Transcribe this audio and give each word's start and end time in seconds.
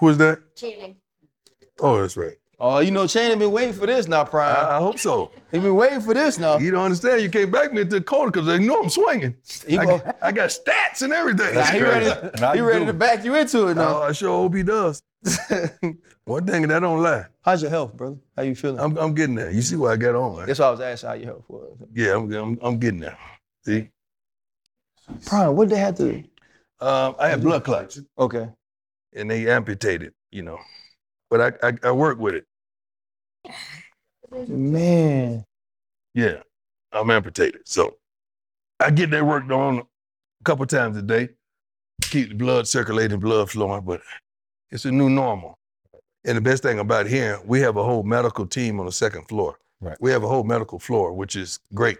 Who 0.00 0.08
is 0.08 0.18
that? 0.18 0.56
Channing. 0.56 0.96
Oh, 1.80 2.00
that's 2.00 2.16
right. 2.16 2.34
Oh, 2.62 2.80
you 2.80 2.90
know, 2.90 3.06
Channing 3.06 3.38
been 3.38 3.52
waiting 3.52 3.72
for 3.72 3.86
this 3.86 4.06
now, 4.06 4.22
Prime. 4.24 4.54
I, 4.54 4.76
I 4.76 4.78
hope 4.80 4.98
so. 4.98 5.30
he 5.50 5.58
been 5.58 5.74
waiting 5.76 6.00
for 6.02 6.12
this 6.12 6.38
now. 6.38 6.58
You 6.58 6.70
don't 6.70 6.84
understand. 6.84 7.22
You 7.22 7.30
came 7.30 7.50
back 7.50 7.72
me 7.72 7.80
into 7.82 7.98
the 7.98 8.04
corner 8.04 8.30
because 8.30 8.46
they 8.46 8.58
know 8.58 8.82
I'm 8.82 8.90
swinging. 8.90 9.34
He 9.66 9.78
I, 9.78 9.84
go- 9.86 9.98
got- 9.98 10.18
I 10.20 10.32
got 10.32 10.50
stats 10.50 11.00
and 11.02 11.12
everything. 11.12 11.54
Nah, 11.54 11.62
he 11.64 11.80
ready, 11.80 12.30
Now 12.38 12.52
he 12.52 12.58
you 12.58 12.68
ready 12.68 12.80
do. 12.80 12.86
to 12.86 12.92
back 12.92 13.24
you 13.24 13.34
into 13.34 13.68
it 13.68 13.78
Oh, 13.78 13.82
now. 13.82 14.02
I 14.02 14.12
sure 14.12 14.28
hope 14.28 14.54
he 14.54 14.62
does. 14.62 15.02
One 16.24 16.46
thing 16.46 16.68
that 16.68 16.80
don't 16.80 17.02
lie. 17.02 17.26
How's 17.42 17.62
your 17.62 17.70
health, 17.70 17.96
brother? 17.96 18.16
How 18.36 18.42
you 18.42 18.54
feeling? 18.54 18.78
I'm, 18.78 18.96
I'm 18.98 19.14
getting 19.14 19.34
there. 19.36 19.50
You 19.50 19.62
see 19.62 19.76
what 19.76 19.92
I 19.92 19.96
got 19.96 20.14
on, 20.14 20.36
man? 20.36 20.46
That's 20.46 20.58
why 20.58 20.66
I 20.66 20.70
was 20.70 20.80
asking 20.80 21.08
how 21.08 21.14
your 21.14 21.26
health 21.26 21.44
was. 21.48 21.78
Yeah, 21.94 22.14
I'm, 22.16 22.32
I'm, 22.32 22.58
I'm 22.62 22.78
getting 22.78 23.00
there. 23.00 23.18
See? 23.64 23.88
Prime, 25.26 25.56
what 25.56 25.68
did 25.68 25.76
they 25.76 25.80
have 25.80 25.96
to? 25.96 26.22
Um, 26.80 27.14
I 27.18 27.28
had 27.28 27.40
blood 27.42 27.64
clots 27.64 27.98
Okay. 28.18 28.48
And 29.14 29.30
they 29.30 29.50
amputated, 29.50 30.12
you 30.30 30.42
know. 30.42 30.58
But 31.28 31.40
I, 31.62 31.68
I, 31.68 31.72
I 31.84 31.92
work 31.92 32.18
with 32.18 32.34
it. 32.34 32.46
Man. 34.48 35.44
Yeah, 36.14 36.42
I'm 36.92 37.10
amputated. 37.10 37.62
So 37.66 37.96
I 38.78 38.90
get 38.90 39.10
that 39.10 39.24
work 39.24 39.48
on 39.50 39.78
a 39.78 40.44
couple 40.44 40.66
times 40.66 40.96
a 40.96 41.02
day, 41.02 41.30
keep 42.02 42.30
the 42.30 42.34
blood 42.34 42.66
circulating, 42.66 43.20
blood 43.20 43.50
flowing, 43.50 43.82
but 43.82 44.00
it's 44.70 44.84
a 44.84 44.90
new 44.90 45.10
normal. 45.10 45.58
And 46.24 46.36
the 46.36 46.42
best 46.42 46.62
thing 46.62 46.78
about 46.78 47.06
here, 47.06 47.40
we 47.44 47.60
have 47.60 47.76
a 47.76 47.82
whole 47.82 48.02
medical 48.02 48.46
team 48.46 48.78
on 48.78 48.86
the 48.86 48.92
second 48.92 49.26
floor. 49.28 49.58
Right. 49.80 49.96
We 50.00 50.10
have 50.10 50.22
a 50.22 50.28
whole 50.28 50.44
medical 50.44 50.78
floor, 50.78 51.12
which 51.14 51.36
is 51.36 51.58
great. 51.74 51.98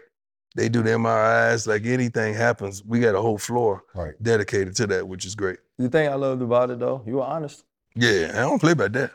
They 0.57 0.69
do 0.69 0.83
the 0.83 0.91
MRIs, 0.91 1.67
like 1.67 1.87
anything 1.87 2.35
happens, 2.35 2.85
we 2.85 2.99
got 3.01 3.15
a 3.15 3.21
whole 3.23 3.39
floor 3.39 3.85
Right. 3.95 4.15
dedicated 4.23 4.75
to 4.77 4.87
that, 4.89 5.07
which 5.07 5.25
is 5.25 5.35
great. 5.35 5.59
The 5.79 5.89
thing 5.89 6.09
I 6.09 6.15
loved 6.15 6.43
about 6.43 6.71
it 6.71 6.81
though, 6.81 7.03
you 7.07 7.15
were 7.15 7.23
honest. 7.23 7.65
Yeah, 7.95 8.33
I 8.35 8.41
don't 8.41 8.59
play 8.59 8.73
about 8.73 8.93
that. 8.93 9.13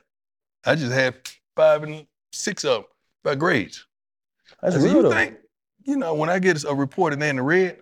I 0.66 0.76
just 0.76 0.92
had 0.94 1.16
five 1.56 1.84
and 1.84 2.06
six 2.32 2.64
of 2.64 2.82
them 2.84 2.84
by 3.24 3.36
grades. 3.36 3.86
That's 4.62 4.76
I 4.76 4.80
said, 4.80 4.86
real 4.86 4.96
you 4.96 5.02
though. 5.04 5.12
think, 5.12 5.38
you 5.84 5.98
know, 5.98 6.14
when 6.16 6.30
I 6.30 6.40
get 6.40 6.64
a 6.64 6.74
report 6.74 7.14
and 7.14 7.22
they 7.22 7.30
in 7.30 7.36
the 7.36 7.44
red, 7.44 7.80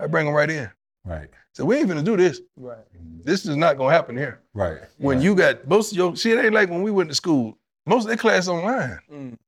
I 0.00 0.06
bring 0.06 0.26
them 0.26 0.34
right 0.34 0.48
in. 0.50 0.70
Right. 1.04 1.28
So 1.52 1.64
we 1.64 1.76
ain't 1.76 1.88
gonna 1.88 2.02
do 2.02 2.16
this. 2.16 2.40
Right. 2.56 2.78
This 3.24 3.44
is 3.46 3.56
not 3.56 3.76
gonna 3.76 3.92
happen 3.92 4.16
here. 4.16 4.40
Right. 4.54 4.78
When 4.98 5.18
right. 5.18 5.24
you 5.24 5.34
got 5.34 5.66
most 5.68 5.92
of 5.92 5.98
your 5.98 6.16
see, 6.16 6.30
it 6.32 6.42
ain't 6.44 6.54
like 6.54 6.70
when 6.70 6.82
we 6.82 6.90
went 6.90 7.08
to 7.10 7.14
school. 7.14 7.58
Most 7.86 8.04
of 8.04 8.08
their 8.08 8.16
class 8.16 8.46
online. 8.48 8.98
Mm. 9.12 9.38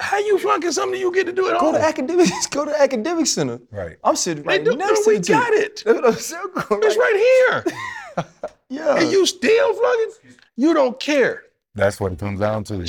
How 0.00 0.18
you 0.18 0.38
flunking 0.38 0.70
something 0.72 1.00
you 1.00 1.12
get 1.12 1.26
to 1.26 1.32
do 1.32 1.48
at 1.48 1.54
all? 1.54 1.60
Go 1.60 1.66
home? 1.72 1.74
to 1.76 1.80
academics. 1.86 2.46
Go 2.50 2.64
to 2.64 2.80
academic 2.80 3.26
center. 3.26 3.60
Right. 3.72 3.96
I'm 4.04 4.14
sitting 4.16 4.44
right 4.44 4.62
do, 4.64 4.76
next 4.76 4.88
no, 5.00 5.04
to 5.04 5.08
we 5.08 5.18
the 5.18 5.28
got 5.32 5.52
it. 5.52 5.82
That's 5.84 5.96
what 6.00 6.06
I'm 6.06 6.14
saying. 6.14 6.42
Go 6.54 6.78
It's 6.82 6.96
right 6.96 7.62
here. 7.64 8.24
Yeah. 8.70 8.96
and 8.98 9.10
you 9.10 9.24
still 9.24 9.72
flunking? 9.74 10.12
You 10.56 10.74
don't 10.74 11.00
care. 11.00 11.44
That's 11.74 11.98
what 11.98 12.12
it 12.12 12.18
comes 12.18 12.40
down 12.40 12.64
to. 12.64 12.84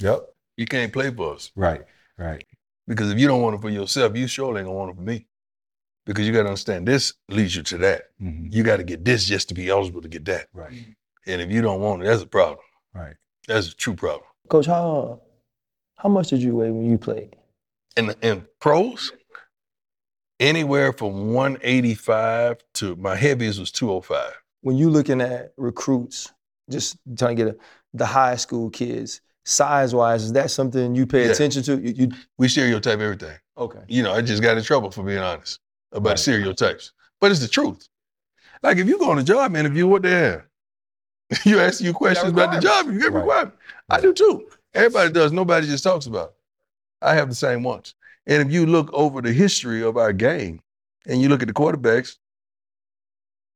Yep. 0.00 0.34
You 0.58 0.66
can't 0.66 0.92
play 0.92 1.10
for 1.10 1.34
us. 1.34 1.50
Right. 1.56 1.82
Right. 2.18 2.44
Because 2.86 3.10
if 3.10 3.18
you 3.18 3.26
don't 3.26 3.40
want 3.40 3.54
it 3.54 3.62
for 3.62 3.70
yourself, 3.70 4.14
you 4.16 4.26
surely 4.26 4.58
ain't 4.60 4.66
gonna 4.66 4.76
want 4.78 4.90
it 4.90 4.96
for 4.96 5.02
me. 5.02 5.26
Because 6.04 6.26
you 6.26 6.32
gotta 6.34 6.48
understand 6.50 6.86
this 6.86 7.14
leads 7.30 7.56
you 7.56 7.62
to 7.62 7.78
that. 7.78 8.10
hmm 8.20 8.48
You 8.50 8.62
gotta 8.64 8.84
get 8.84 9.02
this 9.04 9.24
just 9.24 9.48
to 9.48 9.54
be 9.54 9.70
eligible 9.70 10.02
to 10.02 10.08
get 10.08 10.26
that. 10.26 10.48
Right. 10.52 10.72
And 11.26 11.40
if 11.40 11.50
you 11.50 11.62
don't 11.62 11.80
want 11.80 12.02
it, 12.02 12.06
that's 12.06 12.22
a 12.22 12.26
problem. 12.26 12.58
Right. 12.92 13.14
That's 13.48 13.68
a 13.68 13.74
true 13.74 13.94
problem. 13.94 14.24
Coach, 14.50 14.66
how 14.66 15.20
how 16.04 16.10
much 16.10 16.28
did 16.28 16.42
you 16.42 16.54
weigh 16.54 16.70
when 16.70 16.88
you 16.88 16.98
played? 16.98 17.34
In 17.96 18.14
in 18.22 18.46
pros, 18.60 19.10
anywhere 20.38 20.92
from 20.92 21.32
185 21.32 22.58
to 22.74 22.94
my 22.96 23.16
heaviest 23.16 23.58
was 23.58 23.72
205. 23.72 24.32
When 24.60 24.76
you 24.76 24.90
looking 24.90 25.20
at 25.22 25.52
recruits, 25.56 26.32
just 26.70 26.98
trying 27.18 27.36
to 27.36 27.44
get 27.44 27.54
a, 27.54 27.58
the 27.94 28.04
high 28.06 28.36
school 28.36 28.68
kids, 28.70 29.22
size 29.46 29.94
wise, 29.94 30.24
is 30.24 30.32
that 30.34 30.50
something 30.50 30.94
you 30.94 31.06
pay 31.06 31.24
Yeah. 31.26 31.32
attention 31.32 31.62
to? 31.64 31.80
You, 31.80 31.94
you 31.96 32.12
We 32.36 32.48
stereotype 32.48 33.00
everything. 33.00 33.36
okay? 33.56 33.80
You 33.88 34.02
know, 34.02 34.12
I 34.12 34.20
just 34.20 34.42
got 34.42 34.58
in 34.58 34.62
trouble 34.64 34.90
for 34.90 35.02
being 35.04 35.18
honest 35.18 35.58
about 35.92 36.10
Right. 36.10 36.18
stereotypes. 36.18 36.92
But 37.20 37.30
it's 37.30 37.40
the 37.40 37.48
truth. 37.48 37.88
Like 38.62 38.76
if 38.76 38.86
you 38.88 38.98
go 38.98 39.10
on 39.10 39.18
a 39.18 39.22
job 39.22 39.56
interview, 39.56 39.86
what 39.86 40.02
they 40.02 40.10
have? 40.10 40.42
you 41.46 41.60
ask 41.60 41.80
you 41.80 41.94
questions 41.94 42.32
about 42.32 42.52
the 42.54 42.60
job, 42.60 42.86
you 42.86 42.98
get 42.98 43.12
Right. 43.12 43.20
requirement. 43.20 43.54
I 43.88 44.00
do 44.00 44.12
too. 44.12 44.46
Everybody 44.74 45.12
does. 45.12 45.32
Nobody 45.32 45.66
just 45.66 45.84
talks 45.84 46.06
about 46.06 46.28
it. 46.30 46.34
I 47.02 47.14
have 47.14 47.28
the 47.28 47.34
same 47.34 47.62
ones. 47.62 47.94
And 48.26 48.46
if 48.46 48.52
you 48.52 48.66
look 48.66 48.90
over 48.92 49.20
the 49.20 49.32
history 49.32 49.82
of 49.82 49.96
our 49.96 50.12
game 50.12 50.60
and 51.06 51.20
you 51.20 51.28
look 51.28 51.42
at 51.42 51.48
the 51.48 51.54
quarterbacks, 51.54 52.16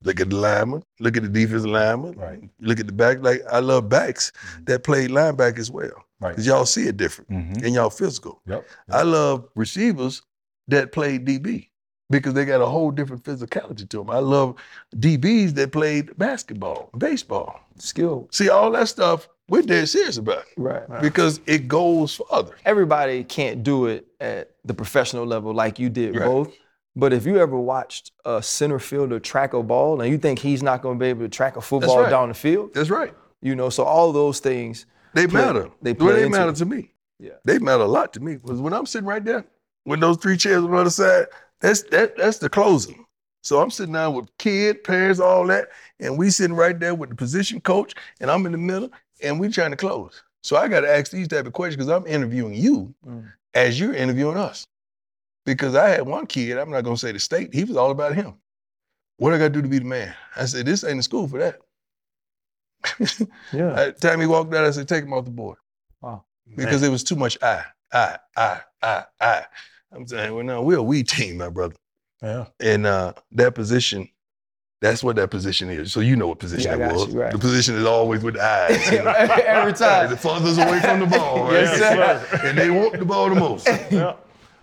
look 0.05 0.21
at 0.21 0.31
the 0.31 0.37
lineman, 0.37 0.83
look 1.01 1.17
at 1.17 1.23
the 1.23 1.29
defensive 1.29 1.71
lineman, 1.71 2.13
Right. 2.19 2.41
look 2.61 2.79
at 2.79 2.87
the 2.87 2.93
back. 2.93 3.23
Like 3.23 3.43
I 3.51 3.61
love 3.61 3.89
backs 3.89 4.33
that 4.67 4.85
played 4.85 5.11
linebacker 5.11 5.59
as 5.59 5.71
well. 5.71 6.05
Right. 6.21 6.31
Because 6.31 6.47
y'all 6.47 6.67
see 6.67 6.87
it 6.89 6.97
different 6.97 7.31
hmm 7.31 7.65
and 7.65 7.75
y'all 7.75 7.91
physical. 7.91 8.43
Yep. 8.47 8.67
I 8.91 9.03
love 9.03 9.49
receivers 9.55 10.23
that 10.69 10.93
played 10.93 11.25
DB 11.25 11.69
because 12.11 12.35
they 12.35 12.45
got 12.45 12.61
a 12.61 12.67
whole 12.67 12.91
different 12.91 13.23
physicality 13.25 13.89
to 13.89 13.99
them. 13.99 14.11
I 14.11 14.19
love 14.19 14.57
DBs 14.97 15.55
that 15.55 15.73
played 15.73 16.17
basketball, 16.19 16.91
baseball. 16.99 17.61
Skill, 17.79 18.29
See, 18.33 18.49
all 18.51 18.71
that 18.73 18.89
stuff, 18.89 19.29
we're 19.49 19.63
dead 19.63 19.89
serious 19.89 20.17
about 20.19 20.39
it 20.41 20.47
right? 20.57 21.01
because 21.01 21.41
it 21.47 21.69
goes 21.69 22.21
further. 22.31 22.57
Everybody 22.65 23.25
can't 23.25 23.63
do 23.63 23.87
it 23.87 24.07
at 24.21 24.51
the 24.65 24.75
professional 24.75 25.27
level 25.27 25.53
like 25.55 25.79
you 25.79 25.89
did 25.89 26.17
Right. 26.17 26.25
both. 26.27 26.55
But 26.97 27.13
if 27.13 27.27
you 27.27 27.39
ever 27.39 27.57
watched 27.57 28.11
a 28.25 28.43
center 28.43 28.79
fielder 28.81 29.21
track 29.21 29.53
a 29.55 29.63
ball 29.63 30.01
and 30.01 30.11
you 30.11 30.19
think 30.19 30.39
he's 30.41 30.63
not 30.63 30.83
going 30.83 30.99
to 30.99 31.03
be 31.03 31.09
able 31.09 31.21
to 31.23 31.29
track 31.29 31.57
a 31.57 31.61
football 31.61 32.01
right. 32.03 32.11
down 32.11 32.29
the 32.29 32.35
field, 32.35 32.75
That's 32.75 32.91
right. 32.91 33.15
you 33.41 33.55
know, 33.55 33.71
so 33.71 33.85
all 33.85 34.13
those 34.13 34.41
things. 34.41 34.85
They 35.15 35.27
Play- 35.27 35.41
matter. 35.45 35.71
they 35.81 35.93
well, 35.93 36.15
they 36.15 36.29
matter 36.29 36.51
it. 36.51 36.57
to 36.57 36.67
me. 36.67 36.93
Yeah. 37.21 37.33
They 37.45 37.59
matter 37.59 37.85
a 37.85 37.87
lot 37.89 38.13
to 38.15 38.21
me 38.21 38.37
because 38.37 38.61
when 38.61 38.73
I'm 38.73 38.85
sitting 38.87 39.07
right 39.07 39.25
there 39.25 39.45
with 39.87 40.01
those 40.01 40.17
three 40.19 40.37
chairs 40.37 40.63
on 40.65 40.71
the 40.71 40.77
other 40.77 40.91
side, 40.91 41.27
that's 41.61 41.83
that 41.85 42.17
that's 42.17 42.39
the 42.39 42.49
closing. 42.49 43.05
So 43.43 43.61
I'm 43.63 43.71
sitting 43.71 43.95
down 43.95 44.15
with 44.15 44.27
kid, 44.39 44.85
parents, 44.85 45.21
all 45.21 45.47
that, 45.47 45.69
and 46.01 46.19
we 46.19 46.31
sitting 46.31 46.55
right 46.57 46.79
there 46.79 46.95
with 46.95 47.11
the 47.11 47.17
position 47.17 47.61
coach, 47.61 47.95
and 48.21 48.31
I'm 48.31 48.45
in 48.47 48.53
the 48.53 48.59
middle, 48.59 48.91
and 49.23 49.39
we're 49.41 49.51
trying 49.51 49.71
to 49.71 49.77
close. 49.77 50.23
So 50.43 50.57
I 50.57 50.69
got 50.69 50.81
to 50.81 50.91
ask 50.91 51.11
these 51.11 51.29
type 51.29 51.47
of 51.47 51.53
questions 51.53 51.77
because 51.77 51.91
I'm 51.91 52.07
interviewing 52.07 52.55
you 52.55 52.95
Mm. 53.07 53.31
as 53.55 53.79
you're 53.79 53.95
interviewing 53.95 54.37
us. 54.37 54.67
Because 55.45 55.75
I 55.75 55.89
had 55.89 56.03
one 56.03 56.27
kid, 56.27 56.59
I'm 56.59 56.71
not 56.71 56.85
gonna 56.85 56.97
say 56.97 57.11
the 57.13 57.19
state, 57.19 57.55
he 57.55 57.65
was 57.65 57.77
all 57.77 57.91
about 57.91 58.15
him. 58.15 58.35
What 59.17 59.33
I 59.33 59.39
got 59.39 59.45
to 59.45 59.51
do 59.51 59.63
to 59.63 59.69
be 59.69 59.79
the 59.79 59.85
man? 59.85 60.15
I 60.37 60.45
said, 60.45 60.67
this 60.67 60.85
ain't 60.85 60.99
the 60.99 61.03
school 61.03 61.27
for 61.27 61.39
that. 61.39 61.59
Yeah. 63.53 63.73
At 63.75 64.01
the 64.01 64.09
time 64.09 64.21
he 64.21 64.27
walked 64.27 64.55
out, 64.55 64.65
I 64.65 64.71
said, 64.71 64.89
take 64.89 65.05
him 65.05 65.13
off 65.13 65.25
the 65.25 65.31
board. 65.31 65.59
Wow. 66.01 66.25
Because 66.55 66.83
it 66.83 66.91
was 66.91 67.03
too 67.03 67.17
much 67.17 67.37
I, 67.43 67.65
I, 67.93 68.19
I, 68.37 68.61
I, 68.83 69.05
I. 69.21 69.45
I'm 69.93 70.07
saying, 70.07 70.35
well, 70.35 70.45
no, 70.45 70.63
we're 70.63 70.79
a 70.79 70.83
we 70.83 71.03
team, 71.03 71.39
my 71.39 71.49
brother. 71.49 71.75
Yeah. 72.23 72.47
And 72.61 72.87
uh, 72.87 73.15
that 73.33 73.55
position, 73.55 74.09
that's 74.81 75.03
what 75.03 75.17
that 75.17 75.31
position 75.31 75.71
is. 75.71 75.93
So 75.93 76.01
you 76.01 76.15
know 76.17 76.29
what 76.29 76.39
position 76.39 76.71
Yeah, 76.71 76.87
I 76.87 76.89
that 76.89 76.95
was. 76.95 77.13
you, 77.13 77.21
right. 77.21 77.33
The 77.33 77.39
position 77.39 77.75
is 77.77 77.85
always 77.85 78.23
with 78.23 78.35
the 78.35 78.45
eyes. 78.45 78.91
you 78.93 79.03
know. 79.03 79.11
Every 79.11 79.73
time. 79.87 80.09
the 80.11 80.17
farthest 80.17 80.61
away 80.61 80.81
from 80.81 81.01
the 81.01 81.07
ball, 81.07 81.45
right? 81.45 81.53
Yes, 81.65 81.79
sir. 82.31 82.41
and 82.49 82.57
they 82.59 82.71
want 82.71 82.99
the 82.99 83.05
ball 83.05 83.29
the 83.29 83.35
most. 83.35 83.67
Yeah. 83.91 84.15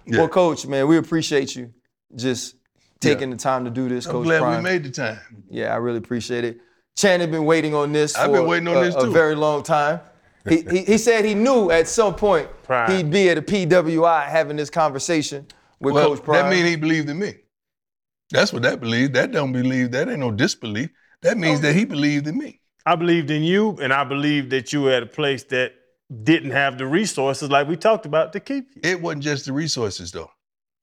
Yeah. 0.07 0.19
Well, 0.19 0.27
Coach, 0.29 0.67
man, 0.67 0.87
we 0.87 0.97
appreciate 0.97 1.55
you 1.55 1.73
just 2.15 2.55
taking 2.99 3.29
the 3.31 3.35
time 3.37 3.65
to 3.65 3.71
do 3.71 3.89
this, 3.89 4.05
I'm 4.05 4.11
Coach 4.13 4.25
glad 4.25 4.39
Prime. 4.39 4.57
we 4.57 4.63
made 4.63 4.83
the 4.83 4.91
time. 4.91 5.19
Yeah, 5.49 5.73
I 5.73 5.77
really 5.77 5.97
appreciate 5.97 6.43
it. 6.43 6.59
Channing 6.95 7.29
been 7.31 7.43
waiting 7.45 7.73
on 7.75 7.91
this 7.91 8.13
for 8.15 8.21
I've 8.21 8.31
been 8.31 8.45
waiting 8.47 8.67
on 8.67 8.77
a, 8.77 8.81
this 8.81 8.95
a 8.95 9.09
very 9.09 9.35
long 9.35 9.63
time. 9.63 9.99
He, 10.47 10.61
he, 10.61 10.83
he 10.85 10.97
said 10.99 11.25
he 11.25 11.33
knew 11.33 11.71
at 11.71 11.87
some 11.87 12.13
point 12.15 12.47
Prime. 12.63 12.91
he'd 12.91 13.09
be 13.11 13.29
at 13.29 13.37
a 13.39 13.41
PWI 13.41 14.27
having 14.27 14.55
this 14.57 14.69
conversation 14.69 15.47
with 15.79 15.95
Well, 15.95 16.09
Coach 16.15 16.23
Prime. 16.23 16.43
that 16.45 16.49
means 16.51 16.69
he 16.69 16.75
believed 16.75 17.09
in 17.09 17.17
me. 17.19 17.33
That's 18.31 18.51
what 18.51 18.63
that 18.63 18.79
believe. 18.79 19.13
That 19.13 19.31
don't 19.31 19.51
believe. 19.53 19.91
That 19.91 20.09
ain't 20.09 20.19
no 20.19 20.31
disbelief. 20.31 20.89
That 21.21 21.37
means 21.37 21.61
that 21.61 21.73
he 21.75 21.85
believed 21.85 22.27
in 22.27 22.37
me. 22.37 22.61
I 22.85 22.95
believed 22.95 23.31
in 23.31 23.43
you, 23.43 23.77
and 23.81 23.91
I 23.91 24.03
believed 24.03 24.51
that 24.51 24.71
you 24.71 24.83
were 24.83 24.91
at 24.91 25.03
a 25.03 25.07
place 25.07 25.43
that 25.45 25.73
didn't 26.23 26.51
have 26.51 26.77
the 26.77 26.85
resources 26.85 27.49
like 27.49 27.67
we 27.67 27.75
talked 27.75 28.05
about 28.05 28.31
to 28.33 28.39
keep 28.39 28.67
you. 28.75 28.81
It 28.83 29.01
wasn't 29.01 29.23
just 29.23 29.45
the 29.45 29.53
resources 29.53 30.11
though. 30.11 30.29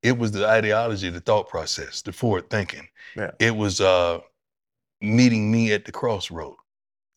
It 0.03 0.19
was 0.19 0.33
the 0.33 0.49
ideology, 0.49 1.11
the 1.11 1.21
thought 1.21 1.49
process, 1.49 2.03
the 2.03 2.13
forward 2.13 2.51
thinking. 2.51 2.89
Yeah. 3.17 3.31
It 3.39 3.55
was 3.55 3.81
uh, 3.81 4.19
meeting 5.01 5.51
me 5.53 5.73
at 5.73 5.85
the 5.85 5.93
crossroad. 5.93 6.57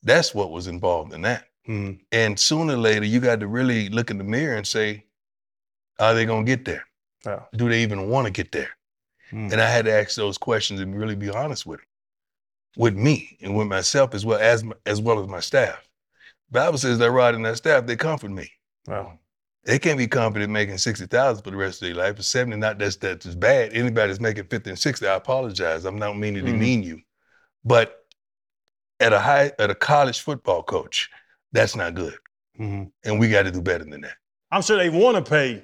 That's 0.04 0.36
what 0.36 0.52
was 0.52 0.68
involved 0.68 1.14
in 1.14 1.24
that. 1.24 1.46
Mhm. 1.68 2.00
And 2.12 2.40
sooner 2.40 2.76
or 2.76 2.78
later, 2.78 3.06
you 3.06 3.20
got 3.20 3.40
to 3.40 3.48
really 3.48 3.90
look 3.90 4.12
in 4.12 4.20
the 4.20 4.24
mirror 4.24 4.56
and 4.56 4.68
say, 4.68 5.06
are 5.98 6.14
they 6.14 6.26
going 6.26 6.46
to 6.46 6.50
get 6.56 6.66
there? 6.66 6.86
Yeah. 7.26 7.40
Do 7.56 7.70
they 7.70 7.82
even 7.82 8.08
want 8.08 8.26
to 8.26 8.32
get 8.32 8.52
there? 8.52 8.70
Mm. 9.32 9.52
And 9.52 9.62
I 9.62 9.70
had 9.70 9.86
to 9.86 9.92
ask 9.92 10.16
those 10.16 10.38
questions 10.38 10.80
and 10.80 10.96
really 10.98 11.16
be 11.16 11.30
honest 11.30 11.66
with 11.66 11.80
them, 11.80 11.88
with 12.78 12.96
me 12.96 13.38
and 13.42 13.56
with 13.56 13.68
myself 13.68 14.14
as 14.14 14.26
well 14.26 14.40
as 14.40 14.64
my, 14.64 14.76
as 14.86 15.02
well 15.02 15.20
as 15.20 15.28
my 15.28 15.40
staff. 15.40 15.88
Bible 16.52 16.78
says 16.78 17.00
that 17.00 17.12
rod 17.12 17.36
and 17.36 17.46
that 17.46 17.58
staff, 17.58 17.86
they 17.86 17.96
comfort 17.96 18.30
me. 18.32 18.52
Well, 18.88 19.20
They 19.64 19.80
can't 19.80 19.98
be 19.98 20.08
confident 20.08 20.52
making 20.52 20.78
sixty 20.78 21.08
thousand 21.08 21.44
for 21.44 21.50
the 21.52 21.58
rest 21.58 21.82
of 21.82 21.88
their 21.88 21.96
life. 21.96 22.16
But 22.18 22.26
seventy, 22.26 22.56
not 22.58 22.78
that's 22.78 22.98
that's 22.98 23.26
bad. 23.34 23.74
Anybody 23.74 24.10
that's 24.10 24.20
making 24.20 24.46
fifty 24.46 24.70
and 24.70 24.78
sixty, 24.80 25.08
I 25.08 25.16
apologize. 25.16 25.86
I'm 25.86 25.98
not 25.98 26.18
meaning 26.18 26.46
to 26.46 26.52
Mhm. 26.52 26.54
demean 26.54 26.84
you, 26.84 27.02
but 27.64 28.06
at 29.00 29.12
a 29.12 29.20
high 29.20 29.52
at 29.58 29.72
a 29.72 29.76
college 29.76 30.20
football 30.22 30.62
coach, 30.62 31.10
that's 31.52 31.76
not 31.76 31.96
good. 31.96 32.16
Mhm. 32.60 32.92
And 33.04 33.20
we 33.20 33.30
got 33.30 33.44
to 33.44 33.52
do 33.52 33.62
better 33.62 33.84
than 33.86 34.02
that. 34.02 34.18
I'm 34.52 34.62
sure 34.62 34.78
they 34.78 34.90
want 34.90 35.18
to 35.18 35.28
pay 35.30 35.64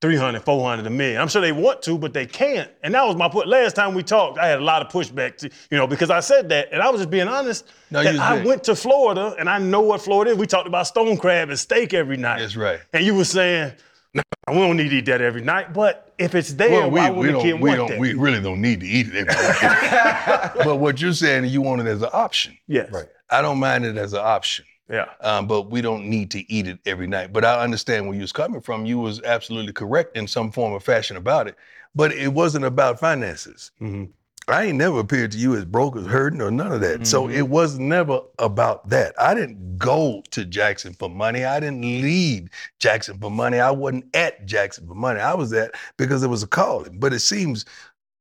300, 0.00 0.42
400 0.42 0.86
a 0.86 0.90
million. 0.90 1.20
I'm 1.20 1.28
sure 1.28 1.42
they 1.42 1.52
want 1.52 1.82
to, 1.82 1.98
but 1.98 2.14
they 2.14 2.24
can't. 2.24 2.70
And 2.82 2.94
that 2.94 3.04
was 3.06 3.16
my 3.16 3.28
point. 3.28 3.48
Last 3.48 3.76
time 3.76 3.94
we 3.94 4.02
talked, 4.02 4.38
I 4.38 4.46
had 4.48 4.58
a 4.58 4.64
lot 4.64 4.80
of 4.80 4.90
pushback, 4.90 5.36
to, 5.38 5.50
you 5.70 5.76
know, 5.76 5.86
because 5.86 6.08
I 6.10 6.20
said 6.20 6.48
that, 6.48 6.68
and 6.72 6.80
I 6.82 6.88
was 6.88 7.00
just 7.00 7.10
being 7.10 7.28
honest. 7.28 7.66
No, 7.90 8.02
that 8.02 8.18
I 8.18 8.36
being- 8.36 8.48
went 8.48 8.64
to 8.64 8.74
Florida, 8.74 9.34
and 9.38 9.48
I 9.48 9.58
know 9.58 9.80
what 9.82 10.00
Florida 10.00 10.30
is. 10.30 10.38
We 10.38 10.46
talked 10.46 10.66
about 10.66 10.86
stone 10.86 11.16
crab 11.18 11.50
and 11.50 11.58
steak 11.58 11.92
every 11.92 12.16
night. 12.16 12.38
That's 12.40 12.56
right. 12.56 12.80
And 12.94 13.04
you 13.04 13.14
were 13.14 13.24
saying, 13.26 13.72
no, 14.14 14.22
we 14.48 14.54
don't 14.54 14.76
need 14.78 14.88
to 14.88 14.96
eat 14.96 15.04
that 15.06 15.20
every 15.20 15.42
night. 15.42 15.74
But 15.74 16.12
if 16.18 16.34
it's 16.34 16.54
there, 16.54 16.70
Well, 16.70 16.90
we, 16.90 17.00
why 17.00 17.10
we 17.10 17.26
would 17.26 17.34
the 17.36 17.40
kid 17.42 17.50
don't 17.50 17.60
we 17.60 17.68
want 17.68 17.78
don't 17.80 17.90
that? 17.90 17.98
we 18.00 18.14
really 18.14 18.40
don't 18.40 18.60
need 18.62 18.80
to 18.80 18.86
eat 18.86 19.08
it 19.08 19.14
every 19.14 19.34
day. 19.34 20.50
but 20.64 20.76
what 20.76 20.98
you're 21.00 21.12
saying, 21.12 21.44
you 21.44 21.60
want 21.60 21.82
it 21.82 21.86
as 21.86 22.00
an 22.02 22.08
option. 22.14 22.56
yes. 22.66 22.90
Right. 22.90 23.06
I 23.32 23.42
don't 23.42 23.60
mind 23.60 23.84
it 23.84 23.96
as 23.96 24.12
an 24.14 24.20
option. 24.20 24.64
Yeah. 24.90 25.06
um, 25.20 25.46
but 25.46 25.70
we 25.70 25.80
don't 25.80 26.06
need 26.06 26.30
to 26.32 26.52
eat 26.52 26.66
it 26.66 26.78
every 26.84 27.06
night. 27.06 27.32
But 27.32 27.44
I 27.44 27.62
understand 27.62 28.06
where 28.06 28.14
you 28.16 28.22
was 28.22 28.32
coming 28.32 28.60
from. 28.60 28.86
You 28.86 28.98
was 28.98 29.22
absolutely 29.22 29.72
correct 29.72 30.16
in 30.16 30.26
some 30.26 30.50
form 30.50 30.72
or 30.72 30.80
fashion 30.80 31.16
about 31.16 31.46
it. 31.46 31.56
But 31.94 32.12
it 32.12 32.32
wasn't 32.32 32.64
about 32.64 32.98
finances. 33.00 33.70
hmm 33.78 34.04
I 34.48 34.64
ain't 34.64 34.78
never 34.78 34.98
appeared 34.98 35.30
to 35.32 35.38
you 35.38 35.54
as 35.54 35.64
broke 35.64 35.94
or 35.94 36.00
hurting 36.02 36.40
or 36.42 36.50
none 36.50 36.72
of 36.72 36.80
that. 36.80 37.06
So 37.06 37.28
Mhm. 37.28 37.34
it 37.34 37.48
was 37.48 37.78
never 37.78 38.20
about 38.40 38.88
that. 38.88 39.14
I 39.16 39.32
didn't 39.32 39.78
go 39.78 40.24
to 40.32 40.44
Jackson 40.44 40.92
for 40.94 41.08
money. 41.08 41.44
I 41.44 41.60
didn't 41.60 41.82
leave 41.82 42.48
Jackson 42.80 43.16
for 43.20 43.30
money. 43.30 43.60
I 43.60 43.70
wasn't 43.70 44.06
at 44.16 44.46
Jackson 44.46 44.88
for 44.88 44.94
money. 44.96 45.20
I 45.20 45.34
was 45.34 45.52
at 45.52 45.76
because 45.98 46.24
it 46.24 46.28
was 46.28 46.42
a 46.42 46.48
calling. 46.48 46.98
But 46.98 47.12
it 47.12 47.20
seems 47.20 47.64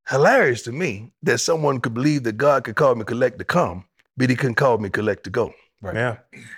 hilarious 0.07 0.61
to 0.63 0.71
me 0.71 1.11
that 1.23 1.39
someone 1.39 1.79
could 1.79 1.93
believe 1.95 2.23
that 2.23 2.37
God 2.37 2.63
could 2.63 2.75
call 2.75 2.93
me 2.93 3.05
collect 3.05 3.39
to 3.39 3.45
come, 3.45 3.85
but 4.17 4.29
he 4.29 4.35
couldn't 4.35 4.55
call 4.55 4.77
me 4.77 4.89
collect 4.89 5.23
to 5.23 5.29
go. 5.31 5.53
Right. 5.81 5.95
Yeah. 5.95 6.17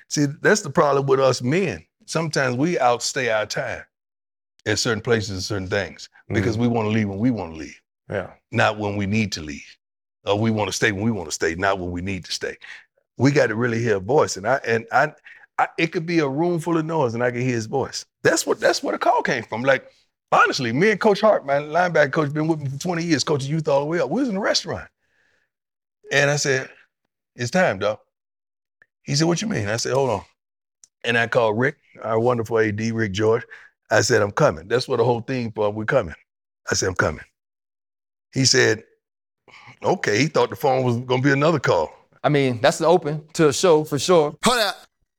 See, 0.09 0.25
that's 0.41 0.62
the 0.62 0.69
problem 0.69 1.06
with 1.06 1.19
us 1.19 1.41
men. 1.41 1.85
Sometimes 2.06 2.56
we 2.56 2.79
outstay 2.79 3.29
our 3.29 3.45
time 3.45 3.83
at 4.65 4.79
certain 4.79 5.01
places 5.01 5.29
and 5.29 5.44
certain 5.44 5.68
things 5.68 6.09
because 6.27 6.56
mm-hmm. 6.56 6.63
we 6.63 6.68
want 6.68 6.88
to 6.88 6.91
leave 6.91 7.07
when 7.07 7.19
we 7.19 7.31
want 7.31 7.53
to 7.53 7.59
leave, 7.59 7.79
Yeah. 8.09 8.31
not 8.51 8.77
when 8.77 8.95
we 8.95 9.06
need 9.06 9.31
to 9.33 9.41
leave. 9.41 9.77
Or 10.25 10.38
we 10.38 10.51
want 10.51 10.69
to 10.69 10.73
stay 10.73 10.91
when 10.91 11.03
we 11.03 11.12
want 11.12 11.27
to 11.27 11.33
stay, 11.33 11.56
not 11.56 11.79
when 11.79 11.91
we 11.91 12.01
need 12.01 12.25
to 12.25 12.31
stay. 12.31 12.57
We 13.18 13.31
got 13.31 13.47
to 13.47 13.56
really 13.56 13.81
hear 13.81 13.97
a 13.97 14.00
voice, 14.00 14.38
and 14.38 14.47
I 14.47 14.59
and 14.65 14.85
I, 14.91 15.13
I, 15.57 15.67
it 15.79 15.88
could 15.88 16.06
be 16.06 16.19
a 16.19 16.27
room 16.27 16.59
full 16.59 16.77
of 16.77 16.85
noise, 16.85 17.15
and 17.15 17.24
I 17.24 17.31
can 17.31 17.41
hear 17.41 17.56
his 17.56 17.65
voice. 17.65 18.06
That's 18.24 18.45
what 18.45 18.59
that's 18.59 18.83
where 18.83 18.91
the 18.91 19.00
call 19.00 19.24
came 19.24 19.44
from. 19.44 19.63
Like 19.63 19.91
honestly, 20.31 20.71
me 20.74 20.91
and 20.91 21.00
Coach 21.00 21.21
Hart, 21.21 21.45
my 21.45 21.56
linebacker 21.56 22.12
coach, 22.12 22.33
been 22.33 22.47
with 22.47 22.59
me 22.59 22.69
for 22.69 22.79
20 22.79 23.03
years, 23.03 23.24
coaching 23.24 23.50
youth 23.50 23.67
all 23.67 23.81
the 23.81 23.85
way 23.88 24.00
up. 24.00 24.12
We 24.12 24.21
was 24.21 24.29
in 24.29 24.38
a 24.38 24.39
restaurant, 24.39 24.88
and 26.12 26.29
I 26.29 26.35
said, 26.35 26.69
"It's 27.35 27.51
time, 27.51 27.79
dog." 27.79 27.97
He 29.12 29.18
said, 29.18 29.28
What 29.28 29.42
you 29.42 29.50
mean? 29.50 29.68
I 29.68 29.75
said, 29.75 29.92
Hold 29.92 30.10
on. 30.10 30.22
And 31.04 31.18
I 31.18 31.28
called 31.28 31.60
Rick, 31.60 31.75
our 32.02 32.18
wonderful 32.18 32.60
AD, 32.60 32.80
Rick 32.80 33.12
George. 33.12 33.44
I 33.90 34.00
said, 34.00 34.22
I'm 34.22 34.31
coming. 34.31 34.69
That's 34.69 34.88
what 34.88 34.98
the 35.00 35.04
whole 35.04 35.19
thing 35.19 35.52
for. 35.52 35.69
We're 35.69 35.84
coming. 35.84 36.16
I 36.72 36.75
said, 36.75 36.88
I'm 36.88 36.96
coming. 36.96 37.25
He 38.34 38.46
said, 38.46 38.86
Okay. 39.84 40.18
He 40.18 40.28
thought 40.28 40.50
the 40.50 40.56
phone 40.56 40.86
was 40.86 40.96
going 41.00 41.22
to 41.22 41.28
be 41.28 41.34
another 41.34 41.60
call. 41.60 41.92
I 42.24 42.30
mean, 42.30 42.62
that's 42.62 42.78
the 42.78 42.86
open 42.86 43.28
to 43.34 43.50
a 43.50 43.54
show 43.54 43.84
for 43.84 44.00
sure. 44.00 44.34
Hold 44.46 44.60
up. 44.60 44.78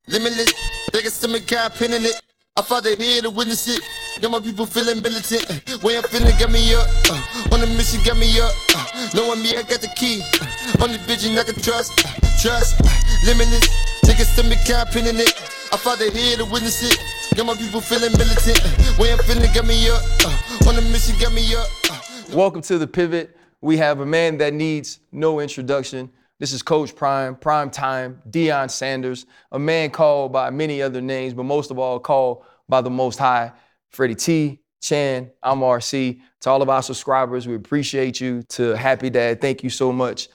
Limitless. 0.09 0.55
Niggas 0.93 1.21
to 1.21 1.29
me 1.29 1.41
got 1.41 1.75
pin 1.75 1.93
in 1.93 2.03
it. 2.07 2.19
I 2.57 2.63
fought 2.63 2.85
they 2.85 2.97
here 2.97 3.21
to 3.21 3.29
witness 3.29 3.69
it. 3.69 3.83
Got 4.23 4.31
my 4.31 4.41
people 4.41 4.65
feeling 4.65 5.03
militant. 5.03 5.83
Way 5.83 5.99
I'm 5.99 6.05
feeling 6.05 6.33
got 6.39 6.51
me 6.51 6.75
up. 6.75 6.89
Uh, 7.11 7.53
on 7.53 7.61
the 7.61 7.67
mission 7.67 8.01
got 8.07 8.17
me 8.17 8.41
up. 8.41 8.53
Uh, 8.75 9.11
knowing 9.15 9.43
me, 9.43 9.51
I 9.55 9.63
got 9.63 9.83
the 9.83 9.93
key. 9.97 10.23
Uh, 10.41 10.85
only 10.85 10.97
vision 11.05 11.39
I 11.39 11.43
can 11.43 11.61
trust. 11.61 11.93
Uh, 12.07 12.09
trust. 12.41 12.81
Uh, 12.81 12.89
limitless. 13.27 13.82
Niggas 14.05 14.35
to 14.37 14.43
me 14.43 14.57
pin 14.93 15.07
in 15.07 15.21
it. 15.21 15.33
I 15.73 15.77
fought 15.77 15.99
here 16.01 16.37
to 16.37 16.45
witness 16.45 16.83
it. 16.83 16.99
Got 17.37 17.47
my 17.47 17.55
people 17.55 17.81
feeling 17.81 18.13
militant. 18.13 18.61
Way 18.99 19.13
I'm 19.13 19.19
feeling 19.21 19.53
got 19.55 19.67
me 19.67 19.89
up. 19.89 20.03
Uh, 20.25 20.69
on 20.69 20.77
mission 20.93 21.17
me 21.35 21.55
up. 21.55 21.67
Uh, 21.91 22.01
Welcome 22.37 22.63
to 22.63 22.79
the 22.79 22.87
pivot. 22.87 23.37
We 23.61 23.77
have 23.79 24.01
a 24.01 24.07
man 24.07 24.39
that 24.39 24.55
needs 24.55 25.01
no 25.13 25.41
introduction. 25.41 26.11
This 26.41 26.53
is 26.53 26.63
Coach 26.63 26.97
Prime, 26.97 27.37
Prime 27.37 27.71
Time, 27.71 28.21
Deion 28.29 28.69
Sanders, 28.69 29.27
a 29.53 29.59
man 29.59 29.91
called 29.91 30.33
by 30.33 30.51
many 30.51 30.83
other 30.83 31.01
names, 31.01 31.35
but 31.35 31.45
most 31.45 31.71
of 31.71 31.79
all 31.79 32.01
called 32.01 32.45
by 32.69 32.81
the 32.81 32.91
Most 32.91 33.21
High, 33.21 33.53
Freddie 33.91 34.17
T, 34.17 34.61
Chan, 34.81 35.31
I'm 35.43 35.61
RC. 35.61 36.21
To 36.41 36.51
all 36.51 36.61
of 36.61 36.69
our 36.69 36.83
subscribers, 36.83 37.47
we 37.47 37.55
appreciate 37.55 38.21
you. 38.21 38.43
To 38.51 38.71
Happy 38.71 39.11
Dad, 39.11 39.41
thank 39.41 39.63
you 39.63 39.71
so 39.71 39.93
much. 39.93 40.29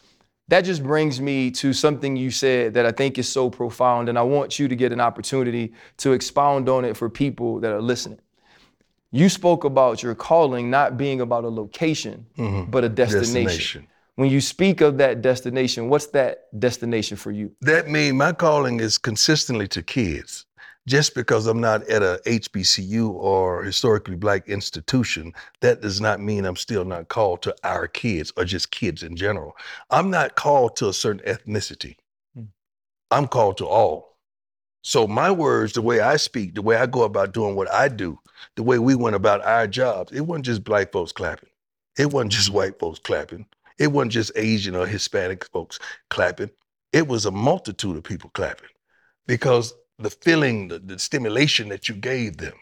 That 0.50 0.62
just 0.62 0.82
brings 0.82 1.20
me 1.20 1.52
to 1.52 1.74
something 1.74 2.16
you 2.16 2.32
said 2.32 2.74
that 2.76 2.86
I 2.86 2.92
think 2.92 3.18
is 3.18 3.28
so 3.28 3.50
profound, 3.50 4.08
and 4.08 4.18
I 4.18 4.22
want 4.22 4.58
you 4.60 4.70
to 4.70 4.76
get 4.76 4.94
an 4.94 5.02
opportunity 5.02 5.74
to 5.98 6.14
expound 6.14 6.70
on 6.70 6.86
it 6.86 6.96
for 6.96 7.10
people 7.10 7.60
that 7.60 7.72
are 7.72 7.82
listening. 7.82 8.20
You 9.12 9.30
spoke 9.30 9.66
about 9.66 10.02
your 10.02 10.16
calling 10.16 10.70
not 10.70 10.98
being 10.98 11.22
about 11.22 11.44
a 11.44 11.50
location, 11.50 12.26
mm-hmm. 12.38 12.72
but 12.72 12.84
a 12.84 12.90
destination. 12.90 13.44
Destination. 13.44 13.88
When 14.16 14.32
you 14.32 14.42
speak 14.42 14.82
of 14.82 14.98
that 14.98 15.22
destination, 15.22 15.90
what's 15.90 16.08
that 16.08 16.48
destination 16.60 17.18
for 17.18 17.32
you? 17.32 17.52
That 17.62 17.88
means 17.88 18.16
my 18.16 18.34
calling 18.34 18.80
is 18.80 18.98
consistently 18.98 19.68
to 19.68 19.84
kids. 19.84 20.47
Just 20.88 21.16
because 21.16 21.48
I'm 21.48 21.60
not 21.60 21.84
at 21.90 22.02
a 22.02 22.22
HBCU 22.26 23.10
or 23.12 23.62
historically 23.62 24.16
black 24.16 24.48
institution, 24.48 25.34
that 25.60 25.82
does 25.82 26.00
not 26.00 26.22
mean 26.22 26.46
I'm 26.46 26.56
still 26.56 26.86
not 26.86 27.10
called 27.10 27.42
to 27.42 27.54
our 27.66 27.90
kids 27.90 28.32
or 28.38 28.46
just 28.46 28.72
kids 28.72 29.04
in 29.04 29.18
general. 29.18 29.58
I'm 29.90 30.10
not 30.10 30.36
called 30.36 30.78
to 30.78 30.88
a 30.88 30.94
certain 30.94 31.22
ethnicity. 31.28 31.98
Hmm. 32.34 32.44
I'm 33.12 33.28
called 33.28 33.58
to 33.58 33.68
all. 33.68 34.18
So 34.82 35.06
my 35.06 35.30
words, 35.30 35.74
the 35.74 35.82
way 35.82 36.00
I 36.00 36.16
speak, 36.16 36.56
the 36.56 36.62
way 36.62 36.78
I 36.78 36.86
go 36.86 37.04
about 37.04 37.34
doing 37.34 37.58
what 37.58 37.70
I 37.70 37.90
do, 37.90 38.18
the 38.56 38.64
way 38.64 38.80
we 38.80 38.96
went 38.96 39.18
about 39.18 39.44
our 39.44 39.68
jobs, 39.68 40.14
it 40.14 40.22
wasn't 40.22 40.46
just 40.46 40.64
black 40.64 40.94
folks 40.94 41.12
clapping. 41.12 41.50
It 41.98 42.14
wasn't 42.14 42.32
just 42.32 42.54
white 42.54 42.80
folks 42.80 43.00
clapping. 43.00 43.46
It 43.78 43.88
wasn't 43.88 44.14
just 44.14 44.32
Asian 44.38 44.74
or 44.74 44.88
Hispanic 44.88 45.44
folks 45.52 45.80
clapping. 46.10 46.52
It 46.94 47.10
was 47.10 47.26
a 47.26 47.32
multitude 47.32 47.98
of 47.98 48.04
people 48.04 48.30
clapping 48.34 48.70
because 49.26 49.74
the 50.00 50.10
feeling, 50.10 50.68
the, 50.68 50.80
the 50.80 51.00
stimulation 51.00 51.70
that 51.70 51.90
you 51.90 51.96
gave 51.96 52.38
them. 52.38 52.54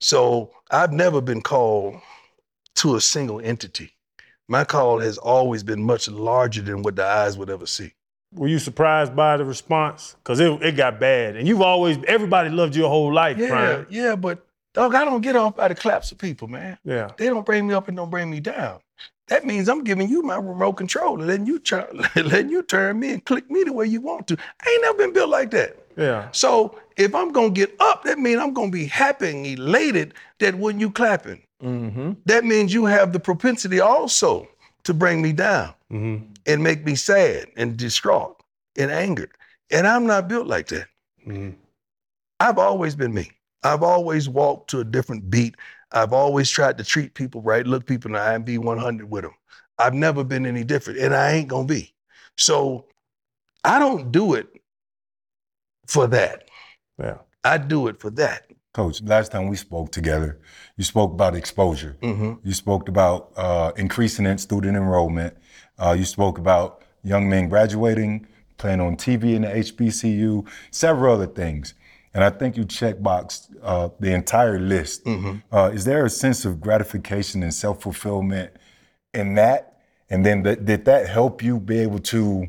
So 0.00 0.50
I've 0.70 0.92
never 0.92 1.20
been 1.20 1.42
called 1.42 1.96
to 2.76 2.96
a 2.96 3.00
single 3.00 3.40
entity. 3.40 3.92
My 4.48 4.64
call 4.64 4.98
has 4.98 5.18
always 5.18 5.62
been 5.62 5.82
much 5.82 6.08
larger 6.08 6.62
than 6.62 6.82
what 6.82 6.96
the 6.96 7.04
eyes 7.06 7.38
would 7.38 7.48
ever 7.50 7.66
see. 7.66 7.92
Were 8.34 8.48
you 8.48 8.58
surprised 8.58 9.14
by 9.14 9.36
the 9.36 9.44
response? 9.44 10.16
Because 10.22 10.40
it, 10.40 10.50
it 10.62 10.76
got 10.76 10.98
bad. 10.98 11.36
And 11.36 11.46
you've 11.46 11.60
always, 11.62 11.98
everybody 12.08 12.50
loved 12.50 12.74
your 12.74 12.88
whole 12.88 13.12
life, 13.12 13.36
Yeah, 13.38 13.48
Prime. 13.48 13.86
yeah, 13.90 14.16
but 14.16 14.44
dog, 14.74 14.94
I 14.94 15.04
don't 15.04 15.20
get 15.20 15.36
off 15.36 15.56
by 15.56 15.68
the 15.68 15.74
claps 15.74 16.12
of 16.12 16.18
people, 16.18 16.48
man. 16.48 16.78
Yeah. 16.84 17.10
They 17.16 17.26
don't 17.26 17.46
bring 17.46 17.66
me 17.66 17.74
up 17.74 17.88
and 17.88 17.96
don't 17.96 18.10
bring 18.10 18.30
me 18.30 18.40
down. 18.40 18.80
That 19.28 19.46
means 19.46 19.68
I'm 19.68 19.84
giving 19.84 20.08
you 20.08 20.22
my 20.22 20.36
remote 20.36 20.74
control 20.74 21.18
and 21.18 21.26
letting 21.26 21.46
you 21.46 21.58
turn, 21.58 21.86
letting 22.16 22.50
you 22.50 22.62
turn 22.62 22.98
me 22.98 23.12
and 23.12 23.24
click 23.24 23.50
me 23.50 23.64
the 23.64 23.72
way 23.72 23.86
you 23.86 24.00
want 24.00 24.26
to. 24.28 24.36
I 24.64 24.70
ain't 24.70 24.82
never 24.82 24.98
been 24.98 25.12
built 25.12 25.30
like 25.30 25.50
that. 25.52 25.76
Yeah. 25.96 26.28
So 26.32 26.78
if 26.96 27.14
I'm 27.14 27.32
gonna 27.32 27.50
get 27.50 27.74
up, 27.80 28.04
that 28.04 28.18
means 28.18 28.40
I'm 28.40 28.52
gonna 28.52 28.70
be 28.70 28.86
happy 28.86 29.30
and 29.30 29.46
elated 29.46 30.14
that 30.38 30.54
when 30.54 30.80
you 30.80 30.90
clapping. 30.90 31.42
Mm-hmm. 31.62 32.12
That 32.26 32.44
means 32.44 32.74
you 32.74 32.84
have 32.86 33.12
the 33.12 33.20
propensity 33.20 33.80
also 33.80 34.48
to 34.84 34.94
bring 34.94 35.22
me 35.22 35.32
down 35.32 35.74
hmm 35.90 36.16
and 36.46 36.60
make 36.62 36.84
me 36.84 36.96
sad 36.96 37.46
and 37.56 37.76
distraught 37.76 38.42
and 38.76 38.90
angered. 38.90 39.30
And 39.70 39.86
I'm 39.86 40.06
not 40.06 40.28
built 40.28 40.46
like 40.46 40.68
that. 40.68 40.88
hmm 41.24 41.50
I've 42.40 42.58
always 42.58 42.96
been 42.96 43.14
me. 43.14 43.30
I've 43.62 43.82
always 43.82 44.28
walked 44.28 44.70
to 44.70 44.80
a 44.80 44.84
different 44.84 45.30
beat. 45.30 45.54
I've 45.92 46.12
always 46.12 46.50
tried 46.50 46.78
to 46.78 46.84
treat 46.84 47.14
people 47.14 47.42
right, 47.42 47.66
look 47.66 47.86
people 47.86 48.08
in 48.08 48.14
the 48.14 48.20
eye 48.20 48.34
and 48.34 48.44
be 48.44 48.58
100 48.58 49.08
with 49.08 49.22
them. 49.22 49.34
I've 49.78 49.94
never 49.94 50.24
been 50.24 50.46
any 50.46 50.64
different, 50.64 50.98
and 50.98 51.14
I 51.14 51.32
ain't 51.32 51.48
gonna 51.48 51.66
be. 51.66 51.94
So 52.36 52.86
I 53.64 53.78
don't 53.78 54.12
do 54.12 54.34
it 54.34 54.48
for 55.92 56.06
that. 56.08 56.48
Yeah. 56.98 57.18
I 57.44 57.58
do 57.58 57.88
it 57.88 58.00
for 58.00 58.10
that. 58.10 58.46
Coach, 58.74 59.02
last 59.02 59.32
time 59.32 59.48
we 59.48 59.56
spoke 59.56 59.92
together, 59.92 60.38
you 60.76 60.84
spoke 60.84 61.12
about 61.12 61.34
exposure. 61.36 61.96
hmm 62.00 62.34
You 62.42 62.54
spoke 62.54 62.88
about 62.88 63.32
uh, 63.36 63.72
increasing 63.76 64.24
in 64.26 64.38
student 64.38 64.76
enrollment. 64.76 65.36
Uh, 65.78 65.94
you 65.98 66.04
spoke 66.04 66.38
about 66.38 66.82
young 67.04 67.28
men 67.28 67.48
graduating, 67.48 68.26
playing 68.56 68.80
on 68.80 68.96
TV 68.96 69.34
in 69.34 69.42
the 69.42 69.48
HBCU, 69.48 70.46
several 70.70 71.14
other 71.14 71.26
things. 71.26 71.74
And 72.14 72.22
I 72.24 72.30
think 72.30 72.56
you 72.56 72.64
checkboxed 72.64 73.48
uh, 73.62 73.88
the 74.00 74.12
entire 74.14 74.58
list. 74.58 75.04
hmm 75.04 75.36
Uh, 75.52 75.70
is 75.74 75.84
there 75.84 76.04
a 76.06 76.10
sense 76.10 76.44
of 76.48 76.60
gratification 76.60 77.42
and 77.42 77.52
self 77.52 77.82
fulfillment 77.82 78.52
in 79.12 79.34
that? 79.34 79.80
And 80.08 80.24
then 80.24 80.44
th- 80.44 80.60
did 80.64 80.84
that 80.86 81.08
help 81.08 81.42
you 81.42 81.58
be 81.60 81.78
able 81.80 81.98
to 82.14 82.46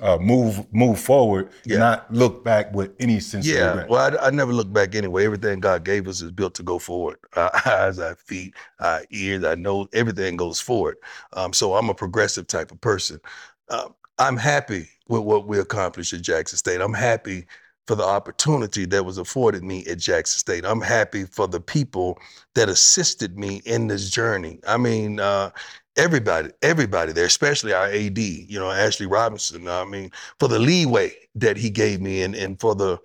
uh, 0.00 0.18
move 0.18 0.66
move 0.72 0.98
forward, 0.98 1.50
Yeah. 1.64 1.78
not 1.78 2.12
look 2.12 2.44
back 2.44 2.74
with 2.74 2.92
any 2.98 3.20
sense 3.20 3.46
of 3.46 3.52
Yeah, 3.52 3.68
regret? 3.68 3.88
well, 3.88 4.18
I, 4.20 4.26
I 4.26 4.30
never 4.30 4.52
look 4.52 4.72
back 4.72 4.94
anyway. 4.94 5.24
Everything 5.24 5.60
God 5.60 5.84
gave 5.84 6.08
us 6.08 6.20
is 6.20 6.32
built 6.32 6.54
to 6.56 6.62
go 6.62 6.78
forward. 6.78 7.18
Our 7.36 7.50
eyes, 7.66 7.98
our 7.98 8.16
feet, 8.16 8.54
our 8.80 9.02
ears, 9.10 9.44
our 9.44 9.56
nose, 9.56 9.88
everything 9.92 10.36
goes 10.36 10.60
forward. 10.60 10.96
Um, 11.34 11.52
so 11.52 11.74
I'm 11.74 11.88
a 11.90 11.94
progressive 11.94 12.46
type 12.46 12.72
of 12.72 12.80
person. 12.80 13.20
Um, 13.68 13.94
I'm 14.18 14.36
happy 14.36 14.88
with 15.08 15.22
what 15.22 15.46
we 15.46 15.58
accomplished 15.58 16.12
at 16.12 16.22
Jackson 16.22 16.58
State. 16.58 16.80
I'm 16.80 16.94
happy 16.94 17.46
for 17.86 17.94
the 17.94 18.04
opportunity 18.04 18.86
that 18.86 19.04
was 19.04 19.18
afforded 19.18 19.62
me 19.62 19.84
at 19.86 19.98
Jackson 19.98 20.38
State. 20.38 20.64
I'm 20.64 20.80
happy 20.80 21.24
for 21.24 21.46
the 21.46 21.60
people 21.60 22.18
that 22.54 22.68
assisted 22.68 23.38
me 23.38 23.60
in 23.66 23.88
this 23.88 24.08
journey. 24.10 24.58
I 24.66 24.76
mean, 24.78 25.20
uh, 25.20 25.50
everybody, 25.96 26.50
everybody 26.62 27.12
there, 27.12 27.26
especially 27.26 27.72
our 27.72 27.86
AD, 27.86 28.18
you 28.18 28.58
know, 28.58 28.70
Ashley 28.70 29.06
Robinson. 29.06 29.68
I 29.68 29.84
mean, 29.84 30.10
for 30.38 30.48
the 30.48 30.58
leeway 30.58 31.12
that 31.34 31.56
he 31.56 31.70
gave 31.70 32.00
me 32.00 32.22
and, 32.22 32.34
and 32.34 32.58
for 32.60 32.74
the 32.74 32.98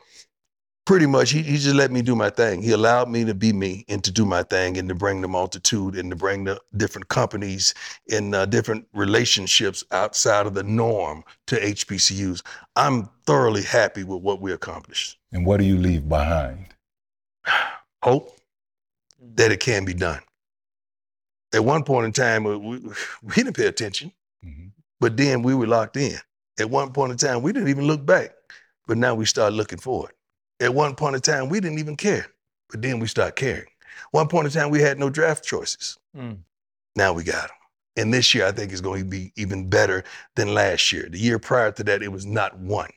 pretty 0.90 1.06
much 1.06 1.30
he, 1.30 1.44
he 1.44 1.58
just 1.58 1.76
let 1.76 1.92
me 1.92 2.02
do 2.02 2.16
my 2.16 2.32
thing. 2.32 2.64
He 2.64 2.72
allowed 2.72 3.10
me 3.10 3.24
to 3.26 3.36
be 3.36 3.54
me 3.54 3.86
and 3.88 4.04
to 4.04 4.12
do 4.12 4.26
my 4.26 4.42
thing 4.42 4.76
and 4.76 4.90
to 4.90 4.96
bring 4.96 5.22
the 5.22 5.28
multitude 5.28 5.96
and 5.96 6.10
to 6.10 6.16
bring 6.16 6.46
the 6.46 6.60
different 6.78 7.10
companies 7.10 7.76
and 8.10 8.34
uh, 8.34 8.48
different 8.48 8.88
relationships 8.94 9.84
outside 9.92 10.48
of 10.48 10.56
the 10.56 10.64
norm 10.64 11.24
to 11.46 11.58
HBCUs. 11.58 12.42
I'm 12.76 13.08
thoroughly 13.28 13.62
happy 13.62 14.04
with 14.04 14.24
what 14.24 14.42
we 14.42 14.52
accomplished. 14.52 15.20
And 15.32 15.46
what 15.46 15.58
do 15.58 15.64
you 15.64 15.78
leave 15.78 16.10
behind? 16.10 16.66
Hope 18.04 18.36
that 19.36 19.52
it 19.52 19.60
can 19.60 19.86
be 19.86 19.94
done. 19.94 20.22
At 21.54 21.64
one 21.66 21.84
point 21.84 22.06
in 22.06 22.12
time, 22.12 22.44
we, 22.44 22.56
we 22.58 22.78
we 23.24 23.34
didn't 23.36 23.56
pay 23.56 23.66
attention, 23.68 24.12
Mhm. 24.46 24.72
but 25.00 25.18
then 25.18 25.42
we 25.44 25.54
were 25.56 25.68
locked 25.68 25.98
in. 25.98 26.18
At 26.60 26.70
one 26.70 26.92
point 26.92 27.12
in 27.12 27.18
time, 27.18 27.42
we 27.42 27.52
didn't 27.54 27.70
even 27.70 27.86
look 27.88 28.06
back, 28.06 28.32
but 28.88 28.98
now 28.98 29.16
we 29.16 29.26
start 29.26 29.54
looking 29.54 29.80
forward. 29.80 30.12
At 30.60 30.74
one 30.74 30.96
point 30.96 31.16
in 31.16 31.22
time, 31.22 31.50
we 31.50 31.60
didn't 31.62 31.80
even 31.80 31.96
care, 31.96 32.28
but 32.70 32.82
then 32.82 33.00
we 33.00 33.08
start 33.08 33.36
caring. 33.38 33.68
One 34.12 34.28
point 34.28 34.46
in 34.48 34.52
time, 34.52 34.70
we 34.70 34.82
had 34.82 35.00
no 35.00 35.10
draft 35.10 35.44
choices. 35.46 35.98
Mm. 36.16 36.40
Now 36.96 37.14
we 37.14 37.24
got 37.24 37.48
them. 37.48 37.56
And 37.96 38.14
this 38.14 38.34
year, 38.36 38.46
I 38.46 38.52
think 38.52 38.72
is 38.72 38.82
going 38.82 39.04
to 39.04 39.10
be 39.10 39.32
even 39.36 39.70
better 39.70 40.04
than 40.36 40.54
last 40.54 40.92
year. 40.92 41.08
The 41.10 41.18
year 41.18 41.40
prior 41.40 41.72
to 41.72 41.84
that, 41.86 42.04
it 42.04 42.12
was 42.12 42.26
not 42.26 42.58
one. 42.60 42.90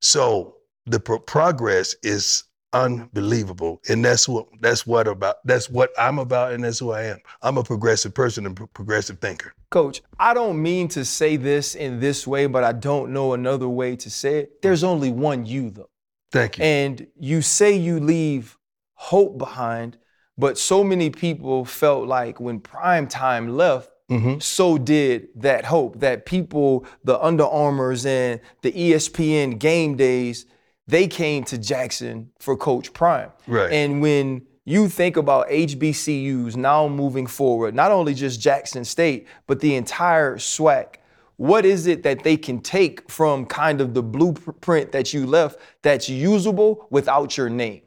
So 0.00 0.56
the 0.86 1.00
pro- 1.00 1.18
progress 1.20 1.94
is 2.02 2.44
unbelievable, 2.72 3.80
and 3.88 4.04
that's 4.04 4.28
what 4.28 4.46
that's 4.60 4.86
what 4.86 5.06
about 5.08 5.36
that's 5.44 5.68
what 5.70 5.90
I'm 5.98 6.18
about, 6.18 6.52
and 6.52 6.64
that's 6.64 6.78
who 6.78 6.90
I 6.92 7.04
am. 7.04 7.18
I'm 7.42 7.58
a 7.58 7.62
progressive 7.62 8.14
person 8.14 8.46
and 8.46 8.56
pro- 8.56 8.66
progressive 8.68 9.18
thinker. 9.18 9.54
Coach, 9.70 10.02
I 10.18 10.34
don't 10.34 10.60
mean 10.60 10.88
to 10.88 11.04
say 11.04 11.36
this 11.36 11.74
in 11.74 12.00
this 12.00 12.26
way, 12.26 12.46
but 12.46 12.64
I 12.64 12.72
don't 12.72 13.12
know 13.12 13.32
another 13.32 13.68
way 13.68 13.96
to 13.96 14.10
say 14.10 14.40
it. 14.40 14.62
There's 14.62 14.84
only 14.84 15.10
one 15.10 15.46
you, 15.46 15.70
though. 15.70 15.88
Thank 16.30 16.58
you. 16.58 16.64
And 16.64 17.06
you 17.18 17.42
say 17.42 17.72
you 17.76 18.00
leave 18.00 18.58
hope 18.94 19.38
behind, 19.38 19.98
but 20.36 20.58
so 20.58 20.84
many 20.84 21.10
people 21.10 21.64
felt 21.64 22.06
like 22.06 22.38
when 22.40 22.60
prime 22.60 23.06
time 23.06 23.56
left, 23.56 23.90
Mhm. 24.10 24.42
so 24.42 24.76
did 24.76 25.28
that 25.36 25.64
hope. 25.64 26.00
That 26.00 26.26
people, 26.26 26.84
the 27.04 27.18
Under 27.18 27.44
Armours 27.44 28.04
and 28.04 28.40
the 28.62 28.72
ESPN 28.72 29.52
game 29.58 29.96
days, 29.96 30.44
they 30.86 31.06
came 31.06 31.44
to 31.44 31.58
Jackson 31.58 32.30
for 32.40 32.56
Coach 32.56 32.92
Prime. 32.92 33.30
Right. 33.46 33.72
And 33.72 34.00
when 34.00 34.46
you 34.64 34.88
think 34.88 35.16
about 35.16 35.48
HBCUs 35.48 36.56
now 36.56 36.88
moving 36.88 37.26
forward, 37.26 37.74
not 37.74 37.90
only 37.90 38.14
just 38.14 38.40
Jackson 38.40 38.84
State, 38.84 39.26
but 39.46 39.60
the 39.60 39.74
entire 39.74 40.36
SWAC, 40.36 40.96
what 41.36 41.64
is 41.64 41.86
it 41.86 42.02
that 42.04 42.22
they 42.22 42.36
can 42.36 42.60
take 42.60 43.10
from 43.10 43.46
kind 43.46 43.80
of 43.80 43.94
the 43.94 44.02
blueprint 44.02 44.92
that 44.92 45.12
you 45.12 45.26
left 45.26 45.58
that's 45.82 46.08
usable 46.08 46.86
without 46.90 47.36
your 47.36 47.48
name? 47.48 47.82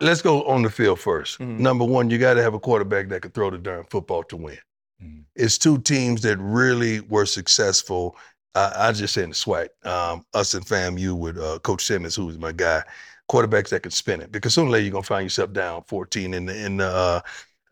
Let's 0.00 0.22
go 0.22 0.42
on 0.44 0.62
the 0.62 0.70
field 0.70 0.98
1st 0.98 1.38
Mhm. 1.38 1.58
Number 1.60 1.84
one, 1.84 2.10
you 2.10 2.18
got 2.18 2.34
to 2.34 2.42
have 2.42 2.54
a 2.54 2.58
quarterback 2.60 3.08
that 3.08 3.22
can 3.22 3.30
throw 3.30 3.50
the 3.50 3.58
darn 3.58 3.84
football 3.90 4.22
to 4.24 4.36
win. 4.36 4.58
Mhm. 5.02 5.24
It's 5.36 5.58
two 5.58 5.78
teams 5.78 6.22
that 6.22 6.38
really 6.38 7.00
were 7.00 7.26
successful. 7.26 8.16
Uh, 8.54 8.72
I 8.76 8.92
just 8.92 9.14
say 9.14 9.24
in 9.24 9.30
the 9.30 9.34
SWAC, 9.34 9.68
um, 9.84 10.24
us 10.32 10.54
and 10.54 10.64
FAMU 10.64 11.18
with 11.18 11.38
uh, 11.38 11.58
Coach 11.60 11.84
Simmons, 11.84 12.14
who 12.14 12.28
is 12.28 12.38
my 12.38 12.52
guy, 12.52 12.82
quarterbacks 13.28 13.70
that 13.70 13.82
can 13.82 13.90
spin 13.90 14.20
it. 14.20 14.30
Because 14.30 14.54
sooner 14.54 14.68
or 14.68 14.72
later 14.72 14.84
you're 14.84 14.92
gonna 14.92 15.02
find 15.02 15.24
yourself 15.24 15.52
down 15.52 15.82
14 15.88 16.34
in 16.34 16.46
the 16.46 16.64
in 16.64 16.76
the 16.76 16.86
uh, 16.86 17.20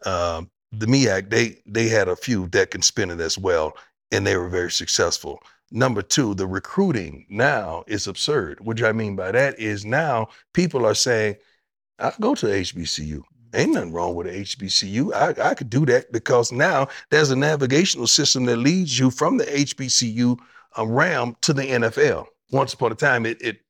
uh, 0.04 0.42
the 0.72 0.86
MEAC. 0.86 1.30
They 1.30 1.62
they 1.66 1.88
had 1.88 2.08
a 2.08 2.16
few 2.16 2.48
that 2.48 2.70
can 2.70 2.82
spin 2.82 3.10
it 3.10 3.20
as 3.20 3.38
well, 3.38 3.74
and 4.10 4.26
they 4.26 4.36
were 4.36 4.48
very 4.48 4.70
successful. 4.70 5.40
Number 5.70 6.02
two, 6.02 6.34
the 6.34 6.46
recruiting 6.46 7.24
now 7.30 7.84
is 7.86 8.06
absurd. 8.06 8.60
What 8.60 8.82
I 8.82 8.92
mean 8.92 9.16
by 9.16 9.32
that 9.32 9.58
is 9.58 9.86
now 9.86 10.28
people 10.52 10.84
are 10.84 10.94
saying, 10.94 11.36
I'll 11.98 12.14
go 12.20 12.34
to 12.34 12.46
HBCU. 12.46 13.22
Ain't 13.54 13.72
nothing 13.72 13.92
wrong 13.92 14.14
with 14.14 14.26
HBCU. 14.26 15.14
I, 15.14 15.50
I 15.50 15.54
could 15.54 15.70
do 15.70 15.86
that 15.86 16.12
because 16.12 16.52
now 16.52 16.88
there's 17.10 17.30
a 17.30 17.36
navigational 17.36 18.06
system 18.06 18.44
that 18.46 18.56
leads 18.56 18.98
you 18.98 19.10
from 19.10 19.38
the 19.38 19.44
HBCU 19.44 20.38
around 20.76 21.40
to 21.42 21.52
the 21.52 21.62
NFL. 21.62 22.26
Once 22.50 22.74
upon 22.74 22.92
a 22.92 22.94
time, 22.94 23.26
it 23.26 23.40
it 23.40 23.60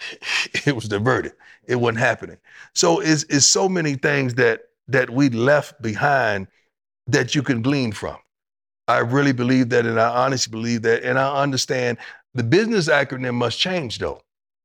it 0.66 0.74
was 0.74 0.88
diverted. 0.88 1.32
It 1.64 1.76
wasn't 1.76 1.98
happening. 1.98 2.38
So 2.74 3.00
it's, 3.00 3.24
it's 3.24 3.46
so 3.46 3.68
many 3.68 3.94
things 3.94 4.34
that 4.34 4.62
that 4.88 5.10
we 5.10 5.30
left 5.30 5.80
behind 5.80 6.48
that 7.06 7.34
you 7.34 7.42
can 7.42 7.62
glean 7.62 7.92
from. 7.92 8.16
I 8.88 8.98
really 8.98 9.32
believe 9.32 9.68
that, 9.70 9.86
and 9.86 10.00
I 10.00 10.24
honestly 10.24 10.50
believe 10.50 10.82
that, 10.82 11.04
and 11.04 11.18
I 11.18 11.42
understand 11.42 11.98
the 12.34 12.42
business 12.42 12.88
acronym 12.88 13.34
must 13.34 13.58
change 13.58 13.98
though. 13.98 14.20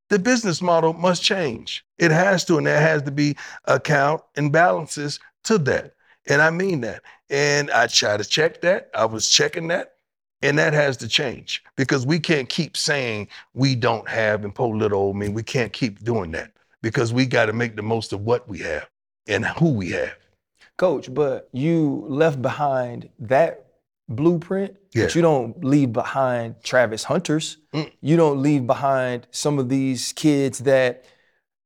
The 0.09 0.19
business 0.19 0.61
model 0.61 0.93
must 0.93 1.21
change. 1.21 1.85
It 1.97 2.11
has 2.11 2.45
to, 2.45 2.57
and 2.57 2.65
there 2.65 2.79
has 2.79 3.03
to 3.03 3.11
be 3.11 3.35
account 3.65 4.21
and 4.37 4.51
balances 4.51 5.19
to 5.43 5.57
that. 5.59 5.93
And 6.27 6.41
I 6.41 6.49
mean 6.49 6.81
that. 6.81 7.03
And 7.29 7.69
I 7.71 7.87
try 7.87 8.15
to 8.15 8.23
check 8.23 8.61
that. 8.61 8.89
I 8.95 9.05
was 9.05 9.29
checking 9.29 9.67
that. 9.67 9.96
And 10.41 10.57
that 10.59 10.73
has 10.73 10.97
to 10.97 11.07
change 11.07 11.63
because 11.75 12.05
we 12.05 12.19
can't 12.19 12.47
keep 12.47 12.77
saying 12.77 13.27
we 13.53 13.75
don't 13.75 14.07
have 14.07 14.43
and 14.43 14.53
poor 14.53 14.75
little 14.75 14.99
old 14.99 15.15
me. 15.15 15.29
We 15.29 15.41
can't 15.43 15.73
keep 15.73 16.03
doing 16.03 16.31
that 16.31 16.51
because 16.83 17.11
we 17.11 17.25
got 17.25 17.47
to 17.47 17.53
make 17.53 17.75
the 17.75 17.81
most 17.81 18.13
of 18.13 18.21
what 18.21 18.47
we 18.47 18.59
have 18.59 18.87
and 19.27 19.45
who 19.45 19.71
we 19.71 19.89
have. 19.91 20.15
Coach, 20.77 21.11
but 21.11 21.49
you 21.53 22.05
left 22.07 22.39
behind 22.41 23.09
that 23.19 23.65
blueprint, 24.09 24.75
Yeah. 24.93 25.05
but 25.05 25.15
you 25.15 25.23
don't 25.23 25.63
leave 25.63 25.91
behind 25.91 26.55
Travis 26.63 27.03
Hunters. 27.03 27.57
Mm. 27.73 27.91
You 28.01 28.15
don't 28.15 28.41
leave 28.41 28.67
behind 28.67 29.25
some 29.31 29.57
of 29.57 29.69
these 29.69 30.13
kids 30.13 30.59
that 30.59 31.03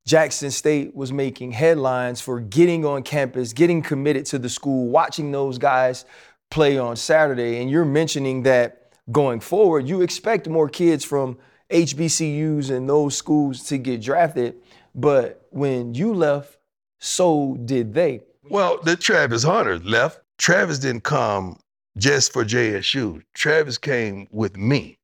Jackson 0.07 0.49
State 0.49 0.95
was 0.95 1.11
making 1.11 1.51
headlines 1.51 2.21
for 2.21 2.39
getting 2.39 2.85
on 2.85 3.03
campus, 3.03 3.53
getting 3.53 3.81
committed 3.81 4.25
to 4.27 4.39
the 4.39 4.49
school, 4.49 4.87
watching 4.87 5.31
those 5.31 5.57
guys 5.57 6.05
play 6.51 6.77
on 6.77 6.95
Saturday. 6.95 7.59
And 7.59 7.71
you're 7.71 7.85
mentioning 7.85 8.43
that 8.43 8.93
going 9.11 9.39
forward, 9.39 9.87
you 9.87 10.01
expect 10.01 10.47
more 10.47 10.69
kids 10.69 11.03
from 11.03 11.39
HBCUs 11.71 12.69
and 12.69 12.87
those 12.87 13.17
schools 13.17 13.63
to 13.63 13.79
get 13.79 14.01
drafted. 14.01 14.57
But 14.93 15.47
when 15.49 15.95
you 15.95 16.13
left, 16.13 16.57
so 16.99 17.57
did 17.65 17.93
they. 17.93 18.21
Well, 18.49 18.79
the 18.83 18.95
Travis 18.95 19.43
Hunter 19.43 19.79
left. 19.79 20.21
Travis 20.37 20.79
didn't 20.79 21.03
come 21.03 21.57
just 21.97 22.33
for 22.33 22.43
JSU. 22.43 23.21
Travis 23.33 23.77
came 23.77 24.27
with 24.31 24.57
me. 24.57 24.99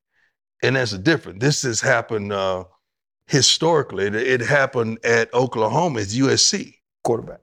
And 0.62 0.76
that's 0.76 0.92
a 0.92 0.98
difference. 0.98 1.40
This 1.40 1.62
has 1.62 1.80
happened 1.80 2.32
uh, 2.32 2.64
historically. 3.26 4.06
It, 4.06 4.14
it 4.14 4.40
happened 4.40 4.98
at 5.04 5.32
Oklahoma, 5.32 6.00
it's 6.00 6.16
USC. 6.16 6.74
Quarterback. 7.04 7.40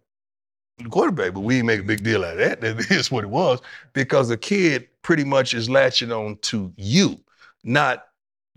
The 0.78 0.90
quarterback, 0.90 1.34
but 1.34 1.42
we 1.42 1.56
didn't 1.56 1.68
make 1.68 1.80
a 1.82 1.84
big 1.84 2.04
deal 2.04 2.24
out 2.24 2.34
of 2.34 2.38
that. 2.40 2.62
That 2.62 2.92
is 2.92 3.12
what 3.12 3.24
it 3.24 3.30
was 3.30 3.62
because 3.94 4.30
the 4.30 4.38
kid 4.38 4.88
pretty 5.02 5.24
much 5.24 5.54
is 5.54 5.70
latching 5.70 6.12
on 6.12 6.38
to 6.44 6.74
you, 6.78 7.20
not 7.64 8.06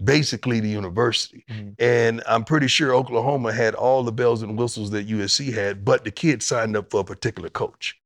basically 0.03 0.61
the 0.61 0.69
university. 0.69 1.45
Mhm. 1.51 1.75
And 1.79 2.23
I'm 2.27 2.45
pretty 2.45 2.69
sure 2.69 2.95
Oklahoma 2.95 3.53
had 3.53 3.75
all 3.75 4.03
the 4.03 4.13
bells 4.13 4.43
and 4.43 4.57
whistles 4.59 4.91
that 4.93 5.09
USC 5.09 5.53
had, 5.53 5.85
but 5.85 6.05
the 6.05 6.11
kid 6.11 6.43
signed 6.43 6.77
up 6.77 6.91
for 6.91 7.01
a 7.01 7.05
particular 7.05 7.49
coach. 7.51 7.97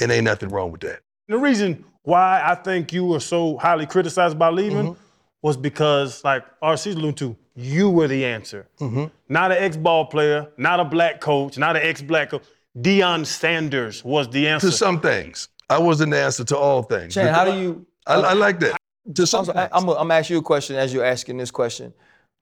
And 0.00 0.10
ain't 0.12 0.24
nothing 0.24 0.48
wrong 0.48 0.70
with 0.72 0.80
that. 0.82 1.00
The 1.28 1.36
reason 1.36 1.84
why 2.02 2.40
I 2.44 2.54
think 2.54 2.92
you 2.92 3.04
were 3.04 3.20
so 3.20 3.56
highly 3.58 3.86
criticized 3.86 4.38
by 4.38 4.50
leaving 4.50 4.94
Mhm. 4.94 4.96
was 5.42 5.56
because, 5.56 6.22
like 6.24 6.44
RC's 6.62 6.94
alluding 6.94 7.14
to, 7.16 7.36
you 7.56 7.90
were 7.90 8.06
the 8.08 8.24
answer. 8.24 8.66
Mhm. 8.80 9.10
Not 9.28 9.50
an 9.52 9.58
ex-ball 9.58 10.06
player, 10.06 10.48
not 10.56 10.80
a 10.80 10.84
black 10.84 11.20
coach, 11.20 11.58
not 11.58 11.76
an 11.76 11.82
ex-black 11.82 12.30
coach. 12.30 12.44
Deion 12.78 13.26
Sanders 13.26 14.04
was 14.04 14.28
the 14.30 14.48
answer. 14.48 14.70
To 14.70 14.72
some 14.72 15.00
things, 15.00 15.48
I 15.68 15.78
wasn't 15.78 16.12
the 16.12 16.20
answer 16.20 16.44
to 16.44 16.56
all 16.56 16.82
things. 16.82 17.14
Shane, 17.14 17.26
how 17.26 17.44
do 17.44 17.58
you? 17.58 17.86
I, 18.06 18.14
I 18.14 18.32
like 18.34 18.60
that. 18.60 18.76
To 19.14 19.26
some 19.26 19.40
Also, 19.40 19.52
things. 19.52 19.68
I, 19.72 19.76
am 19.76 19.86
gonna 19.86 19.98
I'm 19.98 20.10
ask 20.10 20.30
you 20.30 20.38
a 20.38 20.42
question 20.42 20.76
as 20.76 20.94
you're 20.94 21.04
asking 21.04 21.36
this 21.36 21.50
question. 21.50 21.92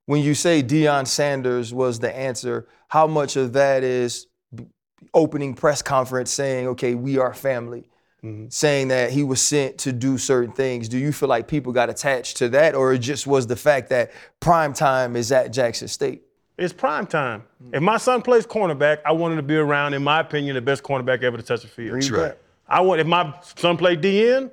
When 0.07 0.23
you 0.23 0.35
say 0.35 0.63
Deion 0.63 1.07
Sanders 1.07 1.73
was 1.73 1.99
the 1.99 2.15
answer, 2.15 2.67
how 2.89 3.07
much 3.07 3.37
of 3.37 3.53
that 3.55 3.83
is 3.83 4.27
opening 5.15 5.55
press 5.55 5.83
conference 5.83 6.31
saying, 6.31 6.69
"Okay, 6.69 6.95
we 6.95 7.19
are 7.19 7.33
family," 7.33 7.89
mm-hmm. 8.23 8.49
saying 8.49 8.89
that 8.89 9.11
he 9.11 9.23
was 9.23 9.41
sent 9.41 9.79
to 9.79 9.93
do 9.93 10.19
certain 10.19 10.53
things? 10.53 10.89
Do 10.89 10.99
you 10.99 11.13
feel 11.13 11.29
like 11.29 11.49
people 11.49 11.73
got 11.73 11.89
attached 11.89 12.37
to 12.39 12.49
that, 12.51 12.75
or 12.75 12.93
it 12.93 12.99
just 12.99 13.27
was 13.27 13.47
the 13.47 13.57
fact 13.57 13.89
that 13.91 14.11
prime 14.41 14.75
time 14.75 15.17
is 15.17 15.33
at 15.33 15.53
Jackson 15.53 15.89
State? 15.89 16.23
It's 16.59 16.73
prime 16.73 17.07
time. 17.07 17.45
If 17.73 17.83
my 17.83 17.99
son 17.99 18.21
plays 18.21 18.45
cornerback, 18.45 18.99
I 19.07 19.13
want 19.13 19.33
him 19.33 19.37
to 19.39 19.43
be 19.45 19.57
around, 19.57 19.95
in 19.95 20.03
my 20.03 20.21
opinion, 20.21 20.57
the 20.57 20.61
best 20.61 20.83
cornerback 20.83 21.23
ever 21.23 21.37
to 21.37 21.43
touch 21.43 21.63
the 21.63 21.69
field. 21.69 21.97
That's 21.97 22.11
right. 22.11 22.37
I 22.67 22.81
want 22.81 23.01
if 23.01 23.07
my 23.07 23.33
son 23.57 23.77
played 23.77 24.03
DN, 24.03 24.51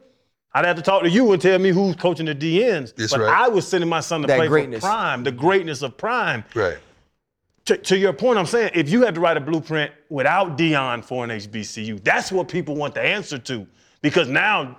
I'd 0.53 0.65
have 0.65 0.77
to 0.77 0.81
talk 0.83 1.01
to 1.01 1.09
you 1.09 1.31
and 1.33 1.41
tell 1.41 1.57
me 1.59 1.69
who's 1.71 1.95
coaching 1.95 2.27
the 2.27 2.35
DNs. 2.35 2.95
That's 2.95 3.11
but 3.11 3.21
right. 3.21 3.45
I 3.45 3.49
was 3.49 3.67
sending 3.67 3.89
my 3.89 3.99
son 3.99 4.21
to 4.21 4.27
That 4.27 4.37
play 4.37 4.47
greatness. 4.47 4.81
for 4.81 4.87
Prime, 4.87 5.23
the 5.23 5.31
greatness 5.31 5.81
of 5.81 5.97
Prime. 5.97 6.45
Right. 6.53 6.77
To, 7.65 7.75
to 7.75 7.97
your 7.97 8.13
point, 8.13 8.37
I'm 8.37 8.45
saying 8.45 8.71
if 8.75 8.89
you 8.89 9.01
had 9.01 9.15
to 9.15 9.21
write 9.21 9.35
a 9.37 9.41
blueprint 9.41 9.91
without 10.09 10.57
Deion 10.57 11.03
for 11.03 11.23
an 11.23 11.31
HBCU, 11.31 12.03
that's 12.03 12.31
what 12.31 12.47
people 12.47 12.75
want 12.75 12.93
the 12.93 13.01
answer 13.01 13.39
to. 13.39 13.65
Because 14.01 14.29
now, 14.29 14.77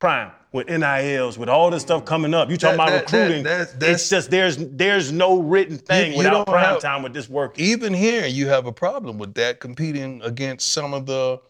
Prime, 0.00 0.32
with 0.54 0.68
NILs, 0.68 1.36
with 1.36 1.48
all 1.48 1.68
this 1.68 1.82
stuff 1.82 2.04
coming 2.04 2.32
up, 2.32 2.48
you 2.48 2.56
talking 2.56 2.76
That- 2.78 2.88
about 2.88 2.90
that- 2.92 3.08
that- 3.08 3.18
recruiting. 3.22 3.42
that's- 3.44 3.72
that's- 3.72 4.00
it's 4.02 4.08
just 4.08 4.30
there's 4.30 4.56
there's 4.56 5.10
no 5.10 5.40
written 5.40 5.76
thing 5.76 6.12
you 6.12 6.18
without 6.18 6.32
don't 6.32 6.46
prime 6.46 6.64
have- 6.64 6.80
time 6.80 7.02
with 7.02 7.12
this 7.12 7.28
work. 7.28 7.58
Even 7.58 7.92
here, 7.92 8.24
you 8.26 8.46
have 8.48 8.64
a 8.66 8.72
problem 8.72 9.18
with 9.18 9.34
that 9.34 9.58
competing 9.58 10.22
against 10.22 10.72
some 10.72 10.94
of 10.94 11.06
the 11.06 11.40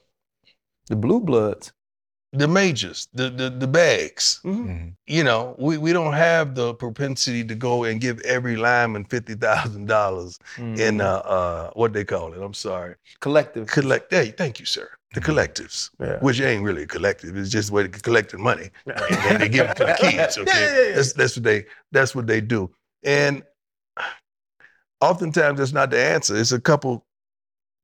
The 0.89 0.97
blue 0.97 1.21
bloods. 1.21 1.73
The 2.35 2.49
majors, 2.49 3.09
the 3.15 3.31
the, 3.31 3.49
the 3.51 3.67
bags. 3.67 4.41
Mhm. 4.45 4.95
You 5.07 5.23
know, 5.25 5.55
we, 5.59 5.79
we 5.79 5.93
don't 5.93 6.15
have 6.15 6.55
the 6.55 6.75
propensity 6.75 7.45
to 7.45 7.55
go 7.55 7.85
and 7.85 8.01
give 8.01 8.21
every 8.23 8.57
lineman 8.57 9.05
fifty 9.05 9.35
thousand 9.35 9.87
dollars 9.87 10.39
in 10.59 11.01
uh, 11.01 11.07
uh 11.37 11.71
what 11.75 11.93
they 11.93 12.05
call 12.05 12.33
it. 12.35 12.41
I'm 12.43 12.55
sorry, 12.55 12.97
collective. 13.21 13.69
collect. 13.69 14.13
Hey, 14.13 14.31
thank 14.31 14.59
you, 14.61 14.67
sir. 14.67 14.89
The 15.15 15.21
collectives, 15.21 15.91
Yeah. 16.01 16.19
which 16.19 16.41
ain't 16.41 16.65
really 16.65 16.83
a 16.83 16.87
collective. 16.89 17.37
It's 17.37 17.49
just 17.51 17.71
where 17.71 17.87
they 17.87 17.99
collecting 18.01 18.43
money 18.43 18.71
and 18.87 19.41
they 19.41 19.49
give 19.49 19.71
it 19.71 19.77
to 19.77 19.85
the 19.85 19.97
kids. 20.01 20.37
Okay, 20.37 20.51
Yeah, 20.51 20.75
yeah, 20.77 20.89
yeah. 20.89 20.95
That's 20.97 21.13
that's 21.13 21.37
what 21.37 21.45
they 21.45 21.65
that's 21.93 22.15
what 22.17 22.27
they 22.27 22.41
do. 22.41 22.69
And 23.05 23.45
oftentimes 25.01 25.59
that's 25.59 25.73
not 25.73 25.91
the 25.91 26.03
answer. 26.03 26.37
It's 26.37 26.51
a 26.53 26.61
couple 26.61 27.05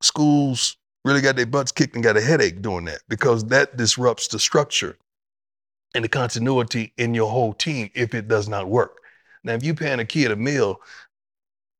schools 0.02 0.76
really 1.04 1.21
got 1.21 1.37
their 1.37 1.47
butts 1.47 1.73
kicked 1.73 1.95
and 1.95 2.04
got 2.04 2.16
a 2.16 2.21
headache 2.21 2.62
doing 2.62 2.85
that 2.87 3.00
because 3.09 3.45
that 3.47 3.76
disrupts 3.76 4.28
the 4.28 4.38
structure 4.38 4.97
and 5.95 6.04
the 6.04 6.09
continuity 6.09 6.92
in 6.99 7.14
your 7.14 7.30
whole 7.30 7.52
team 7.52 7.90
if 7.95 8.14
it 8.14 8.28
does 8.28 8.49
not 8.49 8.69
work. 8.69 8.99
Now, 9.42 9.54
if 9.54 9.62
you're 9.62 9.75
paying 9.75 10.00
a 10.00 10.04
kid 10.04 10.30
a 10.30 10.37
meal 10.37 10.80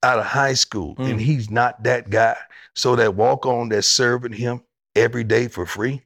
out 0.03 0.19
of 0.19 0.25
high 0.25 0.55
school 0.55 0.95
Mm. 0.97 1.11
and 1.11 1.21
he's 1.21 1.51
not 1.51 1.83
that 1.85 2.09
guy, 2.11 2.37
so 2.75 2.97
that 2.97 3.15
walk 3.15 3.45
on 3.45 3.69
that's 3.69 3.87
serving 3.87 4.33
him 4.33 4.63
every 4.97 5.25
day 5.25 5.47
for 5.49 5.67
free, 5.67 6.03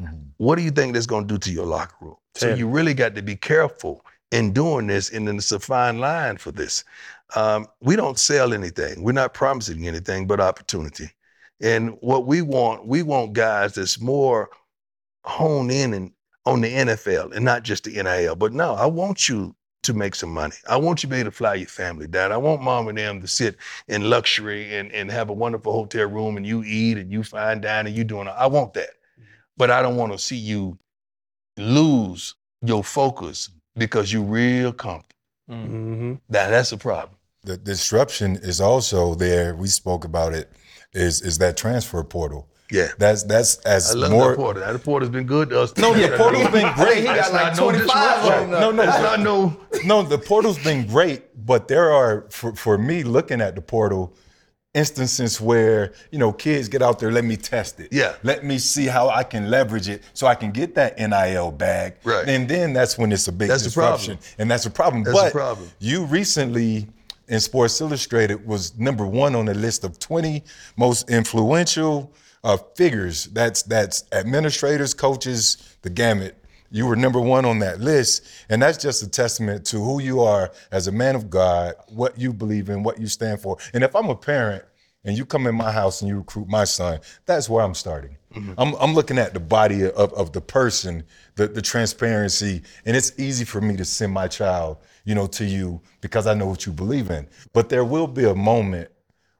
Mhm. 0.00 0.28
what 0.36 0.56
do 0.56 0.62
you 0.62 0.70
think 0.70 0.94
that's 0.94 1.06
going 1.06 1.26
to 1.26 1.34
do 1.34 1.38
to 1.38 1.50
your 1.52 1.66
locker 1.66 1.96
room? 2.00 2.16
So 2.36 2.54
you 2.54 2.68
really 2.68 2.94
got 2.94 3.14
to 3.16 3.22
be 3.22 3.36
careful 3.36 4.06
in 4.30 4.52
doing 4.52 4.86
this, 4.86 5.10
and 5.10 5.26
then 5.28 5.36
it's 5.36 5.52
a 5.52 5.58
fine 5.60 5.98
line 5.98 6.38
for 6.38 6.52
this. 6.52 6.84
Um, 7.34 7.66
we 7.80 7.96
don't 7.96 8.18
sell 8.18 8.54
anything. 8.54 9.02
We're 9.02 9.12
not 9.12 9.34
promising 9.34 9.86
anything 9.86 10.26
but 10.26 10.40
opportunity. 10.40 11.10
And 11.62 11.96
what 12.00 12.26
we 12.26 12.42
want, 12.42 12.86
we 12.86 13.02
want 13.02 13.32
guys 13.32 13.74
that's 13.74 14.00
more 14.00 14.50
honed 15.24 15.70
in 15.70 15.94
and 15.94 16.12
on 16.44 16.60
the 16.60 16.72
NFL 16.72 17.34
and 17.34 17.44
not 17.44 17.62
just 17.62 17.84
the 17.84 18.02
NIL. 18.02 18.34
But 18.34 18.52
no, 18.52 18.74
I 18.74 18.86
want 18.86 19.28
you 19.28 19.54
to 19.84 19.94
make 19.94 20.14
some 20.14 20.30
money. 20.30 20.54
I 20.68 20.76
want 20.76 21.02
you 21.02 21.08
to 21.08 21.10
be 21.14 21.20
able 21.20 21.30
to 21.30 21.36
fly 21.36 21.54
your 21.54 21.68
family 21.68 22.06
down. 22.06 22.32
I 22.32 22.36
want 22.36 22.62
mom 22.62 22.88
and 22.88 22.98
them 22.98 23.20
to 23.20 23.26
sit 23.26 23.56
in 23.88 24.10
luxury 24.10 24.76
and, 24.76 24.92
and 24.92 25.10
have 25.10 25.30
a 25.30 25.32
wonderful 25.32 25.72
hotel 25.72 26.06
room 26.06 26.36
and 26.36 26.46
you 26.46 26.62
eat 26.64 26.98
and 26.98 27.12
you 27.12 27.22
fine 27.22 27.60
dine 27.60 27.86
and 27.86 27.96
you 27.96 28.04
doing 28.04 28.28
I 28.28 28.46
want 28.46 28.74
that. 28.74 28.90
But 29.56 29.70
I 29.70 29.82
don't 29.82 29.96
want 29.96 30.12
to 30.12 30.18
see 30.18 30.36
you 30.36 30.78
lose 31.56 32.34
your 32.62 32.82
focus 32.82 33.50
because 33.76 34.12
you're 34.12 34.22
real 34.22 34.72
comfortable. 34.72 35.16
Mm-hmm. 35.50 36.14
Now 36.28 36.50
that's 36.50 36.72
a 36.72 36.78
problem. 36.78 37.16
The 37.44 37.56
disruption 37.56 38.36
is 38.36 38.60
also 38.60 39.14
there. 39.14 39.54
We 39.54 39.66
spoke 39.68 40.04
about 40.04 40.32
it. 40.32 40.50
Is 40.94 41.22
is 41.22 41.38
that 41.38 41.56
transfer 41.56 42.02
portal? 42.04 42.48
Yeah. 42.70 42.88
That's 42.98 43.22
that's 43.24 43.56
as 43.58 43.90
I 43.94 43.98
love 43.98 44.10
more. 44.12 44.30
that 44.30 44.36
Porter. 44.36 44.60
That 44.60 44.82
Porter's 44.82 45.08
been 45.10 45.26
good 45.26 45.50
to 45.50 45.60
us. 45.62 45.76
No, 45.76 45.94
the 45.94 46.16
portal's 46.16 46.48
been 46.50 46.72
great. 46.74 46.98
He 46.98 47.04
got 47.04 47.32
like 47.32 47.56
no 47.56 47.70
25 47.70 47.84
disruption. 47.86 48.32
of 48.32 48.50
them. 48.50 48.50
No, 48.50 48.70
no, 48.70 48.84
That's 48.86 48.96
but- 48.98 49.16
not 49.16 49.20
no. 49.20 49.56
No, 49.84 50.02
the 50.02 50.18
portal's 50.18 50.58
been 50.62 50.86
great, 50.86 51.46
but 51.46 51.68
there 51.68 51.90
are 51.92 52.26
for, 52.30 52.54
for 52.54 52.78
me 52.78 53.02
looking 53.02 53.40
at 53.40 53.54
the 53.54 53.60
portal 53.62 54.14
instances 54.74 55.38
where 55.40 55.92
you 56.10 56.18
know 56.18 56.32
kids 56.32 56.68
get 56.68 56.80
out 56.82 56.98
there. 56.98 57.12
Let 57.12 57.24
me 57.24 57.36
test 57.36 57.78
it. 57.80 57.88
Yeah. 57.92 58.14
Let 58.22 58.44
me 58.44 58.58
see 58.58 58.86
how 58.86 59.08
I 59.10 59.22
can 59.22 59.50
leverage 59.50 59.88
it 59.88 60.02
so 60.14 60.26
I 60.26 60.34
can 60.34 60.50
get 60.50 60.74
that 60.76 60.98
NIL 60.98 61.50
bag. 61.52 61.94
Right. 62.04 62.26
And 62.28 62.48
then 62.48 62.72
that's 62.72 62.96
when 62.96 63.12
it's 63.12 63.28
a 63.28 63.32
big 63.32 63.48
That's 63.48 63.64
the 63.64 63.70
problem. 63.70 63.98
disruption, 64.00 64.34
and 64.38 64.50
that's 64.50 64.64
a 64.66 64.70
problem. 64.70 65.04
That's 65.04 65.16
the 65.16 65.24
but 65.24 65.32
problem. 65.32 65.70
you 65.78 66.04
recently 66.04 66.88
in 67.32 67.40
Sports 67.40 67.80
Illustrated 67.80 68.46
was 68.46 68.78
number 68.78 69.06
one 69.06 69.34
on 69.34 69.46
the 69.46 69.54
list 69.54 69.84
of 69.84 69.98
20 69.98 70.44
most 70.76 71.08
influential 71.08 72.12
uh, 72.44 72.58
figures. 72.76 73.24
That's 73.26 73.62
that's 73.62 74.04
administrators, 74.12 74.92
coaches, 74.92 75.76
the 75.80 75.88
gamut. 75.88 76.36
You 76.70 76.86
were 76.86 76.96
number 76.96 77.20
one 77.20 77.46
on 77.46 77.58
that 77.60 77.80
list, 77.80 78.26
and 78.50 78.60
that's 78.60 78.76
just 78.76 79.02
a 79.02 79.08
testament 79.08 79.64
to 79.66 79.78
who 79.78 80.00
you 80.00 80.20
are 80.20 80.52
as 80.70 80.88
a 80.88 80.92
man 80.92 81.16
of 81.16 81.30
God, 81.30 81.74
what 81.88 82.18
you 82.18 82.34
believe 82.34 82.68
in, 82.68 82.82
what 82.82 83.00
you 83.00 83.06
stand 83.06 83.40
for. 83.40 83.56
And 83.72 83.82
if 83.82 83.96
I'm 83.96 84.10
a 84.10 84.16
parent 84.16 84.64
and 85.04 85.16
you 85.16 85.24
come 85.24 85.46
in 85.46 85.54
my 85.54 85.72
house 85.72 86.02
and 86.02 86.08
you 86.08 86.18
recruit 86.18 86.48
my 86.48 86.64
son, 86.64 87.00
that's 87.24 87.48
where 87.48 87.64
I'm 87.64 87.74
starting. 87.74 88.16
I'm, 88.56 88.74
I'm 88.74 88.94
looking 88.94 89.18
at 89.18 89.34
the 89.34 89.40
body 89.40 89.84
of, 89.84 90.12
of 90.14 90.32
the 90.32 90.40
person, 90.40 91.04
the, 91.34 91.48
the 91.48 91.60
transparency, 91.60 92.62
and 92.86 92.96
it's 92.96 93.18
easy 93.18 93.44
for 93.44 93.60
me 93.60 93.76
to 93.76 93.84
send 93.84 94.12
my 94.12 94.28
child, 94.28 94.78
you 95.04 95.14
know, 95.14 95.26
to 95.26 95.44
you 95.44 95.80
because 96.00 96.26
I 96.26 96.34
know 96.34 96.46
what 96.46 96.66
you 96.66 96.72
believe 96.72 97.10
in. 97.10 97.28
But 97.52 97.68
there 97.68 97.84
will 97.84 98.06
be 98.06 98.24
a 98.24 98.34
moment 98.34 98.90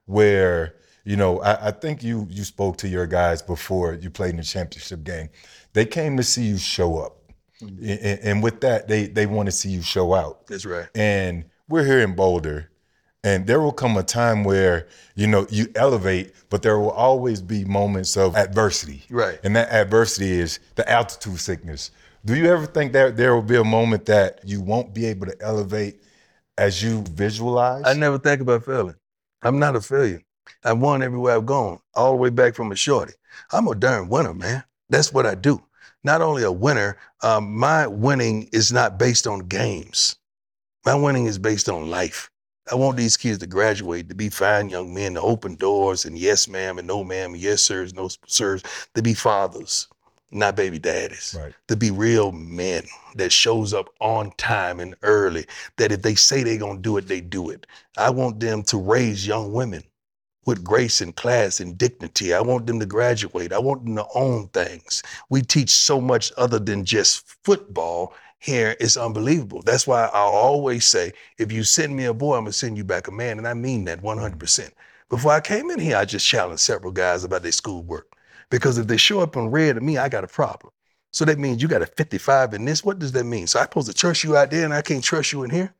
where, 0.05 0.75
you 1.05 1.15
know, 1.15 1.41
I, 1.41 1.67
I 1.67 1.71
think 1.71 2.03
you 2.03 2.27
you 2.29 2.43
spoke 2.43 2.77
to 2.77 2.87
your 2.87 3.07
guys 3.07 3.41
before 3.41 3.93
you 3.93 4.09
played 4.09 4.31
in 4.31 4.37
the 4.37 4.43
championship 4.43 5.03
game. 5.03 5.29
They 5.73 5.85
came 5.85 6.17
to 6.17 6.23
see 6.23 6.43
you 6.43 6.57
show 6.57 6.97
up. 6.97 7.17
Mm-hmm. 7.61 7.83
And, 7.83 8.19
and 8.19 8.43
with 8.43 8.61
that, 8.61 8.87
they 8.87 9.07
they 9.07 9.25
want 9.25 9.47
to 9.47 9.51
see 9.51 9.69
you 9.69 9.81
show 9.81 10.13
out. 10.13 10.47
That's 10.47 10.65
right. 10.65 10.87
And 10.95 11.45
we're 11.69 11.85
here 11.85 11.99
in 11.99 12.15
Boulder, 12.15 12.69
and 13.23 13.47
there 13.47 13.61
will 13.61 13.71
come 13.71 13.97
a 13.97 14.03
time 14.03 14.43
where 14.43 14.87
you 15.15 15.27
know 15.27 15.47
you 15.49 15.67
elevate, 15.75 16.33
but 16.49 16.61
there 16.61 16.77
will 16.77 16.91
always 16.91 17.41
be 17.41 17.63
moments 17.65 18.17
of 18.17 18.35
adversity. 18.35 19.03
Right. 19.09 19.39
And 19.43 19.55
that 19.55 19.71
adversity 19.71 20.31
is 20.31 20.59
the 20.75 20.89
altitude 20.89 21.39
sickness. 21.39 21.91
Do 22.25 22.35
you 22.35 22.45
ever 22.45 22.65
think 22.65 22.93
that 22.93 23.17
there 23.17 23.35
will 23.35 23.41
be 23.41 23.57
a 23.57 23.65
moment 23.65 24.05
that 24.05 24.39
you 24.45 24.61
won't 24.61 24.93
be 24.93 25.07
able 25.07 25.25
to 25.25 25.35
elevate 25.41 26.01
as 26.57 26.81
you 26.81 27.03
visualize? 27.11 27.83
I 27.85 27.93
never 27.93 28.17
think 28.17 28.39
about 28.39 28.63
failing. 28.63 28.95
I'm 29.41 29.59
not 29.59 29.75
a 29.75 29.81
failure. 29.81 30.21
I've 30.63 30.79
won 30.79 31.03
everywhere 31.03 31.35
I've 31.35 31.45
gone, 31.45 31.79
all 31.95 32.11
the 32.11 32.17
way 32.17 32.29
back 32.29 32.55
from 32.55 32.71
a 32.71 32.77
shorty. 32.77 33.13
I'm 33.51 33.67
a 33.67 33.75
darn 33.75 34.07
winner, 34.07 34.33
man. 34.33 34.63
That's 34.89 35.11
what 35.11 35.25
I 35.25 35.35
do. 35.35 35.61
Not 36.05 36.21
only 36.21 36.43
a 36.43 36.51
winner, 36.51 36.97
um, 37.23 37.57
my 37.57 37.87
winning 37.87 38.49
is 38.53 38.71
not 38.71 38.97
based 38.97 39.27
on 39.27 39.39
games. 39.39 40.15
My 40.85 40.95
winning 40.95 41.25
is 41.25 41.37
based 41.37 41.67
on 41.67 41.89
life. 41.89 42.29
I 42.71 42.75
want 42.75 42.95
these 42.95 43.17
kids 43.17 43.39
to 43.39 43.47
graduate, 43.47 44.07
to 44.07 44.15
be 44.15 44.29
fine 44.29 44.69
young 44.69 44.93
men, 44.93 45.15
to 45.15 45.21
open 45.21 45.55
doors 45.55 46.05
and 46.05 46.17
yes, 46.17 46.47
ma'am, 46.47 46.77
and 46.77 46.87
no, 46.87 47.03
ma'am, 47.03 47.33
and 47.33 47.41
yes, 47.41 47.63
sirs, 47.63 47.93
no, 47.93 48.09
sirs, 48.27 48.63
to 48.95 49.01
be 49.01 49.13
fathers, 49.13 49.89
not 50.33 50.55
baby 50.55 50.79
daddies 50.79 51.35
Right. 51.39 51.53
to 51.67 51.75
be 51.75 51.91
real 51.91 52.31
men 52.31 52.83
that 53.15 53.31
shows 53.31 53.73
up 53.73 53.89
on 53.99 54.31
time 54.37 54.79
and 54.79 54.95
early 55.03 55.45
that 55.77 55.91
if 55.91 56.01
they 56.01 56.15
say 56.15 56.43
they're 56.43 56.57
going 56.57 56.77
to 56.77 56.81
do 56.81 56.97
it 56.97 57.07
they 57.07 57.21
do 57.21 57.49
it. 57.49 57.67
I 57.97 58.09
want 58.09 58.39
them 58.39 58.63
to 58.63 58.77
raise 58.77 59.27
young 59.27 59.53
women 59.53 59.83
with 60.45 60.63
grace 60.63 61.01
and 61.01 61.15
class 61.15 61.59
and 61.59 61.77
dignity. 61.77 62.33
I 62.33 62.41
want 62.41 62.67
them 62.67 62.79
to 62.79 62.85
graduate. 62.85 63.53
I 63.53 63.59
want 63.59 63.85
them 63.85 63.95
to 63.95 64.05
own 64.15 64.49
things. 64.49 65.01
We 65.29 65.41
teach 65.41 65.69
so 65.69 66.01
much 66.01 66.31
other 66.37 66.59
than 66.59 66.85
just 66.85 67.25
football 67.43 68.13
here. 68.39 68.75
It's 68.79 68.97
unbelievable. 68.97 69.61
That's 69.63 69.87
why 69.87 70.05
i 70.05 70.19
always 70.19 70.85
say 70.85 71.13
if 71.37 71.51
you 71.51 71.63
send 71.63 71.95
me 71.95 72.05
a 72.05 72.13
boy 72.13 72.35
i'm 72.35 72.43
going 72.43 72.51
to 72.51 72.57
send 72.57 72.77
you 72.77 72.83
back 72.83 73.07
a 73.07 73.11
man 73.11 73.37
and 73.37 73.47
i 73.47 73.53
mean 73.53 73.85
that 73.85 74.01
100% 74.01 74.37
mm. 74.37 74.71
before 75.09 75.31
i 75.31 75.39
came 75.39 75.69
in 75.71 75.79
here 75.79 75.97
i 75.97 76.05
just 76.05 76.27
challenged 76.27 76.61
several 76.61 76.91
guys 76.91 77.23
about 77.23 77.43
their 77.43 77.51
schoolwork 77.51 78.12
because 78.53 78.77
if 78.77 78.87
they 78.87 78.97
show 78.97 79.19
up 79.19 79.35
on 79.35 79.51
red 79.51 79.75
to 79.75 79.81
me 79.81 79.97
i 79.97 80.07
got 80.07 80.23
a 80.23 80.27
problem 80.27 80.71
so 81.13 81.25
that 81.25 81.37
means 81.37 81.61
you 81.61 81.67
got 81.67 81.83
a 81.83 81.85
55 81.85 82.55
in 82.55 82.65
this. 82.65 82.83
What 82.83 82.97
does 82.97 83.11
that 83.11 83.23
mean? 83.23 83.45
So 83.45 83.59
I 83.59 83.63
supposed 83.63 83.87
to 83.87 83.93
trust 83.93 84.23
you 84.23 84.35
out 84.35 84.49
there 84.49 84.65
and 84.65 84.73
I 84.73 84.81
can't 84.81 85.03
trust 85.03 85.31
you 85.31 85.43
in 85.43 85.51
here? 85.51 85.73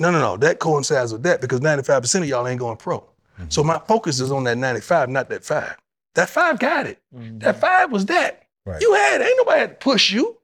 No, 0.00 0.10
no, 0.10 0.18
no. 0.18 0.36
That 0.36 0.58
coincides 0.58 1.12
with 1.12 1.22
that 1.22 1.40
because 1.40 1.60
95% 1.60 2.22
of 2.22 2.28
y'all 2.28 2.46
ain't 2.48 2.58
going 2.58 2.76
pro. 2.76 2.98
Mm-hmm. 2.98 3.44
So 3.50 3.62
my 3.62 3.78
focus 3.86 4.18
is 4.18 4.32
on 4.32 4.42
that 4.44 4.58
95, 4.58 5.08
not 5.10 5.28
that 5.28 5.44
five. 5.44 5.76
That 6.16 6.28
five 6.28 6.58
got 6.58 6.86
it. 6.86 7.00
Mm-hmm. 7.14 7.38
That 7.38 7.60
five 7.60 7.92
was 7.92 8.06
that. 8.06 8.42
Right. 8.66 8.80
You 8.80 8.92
had 8.94 9.20
it. 9.20 9.28
Ain't 9.28 9.36
nobody 9.38 9.60
had 9.60 9.70
to 9.70 9.76
push 9.76 10.10
you 10.10 10.38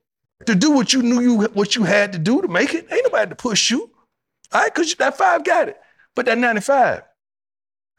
to 0.47 0.55
do 0.55 0.71
what 0.71 0.93
you 0.93 1.03
knew 1.03 1.21
you 1.21 1.49
what 1.49 1.75
you 1.75 1.83
had 1.83 2.13
to 2.13 2.19
do 2.19 2.41
to 2.41 2.49
make 2.49 2.73
it. 2.73 2.87
Ain't 2.93 3.05
nobody 3.05 3.21
had 3.21 3.31
to 3.31 3.37
push 3.37 3.71
you. 3.71 3.91
All 4.53 4.61
right, 4.63 4.73
because 4.73 4.95
that 4.95 5.17
five 5.17 5.45
got 5.45 5.69
it. 5.69 5.81
But 6.15 6.27
that 6.27 6.39
95, 6.39 7.03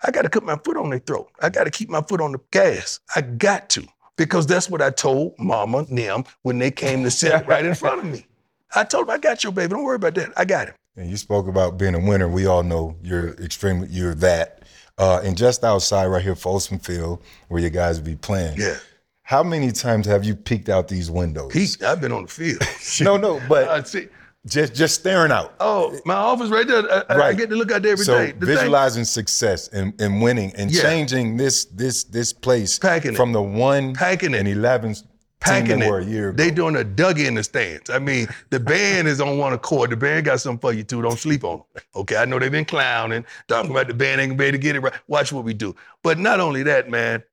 I 0.04 0.12
got 0.12 0.24
to 0.24 0.30
put 0.30 0.44
my 0.44 0.58
foot 0.58 0.78
on 0.78 0.90
their 0.90 1.00
throat. 1.00 1.30
I 1.42 1.50
got 1.50 1.66
to 1.66 1.72
keep 1.72 1.90
my 1.90 2.02
foot 2.02 2.22
on 2.22 2.32
the 2.32 2.40
gas. 2.52 3.00
I 3.16 3.22
got 3.22 3.70
to 3.72 3.86
because 4.18 4.48
that's 4.48 4.70
what 4.70 4.82
I 4.82 4.90
told 4.90 5.38
Mama 5.38 5.80
and 5.80 5.98
them 5.98 6.24
when 6.42 6.60
they 6.60 6.72
came 6.72 7.04
to 7.04 7.12
sit 7.12 7.46
right 7.48 7.66
in 7.66 7.76
front 7.76 8.00
of 8.00 8.06
me. 8.06 8.26
I 8.74 8.84
told 8.84 9.08
them, 9.08 9.16
I 9.16 9.18
got 9.18 9.44
your 9.44 9.52
baby. 9.52 9.70
Don't 9.70 9.84
worry 9.84 9.98
about 9.98 10.16
that. 10.16 10.32
I 10.38 10.46
got 10.46 10.70
him. 10.70 10.76
And 10.96 11.10
you 11.10 11.18
spoke 11.18 11.48
about 11.48 11.78
being 11.78 11.96
a 11.96 12.00
winner. 12.00 12.28
We 12.28 12.46
all 12.46 12.64
know 12.64 12.96
you're 13.02 13.30
extremely 13.36 13.88
you're 13.90 14.16
that. 14.16 14.64
Uh, 14.98 15.22
and 15.24 15.38
just 15.38 15.64
outside 15.64 16.08
right 16.08 16.22
here, 16.22 16.36
Folsom 16.36 16.80
Field, 16.80 17.24
where 17.48 17.62
you 17.62 17.70
guys 17.70 18.00
be 18.00 18.16
playing. 18.16 18.60
Yeah. 18.60 18.78
How 19.24 19.44
many 19.44 19.72
times 19.72 20.06
have 20.08 20.26
you 20.26 20.36
peeked 20.36 20.68
out 20.68 20.90
these 20.90 21.10
windows? 21.10 21.54
Pete, 21.54 21.82
I've 21.84 22.02
been 22.02 22.12
on 22.12 22.24
the 22.24 22.28
field. 22.28 22.62
No, 23.02 23.16
no, 23.18 23.42
but 23.48 23.70
I 23.70 23.82
see. 23.84 24.10
Just 24.48 24.74
just 24.74 24.96
staring 24.96 25.32
out. 25.32 25.54
Oh, 25.60 25.98
my 26.06 26.16
office 26.16 26.50
right 26.50 26.68
there. 26.68 26.80
I, 26.92 26.98
I- 27.00 27.04
I 27.10 27.18
Right. 27.18 27.38
get 27.38 27.50
to 27.52 27.56
look 27.56 27.72
out 27.72 27.84
there 27.84 27.92
every 27.92 28.06
so 28.06 28.18
day. 28.18 28.32
The 28.32 28.46
thing- 28.46 28.56
visualizing 28.56 29.06
success 29.06 29.68
and, 29.70 30.00
and 30.02 30.22
winning 30.22 30.52
and 30.56 30.72
Yeah. 30.72 30.82
changing 30.82 31.38
this 31.38 31.66
this 31.66 32.04
this 32.06 32.34
place 32.34 32.80
Packing 32.80 33.14
it. 33.14 33.18
from 33.18 33.34
the 33.34 33.42
one 33.42 33.94
Packing 33.94 34.34
it. 34.34 34.40
and 34.40 34.48
eleven 34.48 34.96
packing 35.40 35.82
it. 35.82 35.90
were 35.90 36.00
a 36.00 36.04
year 36.06 36.30
ago. 36.30 36.38
They 36.44 36.50
doing 36.52 36.76
a 36.76 36.84
Dougie 36.84 37.26
in 37.28 37.36
the 37.36 37.44
stands. 37.44 37.90
I 37.92 38.00
mean, 38.00 38.28
the 38.50 38.60
band 38.60 39.08
is 39.08 39.22
on 39.22 39.38
one 39.38 39.54
accord. 39.54 39.90
The 39.92 39.98
band 39.98 40.26
got 40.26 40.40
something 40.40 40.60
for 40.60 40.74
you 40.74 40.84
too. 40.84 41.02
Don't 41.04 41.20
sleep 41.20 41.44
on 41.44 41.58
them. 41.74 41.84
Okay, 41.96 42.16
I 42.18 42.26
know 42.26 42.40
they've 42.40 42.52
been 42.52 42.66
clowning, 42.66 43.26
talking 43.48 43.70
about 43.72 43.88
the 43.88 43.94
band 43.94 44.22
ain't 44.22 44.30
gonna 44.32 44.38
be 44.40 44.46
able 44.46 44.58
to 44.58 44.62
get 44.62 44.76
it 44.76 44.80
right. 44.80 44.94
Watch 45.08 45.32
what 45.32 45.44
we 45.44 45.54
do. 45.54 45.76
But 46.04 46.18
not 46.20 46.40
only 46.40 46.64
that, 46.64 46.90
man. 46.90 47.24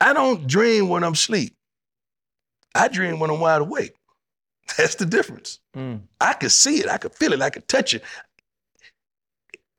I 0.00 0.12
don't 0.12 0.46
dream 0.46 0.88
when 0.88 1.02
I'm 1.04 1.12
asleep. 1.14 1.56
I 2.74 2.88
dream 2.88 3.18
when 3.20 3.30
I'm 3.30 3.40
wide 3.40 3.60
awake. 3.60 3.94
That's 4.76 4.94
the 4.94 5.06
difference. 5.06 5.60
Mm. 5.76 6.00
I 6.20 6.32
could 6.34 6.52
see 6.52 6.80
it, 6.80 6.88
I 6.88 6.96
could 6.98 7.14
feel 7.14 7.32
it, 7.32 7.42
I 7.42 7.50
could 7.50 7.68
touch 7.68 7.94
it. 7.94 8.02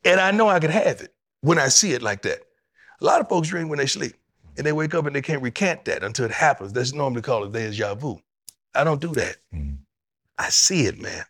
And 0.04 0.20
I 0.20 0.32
know 0.32 0.48
I 0.48 0.60
could 0.60 0.70
have 0.70 1.02
it 1.02 1.14
when 1.42 1.58
I 1.58 1.68
see 1.68 1.94
it 1.94 2.02
like 2.02 2.22
that. 2.24 2.44
A 3.02 3.06
lot 3.06 3.22
of 3.22 3.28
folks 3.28 3.50
dream 3.50 3.70
when 3.70 3.80
they 3.80 3.88
sleep 3.88 4.14
and 4.58 4.66
they 4.66 4.72
wake 4.72 4.94
up 4.94 5.06
and 5.06 5.16
they 5.16 5.22
can't 5.22 5.42
recant 5.42 5.86
that 5.86 6.04
until 6.04 6.26
it 6.26 6.32
happens. 6.32 6.74
That's 6.74 6.94
normally 6.94 7.22
called 7.22 7.48
a 7.56 7.60
deja 7.60 7.96
vu. 7.96 8.20
I 8.74 8.84
don't 8.84 9.02
do 9.02 9.12
that. 9.14 9.38
Mhm. 9.54 9.78
I 10.38 10.50
see 10.50 10.86
it, 10.86 11.00
man. 11.02 11.26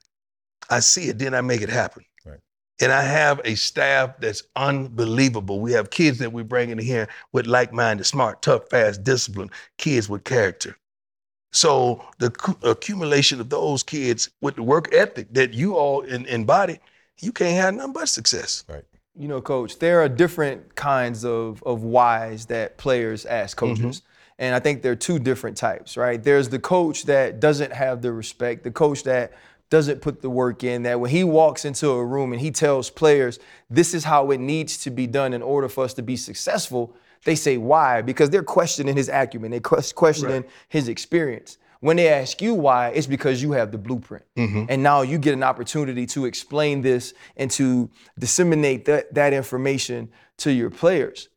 I 0.69 0.79
see 0.79 1.09
it, 1.09 1.19
then 1.19 1.33
I 1.33 1.41
make 1.41 1.61
it 1.61 1.69
happen. 1.69 2.03
Right. 2.25 2.39
And 2.81 2.91
I 2.91 3.03
have 3.03 3.39
a 3.45 3.55
staff 3.55 4.19
that's 4.19 4.43
unbelievable. 4.55 5.59
We 5.59 5.71
have 5.73 5.89
kids 5.91 6.17
that 6.19 6.33
we 6.33 6.43
bring 6.43 6.71
in 6.71 6.79
here 6.79 7.07
with 7.31 7.45
like-minded, 7.45 8.05
smart, 8.05 8.41
tough, 8.41 8.69
fast, 8.69 9.03
disciplined 9.03 9.51
kids 9.77 10.09
with 10.09 10.23
character. 10.23 10.75
So 11.55 12.03
the 12.19 12.33
accumulation 12.63 13.39
of 13.39 13.49
those 13.49 13.81
kids 13.81 14.29
with 14.41 14.57
the 14.57 14.63
work 14.63 14.93
ethic 14.93 15.33
that 15.33 15.53
you 15.53 15.75
all 15.75 16.01
embody, 16.01 16.79
you 17.21 17.31
can't 17.31 17.55
have 17.55 17.73
nothing 17.75 17.93
but 17.93 18.09
success. 18.09 18.65
Right. 18.67 18.83
You 19.17 19.29
know, 19.29 19.39
coach, 19.39 19.79
there 19.79 20.01
are 20.01 20.09
different 20.09 20.75
kinds 20.75 21.23
of, 21.23 21.63
of 21.63 21.83
whys 21.83 22.47
that 22.47 22.77
players 22.77 23.25
ask 23.25 23.57
mm-hmm. 23.57 23.81
coaches. 23.81 24.01
And 24.37 24.53
I 24.53 24.59
think 24.59 24.81
there 24.81 24.91
are 24.91 24.97
two 24.97 25.17
different 25.17 25.55
types, 25.55 25.95
right? 25.95 26.21
There's 26.21 26.49
the 26.49 26.59
coach 26.59 27.03
that 27.03 27.39
doesn't 27.39 27.71
have 27.71 28.01
the 28.01 28.11
respect, 28.11 28.65
the 28.65 28.71
coach 28.71 29.03
that 29.03 29.31
doesn't 29.69 30.01
put 30.01 30.21
the 30.21 30.29
work 30.29 30.61
in, 30.61 30.83
that 30.83 30.99
when 30.99 31.09
he 31.09 31.23
walks 31.23 31.63
into 31.63 31.89
a 31.89 32.05
room 32.05 32.33
and 32.33 32.41
he 32.41 32.51
tells 32.51 32.89
players, 32.89 33.39
this 33.69 33.93
is 33.93 34.03
how 34.03 34.29
it 34.31 34.41
needs 34.41 34.77
to 34.79 34.91
be 34.91 35.07
done 35.07 35.31
in 35.31 35.41
order 35.41 35.69
for 35.69 35.85
us 35.85 35.93
to 35.93 36.01
be 36.01 36.17
successful, 36.17 36.93
they 37.25 37.35
say, 37.35 37.57
why? 37.57 38.01
Because 38.01 38.29
they're 38.29 38.43
questioning 38.43 38.95
his 38.95 39.09
acumen, 39.09 39.51
they're 39.51 39.59
ques- 39.59 39.91
questioning 39.91 40.45
his 40.69 40.87
experience. 40.87 41.57
When 41.81 41.97
they 41.97 42.07
ask 42.07 42.41
you 42.41 42.53
why, 42.53 42.89
it's 42.89 43.05
because 43.05 43.43
you 43.43 43.51
have 43.51 43.71
the 43.71 43.77
blueprint. 43.77 44.23
Mm-hmm. 44.37 44.65
And 44.69 44.81
now 44.81 45.01
you 45.01 45.17
get 45.17 45.33
an 45.33 45.43
opportunity 45.43 46.05
to 46.07 46.25
explain 46.25 46.81
this 46.81 47.13
and 47.37 47.51
to 47.51 47.89
disseminate 48.17 48.85
that, 48.85 49.13
that 49.13 49.33
information 49.33 50.09
to 50.37 50.51
your 50.51 50.69
players. 50.69 51.29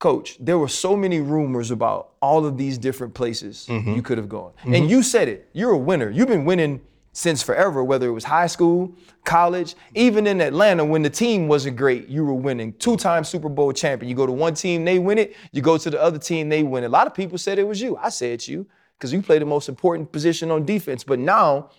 Coach, 0.00 0.36
there 0.40 0.58
were 0.58 0.68
so 0.68 0.96
many 0.96 1.20
rumors 1.20 1.70
about 1.70 2.12
all 2.22 2.46
of 2.46 2.56
these 2.56 2.78
different 2.78 3.14
places 3.14 3.66
mm-hmm. 3.68 3.94
you 3.94 4.02
could 4.02 4.16
have 4.16 4.28
gone. 4.28 4.52
And 4.64 4.74
mm-hmm. 4.74 4.86
you 4.86 5.02
said 5.02 5.28
it. 5.28 5.48
You're 5.52 5.72
a 5.72 5.78
winner. 5.78 6.10
You've 6.10 6.28
been 6.28 6.44
winning 6.44 6.80
since 7.18 7.42
forever, 7.42 7.82
whether 7.82 8.06
it 8.06 8.12
was 8.12 8.22
high 8.22 8.46
school, 8.46 8.94
college, 9.24 9.74
even 9.96 10.24
in 10.28 10.40
Atlanta 10.40 10.84
when 10.84 11.02
the 11.02 11.10
team 11.10 11.48
wasn't 11.48 11.76
great, 11.76 12.06
you 12.06 12.24
were 12.24 12.32
winning. 12.32 12.72
Two-time 12.74 13.24
Super 13.24 13.48
Bowl 13.48 13.72
champion. 13.72 14.08
You 14.08 14.14
go 14.14 14.24
to 14.24 14.30
one 14.30 14.54
team, 14.54 14.84
they 14.84 15.00
win 15.00 15.18
it. 15.18 15.34
You 15.50 15.60
go 15.60 15.76
to 15.78 15.90
the 15.90 16.00
other 16.00 16.20
team, 16.20 16.48
they 16.48 16.62
win 16.62 16.84
it. 16.84 16.86
A 16.86 16.90
lot 16.90 17.08
of 17.08 17.14
people 17.14 17.36
said 17.36 17.58
it 17.58 17.66
was 17.66 17.80
you. 17.80 17.96
I 17.96 18.10
said 18.10 18.46
you 18.46 18.68
because 18.96 19.12
you 19.12 19.20
play 19.20 19.40
the 19.40 19.44
most 19.44 19.68
important 19.68 20.12
position 20.12 20.52
on 20.52 20.64
defense. 20.64 21.02
But 21.02 21.18
now 21.18 21.70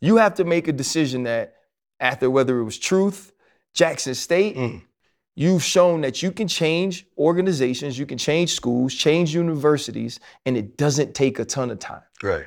you 0.00 0.16
have 0.16 0.32
to 0.36 0.44
make 0.44 0.68
a 0.68 0.72
decision 0.72 1.24
that 1.24 1.56
after 2.00 2.30
whether 2.30 2.58
it 2.58 2.64
was 2.64 2.78
Truth, 2.78 3.34
Jackson 3.74 4.14
State, 4.14 4.56
mm. 4.56 4.80
you've 5.34 5.62
shown 5.62 6.00
that 6.00 6.22
you 6.22 6.32
can 6.32 6.48
change 6.48 7.06
organizations, 7.18 7.98
you 7.98 8.06
can 8.06 8.16
change 8.16 8.54
schools, 8.54 8.94
change 8.94 9.34
universities, 9.34 10.18
and 10.46 10.56
it 10.56 10.78
doesn't 10.78 11.14
take 11.14 11.38
a 11.38 11.44
ton 11.44 11.70
of 11.70 11.78
time. 11.78 12.04
Right. 12.22 12.46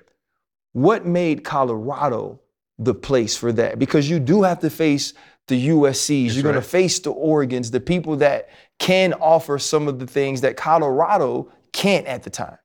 What 0.74 1.06
made 1.06 1.44
Colorado 1.44 2.40
the 2.80 2.94
place 2.94 3.36
for 3.36 3.52
that? 3.54 3.80
Because 3.80 4.10
you 4.10 4.20
do 4.20 4.44
have 4.44 4.60
to 4.60 4.70
face 4.70 5.14
the 5.48 5.70
USCs, 5.70 6.34
you're 6.34 6.44
going 6.44 6.56
to 6.56 6.62
face 6.62 7.00
the 7.00 7.14
Oregons, 7.14 7.72
the 7.72 7.80
people 7.80 8.16
that 8.18 8.50
can 8.80 9.14
offer 9.14 9.60
some 9.60 9.88
of 9.88 10.00
the 10.00 10.08
things 10.08 10.42
that 10.42 10.56
Colorado 10.56 11.52
can't 11.74 12.08
at 12.08 12.24
the 12.24 12.30
time. 12.30 12.58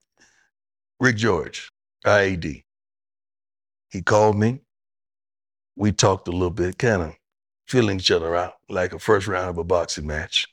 Rick 1.00 1.16
George, 1.16 1.70
IAD. 2.04 2.64
He 3.90 4.02
called 4.02 4.38
me. 4.38 4.60
We 5.74 5.92
talked 5.92 6.28
a 6.28 6.32
little 6.32 6.50
bit, 6.50 6.78
kind 6.78 7.02
of 7.02 7.16
feeling 7.66 7.98
each 7.98 8.10
other 8.10 8.34
out 8.36 8.54
like 8.68 8.92
a 8.92 8.98
first 8.98 9.26
round 9.26 9.50
of 9.50 9.58
a 9.58 9.64
boxing 9.64 10.06
match. 10.06 10.46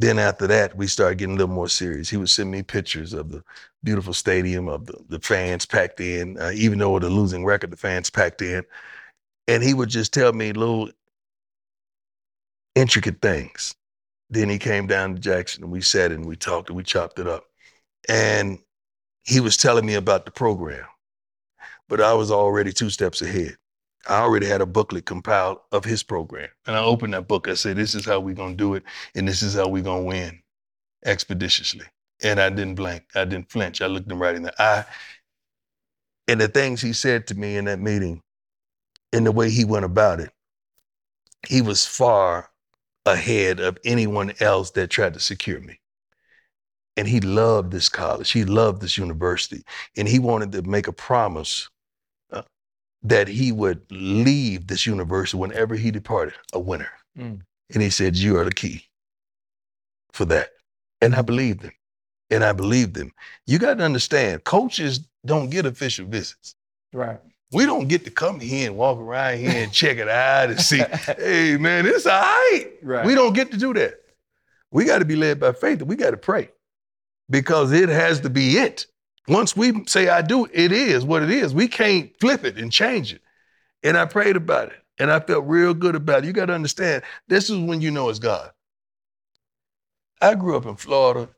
Then 0.00 0.18
after 0.18 0.46
that, 0.46 0.74
we 0.78 0.86
started 0.86 1.18
getting 1.18 1.34
a 1.34 1.38
little 1.38 1.54
more 1.54 1.68
serious. 1.68 2.08
He 2.08 2.16
would 2.16 2.30
send 2.30 2.50
me 2.50 2.62
pictures 2.62 3.12
of 3.12 3.30
the 3.30 3.44
beautiful 3.84 4.14
stadium, 4.14 4.66
of 4.66 4.86
the, 4.86 4.98
the 5.10 5.20
fans 5.20 5.66
packed 5.66 6.00
in, 6.00 6.40
uh, 6.40 6.52
even 6.54 6.78
though 6.78 6.98
the 6.98 7.10
losing 7.10 7.44
record, 7.44 7.70
the 7.70 7.76
fans 7.76 8.08
packed 8.08 8.40
in. 8.40 8.64
And 9.46 9.62
he 9.62 9.74
would 9.74 9.90
just 9.90 10.14
tell 10.14 10.32
me 10.32 10.54
little 10.54 10.88
intricate 12.74 13.20
things. 13.20 13.74
Then 14.30 14.48
he 14.48 14.58
came 14.58 14.86
down 14.86 15.16
to 15.16 15.20
Jackson 15.20 15.64
and 15.64 15.72
we 15.72 15.82
sat 15.82 16.12
and 16.12 16.24
we 16.24 16.34
talked 16.34 16.70
and 16.70 16.78
we 16.78 16.82
chopped 16.82 17.18
it 17.18 17.26
up. 17.26 17.44
And 18.08 18.58
he 19.24 19.38
was 19.38 19.58
telling 19.58 19.84
me 19.84 19.96
about 19.96 20.24
the 20.24 20.30
program, 20.30 20.86
but 21.90 22.00
I 22.00 22.14
was 22.14 22.30
already 22.30 22.72
two 22.72 22.88
steps 22.88 23.20
ahead. 23.20 23.58
I 24.08 24.20
already 24.20 24.46
had 24.46 24.60
a 24.60 24.66
booklet 24.66 25.06
compiled 25.06 25.58
of 25.72 25.84
his 25.84 26.02
program. 26.02 26.48
And 26.66 26.76
I 26.76 26.80
opened 26.80 27.14
that 27.14 27.28
book. 27.28 27.48
I 27.48 27.54
said, 27.54 27.76
This 27.76 27.94
is 27.94 28.04
how 28.04 28.20
we're 28.20 28.34
going 28.34 28.56
to 28.56 28.56
do 28.56 28.74
it, 28.74 28.82
and 29.14 29.28
this 29.28 29.42
is 29.42 29.54
how 29.54 29.68
we're 29.68 29.82
going 29.82 30.02
to 30.02 30.08
win 30.08 30.42
expeditiously. 31.04 31.86
And 32.22 32.40
I 32.40 32.50
didn't 32.50 32.74
blink. 32.74 33.04
I 33.14 33.24
didn't 33.24 33.50
flinch. 33.50 33.80
I 33.80 33.86
looked 33.86 34.10
him 34.10 34.20
right 34.20 34.34
in 34.34 34.42
the 34.42 34.62
eye. 34.62 34.84
And 36.28 36.40
the 36.40 36.48
things 36.48 36.80
he 36.80 36.92
said 36.92 37.26
to 37.28 37.34
me 37.34 37.56
in 37.56 37.64
that 37.64 37.80
meeting, 37.80 38.22
and 39.12 39.26
the 39.26 39.32
way 39.32 39.50
he 39.50 39.64
went 39.64 39.84
about 39.84 40.20
it, 40.20 40.30
he 41.48 41.62
was 41.62 41.86
far 41.86 42.50
ahead 43.06 43.60
of 43.60 43.78
anyone 43.84 44.32
else 44.40 44.70
that 44.72 44.90
tried 44.90 45.14
to 45.14 45.20
secure 45.20 45.60
me 45.60 45.80
and 47.00 47.08
he 47.08 47.20
loved 47.20 47.72
this 47.72 47.88
college. 47.88 48.30
He 48.30 48.44
loved 48.44 48.82
this 48.82 48.98
university, 48.98 49.64
and 49.96 50.06
he 50.06 50.18
wanted 50.18 50.52
to 50.52 50.62
make 50.62 50.86
a 50.86 50.92
promise 50.92 51.68
that 53.02 53.28
he 53.28 53.52
would 53.52 53.82
leave 53.90 54.66
this 54.66 54.86
universe 54.86 55.34
whenever 55.34 55.74
he 55.74 55.90
departed 55.90 56.34
a 56.52 56.58
winner. 56.58 56.90
Mm. 57.18 57.40
And 57.72 57.82
he 57.82 57.90
said, 57.90 58.16
"You 58.16 58.38
are 58.38 58.44
the 58.44 58.52
key 58.52 58.84
for 60.12 60.24
that." 60.26 60.50
And 61.00 61.14
I 61.14 61.22
believed 61.22 61.62
him, 61.62 61.72
and 62.30 62.44
I 62.44 62.52
believed 62.52 62.96
him. 62.96 63.12
You 63.46 63.58
got 63.58 63.78
to 63.78 63.84
understand, 63.84 64.44
coaches 64.44 65.00
don't 65.24 65.50
get 65.50 65.66
official 65.66 66.06
visits. 66.06 66.54
Right. 66.92 67.20
We 67.52 67.66
don't 67.66 67.88
get 67.88 68.04
to 68.04 68.10
come 68.10 68.38
here 68.38 68.68
and 68.68 68.76
walk 68.76 68.98
around 68.98 69.38
here 69.38 69.50
and 69.50 69.72
check 69.72 69.98
it 69.98 70.08
out 70.08 70.50
and 70.50 70.60
see, 70.60 70.78
hey 71.18 71.56
man, 71.56 71.86
it's 71.86 72.06
all 72.06 72.20
right. 72.20 72.70
Right. 72.82 73.04
We 73.04 73.14
don't 73.14 73.32
get 73.32 73.50
to 73.50 73.56
do 73.56 73.74
that. 73.74 73.94
We 74.70 74.84
got 74.84 75.00
to 75.00 75.04
be 75.04 75.16
led 75.16 75.40
by 75.40 75.52
faith 75.52 75.80
and 75.80 75.88
we 75.88 75.96
got 75.96 76.12
to 76.12 76.16
pray 76.16 76.50
because 77.28 77.72
it 77.72 77.88
has 77.88 78.20
to 78.20 78.30
be 78.30 78.58
it. 78.58 78.86
Once 79.28 79.56
we 79.56 79.84
say 79.86 80.08
I 80.08 80.22
do, 80.22 80.46
it 80.52 80.72
is 80.72 81.04
what 81.04 81.22
it 81.22 81.30
is. 81.30 81.54
We 81.54 81.68
can't 81.68 82.10
flip 82.20 82.44
it 82.44 82.58
and 82.58 82.72
change 82.72 83.12
it. 83.12 83.20
And 83.82 83.96
I 83.96 84.04
prayed 84.04 84.36
about 84.36 84.68
it 84.68 84.78
and 84.98 85.10
I 85.10 85.20
felt 85.20 85.46
real 85.46 85.74
good 85.74 85.94
about 85.94 86.24
it. 86.24 86.26
You 86.26 86.32
got 86.32 86.46
to 86.46 86.54
understand, 86.54 87.02
this 87.28 87.48
is 87.48 87.58
when 87.58 87.80
you 87.80 87.90
know 87.90 88.08
it's 88.08 88.18
God. 88.18 88.50
I 90.20 90.34
grew 90.34 90.56
up 90.56 90.66
in 90.66 90.76
Florida 90.76 91.28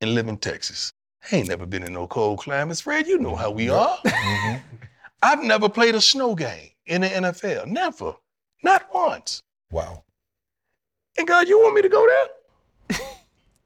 and 0.00 0.14
live 0.14 0.28
in 0.28 0.36
Texas. 0.36 0.92
I 1.30 1.36
ain't 1.36 1.48
never 1.48 1.66
been 1.66 1.84
in 1.84 1.92
no 1.92 2.06
cold 2.06 2.40
climates. 2.40 2.80
Fred, 2.80 3.06
you 3.06 3.18
know 3.18 3.36
how 3.36 3.50
we 3.50 3.70
are. 3.70 3.96
Mhm. 4.04 4.62
I've 5.22 5.42
never 5.42 5.68
played 5.68 5.94
a 5.94 6.00
snow 6.00 6.34
game 6.34 6.70
in 6.86 7.00
the 7.00 7.08
NFL. 7.08 7.66
Never. 7.66 8.14
Not 8.62 8.92
once. 8.92 9.42
Wow. 9.70 10.04
And 11.16 11.26
God, 11.26 11.48
you 11.48 11.58
want 11.60 11.74
me 11.74 11.82
to 11.82 11.88
go 11.88 12.06
there? 12.06 12.98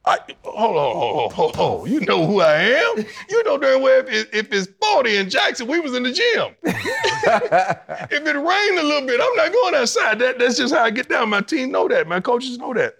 I, 0.08 0.18
hold 0.42 0.76
on, 0.76 0.96
hold 0.96 1.32
on, 1.32 1.34
hold 1.34 1.56
on. 1.82 1.90
You 1.92 2.00
know 2.00 2.26
who 2.26 2.40
I 2.40 2.54
am. 2.54 3.04
You 3.30 3.44
know 3.44 3.58
darn 3.58 3.82
well 3.82 4.00
if, 4.00 4.08
it- 4.08 4.28
if 4.32 4.52
it's 4.52 4.68
40 4.82 5.16
in 5.18 5.28
Jackson, 5.30 5.66
we 5.68 5.80
was 5.80 5.94
in 5.94 6.02
the 6.02 6.12
gym. 6.12 6.54
if 6.64 8.26
it 8.26 8.36
rained 8.36 8.78
a 8.78 8.82
little 8.82 9.06
bit, 9.06 9.20
I'm 9.22 9.36
not 9.36 9.52
going 9.52 9.74
outside. 9.74 10.18
That, 10.18 10.38
that's 10.38 10.56
just 10.56 10.74
how 10.74 10.82
I 10.84 10.90
get 10.90 11.08
down. 11.08 11.28
My 11.28 11.42
team 11.42 11.70
know 11.70 11.88
that. 11.88 12.08
My 12.08 12.20
coaches 12.20 12.58
know 12.58 12.72
that. 12.74 12.94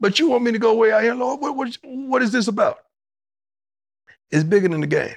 But 0.00 0.18
you 0.18 0.28
want 0.28 0.44
me 0.44 0.52
to 0.52 0.58
go 0.58 0.74
way 0.74 0.92
out 0.92 1.02
here, 1.02 1.14
Lord? 1.14 1.40
What, 1.40 1.56
what, 1.56 1.78
what 1.82 2.22
is 2.22 2.32
this 2.32 2.48
about? 2.48 2.78
It's 4.30 4.44
bigger 4.44 4.68
than 4.68 4.80
the 4.80 4.86
game. 4.86 5.14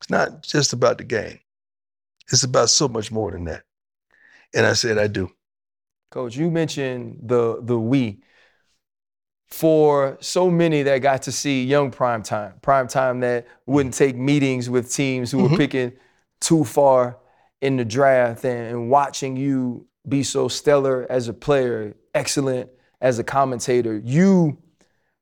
It's 0.00 0.10
not 0.10 0.42
just 0.42 0.72
about 0.72 0.98
the 0.98 1.04
game. 1.04 1.38
It's 2.32 2.42
about 2.42 2.70
so 2.70 2.88
much 2.88 3.12
more 3.12 3.30
than 3.30 3.44
that. 3.44 3.62
And 4.54 4.66
I 4.66 4.72
said, 4.72 4.98
I 4.98 5.06
do. 5.06 5.30
Coach, 6.10 6.36
you 6.36 6.50
mentioned 6.50 7.20
the 7.22 7.60
the 7.62 7.78
we. 7.78 8.20
For 9.46 10.18
so 10.20 10.50
many 10.50 10.82
that 10.82 10.98
got 10.98 11.22
to 11.22 11.32
see 11.32 11.64
young 11.64 11.90
prime 11.90 12.22
time, 12.22 12.54
prime 12.62 12.88
time 12.88 13.20
that 13.20 13.46
wouldn't 13.64 13.94
take 13.94 14.16
meetings 14.16 14.68
with 14.68 14.92
teams 14.92 15.30
who 15.30 15.38
were 15.38 15.48
mm-hmm. 15.48 15.56
picking 15.56 15.92
too 16.40 16.64
far 16.64 17.18
in 17.60 17.76
the 17.76 17.84
draft 17.84 18.44
and, 18.44 18.68
and 18.68 18.90
watching 18.90 19.36
you 19.36 19.86
be 20.08 20.22
so 20.22 20.48
stellar 20.48 21.06
as 21.10 21.28
a 21.28 21.32
player, 21.32 21.94
excellent 22.14 22.70
as 23.00 23.18
a 23.18 23.24
commentator, 23.24 24.00
you 24.04 24.58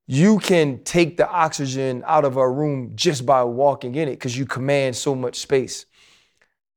you 0.07 0.39
can 0.39 0.83
take 0.85 1.17
the 1.17 1.27
oxygen 1.27 2.03
out 2.07 2.27
of 2.27 2.37
our 2.37 2.53
room 2.53 2.93
just 2.95 3.25
by 3.25 3.43
walking 3.43 3.95
in 3.95 4.07
it 4.07 4.13
because 4.13 4.37
you 4.37 4.45
command 4.45 4.95
so 4.95 5.15
much 5.15 5.37
space. 5.37 5.87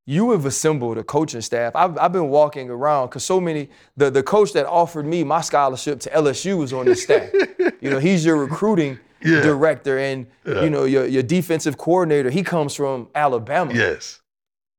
You 0.10 0.32
have 0.32 0.46
assembled 0.46 0.98
a 0.98 1.04
coaching 1.04 1.41
staff. 1.41 1.76
I've, 1.76 1.98
I've 1.98 2.13
been 2.13 2.30
walking 2.30 2.70
around 2.70 3.08
because 3.10 3.26
so 3.26 3.41
many, 3.41 3.70
the, 3.98 4.10
the 4.10 4.24
coach 4.24 4.54
that 4.54 4.65
offered 4.65 5.06
me 5.06 5.24
my 5.26 5.41
scholarship 5.41 6.00
to 6.00 6.10
LSU 6.10 6.58
was 6.58 6.72
on 6.72 6.86
this 6.86 7.04
staff. 7.04 7.30
you 7.82 7.89
know, 7.89 8.00
he's 8.00 8.24
your 8.26 8.38
recruiting 8.38 8.98
Yeah. 9.22 9.41
director 9.41 10.00
and, 10.00 10.26
you 10.46 10.70
know, 10.70 10.86
your, 10.86 11.06
your 11.08 11.24
defensive 11.24 11.78
coordinator. 11.78 12.30
He 12.30 12.41
comes 12.41 12.74
from 12.74 13.10
Alabama 13.13 13.74
Yes. 13.74 14.22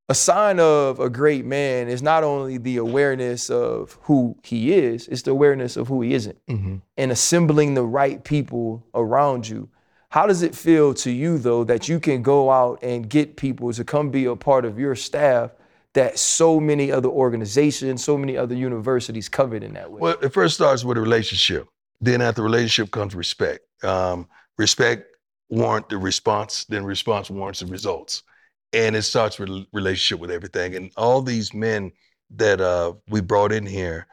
a 0.08 0.14
sign 0.14 0.58
of 0.60 0.98
a 0.98 1.10
great 1.10 1.44
man 1.44 1.88
is 1.88 2.00
not 2.02 2.24
only 2.24 2.56
the 2.56 2.78
awareness 2.78 3.50
of 3.50 3.98
who 4.04 4.34
he 4.42 4.72
is, 4.72 5.08
it's 5.08 5.20
the 5.22 5.30
awareness 5.32 5.76
of 5.76 5.88
who 5.88 6.00
he 6.00 6.14
isn't. 6.14 6.38
Mm-hmm. 6.46 6.76
And 6.96 7.12
assembling 7.12 7.74
the 7.74 7.82
right 7.84 8.24
people 8.24 8.82
around 8.94 9.46
you. 9.46 9.68
How 10.10 10.26
does 10.26 10.42
it 10.42 10.54
feel 10.54 10.94
to 10.94 11.10
you, 11.10 11.38
though, 11.38 11.64
that 11.64 11.88
you 11.88 12.00
can 12.00 12.22
go 12.22 12.50
out 12.50 12.78
and 12.82 13.08
get 13.08 13.36
people 13.36 13.72
to 13.72 13.84
come 13.84 14.10
be 14.10 14.24
a 14.24 14.36
part 14.36 14.64
of 14.64 14.78
your 14.78 14.94
staff 14.94 15.50
that 15.94 16.18
so 16.18 16.58
many 16.60 16.90
other 16.90 17.08
organizations, 17.08 18.04
so 18.04 18.16
many 18.16 18.36
other 18.36 18.54
universities 18.54 19.28
covered 19.28 19.62
in 19.62 19.74
that 19.74 19.90
way? 19.90 20.00
Well, 20.00 20.16
it 20.22 20.32
first 20.32 20.54
starts 20.54 20.84
with 20.84 20.96
a 20.96 21.00
relationship. 21.00 21.66
Then 22.00 22.22
after 22.22 22.42
relationship 22.42 22.90
comes 22.90 23.14
respect. 23.14 23.60
Um, 23.82 24.28
respect 24.56 25.04
warrant 25.50 25.88
the 25.88 25.98
response, 25.98 26.64
then 26.66 26.84
response 26.84 27.30
warrants 27.30 27.60
the 27.60 27.66
results. 27.66 28.22
And 28.72 28.96
it 28.96 29.02
starts 29.02 29.38
with 29.38 29.66
relationship 29.72 30.20
with 30.20 30.30
everything. 30.30 30.74
And 30.74 30.90
all 30.96 31.22
these 31.22 31.52
men 31.52 31.92
that 32.36 32.60
uh, 32.60 32.94
we 33.08 33.20
brought 33.20 33.52
in 33.52 33.66
here, 33.66 34.06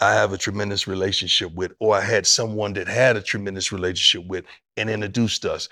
I 0.00 0.14
have 0.14 0.32
a 0.32 0.38
tremendous 0.38 0.86
relationship 0.86 1.52
with, 1.54 1.72
or 1.78 1.96
I 1.96 2.00
had 2.00 2.26
someone 2.26 2.72
that 2.74 2.88
had 2.88 3.16
a 3.16 3.22
tremendous 3.22 3.72
relationship 3.72 4.28
with 4.28 4.44
and 4.76 4.90
introduced 4.90 5.44
us. 5.44 5.68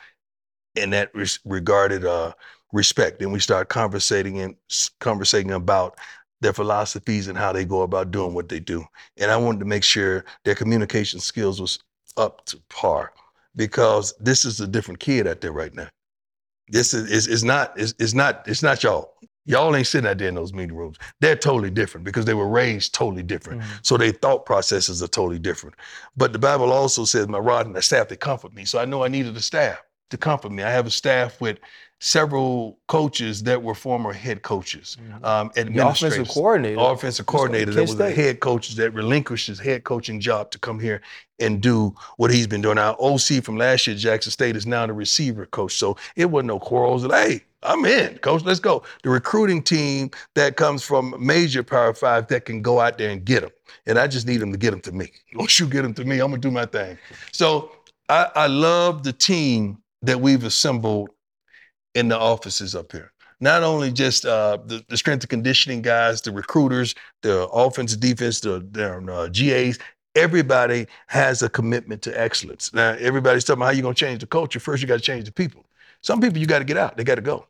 And 0.77 0.93
that 0.93 1.15
res- 1.15 1.41
regarded 1.45 2.05
uh, 2.05 2.33
respect. 2.73 3.19
Then 3.19 3.33
we 3.33 3.41
start 3.41 3.69
conversating 3.69 4.41
and 4.41 4.57
conversating 5.01 5.53
about 5.53 5.99
their 6.41 6.53
philosophies 6.53 7.29
and 7.29 7.39
how 7.39 7.53
they 7.53 7.65
go 7.65 7.83
about 7.83 8.11
doing 8.11 8.35
what 8.35 8.49
they 8.49 8.59
do. 8.59 8.85
And 9.19 9.31
I 9.31 9.37
wanted 9.37 9.61
to 9.61 9.65
make 9.67 9.85
sure 9.85 10.25
their 10.45 10.55
communication 10.55 11.21
skills 11.21 11.61
was 11.61 11.79
up 12.17 12.45
to 12.47 12.61
par 12.69 13.13
because 13.55 14.15
this 14.19 14.45
is 14.45 14.61
a 14.61 14.67
different 14.67 15.01
kid 15.01 15.27
out 15.27 15.41
there 15.41 15.53
right 15.53 15.75
now. 15.75 15.89
This 16.69 16.95
is 16.95 17.11
is, 17.11 17.27
is 17.27 17.45
not 17.45 17.79
is, 17.79 17.95
is 17.99 18.15
not 18.15 18.45
it's 18.47 18.63
not 18.63 18.83
y'all. 18.83 19.15
Y'all 19.45 19.75
ain't 19.75 19.87
sitting 19.87 20.09
out 20.09 20.19
there 20.19 20.29
in 20.29 20.35
those 20.35 20.53
meeting 20.53 20.77
rooms. 20.77 20.99
They're 21.21 21.37
totally 21.37 21.71
different 21.71 22.05
because 22.05 22.25
they 22.25 22.35
were 22.35 22.49
raised 22.49 22.95
totally 22.95 23.25
different. 23.25 23.63
Mm-hmm. 23.63 23.73
So 23.83 23.97
their 23.97 24.13
thought 24.13 24.47
processes 24.47 25.03
are 25.03 25.09
totally 25.09 25.41
different. 25.41 25.75
But 26.17 26.33
the 26.33 26.39
Bible 26.39 26.71
also 26.73 27.05
says, 27.05 27.27
"My 27.29 27.39
rod 27.39 27.67
and 27.67 27.75
the 27.75 27.83
staff 27.83 28.09
they 28.09 28.17
comfort 28.17 28.55
me." 28.55 28.65
So 28.65 28.79
I 28.79 28.85
know 28.85 29.03
I 29.03 29.09
needed 29.09 29.37
a 29.37 29.41
staff 29.41 29.83
to 30.11 30.17
comfort 30.17 30.53
me. 30.53 30.63
I 30.63 30.71
have 30.71 30.87
a 30.87 30.91
staff 30.91 31.41
with 31.41 31.59
several 32.05 32.81
coaches 32.89 33.45
that 33.45 33.63
were 33.63 33.77
former 33.77 34.13
head 34.13 34.43
coaches, 34.43 34.97
um, 35.23 35.53
the 35.55 35.87
offensive 35.87 36.27
coordinator. 36.27 36.81
offensive 36.81 37.27
coordinator 37.27 37.71
that 37.71 37.83
was 37.83 38.01
a 38.01 38.11
head 38.11 38.41
coach 38.41 38.71
that 38.75 38.91
relinquished 38.93 39.47
his 39.47 39.61
head 39.61 39.85
coaching 39.85 40.19
job 40.19 40.51
to 40.51 40.59
come 40.59 40.81
here 40.81 41.01
and 41.39 41.61
do 41.61 41.95
what 42.17 42.33
he's 42.33 42.49
been 42.49 42.61
doing. 42.61 42.77
Our 42.77 42.97
OC 42.99 43.45
from 43.45 43.57
last 43.57 43.87
year, 43.87 43.95
Jackson 43.95 44.33
State, 44.33 44.57
is 44.57 44.67
now 44.67 44.85
the 44.85 44.93
receiver 44.93 45.47
coach. 45.47 45.77
So 45.77 45.97
it 46.17 46.25
wasn't 46.25 46.49
no 46.49 46.59
quarrels. 46.59 47.05
Like, 47.05 47.29
Hey, 47.31 47.45
I'm 47.63 47.85
in, 47.85 48.19
coach. 48.19 48.43
Let's 48.43 48.59
go. 48.59 48.83
The 49.05 49.11
recruiting 49.11 49.63
team 49.63 50.11
that 50.35 50.57
comes 50.57 50.83
from 50.83 51.15
major 51.25 51.63
Power 51.63 51.95
Five 51.95 52.27
that 52.29 52.47
can 52.47 52.63
go 52.63 52.81
out 52.81 52.99
there 52.99 53.11
and 53.11 53.25
get 53.25 53.43
them. 53.43 53.51
And 53.87 53.97
I 53.97 54.09
just 54.09 54.27
need 54.27 54.39
them 54.39 54.51
to 54.51 54.59
get 54.59 54.73
them 54.73 54.81
to 54.81 54.93
me. 54.93 55.13
Once 55.37 55.61
you 55.61 55.69
get 55.69 55.83
them 55.83 55.95
to 55.95 56.05
me, 56.05 56.19
I'm 56.19 56.31
gonna 56.31 56.41
do 56.41 56.51
my 56.51 56.67
thing. 56.67 56.99
So 57.31 57.71
I, 58.09 58.29
I 58.35 58.47
love 58.49 59.05
the 59.05 59.13
team 59.13 59.79
that 60.03 60.21
we've 60.21 60.43
assembled 60.43 61.11
in 61.95 62.09
the 62.09 62.19
offices 62.19 62.75
up 62.75 62.93
here. 62.93 63.13
Not 63.41 63.63
only 63.63 63.93
just 63.93 64.25
uh, 64.25 64.59
the, 64.67 64.85
the 64.89 64.97
strength 64.97 65.25
and 65.25 65.31
conditioning 65.31 65.83
guys, 65.83 66.21
the 66.21 66.31
recruiters, 66.31 66.95
the 67.23 67.49
offense, 67.49 67.97
defense, 67.97 68.41
the, 68.41 68.65
the 68.71 69.13
uh, 69.13 69.29
GAs, 69.29 69.79
everybody 70.15 70.87
has 71.09 71.43
a 71.43 71.49
commitment 71.49 72.03
to 72.03 72.21
excellence. 72.21 72.73
Now, 72.73 72.91
everybody's 73.01 73.45
talking 73.45 73.59
about 73.59 73.67
how 73.67 73.73
you're 73.73 73.83
going 73.83 73.95
to 73.95 74.01
change 74.01 74.21
the 74.21 74.27
culture. 74.27 74.61
First, 74.61 74.81
you 74.81 74.89
got 74.89 74.95
to 74.97 75.01
change 75.01 75.25
the 75.25 75.33
people. 75.33 75.65
Some 76.03 76.21
people, 76.21 76.39
you 76.39 76.47
got 76.47 76.61
to 76.61 76.65
get 76.65 76.77
out. 76.77 76.97
They 76.97 77.05
got 77.05 77.17
to 77.17 77.21
go 77.23 77.47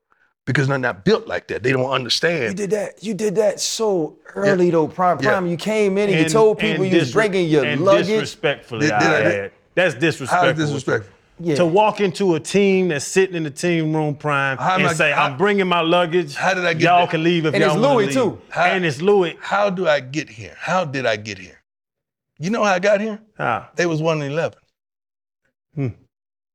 because 0.47 0.67
they're 0.67 0.79
not 0.79 1.05
built 1.05 1.27
like 1.27 1.49
that. 1.49 1.63
They 1.63 1.73
don't 1.73 1.91
understand. 1.91 2.59
You 2.59 2.67
did 2.67 2.71
that. 2.71 3.03
You 3.03 3.15
did 3.15 3.35
that 3.37 3.61
so 3.61 4.17
early 4.35 4.71
though, 4.71 4.89
prime 4.89 5.21
Yeah. 5.21 5.45
You 5.45 5.57
came 5.57 5.99
in 5.99 6.11
and, 6.11 6.19
you 6.19 6.29
told 6.29 6.59
people 6.59 6.85
you 6.85 6.99
was 6.99 7.11
disre- 7.11 7.15
bringing 7.15 7.49
your 7.49 7.65
and 7.65 7.83
luggage. 7.83 8.07
disrespectfully, 8.07 8.89
Did- 8.89 8.99
did 8.99 9.09
I 9.09 9.17
I- 9.19 9.23
did- 9.23 9.45
add. 9.45 9.53
That's 9.75 9.95
disrespectful. 9.95 10.39
How 10.39 10.49
is 10.49 10.57
disrespectful? 10.57 11.15
Yeah. 11.45 11.57
To 11.57 11.67
walk 11.67 12.01
into 12.01 12.35
a 12.35 12.41
team 12.41 12.89
that's 12.89 13.05
sitting 13.05 13.35
in 13.35 13.43
the 13.43 13.51
team 13.51 13.95
room 13.97 14.15
prime 14.15 14.59
How 14.59 14.75
am 14.75 14.81
and 14.81 14.89
I- 14.91 14.93
say, 14.95 15.11
how- 15.11 15.25
I'm 15.25 15.37
bringing 15.37 15.67
my 15.67 15.81
luggage. 15.81 16.35
How 16.35 16.55
did 16.55 16.65
I 16.65 16.73
get 16.75 16.83
Y'all 16.83 16.99
there? 16.99 17.07
can 17.09 17.25
leave 17.25 17.47
if 17.47 17.55
And 17.55 17.63
y'all 17.63 17.73
it's 17.75 17.81
wanna 17.81 17.95
Louis, 17.95 18.05
leave." 18.07 18.15
too. 18.15 18.41
How- 18.51 18.65
and 18.67 18.85
it's 18.85 19.01
Louis. 19.03 19.37
How 19.41 19.69
do 19.71 19.89
I 19.89 20.01
get 20.01 20.29
here? 20.31 20.55
How 20.59 20.85
did 20.85 21.05
I 21.07 21.17
get 21.17 21.39
here? 21.39 21.61
You 22.39 22.51
know 22.51 22.63
how 22.63 22.73
I 22.73 22.79
got 22.79 23.01
here? 23.01 23.21
Ah, 23.39 23.71
They 23.77 23.87
was 23.87 24.01
one 24.01 24.23
and 24.23 24.33
eleven. 24.33 24.59
Hmm. 25.75 25.89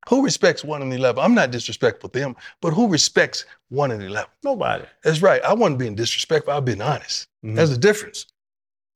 Who 0.10 0.24
respects 0.24 0.64
one 0.64 0.82
and 0.82 0.94
eleven? 0.94 1.24
I'm 1.24 1.34
not 1.36 1.52
disrespectful 1.52 2.10
to 2.10 2.20
them, 2.20 2.36
but 2.62 2.72
who 2.74 2.88
respects 2.88 3.46
one 3.70 3.92
and 3.92 4.02
eleven? 4.02 4.30
nobody. 4.44 4.86
That's 5.04 5.22
right. 5.22 5.42
I 5.44 5.54
wasn't 5.54 5.80
being 5.80 5.96
disrespectful. 5.96 6.54
I've 6.54 6.66
been 6.66 6.82
honest. 6.82 7.28
Mhm. 7.46 7.56
There's 7.56 7.72
a 7.72 7.78
difference. 7.78 8.26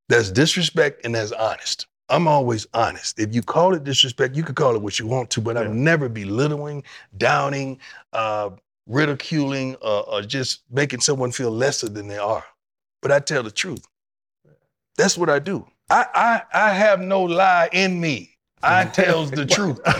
There's 0.08 0.30
disrespect 0.32 1.04
and 1.04 1.14
there's 1.14 1.32
honest. 1.32 1.86
I'm 2.12 2.28
always 2.28 2.66
honest. 2.74 3.18
If 3.18 3.34
you 3.34 3.40
call 3.42 3.72
it 3.74 3.84
disrespect, 3.84 4.36
you 4.36 4.42
can 4.42 4.54
call 4.54 4.76
it 4.76 4.82
what 4.82 4.98
you 4.98 5.06
want 5.06 5.30
to, 5.30 5.40
but 5.40 5.56
I'm 5.56 5.82
never 5.82 6.10
belittling, 6.10 6.84
downing, 7.16 7.80
uh, 8.12 8.50
ridiculing, 8.86 9.76
uh, 9.82 10.00
or 10.00 10.20
just 10.20 10.60
making 10.70 11.00
someone 11.00 11.32
feel 11.32 11.50
lesser 11.50 11.88
than 11.88 12.08
they 12.08 12.18
are. 12.18 12.44
But 13.00 13.12
I 13.12 13.18
tell 13.18 13.42
the 13.42 13.50
truth. 13.50 13.86
That's 14.98 15.16
what 15.16 15.30
I 15.30 15.38
do. 15.38 15.66
I 15.88 16.04
I, 16.14 16.42
I 16.68 16.74
have 16.74 17.00
no 17.00 17.22
lie 17.22 17.70
in 17.72 17.98
me. 17.98 18.36
I 18.62 18.84
tells 19.00 19.30
the 19.30 19.46
truth. 19.46 19.80
but, 19.84 19.94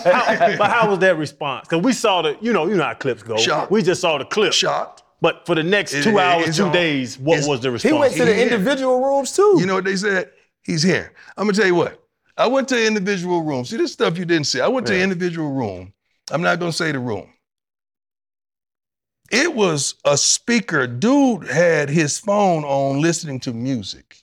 how, 0.00 0.56
but 0.56 0.70
how 0.70 0.88
was 0.90 1.00
that 1.00 1.18
response? 1.18 1.68
Because 1.68 1.84
we 1.84 1.92
saw 1.92 2.22
the, 2.22 2.38
you 2.40 2.54
know, 2.54 2.66
you 2.66 2.76
know 2.76 2.84
how 2.84 2.94
clips 2.94 3.22
go. 3.22 3.36
Shocked. 3.36 3.70
We 3.70 3.82
just 3.82 4.00
saw 4.00 4.16
the 4.16 4.24
clip. 4.24 4.54
Shocked. 4.54 5.02
But 5.20 5.44
for 5.44 5.54
the 5.54 5.62
next 5.64 5.92
two 6.02 6.16
it- 6.16 6.18
hours, 6.18 6.56
two 6.56 6.64
on. 6.64 6.72
days, 6.72 7.18
what 7.18 7.34
It's- 7.34 7.48
was 7.48 7.60
the 7.60 7.70
response? 7.72 7.92
he 7.92 7.98
went 7.98 8.14
to 8.14 8.24
the 8.24 8.40
individual 8.42 9.04
rooms 9.04 9.32
too. 9.32 9.56
You 9.58 9.66
know 9.66 9.74
what 9.74 9.84
they 9.84 9.96
said? 9.96 10.30
He's 10.68 10.82
here. 10.82 11.14
I'm 11.38 11.46
gonna 11.46 11.56
tell 11.56 11.66
you 11.66 11.74
what. 11.74 12.04
I 12.36 12.46
went 12.46 12.68
to 12.68 12.86
individual 12.86 13.42
room. 13.42 13.64
See 13.64 13.78
this 13.78 13.94
stuff 13.94 14.18
you 14.18 14.26
didn't 14.26 14.46
see. 14.46 14.60
I 14.60 14.68
went 14.68 14.86
to 14.88 14.94
Yeah. 14.94 15.02
individual 15.02 15.50
room. 15.50 15.94
I'm 16.30 16.42
not 16.42 16.60
gonna 16.60 16.74
say 16.74 16.92
the 16.92 16.98
room. 16.98 17.32
It 19.30 19.54
was 19.54 19.94
a 20.04 20.18
speaker. 20.18 20.86
Dude 20.86 21.48
had 21.48 21.88
his 21.88 22.18
phone 22.18 22.64
on 22.64 23.00
listening 23.00 23.40
to 23.40 23.54
music. 23.54 24.18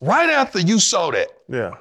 Right 0.00 0.30
after 0.30 0.60
you 0.60 0.80
saw 0.80 1.10
that. 1.10 1.28
yeah. 1.48 1.74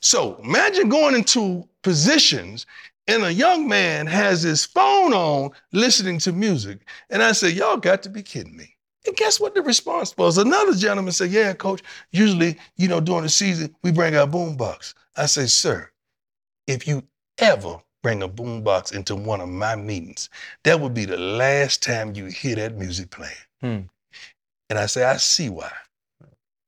So 0.00 0.36
imagine 0.42 0.88
going 0.88 1.14
into 1.14 1.68
positions 1.82 2.64
and 3.06 3.22
a 3.24 3.32
young 3.32 3.68
man 3.68 4.06
has 4.06 4.42
his 4.42 4.64
phone 4.64 5.12
on 5.12 5.50
listening 5.72 6.18
to 6.20 6.32
music. 6.32 6.80
And 7.10 7.22
I 7.22 7.32
said, 7.32 7.52
Y'all 7.52 7.76
got 7.76 8.02
to 8.04 8.08
be 8.08 8.22
kidding 8.22 8.56
me. 8.56 8.73
And 9.06 9.16
guess 9.16 9.38
what 9.38 9.54
the 9.54 9.62
response 9.62 10.16
was? 10.16 10.38
Another 10.38 10.74
gentleman 10.74 11.12
said, 11.12 11.30
Yeah, 11.30 11.52
coach, 11.52 11.82
usually, 12.12 12.56
you 12.76 12.88
know, 12.88 13.00
during 13.00 13.22
the 13.22 13.28
season, 13.28 13.74
we 13.82 13.92
bring 13.92 14.16
our 14.16 14.26
boombox. 14.26 14.94
I 15.16 15.26
say, 15.26 15.46
Sir, 15.46 15.90
if 16.66 16.86
you 16.86 17.02
ever 17.38 17.80
bring 18.02 18.22
a 18.22 18.28
boombox 18.28 18.94
into 18.94 19.16
one 19.16 19.40
of 19.40 19.48
my 19.48 19.76
meetings, 19.76 20.30
that 20.62 20.80
would 20.80 20.94
be 20.94 21.04
the 21.04 21.18
last 21.18 21.82
time 21.82 22.14
you 22.14 22.26
hear 22.26 22.56
that 22.56 22.76
music 22.76 23.10
playing. 23.10 23.32
Hmm. 23.60 23.80
And 24.70 24.78
I 24.78 24.86
say, 24.86 25.04
I 25.04 25.16
see 25.16 25.48
why. 25.50 25.72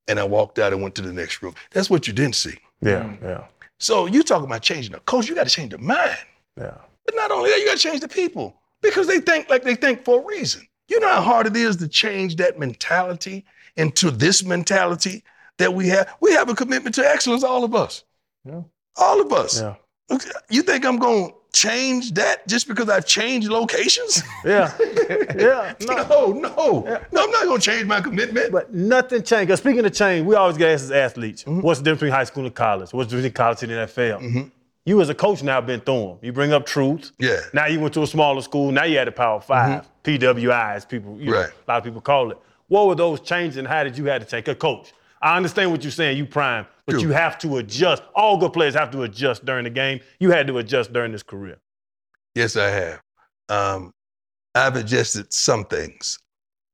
And 0.08 0.20
I 0.20 0.24
walked 0.24 0.58
out 0.58 0.72
and 0.72 0.82
went 0.82 0.94
to 0.96 1.02
the 1.02 1.12
next 1.12 1.42
room. 1.42 1.54
That's 1.72 1.90
what 1.90 2.06
you 2.06 2.12
didn't 2.12 2.36
see. 2.36 2.56
Yeah. 2.80 3.12
Yeah. 3.22 3.44
So 3.80 4.06
you 4.06 4.22
talking 4.22 4.46
about 4.46 4.62
changing 4.62 4.92
the 4.92 5.00
coach, 5.00 5.28
you 5.28 5.34
got 5.34 5.46
to 5.46 5.54
change 5.54 5.72
the 5.72 5.78
mind. 5.78 6.16
Yeah. 6.58 6.76
But 7.04 7.14
not 7.16 7.30
only 7.30 7.50
that, 7.50 7.58
you 7.58 7.66
got 7.66 7.76
to 7.76 7.82
change 7.82 8.00
the 8.00 8.08
people 8.08 8.56
because 8.82 9.06
they 9.06 9.20
think 9.20 9.48
like 9.48 9.62
they 9.62 9.74
think 9.74 10.04
for 10.04 10.20
a 10.20 10.24
reason. 10.24 10.65
You 10.88 11.00
know 11.00 11.08
how 11.08 11.20
hard 11.22 11.46
it 11.46 11.56
is 11.56 11.76
to 11.76 11.88
change 11.88 12.36
that 12.36 12.58
mentality 12.58 13.44
into 13.76 14.10
this 14.10 14.44
mentality 14.44 15.22
that 15.58 15.74
we 15.74 15.88
have? 15.88 16.14
We 16.20 16.32
have 16.32 16.48
a 16.48 16.54
commitment 16.54 16.94
to 16.96 17.06
excellence, 17.08 17.42
all 17.44 17.64
of 17.64 17.74
us. 17.74 18.04
Yeah. 18.44 18.62
All 18.96 19.20
of 19.20 19.32
us. 19.32 19.60
Yeah. 19.60 19.74
You 20.48 20.62
think 20.62 20.84
I'm 20.86 20.98
going 20.98 21.30
to 21.30 21.34
change 21.52 22.12
that 22.14 22.46
just 22.46 22.68
because 22.68 22.88
I've 22.88 23.06
changed 23.06 23.48
locations? 23.48 24.22
Yeah. 24.44 24.72
yeah. 25.36 25.74
No. 25.80 25.96
No, 25.96 26.32
no. 26.32 26.80
No, 27.12 27.24
I'm 27.24 27.30
not 27.30 27.44
gonna 27.46 27.58
change 27.58 27.86
my 27.86 28.00
commitment. 28.00 28.52
But 28.52 28.72
nothing 28.72 29.22
changed. 29.22 29.48
Because 29.48 29.60
speaking 29.60 29.84
of 29.84 29.92
change, 29.92 30.24
we 30.26 30.36
always 30.36 30.56
get 30.56 30.70
asked 30.70 30.84
as 30.84 30.92
athletes, 30.92 31.42
Mm-hmm. 31.44 31.60
what's 31.62 31.80
the 31.80 31.84
difference 31.84 32.00
between 32.00 32.12
high 32.12 32.24
school 32.24 32.44
and 32.44 32.54
college? 32.54 32.92
What's 32.92 33.10
the 33.10 33.16
difference 33.16 33.32
between 33.32 33.44
college 33.44 33.62
and 33.64 33.72
the 33.72 33.76
NFL? 33.76 34.20
Mm-hmm. 34.20 34.48
You 34.86 35.00
as 35.00 35.08
a 35.08 35.14
coach 35.14 35.42
now 35.42 35.60
been 35.60 35.80
through 35.80 36.00
them. 36.06 36.18
You 36.22 36.32
bring 36.32 36.52
up 36.52 36.64
truth. 36.64 37.10
Yeah. 37.18 37.40
Now 37.52 37.66
you 37.66 37.80
went 37.80 37.92
to 37.94 38.02
a 38.02 38.06
smaller 38.06 38.40
school. 38.40 38.70
Now 38.70 38.84
you 38.84 38.96
had 38.96 39.08
a 39.08 39.12
Power 39.12 39.40
5 39.40 39.86
PWI 40.04 40.74
as 40.76 40.84
people, 40.86 41.18
you 41.20 41.26
know, 41.26 41.32
Mm-hmm. 41.32 41.40
Right. 41.42 41.50
a 41.66 41.70
lot 41.70 41.78
of 41.78 41.84
people 41.84 42.00
call 42.00 42.30
it. 42.30 42.38
What 42.68 42.86
were 42.86 42.94
those 42.94 43.20
changes 43.20 43.56
and 43.58 43.66
how 43.68 43.82
did 43.84 43.98
you 43.98 44.04
have 44.06 44.22
to 44.22 44.26
take 44.28 44.48
a 44.48 44.54
coach? 44.54 44.92
I 45.20 45.36
understand 45.36 45.70
what 45.72 45.82
you're 45.82 45.90
saying, 45.90 46.16
you 46.18 46.24
prime, 46.26 46.66
but 46.86 46.92
True. 46.92 47.00
you 47.02 47.08
have 47.10 47.36
to 47.40 47.56
adjust. 47.56 48.02
All 48.14 48.36
good 48.36 48.52
players 48.52 48.74
have 48.74 48.90
to 48.92 49.02
adjust 49.02 49.44
during 49.44 49.64
the 49.64 49.70
game. 49.70 50.00
You 50.20 50.30
had 50.30 50.46
to 50.46 50.58
adjust 50.58 50.92
during 50.92 51.10
this 51.10 51.22
career. 51.22 51.58
Yes, 52.34 52.56
I 52.56 52.68
have. 52.68 53.00
Um, 53.48 53.92
I've 54.54 54.76
adjusted 54.76 55.32
some 55.32 55.64
things, 55.64 56.18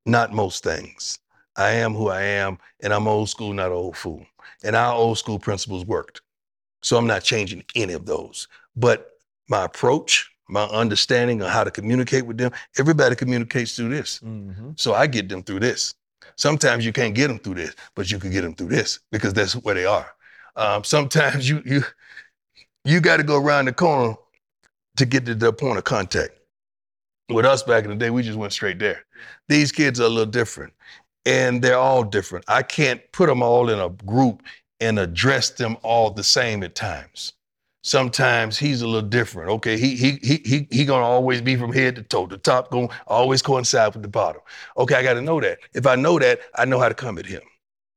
not 0.05 0.31
most 0.33 0.63
things. 0.63 1.19
I 1.55 1.69
am 1.71 1.93
who 1.93 2.09
I 2.09 2.21
am, 2.21 2.57
and 2.81 2.93
I'm 2.93 3.07
old 3.07 3.29
school, 3.29 3.53
not 3.53 3.71
old 3.71 3.95
fool. 3.97 4.25
And 4.63 4.75
our 4.75 4.93
old 4.93 5.17
school 5.17 5.39
principles 5.39 5.85
worked. 5.85 6.21
So 6.83 6.97
I'm 6.97 7.07
not 7.07 7.23
changing 7.23 7.63
any 7.75 7.93
of 7.93 8.05
those. 8.05 8.47
But 8.75 9.11
my 9.49 9.65
approach, 9.65 10.29
my 10.47 10.65
understanding 10.65 11.41
of 11.41 11.49
how 11.49 11.63
to 11.63 11.71
communicate 11.71 12.25
with 12.27 12.37
them, 12.37 12.51
everybody 12.77 13.15
communicates 13.15 13.75
through 13.75 13.89
this. 13.89 14.19
So 14.75 14.93
I 14.93 15.07
get 15.07 15.29
them 15.29 15.43
through 15.43 15.61
this. 15.61 15.95
Sometimes 16.35 16.85
you 16.85 16.93
can't 16.93 17.15
get 17.15 17.27
them 17.27 17.39
through 17.39 17.55
this, 17.55 17.75
but 17.95 18.11
you 18.11 18.19
can 18.19 18.31
get 18.31 18.41
them 18.41 18.53
through 18.55 18.69
this 18.69 18.99
because 19.11 19.33
that's 19.33 19.53
where 19.53 19.75
they 19.75 19.85
are. 19.85 20.13
Um, 20.55 20.83
sometimes 20.83 21.49
you 21.49 21.61
you 21.65 21.83
you 22.85 22.99
got 23.01 23.17
to 23.17 23.23
go 23.23 23.37
around 23.41 23.65
the 23.65 23.73
corner 23.73 24.15
to 24.97 25.05
get 25.05 25.25
to 25.25 25.35
the 25.35 25.53
point 25.53 25.77
of 25.77 25.83
contact. 25.83 26.31
With 27.29 27.45
us 27.45 27.63
back 27.63 27.85
in 27.85 27.89
the 27.89 27.95
day, 27.95 28.09
we 28.09 28.21
just 28.23 28.37
went 28.37 28.53
straight 28.53 28.79
there. 28.79 29.05
These 29.47 29.71
kids 29.71 29.99
are 29.99 30.05
a 30.05 30.09
little 30.09 30.25
different, 30.25 30.73
and 31.25 31.61
they're 31.61 31.77
all 31.77 32.03
different. 32.03 32.45
I 32.47 32.63
can't 32.63 33.01
put 33.11 33.27
them 33.27 33.41
all 33.41 33.69
in 33.69 33.79
a 33.79 33.89
group 33.89 34.43
and 34.83 34.99
address 34.99 35.49
them 35.49 35.77
all 35.81 36.11
the 36.11 36.23
same 36.23 36.63
at 36.63 36.75
times. 36.75 37.33
Sometimes 37.85 38.57
he's 38.57 38.81
a 38.81 38.87
little 38.87 39.09
different. 39.09 39.49
Okay, 39.49 39.77
he 39.77 39.95
he 39.95 40.17
he 40.23 40.41
he 40.45 40.67
he 40.71 40.85
gonna 40.85 41.05
always 41.05 41.41
be 41.41 41.57
from 41.57 41.73
head 41.73 41.95
to 41.97 42.03
toe. 42.03 42.27
The 42.27 42.37
top 42.37 42.71
gonna 42.71 42.87
always 43.07 43.41
coincide 43.41 43.93
with 43.93 44.03
the 44.03 44.07
bottom. 44.07 44.41
Okay, 44.77 44.95
I 44.95 45.03
got 45.03 45.15
to 45.15 45.21
know 45.21 45.41
that. 45.41 45.59
If 45.73 45.85
I 45.85 45.95
know 45.95 46.17
that, 46.19 46.39
I 46.55 46.63
know 46.63 46.79
how 46.79 46.87
to 46.87 46.95
come 46.95 47.17
at 47.17 47.25
him. 47.25 47.41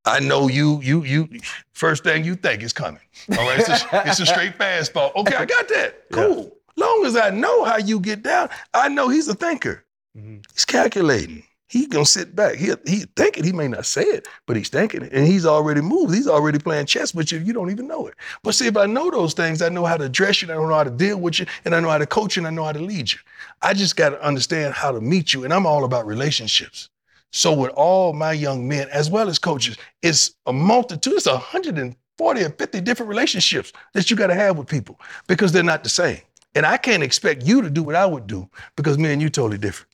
I 0.05 0.20
know 0.20 0.49
you, 0.49 0.81
you, 0.83 1.03
you. 1.05 1.29
First 1.72 2.05
thing 2.05 2.25
you 2.25 2.37
think 2.37 2.62
is 2.62 2.72
coming. 2.72 3.03
All 3.31 3.37
right, 3.38 3.59
it's 3.59 3.68
a, 3.68 3.88
it's 4.07 4.20
a 4.20 4.27
straight 4.27 4.57
fastball. 4.59 5.14
Okay, 5.16 5.37
I 5.37 5.44
got 5.44 5.68
that. 5.68 6.05
Cool. 6.12 6.53
Long 6.77 7.05
as 7.07 7.16
I 7.16 7.31
know 7.31 7.64
how 7.64 7.79
you 7.79 8.01
get 8.01 8.22
down, 8.22 8.49
I 8.75 8.88
know 8.88 9.09
he's 9.09 9.29
a 9.29 9.35
thinker. 9.35 9.85
Mm-hmm. 10.16 10.38
He's 10.53 10.64
calculating. 10.64 11.42
He 11.68 11.87
gonna 11.87 12.07
sit 12.07 12.37
back. 12.37 12.55
He 12.55 12.72
he 12.87 13.07
thinking. 13.16 13.42
He 13.42 13.52
may 13.52 13.66
not 13.66 13.87
say 13.87 14.02
it, 14.02 14.29
but 14.46 14.57
he's 14.57 14.68
thinking 14.68 15.02
it, 15.02 15.12
and 15.12 15.26
he's 15.26 15.44
already 15.44 15.81
moved. 15.81 16.14
He's 16.14 16.29
already 16.29 16.59
playing 16.61 16.87
chess 16.87 17.12
with 17.12 17.33
you. 17.33 17.40
You 17.40 17.52
don't 17.52 17.70
even 17.70 17.88
know 17.88 18.07
it. 18.07 18.14
But 18.44 18.55
see, 18.55 18.66
if 18.68 18.76
I 18.76 18.87
know 18.87 19.11
those 19.11 19.35
things, 19.35 19.61
I 19.62 19.68
know 19.68 19.85
how 19.85 19.96
to 19.96 20.05
address 20.05 20.42
you. 20.42 20.48
and 20.48 20.59
I 20.59 20.62
know 20.62 20.74
how 20.74 20.85
to 20.85 20.90
deal 20.90 21.18
with 21.18 21.40
you, 21.40 21.46
and 21.64 21.74
I 21.74 21.81
know 21.81 21.90
how 21.90 21.98
to 21.98 22.07
coach 22.07 22.37
you, 22.37 22.40
and 22.40 22.46
I 22.46 22.50
know 22.50 22.64
how 22.64 22.72
to 22.72 22.81
lead 22.81 23.12
you. 23.12 23.18
I 23.62 23.74
just 23.74 23.96
got 23.96 24.11
to 24.11 24.22
understand 24.22 24.74
how 24.74 24.92
to 24.92 25.00
meet 25.00 25.35
you, 25.35 25.44
and 25.44 25.52
I'm 25.52 25.66
all 25.66 25.85
about 25.85 26.07
relationships. 26.07 26.88
So 27.33 27.52
with 27.52 27.72
all 27.72 28.12
my 28.12 28.33
young 28.33 28.68
men, 28.68 28.88
as 28.90 29.11
well 29.11 29.29
as 29.29 29.38
coaches, 29.38 29.76
it's 30.02 30.37
a 30.46 30.52
multitude. 30.52 31.14
It's 31.14 31.26
a 31.26 31.33
140 31.33 32.42
or 32.44 32.50
50 32.50 32.81
different 32.81 33.09
relationships 33.09 33.72
that 33.92 34.09
you 34.09 34.16
got 34.16 34.29
to 34.29 34.35
have 34.35 34.57
with 34.57 34.68
people 34.68 35.00
because 35.26 35.50
they're 35.50 35.64
not 35.64 35.83
the 35.83 35.90
same. 35.90 36.20
And 36.55 36.64
I 36.64 36.76
can't 36.76 37.02
expect 37.02 37.44
you 37.44 37.61
to 37.61 37.68
do 37.68 37.83
what 37.83 37.96
I 37.96 38.07
would 38.07 38.26
do 38.26 38.48
because 38.76 38.96
me 38.98 39.12
and 39.12 39.20
you 39.20 39.29
totally 39.29 39.59
different. 39.59 39.90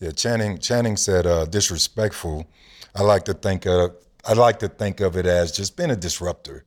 Yeah, 0.00 0.12
Channing 0.12 0.58
Channing 0.58 0.96
said 0.96 1.26
uh, 1.26 1.44
disrespectful. 1.46 2.46
I 2.94 3.02
like 3.02 3.24
to 3.24 3.34
think 3.34 3.66
of 3.66 3.96
I 4.24 4.34
like 4.34 4.58
to 4.60 4.68
think 4.68 5.00
of 5.00 5.16
it 5.16 5.26
as 5.26 5.52
just 5.52 5.76
being 5.76 5.90
a 5.90 5.96
disruptor. 5.96 6.64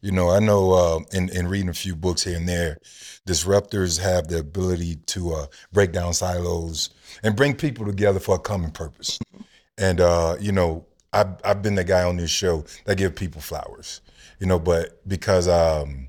You 0.00 0.12
know, 0.12 0.30
I 0.30 0.38
know 0.40 0.72
uh, 0.72 1.00
in 1.12 1.28
in 1.28 1.48
reading 1.48 1.68
a 1.68 1.74
few 1.74 1.94
books 1.94 2.24
here 2.24 2.36
and 2.36 2.48
there, 2.48 2.78
disruptors 3.26 4.00
have 4.00 4.28
the 4.28 4.38
ability 4.38 4.96
to 5.06 5.32
uh, 5.34 5.46
break 5.72 5.92
down 5.92 6.14
silos 6.14 6.90
and 7.22 7.36
bring 7.36 7.54
people 7.54 7.86
together 7.86 8.18
for 8.20 8.36
a 8.36 8.38
common 8.38 8.70
purpose. 8.70 9.18
And 9.78 10.00
uh, 10.00 10.36
you 10.40 10.52
know, 10.52 10.86
I've 11.12 11.34
I've 11.44 11.62
been 11.62 11.76
the 11.76 11.84
guy 11.84 12.02
on 12.02 12.16
this 12.16 12.30
show 12.30 12.64
that 12.84 12.96
give 12.96 13.14
people 13.14 13.40
flowers. 13.40 14.00
You 14.40 14.46
know, 14.46 14.58
but 14.58 15.06
because 15.06 15.46
um, 15.46 16.08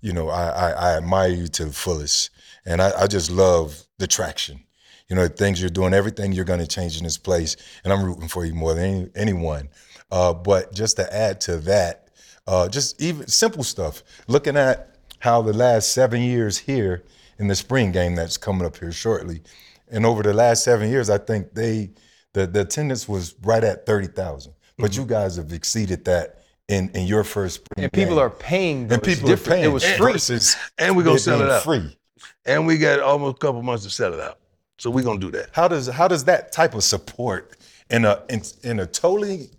you 0.00 0.12
know, 0.12 0.28
I, 0.28 0.48
I, 0.48 0.70
I 0.70 0.96
admire 0.98 1.30
you 1.30 1.48
to 1.48 1.64
the 1.64 1.72
fullest. 1.72 2.30
And 2.66 2.80
I, 2.80 2.92
I 3.02 3.06
just 3.06 3.30
love 3.30 3.86
the 3.98 4.06
traction. 4.06 4.60
You 5.08 5.16
know, 5.16 5.22
the 5.28 5.34
things 5.34 5.60
you're 5.60 5.70
doing, 5.70 5.92
everything 5.94 6.32
you're 6.32 6.44
going 6.44 6.60
to 6.60 6.66
change 6.66 6.96
in 6.96 7.04
this 7.04 7.18
place. 7.18 7.56
And 7.84 7.92
I'm 7.92 8.02
rooting 8.02 8.28
for 8.28 8.44
you 8.44 8.54
more 8.54 8.74
than 8.74 8.84
any, 8.84 9.10
anyone. 9.14 9.68
Uh, 10.10 10.32
but 10.32 10.72
just 10.74 10.96
to 10.96 11.14
add 11.14 11.40
to 11.42 11.58
that, 11.58 12.08
uh, 12.46 12.68
just 12.68 13.00
even 13.02 13.26
simple 13.26 13.64
stuff, 13.64 14.02
looking 14.28 14.56
at 14.56 14.96
how 15.18 15.42
the 15.42 15.52
last 15.52 15.92
seven 15.92 16.20
years 16.22 16.56
here 16.58 17.04
in 17.38 17.48
the 17.48 17.54
spring 17.54 17.92
game 17.92 18.14
that's 18.14 18.36
coming 18.36 18.66
up 18.66 18.76
here 18.76 18.92
shortly, 18.92 19.42
and 19.90 20.06
over 20.06 20.22
the 20.22 20.32
last 20.32 20.64
seven 20.64 20.88
years, 20.90 21.10
I 21.10 21.18
think 21.18 21.54
they 21.54 21.90
the, 22.32 22.46
the 22.46 22.62
attendance 22.62 23.08
was 23.08 23.34
right 23.42 23.62
at 23.62 23.86
30,000. 23.86 24.52
But 24.76 24.96
you 24.96 25.04
guys 25.06 25.36
have 25.36 25.52
exceeded 25.52 26.04
that 26.06 26.42
in, 26.68 26.90
in 26.94 27.06
your 27.06 27.22
first 27.22 27.56
spring 27.56 27.84
And 27.84 27.92
people 27.92 28.16
game. 28.16 28.24
are 28.24 28.30
paying. 28.30 28.82
And 28.92 28.92
It's 28.94 29.14
people 29.14 29.30
are 29.32 29.36
paying. 29.36 29.64
It 29.64 29.68
was 29.68 29.84
free. 29.84 30.12
versus 30.12 30.56
And 30.78 30.96
we're 30.96 31.04
gonna 31.04 31.18
sell 31.18 31.40
it 31.40 31.48
out. 31.50 31.62
free. 31.62 31.96
And 32.44 32.66
we 32.66 32.76
got 32.78 33.00
almost 33.00 33.36
a 33.36 33.38
couple 33.38 33.62
months 33.62 33.84
to 33.84 33.90
sell 33.90 34.12
it 34.14 34.20
out. 34.20 34.38
So 34.78 34.90
we're 34.90 35.04
gonna 35.04 35.20
do 35.20 35.30
that. 35.32 35.50
How 35.52 35.68
does 35.68 35.86
how 35.86 36.08
does 36.08 36.24
that 36.24 36.52
type 36.52 36.74
of 36.74 36.82
support 36.84 37.56
in 37.90 38.04
a 38.04 38.22
in, 38.28 38.42
in 38.62 38.80
a 38.80 38.86
totally 38.86 39.50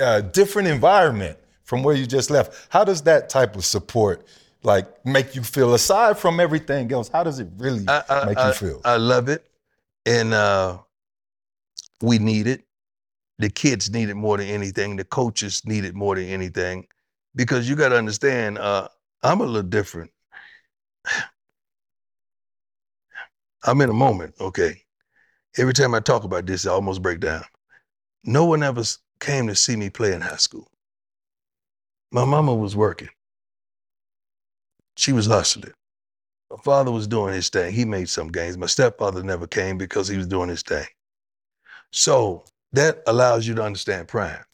uh, 0.00 0.22
different 0.22 0.68
environment 0.68 1.38
from 1.64 1.82
where 1.82 1.94
you 1.94 2.06
just 2.06 2.30
left? 2.30 2.66
How 2.70 2.84
does 2.84 3.02
that 3.02 3.28
type 3.28 3.54
of 3.56 3.64
support 3.64 4.26
like 4.62 4.86
make 5.06 5.34
you 5.34 5.42
feel 5.42 5.74
aside 5.74 6.18
from 6.18 6.40
everything 6.40 6.92
else? 6.92 7.08
How 7.08 7.22
does 7.22 7.38
it 7.38 7.48
really 7.58 7.84
I, 7.88 8.02
I, 8.08 8.24
make 8.26 8.38
I- 8.38 8.48
you 8.48 8.54
feel? 8.54 8.80
I 8.84 8.96
love 8.96 9.28
it, 9.28 9.46
and 10.04 10.34
uh, 10.34 10.78
we 12.02 12.18
need 12.18 12.46
it. 12.46 12.64
The 13.38 13.48
kids 13.50 13.90
need 13.90 14.10
it 14.10 14.14
more 14.16 14.36
than 14.36 14.48
anything. 14.48 14.96
The 14.96 15.04
coaches 15.04 15.64
need 15.64 15.84
it 15.84 15.94
more 15.94 16.16
than 16.16 16.26
anything, 16.26 16.86
because 17.34 17.68
you 17.68 17.76
got 17.76 17.90
to 17.90 17.96
understand. 17.96 18.58
Uh, 18.58 18.88
I'm 19.22 19.40
a 19.40 19.44
little 19.44 19.62
different. 19.62 20.10
I'm 23.64 23.80
in 23.80 23.90
a 23.90 23.94
moment. 23.94 24.34
Okay, 24.40 24.82
every 25.56 25.74
time 25.74 25.94
I 25.94 26.00
talk 26.00 26.24
about 26.24 26.46
this, 26.46 26.66
I 26.66 26.70
almost 26.70 27.02
break 27.02 27.20
down. 27.20 27.44
No 28.24 28.44
one 28.44 28.62
ever 28.62 28.82
came 29.20 29.46
to 29.46 29.54
see 29.54 29.76
me 29.76 29.90
play 29.90 30.12
in 30.12 30.20
high 30.20 30.36
school. 30.36 30.68
My 32.12 32.24
mama 32.24 32.54
was 32.54 32.74
working. 32.74 33.10
She 34.96 35.12
was 35.12 35.26
hustling. 35.26 35.72
My 36.50 36.56
father 36.64 36.90
was 36.90 37.06
doing 37.06 37.32
his 37.32 37.48
thing. 37.48 37.72
He 37.72 37.84
made 37.84 38.08
some 38.08 38.28
gains. 38.28 38.58
My 38.58 38.66
stepfather 38.66 39.22
never 39.22 39.46
came 39.46 39.78
because 39.78 40.08
he 40.08 40.16
was 40.16 40.26
doing 40.26 40.48
his 40.48 40.62
thing. 40.62 40.86
So 41.92 42.44
that 42.72 43.02
allows 43.06 43.46
you 43.46 43.54
to 43.54 43.62
understand 43.62 44.08
prime. 44.08 44.44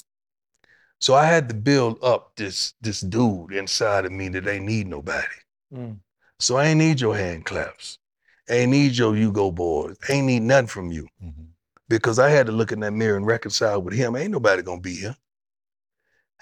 So 1.00 1.14
I 1.14 1.24
had 1.24 1.48
to 1.48 1.54
build 1.54 2.02
up 2.02 2.32
this 2.36 2.74
this 2.80 3.00
dude 3.00 3.52
inside 3.52 4.04
of 4.04 4.12
me 4.12 4.28
that 4.30 4.46
ain't 4.46 4.64
need 4.64 4.86
nobody. 4.86 5.26
Mm. 5.72 5.98
So 6.38 6.56
I 6.56 6.66
ain't 6.66 6.78
need 6.78 7.00
your 7.00 7.16
hand 7.16 7.44
claps. 7.44 7.98
Ain't 8.48 8.70
need 8.70 8.96
your 8.96 9.16
you 9.16 9.32
go 9.32 9.50
boys. 9.50 9.96
Ain't 10.08 10.26
need 10.26 10.42
nothing 10.42 10.68
from 10.68 10.90
you 10.92 11.08
Mhm. 11.22 11.48
because 11.88 12.18
I 12.18 12.30
had 12.30 12.46
to 12.46 12.52
look 12.52 12.72
in 12.72 12.80
that 12.80 12.92
mirror 12.92 13.16
and 13.16 13.26
reconcile 13.26 13.82
with 13.82 13.94
him. 13.94 14.14
Ain't 14.16 14.30
nobody 14.30 14.62
gonna 14.62 14.80
be 14.80 14.94
here. 14.94 15.16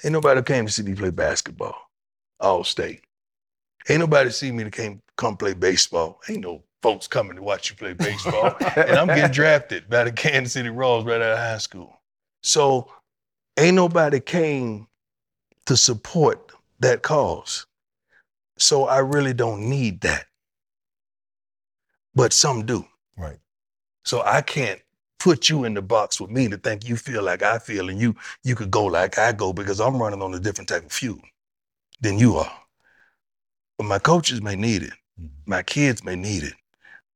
Ain't 0.02 0.12
nobody 0.12 0.42
came 0.42 0.66
to 0.66 0.72
see 0.72 0.82
me 0.82 0.94
play 0.94 1.10
basketball, 1.10 1.76
all 2.40 2.64
state. 2.64 3.02
Ain't 3.88 4.00
nobody 4.00 4.30
see 4.30 4.50
me 4.52 4.64
to 4.64 4.70
came 4.70 5.00
come 5.16 5.36
play 5.36 5.54
baseball. 5.54 6.20
Ain't 6.28 6.40
no 6.40 6.62
folks 6.82 7.06
coming 7.06 7.36
to 7.36 7.42
watch 7.42 7.70
you 7.70 7.76
play 7.76 7.92
baseball. 8.08 8.56
and 8.76 8.98
I'm 8.98 9.06
getting 9.06 9.30
drafted 9.30 9.88
by 9.88 10.04
the 10.04 10.12
Kansas 10.12 10.52
City 10.52 10.68
Royals 10.68 11.04
right 11.04 11.22
out 11.22 11.32
of 11.32 11.38
high 11.38 11.58
school. 11.58 11.98
So 12.42 12.90
ain't 13.56 13.76
nobody 13.76 14.20
came 14.20 14.88
to 15.66 15.76
support 15.76 16.52
that 16.80 17.02
cause. 17.02 17.66
So 18.58 18.84
I 18.86 18.98
really 18.98 19.32
don't 19.32 19.68
need 19.68 20.02
that. 20.02 20.26
But 22.14 22.32
some 22.32 22.64
do. 22.66 22.86
Right. 23.16 23.38
So 24.04 24.22
I 24.22 24.42
can't 24.42 24.80
put 25.18 25.48
you 25.48 25.64
in 25.64 25.74
the 25.74 25.82
box 25.82 26.20
with 26.20 26.30
me 26.30 26.48
to 26.48 26.56
think 26.58 26.88
you 26.88 26.96
feel 26.96 27.22
like 27.22 27.42
I 27.42 27.58
feel 27.58 27.88
and 27.88 28.00
you 28.00 28.14
you 28.42 28.54
could 28.54 28.70
go 28.70 28.84
like 28.84 29.18
I 29.18 29.32
go 29.32 29.52
because 29.52 29.80
I'm 29.80 30.00
running 30.00 30.22
on 30.22 30.34
a 30.34 30.40
different 30.40 30.68
type 30.68 30.84
of 30.84 30.92
fuel 30.92 31.20
than 32.00 32.18
you 32.18 32.36
are. 32.36 32.52
But 33.78 33.84
my 33.84 33.98
coaches 33.98 34.42
may 34.42 34.56
need 34.56 34.82
it. 34.82 34.92
Mhm. 35.20 35.30
My 35.46 35.62
kids 35.62 36.04
may 36.04 36.16
need 36.16 36.44
it. 36.44 36.54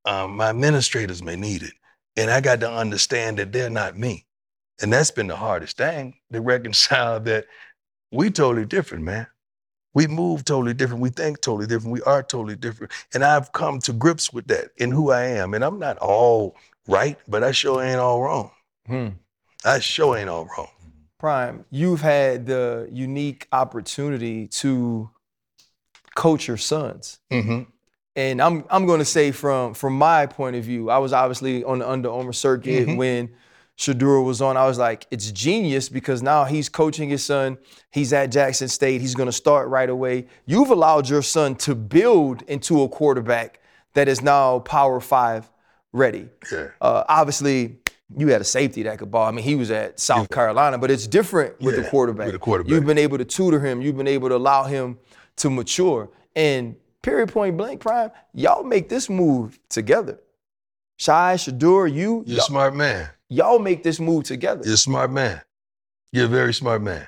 Um, 0.04 0.36
my 0.36 0.50
administrators 0.50 1.22
may 1.22 1.36
need 1.36 1.62
it. 1.62 1.74
And 2.16 2.30
I 2.30 2.40
got 2.40 2.60
to 2.60 2.70
understand 2.70 3.38
that 3.38 3.52
they're 3.52 3.70
not 3.70 3.96
me. 3.98 4.26
And 4.80 4.92
that's 4.92 5.10
been 5.10 5.26
the 5.26 5.36
hardest 5.36 5.76
thing 5.76 6.14
to 6.32 6.40
reconcile 6.42 7.20
that 7.20 7.46
we 8.12 8.30
totally 8.30 8.66
different, 8.66 9.04
man. 9.04 9.26
We 9.94 10.06
move 10.06 10.44
totally 10.44 10.74
different. 10.74 11.02
We 11.02 11.10
think 11.10 11.40
totally 11.40 11.66
different. 11.66 11.92
We 11.92 12.02
are 12.02 12.22
totally 12.22 12.56
different. 12.56 12.92
And 13.14 13.24
I've 13.24 13.52
come 13.52 13.78
to 13.80 13.92
grips 13.92 14.32
with 14.32 14.46
that 14.48 14.68
in 14.76 14.90
who 14.90 15.10
I 15.10 15.24
am. 15.24 15.54
And 15.54 15.64
I'm 15.64 15.78
not 15.78 15.98
all 15.98 16.56
right, 16.86 17.18
but 17.26 17.42
I 17.42 17.52
sure 17.52 17.82
ain't 17.82 17.98
all 17.98 18.22
wrong. 18.22 18.50
Hmm. 18.86 19.08
I 19.64 19.78
sure 19.80 20.16
ain't 20.16 20.28
all 20.28 20.46
wrong. 20.56 20.68
Prime, 21.18 21.64
you've 21.70 22.00
had 22.00 22.46
the 22.46 22.88
unique 22.92 23.48
opportunity 23.50 24.46
to 24.48 25.10
coach 26.14 26.46
your 26.46 26.56
sons. 26.56 27.18
Mm-hmm. 27.32 27.62
And 28.14 28.42
I'm 28.42 28.64
I'm 28.70 28.86
going 28.86 28.98
to 29.00 29.04
say 29.04 29.30
from 29.32 29.74
from 29.74 29.96
my 29.96 30.26
point 30.26 30.56
of 30.56 30.64
view, 30.64 30.90
I 30.90 30.98
was 30.98 31.12
obviously 31.12 31.64
on 31.64 31.80
the 31.80 31.88
Under 31.88 32.10
Armour 32.10 32.32
circuit 32.32 32.88
Mhm. 32.88 32.96
when 32.96 33.30
Shedeur 33.78 34.24
was 34.24 34.42
on. 34.42 34.56
I 34.56 34.66
was 34.66 34.76
like, 34.76 35.06
it's 35.10 35.30
genius 35.30 35.88
because 35.88 36.20
now 36.20 36.44
he's 36.44 36.68
coaching 36.68 37.08
his 37.08 37.24
son. 37.24 37.58
He's 37.92 38.12
at 38.12 38.26
Jackson 38.32 38.66
State. 38.68 39.00
He's 39.00 39.14
going 39.14 39.28
to 39.28 39.32
start 39.32 39.68
right 39.68 39.88
away. 39.88 40.26
You've 40.46 40.70
allowed 40.70 41.08
your 41.08 41.22
son 41.22 41.54
to 41.56 41.74
build 41.76 42.42
into 42.42 42.82
a 42.82 42.88
quarterback 42.88 43.60
that 43.94 44.08
is 44.08 44.20
now 44.20 44.58
Power 44.60 44.98
Five 45.00 45.48
ready. 45.92 46.28
Yeah. 46.52 46.68
Uh, 46.80 47.04
obviously, 47.08 47.78
you 48.16 48.28
had 48.28 48.40
a 48.40 48.44
safety 48.44 48.82
that 48.82 48.98
could 48.98 49.10
ball. 49.12 49.28
I 49.28 49.30
mean, 49.30 49.44
he 49.44 49.54
was 49.54 49.70
at 49.70 50.00
South 50.00 50.28
Carolina, 50.28 50.76
but 50.76 50.90
it's 50.90 51.06
different 51.06 51.60
with 51.60 51.76
Yeah, 51.76 51.82
the 51.82 51.88
quarterback. 51.88 52.26
with 52.26 52.32
the 52.34 52.38
quarterback. 52.40 52.70
You've 52.72 52.84
been 52.86 52.98
able 52.98 53.18
to 53.18 53.24
tutor 53.24 53.60
him. 53.60 53.80
You've 53.80 53.96
been 53.96 54.08
able 54.08 54.28
to 54.28 54.36
allow 54.36 54.64
him 54.64 54.98
to 55.36 55.50
mature. 55.50 56.10
And 56.34 56.74
period, 57.02 57.30
point 57.32 57.56
blank, 57.56 57.80
prime, 57.80 58.10
y'all 58.34 58.64
make 58.64 58.88
this 58.88 59.08
move 59.08 59.60
together. 59.68 60.18
Shai, 60.96 61.34
Shedeur, 61.36 61.92
you, 61.92 62.24
You're 62.26 62.38
a 62.38 62.42
smart 62.42 62.74
man. 62.74 63.08
Y'all 63.28 63.58
make 63.58 63.82
this 63.82 64.00
move 64.00 64.24
together, 64.24 64.62
You're 64.64 64.74
a 64.74 64.78
smart 64.78 65.10
man. 65.10 65.40
You're 66.12 66.26
a 66.26 66.28
very 66.28 66.54
smart 66.54 66.82
man. 66.82 67.06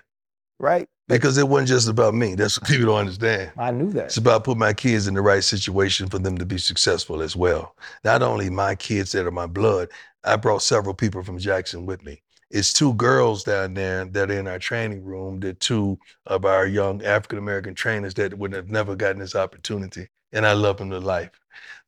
right? 0.59 0.89
Because 1.09 1.39
it 1.39 1.49
wasn't 1.49 1.69
just 1.71 1.89
about 1.89 2.15
me. 2.15 2.35
That's 2.37 2.61
what 2.61 2.71
people 2.71 2.87
don't 2.87 3.01
understand. 3.01 3.51
I 3.59 3.73
knew 3.73 3.91
that. 3.93 4.05
It's 4.07 4.17
about 4.17 4.45
putting 4.45 4.61
my 4.61 4.73
kids 4.73 5.09
in 5.09 5.15
the 5.15 5.23
right 5.23 5.43
situation 5.43 6.09
for 6.09 6.19
them 6.21 6.39
to 6.39 6.47
be 6.47 6.59
successful 6.59 7.21
as 7.23 7.35
well. 7.35 7.75
Not 8.05 8.23
only 8.23 8.49
my 8.49 8.75
kids 8.77 9.11
that 9.13 9.27
are 9.27 9.33
my 9.33 9.47
blood, 9.47 9.89
I 10.23 10.37
brought 10.37 10.63
several 10.63 10.95
people 10.95 11.23
from 11.25 11.39
Jackson 11.39 11.85
with 11.87 12.05
me. 12.05 12.23
It's 12.51 12.73
two 12.73 12.95
girls 12.95 13.43
down 13.45 13.75
there 13.75 14.05
that 14.05 14.31
are 14.31 14.39
in 14.39 14.47
our 14.49 14.59
training 14.59 15.05
room. 15.05 15.41
They're 15.41 15.53
two 15.53 15.99
of 16.27 16.45
our 16.45 16.67
young 16.67 17.03
African 17.05 17.39
American 17.39 17.75
trainers 17.75 18.15
that 18.15 18.37
would 18.37 18.53
have 18.53 18.69
never 18.69 18.95
gotten 18.97 19.21
this 19.21 19.35
opportunity. 19.37 20.09
And 20.33 20.47
I 20.47 20.53
love 20.53 20.79
them 20.79 20.91
to 20.91 20.99
life. 20.99 21.31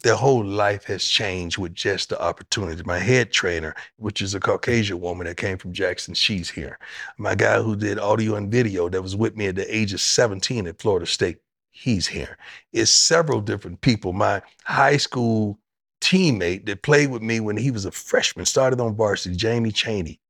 Their 0.03 0.17
whole 0.17 0.45
life 0.45 0.85
has 0.85 1.05
changed 1.05 1.59
with 1.59 1.75
just 1.75 2.09
the 2.09 2.21
opportunity. 2.21 2.83
My 2.85 2.99
head 2.99 3.33
trainer, 3.33 3.75
which 3.97 4.21
is 4.21 4.35
a 4.35 4.41
Caucasian 4.41 5.01
woman 5.01 5.29
that 5.29 5.37
came 5.37 5.59
from 5.59 5.73
Jackson, 5.73 6.15
she's 6.15 6.51
here. 6.51 6.79
My 7.19 7.37
guy 7.37 7.63
who 7.63 7.77
did 7.77 8.01
audio 8.01 8.35
and 8.35 8.51
video 8.51 8.89
that 8.89 9.01
was 9.01 9.15
with 9.15 9.37
me 9.37 9.47
at 9.47 9.55
the 9.55 9.75
age 9.75 9.93
of 9.93 10.01
17 10.01 10.67
at 10.67 10.81
Florida 10.81 11.07
State, 11.07 11.39
he's 11.71 12.09
here. 12.09 12.37
It's 12.73 12.91
several 12.91 13.41
different 13.41 13.81
people. 13.81 14.13
My 14.13 14.43
high 14.65 14.97
school 14.97 15.61
teammate 16.01 16.67
that 16.67 16.83
played 16.83 17.11
with 17.11 17.23
me 17.23 17.39
when 17.39 17.57
he 17.57 17.71
was 17.71 17.85
a 17.85 17.93
freshman, 17.93 18.45
started 18.45 18.81
on 18.81 18.97
varsity, 18.97 19.37
Jamie 19.37 19.71
Cheney, 19.71 20.21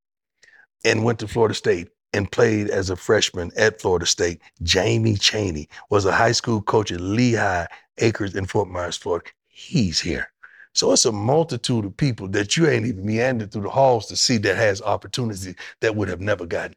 and 0.85 1.03
went 1.03 1.19
to 1.21 1.29
Florida 1.29 1.55
State 1.55 1.89
and 2.13 2.31
played 2.31 2.69
as 2.69 2.91
a 2.91 2.97
freshman 2.97 3.51
at 3.57 3.81
Florida 3.81 4.07
State. 4.07 4.41
Jamie 4.63 5.17
Cheney 5.17 5.69
was 5.91 6.05
a 6.05 6.13
high 6.13 6.33
school 6.33 6.63
coach 6.63 6.93
at 6.93 7.01
Lehigh 7.01 7.67
Acres 7.99 8.35
in 8.35 8.47
Fort 8.47 8.69
Myers, 8.69 8.97
Florida. 8.97 9.31
He's 9.49 10.01
here. 10.01 10.29
So 10.75 10.93
it's 10.93 11.05
a 11.05 11.13
multitude 11.13 11.85
of 11.85 11.97
people 11.97 12.29
that 12.29 12.57
you 12.57 12.67
ain't 12.67 12.87
even 12.87 13.05
meandered 13.05 13.53
through 13.53 13.63
the 13.63 13.71
halls 13.71 14.07
to 14.07 14.17
see 14.17 14.39
that 14.39 14.57
has 14.57 14.81
opportunities 14.81 15.55
that 15.81 15.95
would 15.95 16.09
have 16.09 16.21
never 16.21 16.47
gotten. 16.47 16.75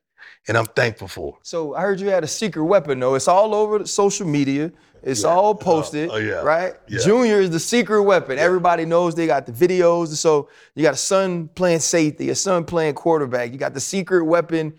And 0.47 0.57
I'm 0.57 0.65
thankful 0.65 1.07
for. 1.07 1.37
So 1.41 1.75
I 1.75 1.81
heard 1.81 1.99
you 1.99 2.09
had 2.09 2.23
a 2.23 2.27
secret 2.27 2.65
weapon, 2.65 2.99
though. 2.99 3.15
It's 3.15 3.27
all 3.27 3.55
over 3.55 3.79
the 3.79 3.87
social 3.87 4.27
media. 4.27 4.71
It's 5.01 5.23
all 5.23 5.45
oh, 5.45 5.49
oh, 5.49 5.53
posted, 5.53 6.09
oh, 6.09 6.17
yeah. 6.17 6.41
right? 6.41 6.73
Yeah. 6.87 6.99
Junior 6.99 7.39
is 7.39 7.51
the 7.51 7.59
secret 7.59 8.01
weapon. 8.01 8.39
Everybody 8.39 8.85
knows 8.85 9.13
they 9.13 9.27
got 9.27 9.45
the 9.45 9.51
videos. 9.51 10.07
So 10.15 10.49
you 10.73 10.81
got 10.81 10.95
a 10.95 10.97
son 10.97 11.47
playing 11.49 11.79
safety, 11.79 12.29
a 12.31 12.35
son 12.35 12.65
playing 12.65 12.95
quarterback. 12.95 13.51
You 13.51 13.57
got 13.57 13.75
the 13.75 13.79
secret 13.79 14.25
weapon 14.25 14.73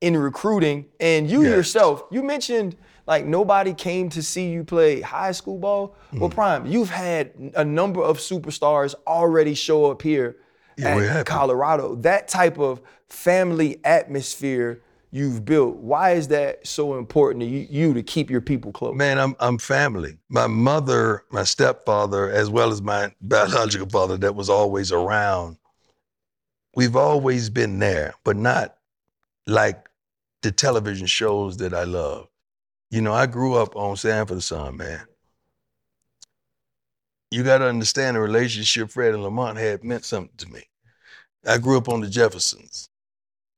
in 0.00 0.16
recruiting. 0.16 0.86
And 0.98 1.30
you 1.30 1.42
Yes. 1.42 1.50
yourself, 1.56 2.04
you 2.10 2.22
mentioned 2.22 2.76
like 3.06 3.26
nobody 3.26 3.74
came 3.74 4.08
to 4.10 4.22
see 4.22 4.50
you 4.50 4.64
play 4.64 5.00
high 5.00 5.32
school 5.32 5.58
ball. 5.58 5.96
Well, 6.12 6.28
Mm-hmm. 6.28 6.34
Prime, 6.34 6.66
you've 6.66 6.90
had 6.90 7.32
a 7.56 7.64
number 7.64 8.00
of 8.02 8.18
superstars 8.18 8.94
already 9.06 9.54
show 9.54 9.90
up 9.90 10.02
here 10.02 10.36
Yeah, 10.76 10.96
at. 10.96 11.26
Colorado. 11.26 11.96
That 11.96 12.28
type 12.28 12.58
of 12.58 12.80
family 13.08 13.80
atmosphere 13.84 14.80
you've 15.10 15.44
built. 15.44 15.76
Why 15.78 16.12
is 16.12 16.28
that 16.28 16.64
so 16.66 16.96
important 16.96 17.40
to 17.42 17.46
you, 17.48 17.66
you 17.68 17.94
to 17.94 18.02
keep 18.02 18.30
your 18.30 18.40
people 18.40 18.70
close? 18.70 18.94
Man, 18.96 19.18
I'm 19.18 19.34
I'm 19.40 19.58
family. 19.58 20.16
My 20.28 20.46
mother, 20.46 21.24
my 21.32 21.42
stepfather, 21.42 22.30
as 22.30 22.48
well 22.48 22.70
as 22.70 22.80
my 22.80 23.12
biological 23.20 23.88
father 23.88 24.16
that 24.18 24.36
was 24.36 24.48
always 24.48 24.92
around. 24.92 25.56
We've 26.76 26.94
always 26.94 27.50
been 27.50 27.80
there, 27.80 28.14
but 28.22 28.36
not 28.36 28.76
like 29.48 29.89
the 30.42 30.52
television 30.52 31.06
shows 31.06 31.56
that 31.58 31.74
I 31.74 31.84
love. 31.84 32.28
You 32.90 33.02
know, 33.02 33.12
I 33.12 33.26
grew 33.26 33.54
up 33.54 33.76
on 33.76 33.96
Sanford 33.96 34.42
Son, 34.42 34.76
man. 34.76 35.02
You 37.30 37.44
got 37.44 37.58
to 37.58 37.66
understand 37.66 38.16
the 38.16 38.20
relationship 38.20 38.90
Fred 38.90 39.14
and 39.14 39.22
Lamont 39.22 39.56
had 39.56 39.84
meant 39.84 40.04
something 40.04 40.36
to 40.38 40.50
me. 40.52 40.62
I 41.46 41.58
grew 41.58 41.78
up 41.78 41.88
on 41.88 42.00
the 42.00 42.08
Jeffersons. 42.08 42.88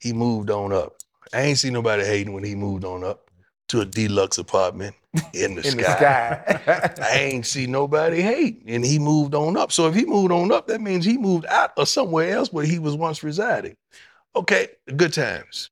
He 0.01 0.13
moved 0.13 0.51
on 0.51 0.73
up. 0.73 0.97
I 1.33 1.43
ain't 1.43 1.59
seen 1.59 1.73
nobody 1.73 2.05
hating 2.05 2.35
when 2.35 2.45
he 2.45 2.55
moved 2.55 2.85
on 2.85 3.03
up 3.03 3.31
to 3.69 3.81
a 3.81 3.87
deluxe 3.87 4.37
apartment 4.37 4.95
in 5.33 5.55
the 5.55 5.67
in 5.67 5.79
the 5.79 5.85
sky. 5.85 6.43
sky. 6.47 6.95
I 7.03 7.19
ain't 7.21 7.47
see 7.47 7.67
nobody 7.67 8.21
hate, 8.21 8.63
and 8.67 8.85
he 8.85 8.99
moved 8.99 9.35
on 9.35 9.57
up. 9.57 9.73
So 9.73 9.89
if 9.89 9.95
he 9.95 10.05
moved 10.05 10.33
on 10.33 10.53
up, 10.53 10.67
that 10.67 10.83
means 10.83 11.05
he 11.05 11.17
moved 11.17 11.47
out 11.47 11.73
or 11.79 11.87
somewhere 11.87 12.35
else 12.35 12.53
where 12.53 12.67
he 12.67 12.79
was 12.79 12.97
once 12.97 13.23
residing. 13.23 13.77
Okay, 14.37 14.69
good 14.97 15.13
times. 15.13 15.71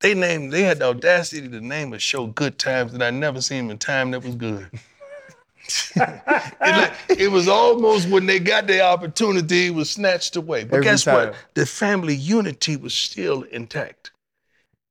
They 0.00 0.14
named, 0.14 0.52
they 0.52 0.62
had 0.62 0.78
the 0.78 0.86
audacity 0.86 1.46
to 1.48 1.60
name 1.60 1.92
a 1.92 1.98
show 1.98 2.26
"Good 2.26 2.58
Times," 2.58 2.94
and 2.94 3.02
I 3.02 3.10
never 3.10 3.40
seen 3.40 3.70
a 3.70 3.76
time 3.76 4.10
that 4.12 4.24
was 4.24 4.34
good. 4.34 4.68
it, 5.96 6.50
like- 6.60 6.92
it 7.08 7.30
was 7.30 7.48
almost 7.48 8.08
when 8.08 8.26
they 8.26 8.38
got 8.38 8.66
their 8.66 8.82
opportunity, 8.84 9.66
it 9.66 9.74
was 9.74 9.90
snatched 9.90 10.36
away. 10.36 10.64
But 10.64 10.76
Every 10.76 10.84
guess 10.84 11.04
time. 11.04 11.28
what? 11.28 11.34
The 11.54 11.66
family 11.66 12.14
unity 12.14 12.76
was 12.76 12.94
still 12.94 13.42
intact. 13.42 14.10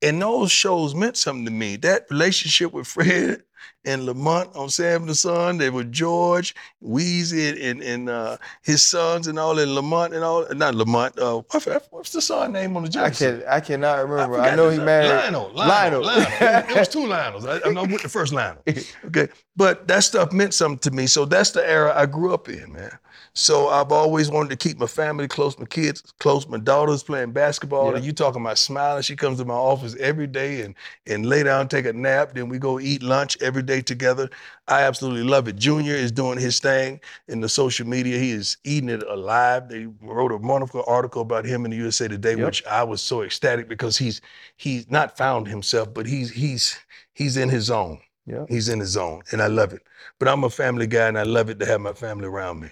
And 0.01 0.21
those 0.21 0.51
shows 0.51 0.95
meant 0.95 1.17
something 1.17 1.43
to 1.45 1.51
me. 1.51 1.75
That 1.77 2.05
relationship 2.09 2.71
with 2.71 2.87
Fred 2.87 3.43
and 3.85 4.05
Lamont 4.05 4.55
on 4.55 4.69
Sam 4.69 5.05
the 5.05 5.15
Son, 5.15 5.57
they 5.57 5.69
were 5.69 5.83
George, 5.83 6.55
Weezy, 6.83 7.69
and, 7.69 7.81
and 7.81 8.09
uh, 8.09 8.37
his 8.61 8.85
sons 8.85 9.27
and 9.27 9.39
all, 9.39 9.57
and 9.59 9.73
Lamont 9.73 10.13
and 10.13 10.23
all, 10.23 10.45
not 10.53 10.75
Lamont, 10.75 11.17
uh, 11.19 11.41
what's, 11.49 11.67
what's 11.91 12.11
the 12.11 12.21
son 12.21 12.51
name 12.51 12.75
on 12.75 12.83
the 12.83 12.89
I 12.89 12.91
Jefferson? 12.91 13.39
can 13.39 13.47
I 13.47 13.59
cannot 13.59 14.07
remember. 14.07 14.39
I, 14.39 14.51
forgot 14.51 14.57
know 14.57 14.69
he 14.69 14.77
married 14.79 15.09
Lionel. 15.09 15.51
Lionel. 15.53 16.03
Lionel. 16.03 16.29
It, 16.39 16.69
it 16.69 16.75
was 16.77 16.87
two 16.87 17.05
Lionels. 17.05 17.45
I, 17.45 17.59
I'm 17.65 17.91
with 17.91 18.03
the 18.03 18.09
first 18.09 18.33
Lionel. 18.33 18.61
Okay. 19.05 19.27
But 19.55 19.87
that 19.87 20.03
stuff 20.03 20.31
meant 20.31 20.53
something 20.53 20.79
to 20.79 20.91
me. 20.91 21.07
So 21.07 21.25
that's 21.25 21.51
the 21.51 21.67
era 21.67 21.93
I 21.95 22.05
grew 22.05 22.33
up 22.33 22.47
in, 22.49 22.71
man. 22.71 22.97
So 23.33 23.67
I've 23.69 23.91
always 23.91 24.29
wanted 24.29 24.49
to 24.49 24.55
keep 24.55 24.79
my 24.79 24.87
family 24.87 25.27
close, 25.27 25.57
my 25.57 25.65
kids 25.65 26.01
close. 26.19 26.47
My 26.47 26.57
daughter's 26.57 27.03
playing 27.03 27.31
basketball, 27.31 27.95
and 27.95 28.03
you 28.03 28.11
talking 28.11 28.41
about 28.41 28.57
smiling. 28.57 29.01
She 29.03 29.15
comes 29.15 29.37
to 29.37 29.45
my 29.45 29.53
office 29.53 29.95
every 29.99 30.27
day 30.27 30.61
and 30.61 30.75
and 31.07 31.25
lay 31.25 31.43
down, 31.43 31.67
take 31.67 31.85
a 31.85 31.93
nap. 31.93 32.33
Then 32.33 32.49
we 32.49 32.59
go 32.59 32.79
eat 32.79 33.03
lunch 33.03 33.37
every 33.41 33.63
day 33.63 33.81
together. 33.81 34.29
I 34.67 34.81
absolutely 34.81 35.23
love 35.23 35.47
it. 35.47 35.55
Junior 35.55 35.95
is 35.95 36.11
doing 36.11 36.39
his 36.39 36.59
thing 36.59 36.99
in 37.27 37.41
the 37.41 37.49
social 37.49 37.87
media. 37.87 38.17
He 38.17 38.31
is 38.31 38.57
eating 38.63 38.89
it 38.89 39.03
alive. 39.03 39.69
They 39.69 39.87
wrote 40.01 40.31
a 40.31 40.37
wonderful 40.37 40.83
article 40.87 41.21
about 41.21 41.45
him 41.45 41.65
in 41.65 41.71
the 41.71 41.77
USA 41.77 42.07
Today, 42.07 42.35
which 42.35 42.65
I 42.65 42.83
was 42.83 43.01
so 43.01 43.21
ecstatic 43.23 43.67
because 43.67 43.97
he's 43.97 44.21
he's 44.57 44.89
not 44.89 45.17
found 45.17 45.47
himself, 45.47 45.93
but 45.93 46.05
he's 46.05 46.31
he's 46.31 46.77
he's 47.13 47.37
in 47.37 47.49
his 47.49 47.65
zone. 47.65 47.99
Yeah. 48.25 48.45
He's 48.47 48.69
in 48.69 48.79
his 48.79 48.89
zone, 48.89 49.23
and 49.31 49.41
I 49.41 49.47
love 49.47 49.73
it. 49.73 49.81
But 50.19 50.27
I'm 50.27 50.43
a 50.43 50.49
family 50.49 50.85
guy, 50.85 51.07
and 51.07 51.17
I 51.17 51.23
love 51.23 51.49
it 51.49 51.59
to 51.59 51.65
have 51.65 51.81
my 51.81 51.93
family 51.93 52.27
around 52.27 52.59
me. 52.59 52.69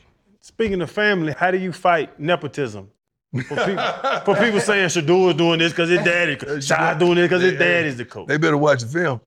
Speaking 0.47 0.81
of 0.81 0.89
family, 0.89 1.33
how 1.33 1.51
do 1.51 1.57
you 1.57 1.73
fight 1.73 2.17
nepotism? 2.17 2.89
For 3.33 3.65
people, 3.65 3.83
for 4.25 4.35
people 4.35 4.61
saying 4.61 4.87
Shedeur 4.87 5.31
is 5.31 5.35
doing 5.35 5.59
this 5.59 5.73
because 5.73 5.89
his 5.89 6.01
daddy, 6.05 6.37
Shai 6.61 6.97
doing 6.97 7.15
this 7.15 7.25
because 7.25 7.41
his 7.41 7.51
Hey, 7.51 7.57
dad 7.59 7.83
hey, 7.83 7.89
is 7.89 7.97
the 7.97 8.05
coach. 8.05 8.27
They 8.29 8.37
better 8.37 8.55
watch 8.55 8.79
the 8.79 8.87
film. 8.87 9.19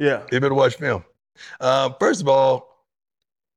Yeah. 0.00 0.24
They 0.32 0.40
better 0.40 0.52
watch 0.54 0.74
film. 0.74 1.04
Uh, 1.60 1.90
first 2.00 2.20
of 2.22 2.26
all, 2.28 2.86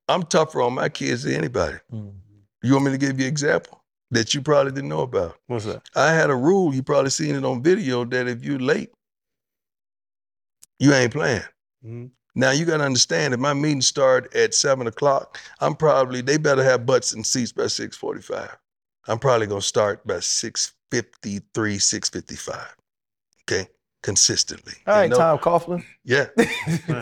I'm 0.08 0.22
tougher 0.24 0.62
on 0.62 0.74
my 0.76 0.90
kids 0.90 1.24
than 1.24 1.34
anybody. 1.34 1.78
You 1.92 2.74
want 2.74 2.86
me 2.86 2.92
to 2.92 3.00
give 3.00 3.20
you 3.20 3.26
an 3.26 3.32
example 3.32 3.84
that 4.12 4.36
you 4.36 4.42
probably 4.44 4.72
didn't 4.72 4.90
know 4.90 5.02
about? 5.02 5.40
What's 5.48 5.66
that? 5.66 5.90
I 5.96 6.14
had 6.14 6.30
a 6.30 6.36
rule, 6.36 6.72
you 6.76 6.84
probably 6.84 7.10
seen 7.10 7.34
it 7.34 7.44
on 7.44 7.64
video, 7.64 8.06
that 8.06 8.28
if 8.28 8.44
you're 8.44 8.60
late, 8.60 8.92
you 10.78 10.94
ain't 10.94 11.12
playing. 11.12 11.42
Mhm. 11.84 12.12
Now 12.38 12.52
you 12.52 12.66
gotta 12.66 12.84
understand 12.84 13.34
if 13.34 13.40
my 13.40 13.56
meeting 13.56 13.82
start 13.82 14.32
at 14.36 14.54
seven 14.54 14.86
o'clock, 14.86 15.40
I'm 15.60 15.76
probably 15.76 16.22
they 16.22 16.38
better 16.38 16.64
have 16.64 16.86
butts 16.86 17.14
and 17.14 17.26
seats 17.26 17.52
by 17.52 17.66
645. 17.66 18.56
I'm 19.08 19.18
probably 19.18 19.48
gonna 19.48 19.60
start 19.60 20.06
by 20.06 20.20
653, 20.20 21.80
655. 21.80 22.76
Okay. 23.50 23.68
consistently. 24.04 24.74
All 24.86 24.94
right, 24.94 25.04
And 25.06 25.12
no- 25.12 25.18
Tom 25.18 25.40
Coughlin. 25.40 25.84
Yeah, 26.06 26.28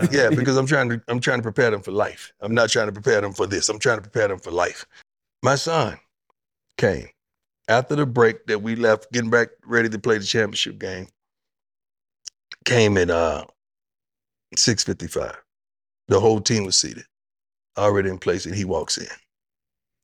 yeah, 0.09 0.29
because 0.29 0.55
I'm 0.55 0.65
trying 0.67 0.87
to 0.87 1.01
I'm 1.09 1.19
trying 1.19 1.39
to 1.39 1.43
prepare 1.43 1.69
them 1.69 1.81
for 1.81 1.91
life. 1.91 2.31
I'm 2.39 2.53
not 2.53 2.69
trying 2.69 2.87
to 2.87 2.93
prepare 2.93 3.19
them 3.19 3.33
for 3.33 3.45
this. 3.45 3.67
I'm 3.67 3.77
trying 3.77 3.97
to 3.97 4.03
prepare 4.03 4.29
them 4.29 4.39
for 4.39 4.51
life. 4.51 4.85
My 5.43 5.55
son 5.55 5.99
came 6.77 7.09
after 7.67 7.97
the 7.97 8.05
break 8.05 8.45
that 8.45 8.61
we 8.61 8.77
left, 8.77 9.11
getting 9.11 9.29
back 9.29 9.49
ready 9.65 9.89
to 9.89 9.99
play 9.99 10.17
the 10.17 10.23
championship 10.23 10.79
game. 10.79 11.07
Came 12.63 12.97
at 12.97 13.09
uh 13.09 13.43
6:55. 14.57 15.35
The 16.07 16.19
whole 16.19 16.41
team 16.41 16.65
was 16.65 16.77
seated, 16.77 17.05
already 17.77 18.09
in 18.09 18.19
place, 18.19 18.45
and 18.45 18.55
he 18.55 18.65
walks 18.65 18.97
in. 18.97 19.07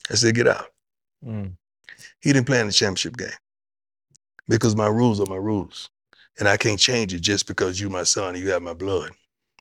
I 0.10 0.16
said, 0.16 0.36
"Get 0.36 0.47
out." 0.47 0.68
Mm. 1.26 1.54
He 2.22 2.34
didn't 2.34 2.47
play 2.47 2.60
in 2.60 2.68
the 2.68 2.74
championship 2.74 3.18
game 3.18 3.30
because 4.47 4.76
my 4.76 4.88
rules 4.88 5.20
are 5.20 5.28
my 5.28 5.36
rules. 5.36 5.89
And 6.39 6.47
I 6.47 6.58
can't 6.58 6.80
change 6.80 7.14
it 7.14 7.20
just 7.22 7.47
because 7.47 7.80
you 7.80 7.89
my 7.89 8.04
son 8.04 8.36
and 8.36 8.43
you 8.43 8.52
have 8.52 8.62
my 8.62 8.74
blood. 8.74 9.12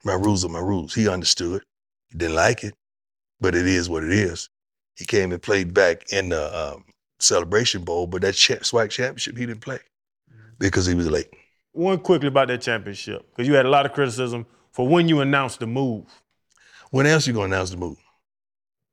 My 0.05 0.15
rules 0.15 0.45
are 0.45 0.49
my 0.49 0.61
rules. 0.61 0.95
He 0.95 1.09
understood. 1.09 1.63
He 2.11 2.19
didn't 2.19 2.37
like 2.37 2.65
it, 2.65 2.75
but 3.41 3.55
it 3.55 3.67
is 3.67 3.89
what 3.89 4.05
it 4.05 4.13
is. 4.13 4.49
He 4.97 5.05
came 5.05 5.33
and 5.33 5.43
played 5.43 5.75
back 5.75 6.13
in 6.13 6.31
the 6.31 6.59
um, 6.59 6.85
Celebration 7.19 7.85
Bowl, 7.85 8.07
but 8.07 8.23
that 8.23 8.35
cha- 8.35 8.55
SWAC 8.57 8.91
championship, 8.91 9.37
he 9.37 9.47
didn't 9.47 9.61
play 9.61 9.79
because 10.59 10.87
he 10.87 10.95
was 10.95 11.09
late. 11.11 11.29
One 11.73 11.99
quickly 11.99 12.29
about 12.29 12.49
that 12.49 12.63
championship, 12.63 13.29
because 13.31 13.47
you 13.47 13.55
had 13.55 13.67
a 13.67 13.71
lot 13.71 13.87
of 13.87 13.93
criticism 13.93 14.47
for 14.73 14.87
when 14.89 15.09
you 15.09 15.21
announce 15.21 15.57
the 15.57 15.67
move 15.67 16.07
When 16.91 17.07
else 17.07 17.27
you 17.27 17.33
going 17.33 17.51
to 17.51 17.57
announce 17.57 17.71
the 17.71 17.77
move? 17.77 17.99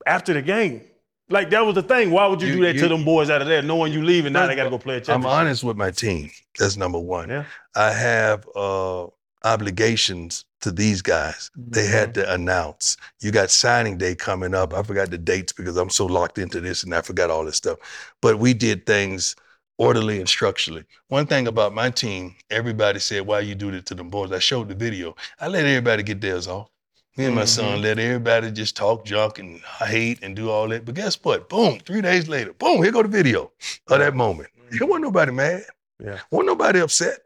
after 0.05 0.34
the 0.34 0.41
game. 0.41 0.82
Like 1.30 1.49
that 1.49 1.65
was 1.65 1.75
the 1.75 1.84
thing. 1.84 2.11
Why 2.11 2.25
would 2.28 2.41
you, 2.41 2.47
You- 2.47 2.55
do 2.55 2.61
that 2.63 2.75
you- 2.75 2.82
to 2.84 2.88
them 2.88 3.03
boys 3.03 3.30
out 3.30 3.41
of 3.41 3.47
there, 3.49 3.61
knowing 3.61 3.91
you 3.91 4.01
leaving 4.03 4.32
now? 4.34 4.47
They 4.47 4.55
got 4.55 4.63
to 4.63 4.67
of 4.67 4.71
go 4.71 4.78
play 4.80 4.97
a 5.05 5.13
I'm 5.13 5.25
honest 5.25 5.63
with 5.63 5.75
my 5.75 5.91
team. 5.91 6.32
That's 6.57 6.78
number 6.78 6.99
one. 6.99 7.28
Yeah. 7.30 7.43
I 7.75 7.91
have 7.91 8.47
uh, 8.55 9.07
obligations 9.43 10.45
to 10.61 10.71
these 10.71 11.01
guys. 11.01 11.51
They 11.57 11.86
had 11.86 12.13
to 12.15 12.32
announce. 12.34 12.95
You 13.19 13.32
got 13.32 13.49
signing 13.51 13.97
day 13.97 14.15
coming 14.15 14.53
up. 14.55 14.73
I 14.73 14.84
forgot 14.84 15.09
the 15.11 15.17
dates 15.17 15.51
because 15.51 15.75
I'm 15.75 15.89
so 15.89 16.05
locked 16.05 16.38
into 16.38 16.61
this 16.61 16.84
and 16.84 16.95
I 16.95 17.01
forgot 17.01 17.30
all 17.30 17.43
this 17.43 17.57
stuff. 17.57 17.78
But 18.21 18.39
we 18.39 18.53
did 18.53 18.86
things 18.86 19.36
orderly 19.78 20.19
and 20.19 20.28
structurally. 20.28 20.86
One 21.07 21.28
thing 21.28 21.47
about 21.47 21.73
my 21.73 21.89
team, 21.89 22.36
everybody 22.49 22.99
said, 22.99 23.25
why 23.25 23.41
you 23.41 23.55
do 23.55 23.71
that 23.71 23.86
to 23.88 23.95
them 23.95 24.09
boys? 24.09 24.32
I 24.32 24.39
showed 24.39 24.69
the 24.69 24.75
video. 24.75 25.15
I 25.39 25.47
let 25.47 25.65
everybody 25.65 26.03
get 26.03 26.21
theirs 26.21 26.47
off. 26.47 26.69
Me 27.17 27.25
and 27.25 27.36
my 27.36 27.45
son 27.45 27.73
mm-hmm. 27.73 27.82
let 27.82 27.97
everybody 27.97 28.51
just 28.51 28.75
talk 28.75 29.03
junk 29.03 29.39
and 29.39 29.59
hate 29.61 30.19
and 30.21 30.36
do 30.36 30.51
all 30.51 30.67
that. 30.67 30.86
But 30.86 30.93
guess 30.93 31.15
what? 31.23 31.49
Boom, 31.49 31.80
three 31.80 32.01
days 32.01 32.28
later, 32.28 32.53
boom, 32.53 32.84
here 32.84 32.91
go 32.91 33.01
the 33.01 33.07
video 33.07 33.51
of 33.88 33.99
that 33.99 34.13
moment. 34.13 34.49
There 34.69 34.86
wasn't 34.86 35.05
nobody 35.05 35.32
mad. 35.32 35.63
Yeah. 35.99 36.19
Wasn't 36.30 36.47
nobody 36.47 36.80
upset. 36.80 37.19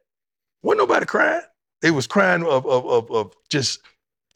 Wasn't 0.64 0.80
nobody 0.80 1.06
crying. 1.06 1.41
They 1.82 1.91
was 1.91 2.08
crying 2.08 2.45
of, 2.45 2.66
of, 2.66 2.86
of, 2.86 3.12
of 3.12 3.34
just 3.49 3.82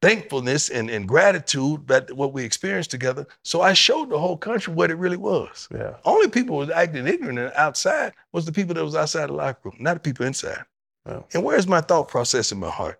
thankfulness 0.06 0.70
and, 0.70 0.90
and 0.90 1.08
gratitude 1.08 1.88
that 1.88 2.12
what 2.16 2.32
we 2.32 2.44
experienced 2.44 2.92
together. 2.92 3.26
So 3.44 3.62
I 3.62 3.74
showed 3.74 4.10
the 4.12 4.20
whole 4.20 4.38
country 4.38 4.72
what 4.72 4.92
it 4.92 4.96
really 4.96 5.18
was. 5.18 5.68
Yeah. 5.74 5.96
Only 6.06 6.28
people 6.28 6.58
was 6.58 6.70
acting 6.70 7.08
ignorant 7.08 7.40
and 7.40 7.52
outside 7.56 8.14
was 8.32 8.46
the 8.46 8.52
people 8.52 8.76
that 8.76 8.84
was 8.84 8.96
outside 8.96 9.28
the 9.28 9.34
locker 9.34 9.60
room, 9.64 9.78
not 9.80 9.96
the 9.96 10.00
people 10.00 10.26
inside. 10.26 10.64
Yeah. 11.08 11.22
And 11.34 11.44
where's 11.44 11.68
my 11.68 11.82
thought 11.82 12.08
process 12.08 12.52
in 12.52 12.60
my 12.60 12.70
heart? 12.70 13.00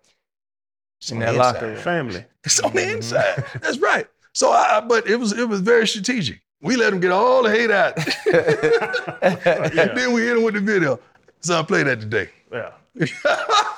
It's 1.00 1.12
In 1.12 1.20
that 1.20 1.36
locker 1.36 1.68
room. 1.68 1.76
Family. 1.76 2.24
It's 2.42 2.58
on 2.58 2.72
the 2.72 2.80
mm-hmm. 2.80 2.96
inside. 2.96 3.44
That's 3.60 3.78
right. 3.78 4.08
So 4.32 4.50
I, 4.50 4.80
but 4.80 5.08
it 5.08 5.16
was 5.16 5.32
it 5.32 5.48
was 5.48 5.60
very 5.60 5.86
strategic. 5.86 6.40
We 6.60 6.76
let 6.76 6.90
them 6.90 7.00
get 7.00 7.12
all 7.12 7.42
the 7.42 7.50
hate 7.50 7.70
out, 7.70 7.96
Yeah. 8.26 9.18
and 9.86 9.96
then 9.96 10.12
we 10.12 10.22
hit 10.22 10.34
them 10.34 10.42
with 10.42 10.54
the 10.54 10.60
video. 10.60 10.98
So 11.40 11.58
I 11.58 11.62
played 11.62 11.86
that 11.86 12.00
today. 12.00 12.30
Yeah. 12.50 12.72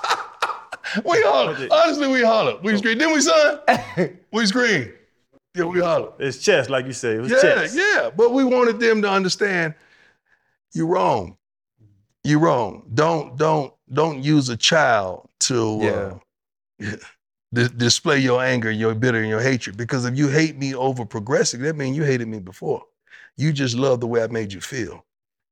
We 1.05 1.23
holler. 1.23 1.69
Honestly, 1.71 2.09
we 2.09 2.23
holler. 2.23 2.59
We 2.63 2.77
scream. 2.79 2.99
Then 2.99 3.13
we 3.13 3.21
son. 3.21 3.61
We 4.33 4.47
scream. 4.47 4.93
Yeah, 5.55 5.65
we 5.65 5.81
holler. 5.81 6.13
It's 6.19 6.39
chess, 6.39 6.69
like 6.69 6.87
you 6.87 6.93
say. 6.93 7.15
It 7.17 7.21
was 7.21 7.31
Yeah, 7.31 7.41
chess. 7.41 7.77
yeah. 7.77 8.11
But 8.17 8.33
we 8.33 8.45
wanted 8.45 8.79
them 8.81 9.03
to 9.03 9.11
understand 9.11 9.75
you're 10.75 10.87
wrong. 10.87 11.37
You're 12.25 12.41
wrong. 12.41 12.85
Don't 12.95 13.37
don't 13.37 13.73
don't 13.93 14.23
use 14.23 14.49
a 14.51 14.57
child 14.57 15.29
to 15.41 16.21
uh, 16.81 16.89
dis- 17.53 17.71
display 17.71 18.19
your 18.19 18.43
anger, 18.43 18.71
your 18.71 18.95
bitter, 18.95 19.19
and 19.19 19.29
your 19.29 19.41
hatred. 19.41 19.77
Because 19.77 20.05
if 20.05 20.17
you 20.17 20.29
hate 20.29 20.57
me 20.59 20.75
over 20.75 21.05
progressing, 21.05 21.63
that 21.63 21.77
means 21.77 21.97
you 21.97 22.05
hated 22.05 22.29
me 22.29 22.39
before. 22.39 22.83
You 23.37 23.53
just 23.53 23.77
love 23.77 24.01
the 24.01 24.07
way 24.07 24.23
I 24.23 24.27
made 24.27 24.53
you 24.53 24.61
feel 24.61 25.05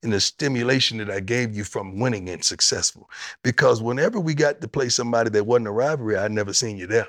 and 0.07 0.13
the 0.15 0.21
stimulation 0.21 0.99
that 0.99 1.11
I 1.11 1.19
gave 1.21 1.55
you 1.57 1.65
from 1.65 1.99
winning 1.99 2.31
and 2.31 2.43
successful. 2.43 3.11
Because 3.43 3.83
whenever 3.83 4.21
we 4.21 4.33
got 4.35 4.61
to 4.61 4.69
play 4.69 4.89
somebody 4.89 5.29
that 5.31 5.45
wasn't 5.45 5.67
a 5.67 5.73
rivalry, 5.73 6.17
I'd 6.17 6.31
never 6.33 6.53
seen 6.55 6.79
you 6.79 6.87
there. 6.87 7.09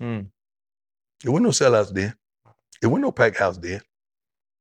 Mm. 0.00 0.26
There 1.22 1.32
wasn't 1.32 1.44
no 1.46 1.50
sellouts 1.50 1.92
then. 1.94 2.14
There 2.80 2.90
wasn't 2.90 3.04
no 3.06 3.12
packed 3.12 3.38
house 3.38 3.56
then. 3.56 3.80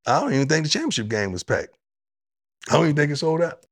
I 0.07 0.21
don't 0.21 0.33
even 0.33 0.47
think 0.47 0.63
the 0.65 0.69
championship 0.69 1.09
game 1.09 1.31
was 1.33 1.43
packed. 1.43 1.75
I 2.69 2.73
don't 2.73 2.85
even 2.85 2.95
think 2.95 3.11
it 3.11 3.17
sold 3.17 3.41
out. 3.41 3.65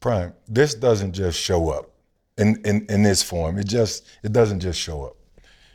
Prime, 0.00 0.34
this 0.46 0.74
doesn't 0.74 1.12
just 1.14 1.40
show 1.40 1.70
up 1.70 1.90
in, 2.36 2.60
in, 2.66 2.86
in 2.90 3.02
this 3.02 3.22
form. 3.22 3.58
It 3.58 3.66
just 3.66 4.04
it 4.22 4.32
doesn't 4.32 4.60
just 4.60 4.78
show 4.78 5.04
up. 5.04 5.16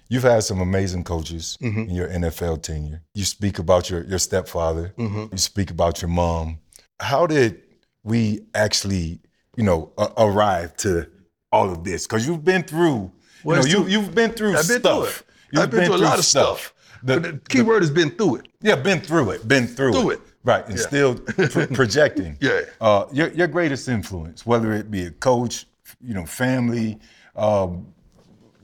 You've 0.10 0.24
had 0.24 0.44
some 0.44 0.62
amazing 0.62 1.04
coaches 1.06 1.58
Mhm. 1.62 1.90
in 1.90 1.96
your 1.96 2.08
NFL 2.08 2.62
tenure. 2.62 3.02
You 3.16 3.26
speak 3.26 3.58
about 3.58 3.90
your, 3.90 4.04
your 4.04 4.20
stepfather. 4.20 4.94
Mhm. 4.98 5.32
You 5.32 5.38
speak 5.40 5.72
about 5.72 6.02
your 6.04 6.10
mom. 6.10 6.60
How 7.00 7.26
did 7.26 7.62
we 8.04 8.41
actually, 8.54 9.20
you 9.56 9.64
know, 9.64 9.91
a- 9.97 10.12
arrive 10.18 10.76
to 10.78 11.08
all 11.51 11.70
of 11.72 11.84
this? 11.84 12.06
Because 12.08 12.28
you've 12.28 12.43
been 12.43 12.64
through, 12.64 13.12
Well, 13.43 13.66
you 13.68 13.80
know, 13.80 13.86
you, 13.88 13.99
you've 14.01 14.16
been 14.16 14.32
through 14.32 14.56
I've 14.58 14.68
been 14.68 14.82
through 14.82 15.06
stuff. 15.08 15.24
You've 15.51 15.64
I've 15.64 15.72
been, 15.72 15.86
through 15.86 15.95
a 15.95 15.97
lot 15.97 16.20
of 16.20 16.26
stuff. 16.26 16.74
The- 17.04 17.20
but 17.20 17.24
the 17.24 17.39
key 17.49 17.62
word 17.62 17.82
has 17.82 17.91
been 17.91 18.12
through 18.12 18.38
it. 18.38 18.47
yeah, 18.62 18.76
been 18.76 19.01
through 19.01 19.32
it, 19.32 19.47
been 19.47 19.68
through, 19.68 19.93
Through 19.93 20.10
it. 20.12 20.14
it. 20.16 20.22
Right, 20.45 20.66
and 20.68 20.78
Yeah. 20.78 20.86
still 20.86 21.16
pr- 21.16 21.66
projecting. 21.74 22.38
Yeah. 22.41 22.62
Uh, 22.82 23.06
your, 23.14 23.30
your 23.34 23.47
greatest 23.47 23.88
influence, 23.88 24.45
whether 24.45 24.74
it 24.74 24.89
be 24.91 25.06
a 25.06 25.12
coach, 25.12 25.66
you 26.01 26.14
know, 26.14 26.26
family, 26.26 26.99
um, 27.36 27.88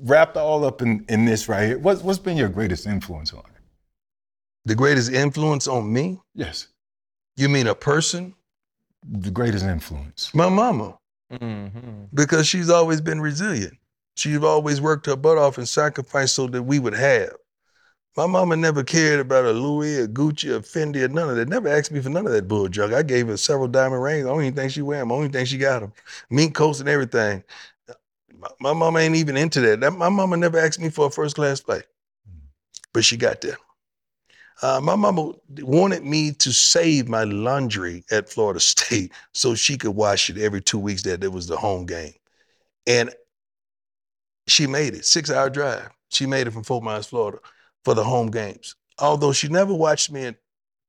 wrapped 0.01 0.35
all 0.37 0.65
up 0.65 0.81
in, 0.81 1.05
in 1.09 1.23
this 1.25 1.47
right 1.49 1.67
here. 1.67 1.77
What's, 1.79 2.01
what's 2.01 2.19
been 2.19 2.35
your 2.37 2.49
greatest 2.49 2.85
influence 2.87 3.33
on 3.33 3.39
it? 3.39 3.61
The 4.65 4.75
greatest 4.75 5.11
influence 5.11 5.67
on 5.67 5.91
me? 5.91 6.19
Yes. 6.35 6.67
You 7.37 7.47
mean 7.49 7.67
a 7.67 7.75
person? 7.75 8.35
The 9.03 9.31
greatest 9.31 9.65
influence. 9.65 10.33
My 10.33 10.49
mama. 10.49 10.97
Mm-hmm. 11.31 12.05
Because 12.13 12.47
she's 12.47 12.69
always 12.69 13.01
been 13.01 13.21
resilient. 13.21 13.77
She's 14.15 14.43
always 14.43 14.81
worked 14.81 15.05
her 15.05 15.15
butt 15.15 15.37
off 15.37 15.57
and 15.57 15.67
sacrificed 15.67 16.35
so 16.35 16.47
that 16.47 16.63
we 16.63 16.79
would 16.79 16.93
have. 16.93 17.33
My 18.17 18.27
mama 18.27 18.57
never 18.57 18.83
cared 18.83 19.19
about 19.21 19.45
a 19.45 19.51
Louis, 19.51 19.99
a 19.99 20.07
Gucci, 20.07 20.53
a 20.53 20.59
Fendi, 20.59 21.03
or 21.03 21.07
none 21.07 21.29
of 21.29 21.35
that. 21.37 21.47
Never 21.47 21.69
asked 21.69 21.91
me 21.91 22.01
for 22.01 22.09
none 22.09 22.25
of 22.25 22.33
that 22.33 22.47
bull 22.47 22.67
junk. 22.67 22.93
I 22.93 23.03
gave 23.03 23.27
her 23.27 23.37
several 23.37 23.67
diamond 23.69 24.03
rings. 24.03 24.25
I 24.25 24.29
don't 24.29 24.41
even 24.41 24.55
think 24.55 24.71
she 24.71 24.81
wear 24.81 24.99
them. 24.99 25.11
I 25.11 25.15
don't 25.15 25.23
even 25.25 25.31
think 25.31 25.47
she 25.47 25.57
got 25.57 25.79
them. 25.79 25.93
Mink 26.29 26.53
coats 26.53 26.81
and 26.81 26.89
everything. 26.89 27.43
My, 28.37 28.47
my 28.59 28.73
mama 28.73 28.99
ain't 28.99 29.15
even 29.15 29.37
into 29.37 29.61
that. 29.61 29.79
that. 29.79 29.91
My 29.91 30.09
mama 30.09 30.35
never 30.35 30.57
asked 30.57 30.79
me 30.81 30.89
for 30.89 31.07
a 31.07 31.11
first 31.11 31.35
class 31.35 31.61
flight, 31.61 31.83
but 32.91 33.05
she 33.05 33.15
got 33.15 33.39
there. 33.41 33.57
Uh, 34.61 34.79
my 34.81 34.95
mama 34.95 35.31
wanted 35.59 36.03
me 36.03 36.31
to 36.33 36.51
save 36.51 37.07
my 37.07 37.23
laundry 37.23 38.03
at 38.11 38.29
Florida 38.29 38.59
State 38.73 39.11
so 39.33 39.55
she 39.55 39.77
could 39.77 39.91
wash 39.91 40.29
it 40.29 40.37
every 40.37 40.61
two 40.61 40.79
weeks 40.79 41.03
that 41.03 41.23
it 41.23 41.31
was 41.31 41.47
the 41.47 41.57
home 41.57 41.85
game. 41.85 42.13
And 42.85 43.13
she 44.47 44.67
made 44.67 44.95
it, 44.95 45.05
six 45.05 45.29
hour 45.31 45.49
drive. 45.49 45.89
She 46.09 46.25
made 46.25 46.47
it 46.47 46.51
from 46.51 46.63
Fort 46.63 46.83
Myers, 46.83 47.05
Florida 47.05 47.39
for 47.85 47.93
the 47.93 48.03
home 48.03 48.31
games. 48.31 48.75
Although 48.97 49.31
she 49.31 49.47
never 49.47 49.73
watched 49.73 50.11
me 50.11 50.25
at, 50.25 50.35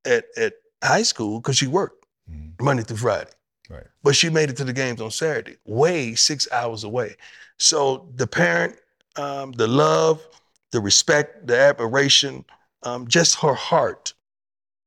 at, 0.05 0.25
at 0.35 0.53
high 0.83 1.03
school 1.03 1.39
because 1.39 1.57
she 1.57 1.67
worked 1.67 2.05
Mhm. 2.29 2.61
Monday 2.61 2.83
through 2.83 2.97
Friday. 2.97 3.31
Right. 3.69 3.87
But 4.03 4.15
she 4.15 4.29
made 4.29 4.49
it 4.49 4.57
to 4.57 4.63
the 4.63 4.73
games 4.73 5.01
on 5.01 5.11
Saturday, 5.11 5.57
way 5.65 6.15
six 6.15 6.47
hours 6.51 6.83
away. 6.83 7.15
So 7.57 8.09
the 8.15 8.27
parent, 8.27 8.75
um, 9.15 9.51
the 9.53 9.67
love, 9.67 10.25
the 10.71 10.79
respect, 10.79 11.47
the 11.47 11.57
admiration, 11.57 12.45
um, 12.83 13.07
just 13.07 13.39
her 13.39 13.53
heart 13.53 14.13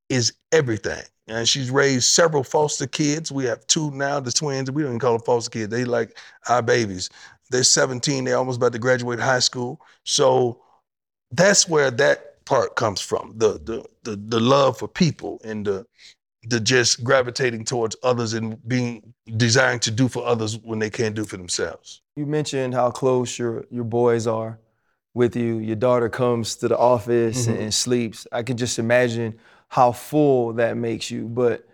is 0.09 0.32
everything. 0.53 1.03
And 1.26 1.49
she's 1.49 1.70
raised 1.70 2.05
several 2.05 2.45
foster 2.45 2.86
kids. 2.86 3.32
We 3.32 3.45
have 3.45 3.66
two 3.66 3.90
now, 3.92 4.20
the 4.20 4.30
twins. 4.30 4.70
We 4.70 4.82
don't 4.82 4.92
even 4.92 5.01
call 5.01 5.12
them 5.12 5.24
foster 5.24 5.51
kids. 5.51 5.70
They 5.70 5.84
like 5.84 6.18
our 6.49 6.61
babies. 6.61 7.09
They're 7.51 7.62
17. 7.62 8.24
They're 8.24 8.36
almost 8.36 8.59
about 8.59 8.72
to 8.72 8.78
graduate 8.78 9.18
high 9.18 9.38
school. 9.38 9.80
So 10.05 10.61
that's 11.30 11.68
where 11.68 11.90
that 11.92 12.45
part 12.45 12.76
comes 12.76 13.01
from. 13.01 13.34
The 13.36 13.55
the 13.64 13.84
the, 14.03 14.16
the 14.16 14.40
love 14.40 14.78
for 14.78 14.88
people 14.88 15.40
and 15.45 15.66
the 15.66 15.86
the 16.49 16.61
just 16.61 17.03
gravitating 17.03 17.64
towards 17.64 17.97
others 18.03 18.34
and 18.34 18.59
being 18.68 19.14
desiring 19.36 19.80
to 19.80 19.90
do 19.90 20.09
for 20.09 20.26
others 20.26 20.59
when 20.59 20.78
they 20.78 20.90
can't 20.90 21.14
do 21.14 21.24
for 21.24 21.38
themselves. 21.38 22.03
You 22.16 22.26
mentioned 22.26 22.74
how 22.74 22.90
close 22.90 23.38
your 23.38 23.64
your 23.70 23.84
boys 23.84 24.26
are 24.26 24.59
with 25.14 25.36
you. 25.36 25.58
Your 25.58 25.76
daughter 25.76 26.08
comes 26.08 26.56
to 26.56 26.68
the 26.68 26.76
office 26.76 27.46
and, 27.46 27.56
Mhm. 27.56 27.62
and 27.62 27.74
sleeps. 27.74 28.26
I 28.32 28.42
can 28.42 28.56
just 28.56 28.78
imagine 28.78 29.38
how 29.68 29.92
full 29.92 30.52
that 30.54 30.76
makes 30.76 31.10
you. 31.10 31.26
But 31.26 31.66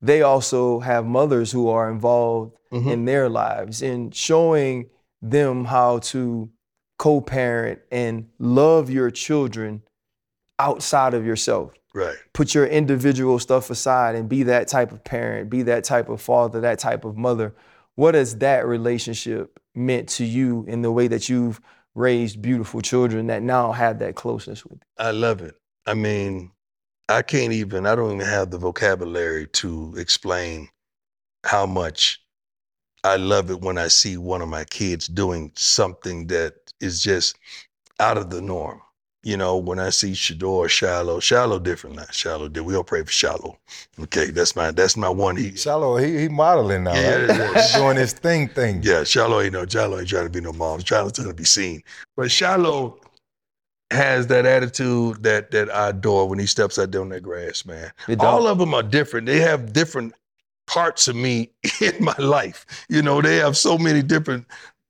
they 0.00 0.22
also 0.22 0.78
have 0.80 1.04
mothers 1.04 1.50
who 1.52 1.68
are 1.68 1.90
involved 1.90 2.52
Mhm. 2.72 2.92
in 2.92 3.04
their 3.04 3.28
lives 3.28 3.82
and 3.82 4.14
showing 4.14 4.86
them 5.20 5.64
how 5.64 5.98
to 5.98 6.48
co-parent 6.98 7.80
and 7.90 8.28
love 8.38 8.90
your 8.90 9.10
children 9.10 9.82
outside 10.58 11.14
of 11.14 11.24
yourself. 11.26 11.72
Right. 11.94 12.16
Put 12.32 12.54
your 12.54 12.66
individual 12.66 13.38
stuff 13.38 13.70
aside 13.70 14.14
and 14.14 14.28
be 14.28 14.44
that 14.44 14.68
type 14.68 14.92
of 14.92 15.02
parent, 15.02 15.50
be 15.50 15.62
that 15.62 15.84
type 15.84 16.08
of 16.08 16.20
father, 16.20 16.60
that 16.60 16.78
type 16.78 17.04
of 17.04 17.16
mother. 17.16 17.54
What 17.94 18.14
has 18.14 18.36
that 18.38 18.66
relationship 18.66 19.58
meant 19.74 20.08
to 20.10 20.24
you 20.24 20.64
in 20.68 20.82
the 20.82 20.92
way 20.92 21.08
that 21.08 21.28
you've 21.28 21.60
raised 21.98 22.40
beautiful 22.40 22.80
children 22.80 23.26
that 23.26 23.42
now 23.42 23.72
have 23.72 23.98
that 23.98 24.14
closeness 24.14 24.64
with 24.64 24.74
you? 24.74 25.04
I 25.04 25.10
love 25.10 25.42
it. 25.42 25.54
I 25.86 25.94
mean, 25.94 26.52
I 27.08 27.22
can't 27.22 27.52
even, 27.52 27.86
I 27.86 27.94
don't 27.94 28.14
even 28.16 28.26
have 28.26 28.50
the 28.50 28.58
vocabulary 28.58 29.46
to 29.48 29.94
explain 29.96 30.68
how 31.44 31.66
much 31.66 32.22
I 33.04 33.16
love 33.16 33.50
it 33.50 33.60
when 33.60 33.78
I 33.78 33.88
see 33.88 34.16
one 34.16 34.42
of 34.42 34.48
my 34.48 34.64
kids 34.64 35.08
doing 35.08 35.52
something 35.56 36.26
that 36.28 36.54
is 36.80 37.02
just 37.02 37.36
out 38.00 38.18
of 38.18 38.30
the 38.30 38.40
norm. 38.42 38.80
You 39.24 39.36
know, 39.36 39.56
when 39.56 39.80
I 39.80 39.90
see 39.90 40.12
Shedeur, 40.12 40.66
Shilo, 40.68 41.18
Shilo 41.18 41.60
different 41.62 41.96
now. 41.96 42.04
Shilo, 42.04 42.52
did. 42.52 42.60
we 42.62 42.76
all 42.76 42.84
pray 42.84 43.00
for 43.02 43.10
Shilo. 43.10 43.56
Okay, 44.00 44.30
that's 44.30 44.54
my 44.54 44.70
that's 44.70 44.96
my 44.96 45.08
one. 45.08 45.36
He, 45.36 45.50
Shilo, 45.50 46.00
he, 46.02 46.20
he 46.22 46.28
modeling 46.28 46.84
now, 46.84 46.94
Yeah, 46.94 47.16
right? 47.16 47.28
yeah, 47.28 47.36
yeah. 47.36 47.54
He's 47.54 47.72
doing 47.74 47.96
his 47.96 48.12
thing 48.12 48.48
thing. 48.48 48.80
Yeah, 48.82 49.00
Shilo 49.00 49.42
ain't 49.42 49.52
no 49.54 49.66
Shilo 49.66 49.98
ain't 49.98 50.08
trying 50.08 50.24
to 50.24 50.30
be 50.30 50.40
no 50.40 50.52
mom. 50.52 50.80
Shilo's 50.80 51.12
trying 51.12 51.28
to 51.28 51.34
be 51.34 51.44
seen. 51.44 51.82
But 52.16 52.28
Shilo 52.28 52.98
has 53.90 54.28
that 54.28 54.46
attitude 54.46 55.22
that 55.24 55.50
that 55.50 55.74
I 55.74 55.88
adore 55.88 56.28
when 56.28 56.38
he 56.38 56.46
steps 56.46 56.78
out 56.78 56.92
there 56.92 57.00
on 57.00 57.08
that 57.08 57.22
grass, 57.22 57.66
man. 57.66 57.90
All 58.20 58.46
of 58.46 58.58
them 58.58 58.72
are 58.72 58.82
different. 58.84 59.26
They 59.26 59.40
have 59.40 59.72
different 59.72 60.14
parts 60.68 61.08
of 61.08 61.16
me 61.16 61.50
in 61.80 61.96
my 61.98 62.14
life. 62.18 62.66
You 62.88 63.02
know, 63.02 63.20
they 63.20 63.36
have 63.36 63.56
so 63.56 63.76
many 63.78 64.02
different 64.02 64.46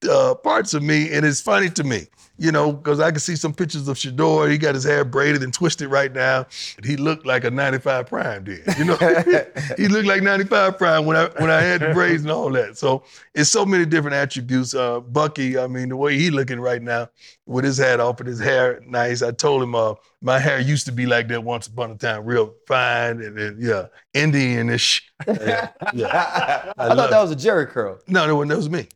uh, 0.09 0.35
parts 0.35 0.75
of 0.75 0.83
me, 0.83 1.13
and 1.13 1.25
it's 1.25 1.41
funny 1.41 1.71
to 1.71 1.85
me. 1.85 2.09
You 2.39 2.53
know, 2.53 2.73
because 2.73 3.01
I 3.01 3.11
can 3.11 3.21
see 3.21 3.35
some 3.35 3.53
pictures 3.53 3.89
of 3.89 3.97
Shedeur. 3.97 4.51
He 4.51 4.59
got 4.59 4.75
his 4.75 4.85
hair 4.85 5.05
braided 5.05 5.43
and 5.43 5.53
twisted 5.53 5.91
right 5.91 6.13
now. 6.13 6.47
And 6.77 6.87
he 6.87 6.97
looked 6.97 7.27
like 7.27 7.43
a 7.43 7.51
95 7.51 8.07
prime 8.07 8.45
did. 8.45 8.65
You 8.79 8.85
know, 8.85 8.97
he 9.77 9.89
looked 9.89 10.07
like 10.07 10.23
95 10.23 10.79
prime 10.79 11.05
when 11.05 11.17
I 11.17 11.27
when 11.39 11.51
I 11.51 11.61
had 11.61 11.81
the 11.81 11.93
braids 11.93 12.23
and 12.23 12.31
all 12.31 12.51
that. 12.53 12.79
So 12.79 13.03
it's 13.35 13.51
so 13.51 13.67
many 13.67 13.85
different 13.85 14.15
attributes. 14.15 14.75
Uh, 14.75 15.01
Bucky, 15.01 15.59
I 15.59 15.67
mean, 15.67 15.89
the 15.89 15.97
way 15.97 16.17
he 16.17 16.31
looking 16.31 16.61
right 16.61 16.81
now 16.81 17.09
with 17.47 17.65
his 17.65 17.79
hat 17.79 17.99
off 17.99 18.21
and 18.21 18.29
his 18.29 18.39
hair 18.39 18.81
nice. 18.87 19.23
I 19.23 19.33
told 19.33 19.63
him 19.63 19.75
uh, 19.75 19.95
my 20.21 20.39
hair 20.39 20.61
used 20.61 20.87
to 20.87 20.93
be 20.93 21.07
like 21.07 21.29
that 21.29 21.43
once 21.43 21.67
upon 21.67 21.91
a 21.91 21.97
time, 21.97 22.25
real 22.25 22.55
fine 22.67 23.23
and, 23.23 23.39
and 23.39 23.63
yeah, 23.63 23.87
Indianish. 24.15 25.03
Yeah, 25.27 25.71
yeah. 25.95 26.73
I, 26.77 26.89
thought 26.89 26.97
love 26.97 27.11
that 27.11 27.23
was 27.23 27.31
a 27.31 27.37
Jerry 27.37 27.67
curl. 27.67 27.99
No, 28.07 28.27
that 28.27 28.35
was, 28.35 28.49
that 28.49 28.57
was 28.57 28.71
me. 28.71 28.89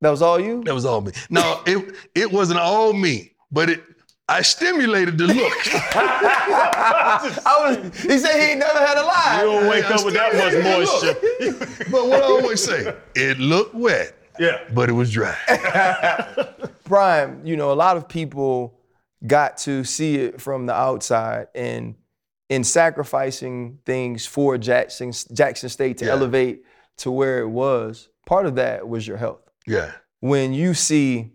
That 0.00 0.10
was 0.10 0.22
all 0.22 0.38
you? 0.40 0.62
That 0.64 0.74
was 0.74 0.84
all 0.84 1.00
me. 1.00 1.12
No, 1.30 1.62
it 1.66 1.94
it 2.14 2.32
wasn't 2.32 2.60
all 2.60 2.92
me, 2.92 3.32
but 3.50 3.70
it 3.70 3.82
I 4.28 4.40
stimulated 4.42 5.18
the 5.18 5.26
look. 5.26 5.52
I 5.94 7.76
was, 7.82 8.00
he 8.02 8.18
said 8.18 8.40
he 8.40 8.50
ain't 8.52 8.58
never 8.60 8.78
had 8.78 8.96
a 8.96 9.02
lie. 9.02 9.40
You 9.42 9.48
lie. 9.48 9.60
don't 9.60 9.68
wake 9.68 9.84
I 9.84 9.94
up 9.94 10.04
with 10.04 10.14
that 10.14 10.34
much 10.34 10.54
moisture. 10.64 11.84
but 11.90 12.06
what 12.08 12.22
I 12.22 12.26
always 12.26 12.64
say, 12.64 12.94
it 13.14 13.38
looked 13.38 13.74
wet, 13.74 14.16
yeah. 14.38 14.60
but 14.72 14.88
it 14.88 14.92
was 14.92 15.12
dry. 15.12 15.36
Prime, 16.84 17.40
you 17.44 17.56
know, 17.56 17.70
a 17.70 17.74
lot 17.74 17.96
of 17.98 18.08
people 18.08 18.78
got 19.26 19.58
to 19.58 19.84
see 19.84 20.16
it 20.16 20.40
from 20.40 20.66
the 20.66 20.74
outside 20.74 21.48
and 21.54 21.94
in 22.48 22.64
sacrificing 22.64 23.78
things 23.86 24.26
for 24.26 24.58
Jackson 24.58 25.12
Jackson 25.32 25.68
State 25.68 25.98
to 25.98 26.06
Yeah. 26.06 26.12
elevate 26.12 26.64
to 26.98 27.10
where 27.10 27.40
it 27.40 27.48
was, 27.48 28.08
part 28.26 28.46
of 28.46 28.54
that 28.56 28.88
was 28.88 29.06
your 29.06 29.16
health. 29.16 29.43
Yeah. 29.66 29.92
When 30.20 30.52
you 30.52 30.74
see 30.74 31.32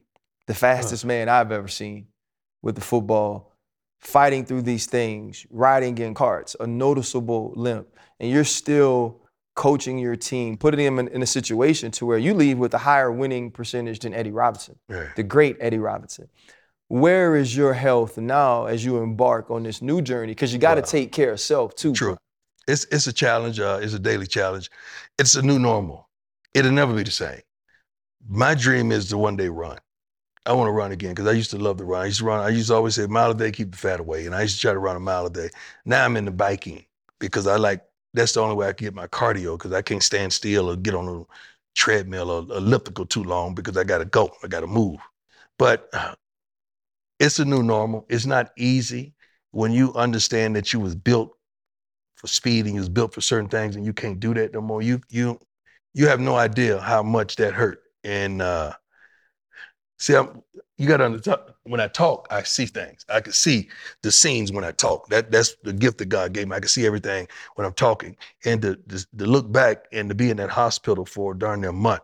the 0.47 0.53
fastest 0.53 1.05
man 1.05 1.29
I've 1.29 1.51
ever 1.51 1.67
seen 1.67 2.07
with 2.61 2.75
the 2.75 2.81
football 2.81 3.53
fighting 3.99 4.45
through 4.45 4.63
these 4.63 4.85
things, 4.85 5.45
riding 5.49 5.97
in 5.97 6.13
carts, 6.13 6.55
a 6.59 6.65
noticeable 6.67 7.53
limp, 7.55 7.87
and 8.19 8.31
you're 8.31 8.43
still 8.45 9.21
coaching 9.55 9.97
your 9.99 10.15
team, 10.15 10.57
putting 10.57 10.83
them 10.85 10.99
in, 10.99 11.07
in 11.09 11.21
a 11.21 11.25
situation 11.27 11.91
to 11.91 12.05
where 12.05 12.17
you 12.17 12.33
leave 12.33 12.57
with 12.57 12.73
a 12.73 12.77
higher 12.77 13.11
winning 13.11 13.51
percentage 13.51 13.99
than 13.99 14.13
Eddie 14.13 14.31
Robinson 14.31 14.77
Right. 14.87 15.13
the 15.15 15.23
great 15.23 15.57
Eddie 15.59 15.79
Robinson. 15.79 16.29
Where 16.87 17.35
is 17.35 17.55
your 17.55 17.73
health 17.73 18.17
now 18.17 18.65
as 18.65 18.83
you 18.83 18.97
embark 18.99 19.51
on 19.51 19.63
this 19.63 19.81
new 19.81 20.01
journey? 20.01 20.31
Because 20.31 20.53
you 20.53 20.59
got 20.59 20.75
to 20.75 20.81
Wow. 20.81 20.87
take 20.87 21.11
care 21.11 21.31
of 21.33 21.39
self 21.39 21.75
too. 21.75 21.93
True. 21.93 22.17
It's 22.67 22.85
it's 22.85 23.05
a 23.07 23.13
challenge. 23.13 23.59
Uh, 23.59 23.79
it's 23.81 23.93
a 23.93 23.99
daily 23.99 24.27
challenge. 24.27 24.71
It's 25.17 25.35
a 25.35 25.41
new 25.41 25.59
normal. 25.59 26.07
It'll 26.53 26.71
never 26.71 26.95
be 26.95 27.03
the 27.03 27.11
same. 27.11 27.41
My 28.27 28.53
dream 28.55 28.91
is 28.91 29.09
to 29.09 29.17
one 29.17 29.35
day 29.35 29.49
run. 29.49 29.77
I 30.45 30.53
want 30.53 30.67
to 30.67 30.71
run 30.71 30.91
again 30.91 31.11
because 31.11 31.27
I 31.27 31.33
used 31.33 31.51
to 31.51 31.57
love 31.57 31.77
to 31.77 31.85
run. 31.85 32.01
I 32.03 32.05
used 32.05 32.19
to 32.19 32.25
run. 32.25 32.39
I 32.39 32.49
used 32.49 32.69
to 32.69 32.75
always 32.75 32.95
say 32.95 33.05
mile 33.07 33.31
a 33.31 33.35
day, 33.35 33.51
keep 33.51 33.71
the 33.71 33.77
fat 33.77 33.99
away, 33.99 34.25
and 34.25 34.35
I 34.35 34.41
used 34.43 34.55
to 34.55 34.61
try 34.61 34.73
to 34.73 34.79
run 34.79 34.95
a 34.95 34.99
mile 34.99 35.25
a 35.25 35.29
day. 35.29 35.49
Now 35.85 36.05
I'm 36.05 36.17
into 36.17 36.31
biking 36.31 36.85
because 37.19 37.47
I 37.47 37.57
like. 37.57 37.81
That's 38.13 38.33
the 38.33 38.41
only 38.41 38.55
way 38.55 38.67
I 38.67 38.73
can 38.73 38.85
get 38.85 38.95
my 38.95 39.07
cardio 39.07 39.57
because 39.57 39.71
I 39.73 39.83
can't 39.83 40.01
stand 40.01 40.33
still 40.33 40.71
or 40.71 40.75
get 40.75 40.95
on 40.95 41.07
a 41.07 41.23
treadmill 41.75 42.31
or 42.31 42.39
elliptical 42.57 43.05
too 43.05 43.23
long 43.23 43.53
because 43.53 43.77
I 43.77 43.83
got 43.83 43.99
to 43.99 44.05
go. 44.05 44.31
I 44.43 44.47
got 44.47 44.61
to 44.61 44.67
move. 44.67 44.97
But 45.59 45.89
uh, 45.93 46.15
it's 47.19 47.39
a 47.39 47.45
new 47.45 47.63
normal. 47.63 48.05
It's 48.09 48.25
not 48.25 48.51
easy 48.57 49.13
when 49.51 49.71
you 49.71 49.93
understand 49.93 50.55
that 50.55 50.73
you 50.73 50.79
was 50.79 50.95
built 50.95 51.35
for 52.15 52.27
speed 52.27 52.65
and 52.65 52.75
you 52.75 52.81
was 52.81 52.89
built 52.89 53.13
for 53.13 53.21
certain 53.21 53.49
things 53.49 53.75
and 53.75 53.85
you 53.85 53.93
can't 53.93 54.19
do 54.19 54.33
that 54.33 54.53
no 54.53 54.61
more. 54.61 54.81
You 54.81 55.01
you 55.09 55.39
you 55.93 56.07
have 56.07 56.19
no 56.19 56.35
idea 56.35 56.79
how 56.79 57.03
much 57.03 57.35
that 57.37 57.53
hurt. 57.53 57.81
And 58.03 58.41
uh 58.41 58.73
see 59.97 60.15
I'm 60.15 60.41
you 60.77 60.87
gotta 60.87 61.05
understand 61.05 61.41
when 61.63 61.81
I 61.81 61.87
talk, 61.87 62.27
I 62.31 62.43
see 62.43 62.65
things. 62.65 63.05
I 63.09 63.19
can 63.19 63.33
see 63.33 63.69
the 64.01 64.11
scenes 64.11 64.51
when 64.51 64.63
I 64.63 64.71
talk. 64.71 65.09
That 65.09 65.29
that's 65.31 65.55
the 65.63 65.73
gift 65.73 65.97
that 65.99 66.05
God 66.07 66.33
gave 66.33 66.47
me. 66.47 66.55
I 66.55 66.59
can 66.59 66.69
see 66.69 66.85
everything 66.85 67.27
when 67.55 67.67
I'm 67.67 67.73
talking. 67.73 68.15
And 68.45 68.61
to, 68.61 68.75
to, 68.75 69.07
to 69.17 69.25
look 69.25 69.51
back 69.51 69.85
and 69.91 70.07
to 70.09 70.15
be 70.15 70.29
in 70.29 70.37
that 70.37 70.49
hospital 70.49 71.05
for 71.05 71.33
darn 71.33 71.61
near 71.61 71.71
a 71.71 71.73
month 71.73 72.03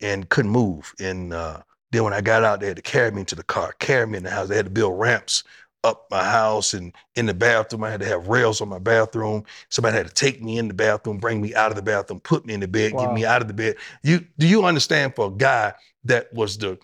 and 0.00 0.28
couldn't 0.28 0.50
move. 0.50 0.92
And 1.00 1.32
uh 1.32 1.62
then 1.92 2.04
when 2.04 2.12
I 2.12 2.20
got 2.20 2.44
out, 2.44 2.60
they 2.60 2.68
had 2.68 2.76
to 2.76 2.82
carry 2.82 3.10
me 3.10 3.20
into 3.20 3.34
the 3.34 3.42
car, 3.42 3.74
carry 3.80 4.06
me 4.06 4.18
in 4.18 4.24
the 4.24 4.30
house. 4.30 4.48
They 4.48 4.56
had 4.56 4.66
to 4.66 4.70
build 4.70 4.98
ramps 5.00 5.42
up 5.84 6.06
my 6.10 6.22
house 6.22 6.74
and 6.74 6.92
in 7.14 7.26
the 7.26 7.34
bathroom. 7.34 7.84
I 7.84 7.90
had 7.90 8.00
to 8.00 8.06
have 8.06 8.28
rails 8.28 8.60
on 8.60 8.68
my 8.68 8.78
bathroom. 8.78 9.44
Somebody 9.68 9.96
had 9.96 10.06
to 10.06 10.12
take 10.12 10.42
me 10.42 10.58
in 10.58 10.68
the 10.68 10.74
bathroom, 10.74 11.18
bring 11.18 11.40
me 11.40 11.54
out 11.54 11.70
of 11.70 11.76
the 11.76 11.82
bathroom, 11.82 12.20
put 12.20 12.44
me 12.44 12.54
in 12.54 12.60
the 12.60 12.68
bed, 12.68 12.92
get 12.92 13.12
me 13.12 13.24
out 13.24 13.42
of 13.42 13.48
the 13.48 13.54
bed. 13.54 13.76
You 14.02 14.26
do 14.38 14.46
you 14.46 14.64
understand 14.64 15.14
for 15.16 15.26
a 15.26 15.30
guy 15.30 15.74
that 16.04 16.32
was 16.32 16.58
the 16.58 16.78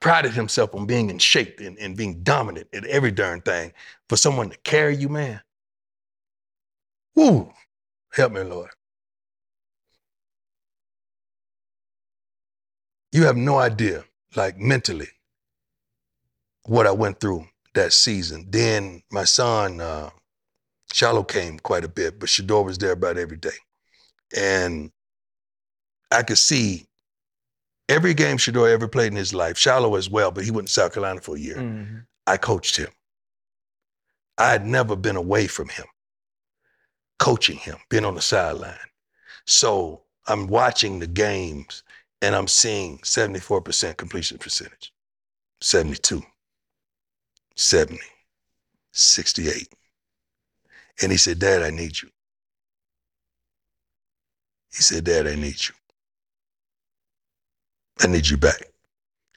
prided 0.00 0.32
himself 0.32 0.74
on 0.74 0.86
being 0.86 1.10
in 1.10 1.18
shape 1.18 1.60
and, 1.60 1.78
and 1.78 1.96
being 1.96 2.22
dominant 2.22 2.68
at 2.72 2.84
every 2.86 3.10
darn 3.12 3.40
thing, 3.40 3.72
for 4.08 4.16
someone 4.16 4.50
to 4.50 4.58
carry 4.58 4.96
you, 4.96 5.08
man. 5.08 5.40
Woo! 7.14 7.52
Help 8.12 8.32
me, 8.32 8.42
Lord. 8.42 8.70
You 13.12 13.24
have 13.24 13.36
no 13.36 13.58
idea, 13.58 14.04
like 14.34 14.58
mentally, 14.58 15.08
what 16.64 16.86
I 16.86 16.90
went 16.90 17.20
through 17.20 17.46
that 17.76 17.92
season. 17.92 18.46
Then 18.50 19.02
my 19.10 19.24
son, 19.24 19.80
uh, 19.80 20.10
Shilo 20.92 21.26
came 21.26 21.58
quite 21.58 21.84
a 21.84 21.88
bit, 21.88 22.18
but 22.18 22.28
Shedeur 22.28 22.64
was 22.64 22.78
there 22.78 22.92
about 22.92 23.16
every 23.16 23.36
day. 23.36 23.56
And 24.36 24.90
I 26.10 26.22
could 26.22 26.38
see 26.38 26.88
every 27.88 28.14
game 28.14 28.36
Shedeur 28.36 28.70
ever 28.70 28.88
played 28.88 29.12
in 29.12 29.16
his 29.16 29.32
life, 29.32 29.56
Shilo 29.56 29.96
as 29.96 30.10
well, 30.10 30.30
but 30.30 30.44
he 30.44 30.50
went 30.50 30.68
to 30.68 30.72
South 30.72 30.92
Carolina 30.92 31.20
for 31.20 31.36
a 31.36 31.40
year. 31.40 31.56
Mhm. 31.56 32.06
I 32.26 32.36
coached 32.36 32.76
him. 32.76 32.90
I 34.38 34.50
had 34.50 34.66
never 34.66 34.96
been 34.96 35.16
away 35.16 35.46
from 35.46 35.68
him, 35.68 35.86
coaching 37.18 37.58
him, 37.58 37.78
been 37.88 38.04
on 38.04 38.14
the 38.14 38.22
sideline. 38.22 38.90
So 39.46 40.04
I'm 40.26 40.46
watching 40.48 40.98
the 40.98 41.06
games 41.06 41.82
and 42.20 42.34
I'm 42.34 42.48
seeing 42.48 42.98
74% 42.98 43.96
completion 43.96 44.38
percentage, 44.38 44.92
72, 45.60 46.22
70, 47.56 47.98
68. 48.92 49.68
And 51.02 51.12
he 51.12 51.18
said, 51.18 51.38
Dad, 51.38 51.62
I 51.62 51.70
need 51.70 52.00
you. 52.00 52.08
He 54.74 54.82
said, 54.82 55.04
Dad, 55.04 55.26
I 55.26 55.34
need 55.34 55.56
you. 55.66 55.74
I 58.00 58.06
need 58.06 58.28
you 58.28 58.36
back. 58.36 58.62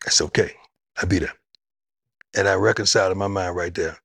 I 0.06 0.10
said, 0.10 0.26
okay, 0.26 0.52
I'll 0.98 1.08
be 1.08 1.20
there. 1.20 1.34
And 2.36 2.48
I 2.48 2.56
reconciled 2.56 3.12
in 3.12 3.18
my 3.18 3.28
mind 3.28 3.56
right 3.56 3.74
there. 3.74 3.98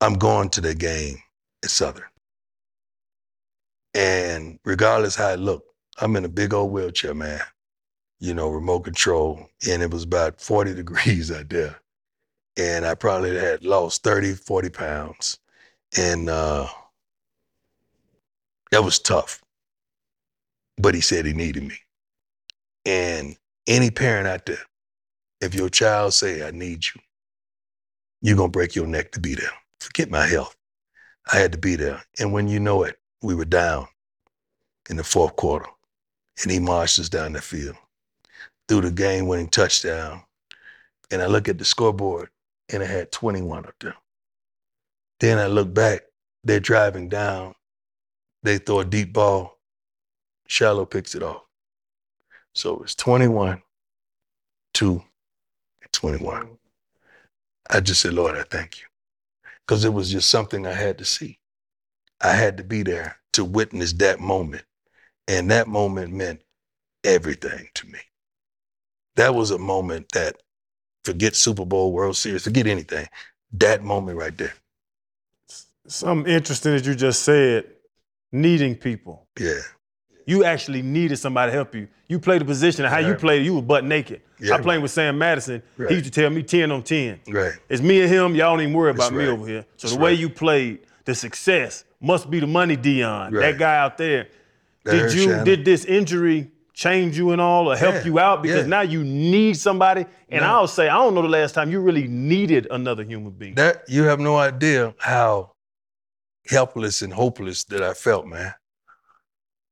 I'm 0.00 0.14
going 0.14 0.48
to 0.50 0.60
the 0.60 0.74
game 0.74 1.18
at 1.62 1.70
Southern. 1.70 2.04
And 3.94 4.58
regardless 4.64 5.16
how 5.16 5.30
it 5.30 5.40
looked, 5.40 5.68
I'm 6.00 6.16
in 6.16 6.24
a 6.24 6.28
big 6.28 6.54
old 6.54 6.72
wheelchair, 6.72 7.14
man. 7.14 7.40
You 8.20 8.34
know, 8.34 8.48
remote 8.48 8.80
control. 8.80 9.48
And 9.68 9.82
it 9.82 9.90
was 9.90 10.04
about 10.04 10.40
40 10.40 10.74
degrees 10.76 11.30
out 11.30 11.48
there. 11.48 11.76
And 12.58 12.84
I 12.84 12.94
probably 12.94 13.38
had 13.38 13.64
lost 13.64 14.02
30, 14.02 14.34
40 14.34 14.70
pounds. 14.70 15.38
And 15.96 16.28
uh 16.28 16.68
that 18.70 18.84
was 18.84 18.98
tough. 18.98 19.42
But 20.76 20.94
he 20.94 21.00
said 21.00 21.24
he 21.26 21.32
needed 21.32 21.64
me. 21.64 21.76
And 22.84 23.36
Any 23.68 23.90
parent 23.90 24.26
out 24.26 24.46
there, 24.46 24.64
if 25.42 25.54
your 25.54 25.68
child 25.68 26.14
say, 26.14 26.46
I 26.46 26.52
need 26.52 26.86
you, 26.86 27.02
you're 28.22 28.36
gonna 28.36 28.48
break 28.48 28.74
your 28.74 28.86
neck 28.86 29.12
to 29.12 29.20
be 29.20 29.34
there. 29.34 29.52
Forget 29.80 30.10
my 30.10 30.26
health. 30.26 30.56
I 31.30 31.36
had 31.38 31.52
to 31.52 31.58
be 31.58 31.76
there. 31.76 32.02
And 32.18 32.32
when 32.32 32.48
you 32.48 32.60
know 32.60 32.84
it, 32.84 32.98
we 33.22 33.34
were 33.34 33.44
down 33.44 33.86
in 34.88 34.96
the 34.96 35.04
fourth 35.04 35.36
quarter. 35.36 35.66
And 36.42 36.50
he 36.50 36.58
marched 36.60 36.98
us 36.98 37.10
down 37.10 37.34
the 37.34 37.42
field, 37.42 37.76
threw 38.68 38.80
the 38.80 38.90
game-winning 38.90 39.48
touchdown. 39.48 40.22
And 41.10 41.20
I 41.20 41.26
look 41.26 41.48
at 41.48 41.58
the 41.58 41.64
scoreboard 41.66 42.30
and 42.70 42.82
it 42.82 42.90
had 42.90 43.12
21 43.12 43.66
up 43.66 43.74
there. 43.80 43.96
Then 45.20 45.38
I 45.38 45.46
look 45.46 45.72
back, 45.72 46.02
they're 46.44 46.60
driving 46.60 47.08
down. 47.08 47.54
They 48.42 48.58
throw 48.58 48.80
a 48.80 48.84
deep 48.84 49.12
ball. 49.12 49.58
Shilo 50.48 50.88
picks 50.88 51.14
it 51.14 51.22
off. 51.22 51.42
So 52.54 52.80
it's 52.82 52.94
21, 52.94 53.62
2, 54.74 54.92
and 54.92 55.92
21. 55.92 56.58
I 57.70 57.80
just 57.80 58.00
said, 58.00 58.14
Lord, 58.14 58.36
I 58.36 58.44
thank 58.44 58.80
you. 58.80 58.86
Because 59.66 59.84
it 59.84 59.92
was 59.92 60.10
just 60.10 60.30
something 60.30 60.66
I 60.66 60.72
had 60.72 60.98
to 60.98 61.04
see. 61.04 61.38
I 62.20 62.32
had 62.32 62.56
to 62.56 62.64
be 62.64 62.82
there 62.82 63.18
to 63.34 63.44
witness 63.44 63.92
that 63.94 64.20
moment. 64.20 64.64
And 65.26 65.50
that 65.50 65.68
moment 65.68 66.12
meant 66.12 66.42
everything 67.04 67.68
to 67.74 67.86
me. 67.86 67.98
That 69.16 69.34
was 69.34 69.50
a 69.50 69.58
moment 69.58 70.12
that, 70.12 70.36
forget 71.04 71.36
Super 71.36 71.64
Bowl, 71.64 71.92
World 71.92 72.16
Series, 72.16 72.44
forget 72.44 72.66
anything. 72.66 73.06
That 73.52 73.82
moment 73.82 74.18
right 74.18 74.36
there. 74.36 74.54
Something 75.86 76.30
interesting 76.32 76.72
that 76.72 76.84
you 76.84 76.94
just 76.94 77.22
said, 77.22 77.64
needing 78.30 78.74
people. 78.74 79.26
Yeah. 79.38 79.60
You 80.26 80.44
actually 80.44 80.82
needed 80.82 81.16
somebody 81.16 81.50
to 81.50 81.56
help 81.56 81.74
you. 81.74 81.88
You 82.08 82.18
played 82.18 82.42
a 82.42 82.44
position, 82.44 82.84
and 82.84 82.92
how 82.92 83.00
you 83.00 83.14
played, 83.14 83.44
you 83.46 83.54
were 83.54 83.62
butt 83.62 83.84
naked. 83.84 84.20
Yeah. 84.38 84.54
I 84.54 84.60
played 84.60 84.82
with 84.82 84.90
Sam 84.90 85.16
Madison. 85.16 85.62
Right. 85.78 85.88
He 85.88 85.96
used 85.96 86.12
to 86.12 86.20
tell 86.20 86.28
me 86.28 86.42
10 86.42 86.70
on 86.70 86.82
10. 86.82 87.20
Right. 87.28 87.52
It's 87.70 87.80
me 87.80 88.02
and 88.02 88.10
him. 88.10 88.34
Y'all 88.34 88.54
don't 88.54 88.60
even 88.60 88.74
worry 88.74 88.92
That's 88.92 89.08
about 89.08 89.16
me 89.16 89.24
right. 89.24 89.32
over 89.32 89.46
here. 89.46 89.64
So 89.76 89.86
That's 89.86 89.96
the 89.96 90.02
way 90.02 90.12
you 90.12 90.28
played, 90.28 90.80
the 91.06 91.14
success 91.14 91.84
must 92.00 92.30
be 92.30 92.40
the 92.40 92.46
money, 92.46 92.76
Deion. 92.76 93.32
Right. 93.32 93.40
That 93.40 93.58
guy 93.58 93.78
out 93.78 93.96
there. 93.96 94.28
That 94.84 94.92
did 94.92 95.14
you 95.14 95.24
Shannon. 95.24 95.44
did 95.44 95.64
this 95.64 95.84
injury 95.86 96.50
change 96.78 97.18
you 97.18 97.32
and 97.32 97.40
all 97.40 97.70
or 97.70 97.76
help 97.76 97.96
Yeah. 97.96 98.04
you 98.04 98.18
out? 98.20 98.40
Because 98.40 98.62
Yeah. 98.62 98.68
now 98.68 98.80
you 98.82 99.02
need 99.02 99.56
somebody. 99.56 100.06
And 100.28 100.42
Yeah. 100.42 100.52
I'll 100.54 100.68
say, 100.68 100.88
I 100.88 100.94
don't 100.94 101.12
know 101.12 101.22
the 101.22 101.28
last 101.28 101.52
time 101.52 101.72
you 101.72 101.80
really 101.80 102.06
needed 102.06 102.68
another 102.70 103.02
human 103.02 103.32
being. 103.32 103.56
That 103.56 103.82
you 103.88 104.04
have 104.04 104.20
no 104.20 104.36
idea 104.36 104.94
how 104.98 105.52
helpless 106.46 107.02
and 107.02 107.12
hopeless 107.12 107.64
that 107.64 107.82
I 107.82 107.94
felt, 107.94 108.26
man. 108.26 108.54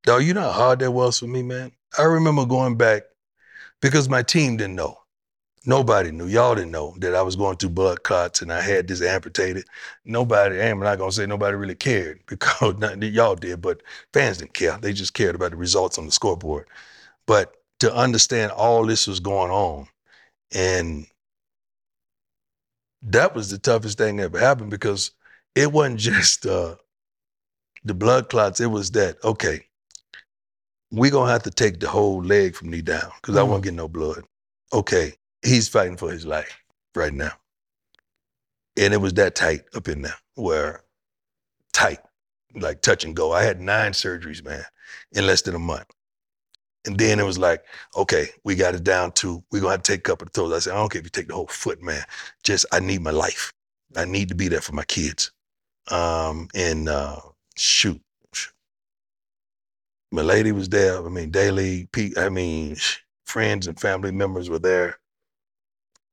Dog, 0.03 0.25
you 0.25 0.35
know 0.35 0.41
how 0.43 0.51
hard 0.51 0.81
that 0.81 0.91
was 0.91 1.21
for 1.21 1.29
me, 1.29 1.43
man. 1.43 1.71
I 1.97 2.03
remember 2.03 2.45
going 2.45 2.77
back 2.77 3.05
because 3.81 4.09
my 4.09 4.23
team 4.23 4.57
didn't 4.57 4.75
know. 4.75 4.99
Nobody 5.65 6.11
knew. 6.11 6.27
Y'all 6.27 6.55
didn't 6.57 6.71
know 6.73 6.95
that 6.99 7.15
I 7.15 7.23
was 7.23 7.37
going 7.37 7.57
through 7.57 7.71
blood 7.71 8.03
clots 8.03 8.43
and 8.43 8.53
I 8.53 8.61
had 8.61 8.89
this 8.89 9.01
amputated. 9.03 9.65
Nobody, 10.05 10.61
I'm 10.61 10.81
not 10.81 10.99
gonna 10.99 11.13
say 11.13 11.27
nobody 11.27 11.57
really 11.57 11.75
cared 11.77 12.21
because 12.27 12.77
not, 12.79 13.01
y'all 13.01 13.37
did, 13.37 13.61
but 13.63 13.83
fans 14.13 14.39
didn't 14.39 14.55
care. 14.55 14.77
They 14.79 14.93
just 14.93 15.15
cared 15.15 15.37
about 15.37 15.53
the 15.53 15.57
results 15.57 15.99
on 15.99 16.07
the 16.07 16.13
scoreboard. 16.13 16.67
But 17.27 17.57
to 17.81 17.95
understand 17.95 18.53
all 18.53 18.87
this 18.87 19.07
was 19.07 19.21
going 19.21 19.51
on 19.51 19.89
and 20.53 21.07
that 23.03 23.35
was 23.35 23.51
the 23.51 23.59
toughest 23.59 23.99
thing 23.99 24.17
that 24.17 24.25
ever 24.25 24.39
happened 24.39 24.71
because 24.71 25.13
it 25.55 25.73
wasn't 25.73 26.01
just 26.01 26.47
uh, 26.47 26.77
the 27.85 27.95
blood 27.95 28.29
clots. 28.29 28.61
It 28.61 28.67
was 28.67 28.91
that 28.93 29.23
okay, 29.25 29.65
we're 30.91 31.11
gonna 31.11 31.33
have 31.33 31.45
to 31.45 31.51
take 31.51 31.81
the 31.81 31.89
whole 31.89 32.23
leg 32.23 32.55
from 32.55 32.71
me 32.71 32.83
down 32.83 33.11
because 33.21 33.37
I 33.37 33.43
won't 33.43 33.65
get 33.65 33.75
no 33.75 33.89
blood. 33.89 34.25
Okay, 34.73 35.15
he's 35.43 35.69
fighting 35.69 35.97
for 35.97 36.11
his 36.11 36.27
life 36.27 36.59
right 36.95 37.13
now, 37.15 37.33
and 38.77 38.93
it 38.93 38.99
was 38.99 39.15
that 39.15 39.35
tight 39.35 39.63
up 39.75 39.89
in 39.89 40.03
there 40.03 40.17
where 40.35 40.83
tight, 41.73 42.01
like 42.55 42.83
touch 42.83 43.05
and 43.05 43.15
go. 43.15 43.33
I 43.33 43.43
had 43.43 43.61
nine 43.61 43.93
surgeries, 43.93 44.45
man, 44.45 44.65
in 45.13 45.27
less 45.27 45.43
than 45.43 45.55
a 45.55 45.61
month. 45.61 45.87
And 46.87 46.97
then 46.97 47.19
it 47.19 47.25
was 47.25 47.39
like, 47.39 47.65
okay, 47.97 48.29
we 48.45 48.55
got 48.55 48.75
it 48.75 48.85
down 48.85 49.13
to 49.13 49.43
we're 49.51 49.61
gonna 49.61 49.73
have 49.73 49.83
to 49.83 49.93
take 49.93 50.01
a 50.01 50.11
couple 50.11 50.27
of 50.27 50.33
toes. 50.33 50.53
I 50.53 50.59
said, 50.61 50.73
I 50.73 50.77
don't 50.77 50.91
care 50.91 51.01
if 51.01 51.07
you 51.07 51.11
take 51.11 51.29
the 51.29 51.35
whole 51.35 51.49
foot, 51.49 51.83
man. 51.83 52.05
Just 52.45 52.65
I 52.73 52.81
need 52.81 53.03
my 53.03 53.11
life. 53.11 53.53
I 53.97 54.05
need 54.05 54.29
to 54.29 54.35
be 54.35 54.49
there 54.49 54.61
for 54.61 54.73
my 54.73 54.85
kids. 54.85 55.33
Um, 55.91 56.49
and 56.55 56.89
uh, 56.89 57.21
shoot, 57.57 58.01
my 60.13 60.23
lady 60.23 60.53
was 60.53 60.69
there. 60.69 61.05
I 61.05 61.09
mean, 61.09 61.31
daily. 61.31 61.89
I 62.17 62.29
mean, 62.29 62.77
friends 63.27 63.67
and 63.67 63.79
family 63.79 64.13
members 64.13 64.49
were 64.49 64.59
there. 64.59 64.99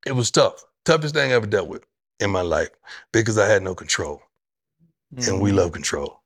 It 0.06 0.14
was 0.14 0.32
tough. 0.32 0.64
Toughest 0.86 1.14
thing 1.14 1.32
I 1.32 1.36
ever 1.36 1.46
dealt 1.48 1.70
with 1.70 1.86
in 2.20 2.32
my 2.32 2.42
life 2.42 2.72
because 3.12 3.38
I 3.38 3.48
had 3.48 3.64
no 3.64 3.76
control, 3.76 4.22
and 5.28 5.40
we 5.40 5.52
love 5.52 5.72
control. 5.72 6.23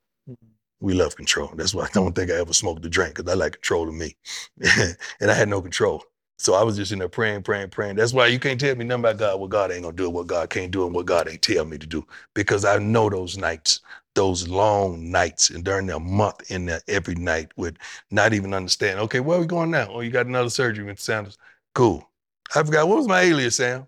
We 0.79 0.93
love 0.93 1.15
control. 1.15 1.51
That's 1.55 1.73
why 1.73 1.85
I 1.85 1.89
don't 1.93 2.15
think 2.15 2.31
I 2.31 2.35
ever 2.35 2.53
smoked 2.53 2.85
a 2.85 2.89
drink 2.89 3.15
because 3.15 3.31
I 3.31 3.35
like 3.35 3.53
control 3.53 3.89
of 3.89 3.95
me, 3.95 4.15
and 4.61 5.31
I 5.31 5.33
had 5.33 5.49
no 5.49 5.61
control. 5.61 6.03
So 6.39 6.53
I 6.53 6.63
was 6.63 6.77
just 6.77 6.91
in 6.91 6.99
there 6.99 7.09
praying, 7.09 7.43
praying, 7.43 7.71
praying. 7.71 7.95
That's 7.95 8.13
why 8.13 8.27
you 8.27 8.39
can't 8.39 8.59
tell 8.59 8.75
me 8.75 8.85
nothing 8.85 9.05
about 9.05 9.17
God, 9.17 9.39
what 9.39 9.49
God 9.49 9.71
ain't 9.71 9.83
gonna 9.83 9.95
do, 9.95 10.09
what 10.09 10.27
God 10.27 10.51
can't 10.51 10.71
do, 10.71 10.85
and 10.85 10.93
what 10.93 11.07
God 11.07 11.27
ain't 11.27 11.41
tell 11.41 11.65
me 11.65 11.79
to 11.79 11.87
do. 11.87 12.05
Because 12.35 12.63
I 12.63 12.77
know 12.77 13.09
those 13.09 13.37
nights, 13.37 13.81
those 14.13 14.47
long 14.47 15.09
nights, 15.09 15.49
and 15.49 15.63
during 15.63 15.87
that 15.87 15.99
month 15.99 16.51
in 16.51 16.67
there 16.67 16.81
every 16.87 17.15
night 17.15 17.51
with 17.57 17.77
not 18.11 18.33
even 18.33 18.53
understanding, 18.53 19.03
okay, 19.05 19.19
where 19.19 19.37
are 19.39 19.41
we 19.41 19.47
going 19.47 19.71
now? 19.71 19.87
Oh, 19.91 20.01
you 20.01 20.11
got 20.11 20.27
another 20.27 20.51
surgery, 20.51 20.85
Mr. 20.85 20.99
Sanders. 20.99 21.39
Cool. 21.73 22.07
I 22.55 22.61
forgot, 22.63 22.87
what 22.87 22.97
was 22.97 23.07
my 23.07 23.21
alias, 23.21 23.55
Sam? 23.55 23.87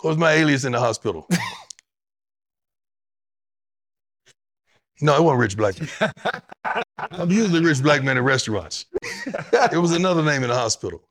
What 0.00 0.10
was 0.10 0.18
my 0.18 0.32
alias 0.32 0.64
in 0.64 0.72
the 0.72 0.80
hospital? 0.80 1.28
no, 5.02 5.16
it 5.16 5.22
wasn't 5.22 5.40
Rich 5.40 5.56
Blackman. 5.56 5.88
I'm 6.98 7.30
usually 7.30 7.64
Rich 7.64 7.82
Blackman 7.82 8.16
at 8.16 8.22
restaurants. 8.22 8.86
It 9.72 9.78
was 9.80 9.92
another 9.92 10.22
name 10.22 10.42
in 10.42 10.48
the 10.48 10.54
hospital. 10.54 11.02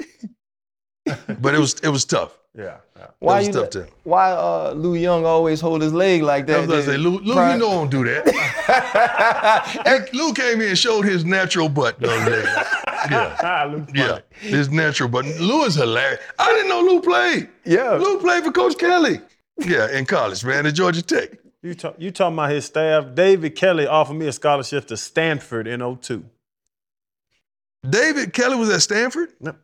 But 1.40 1.56
it 1.56 1.60
was 1.60 1.74
it 1.82 1.90
was 1.90 2.06
tough. 2.06 2.38
yeah. 2.58 2.78
yeah. 2.98 3.08
Why 3.20 3.38
was 3.40 3.48
you? 3.48 3.54
tough 3.54 3.62
let- 3.64 3.72
to- 3.72 3.88
Why 4.04 4.32
uh, 4.32 4.74
Lou 4.76 4.94
Young 4.96 5.26
always 5.26 5.60
hold 5.60 5.82
his 5.82 5.94
leg 5.94 6.22
like 6.22 6.44
I 6.44 6.48
that? 6.54 6.58
was 6.62 6.68
gonna 6.70 6.82
say, 6.84 6.92
then? 6.92 7.02
Lou, 7.02 7.20
Lou 7.20 7.34
Pri- 7.34 7.54
you 7.54 7.60
know 7.60 7.70
I 7.70 7.74
don't 7.74 7.90
do 7.92 8.04
that. 8.06 9.82
And 9.86 10.08
Lou 10.14 10.34
came 10.34 10.62
in 10.62 10.70
and 10.70 10.78
showed 10.78 11.04
his 11.04 11.26
natural 11.26 11.70
butt 11.70 12.00
the 12.00 12.10
other 12.12 12.32
day. 12.42 12.56
Yeah. 13.10 13.36
Ah, 13.42 13.76
Yeah, 13.96 14.20
his 14.40 14.70
natural 14.70 15.10
butt. 15.10 15.26
Lou 15.26 15.64
is 15.64 15.74
hilarious. 15.74 16.20
I 16.38 16.54
didn't 16.54 16.70
know 16.70 16.82
Lou 16.82 17.02
played. 17.02 17.50
Yeah. 17.66 17.94
Lou 17.94 18.20
played 18.20 18.44
for 18.44 18.52
Coach 18.52 18.78
Kelly. 18.78 19.20
Yeah, 19.58 19.90
in 19.98 20.06
college, 20.06 20.46
man, 20.46 20.68
at 20.68 20.76
Georgia 20.76 21.02
Tech. 21.02 21.32
You, 21.64 21.76
talk, 21.76 21.96
you 22.00 22.10
talking 22.12 22.34
about 22.36 22.50
his 22.52 22.66
staff. 22.66 23.14
David 23.14 23.56
Kelly 23.56 23.86
offered 23.86 24.16
me 24.16 24.28
a 24.28 24.32
scholarship 24.32 24.88
to 24.88 24.98
Stanford 24.98 25.68
in 25.68 25.80
02. 25.98 26.26
David 27.88 28.34
Kelly 28.34 28.58
was 28.58 28.70
at 28.70 28.82
Stanford. 28.82 29.30
Yep. 29.40 29.58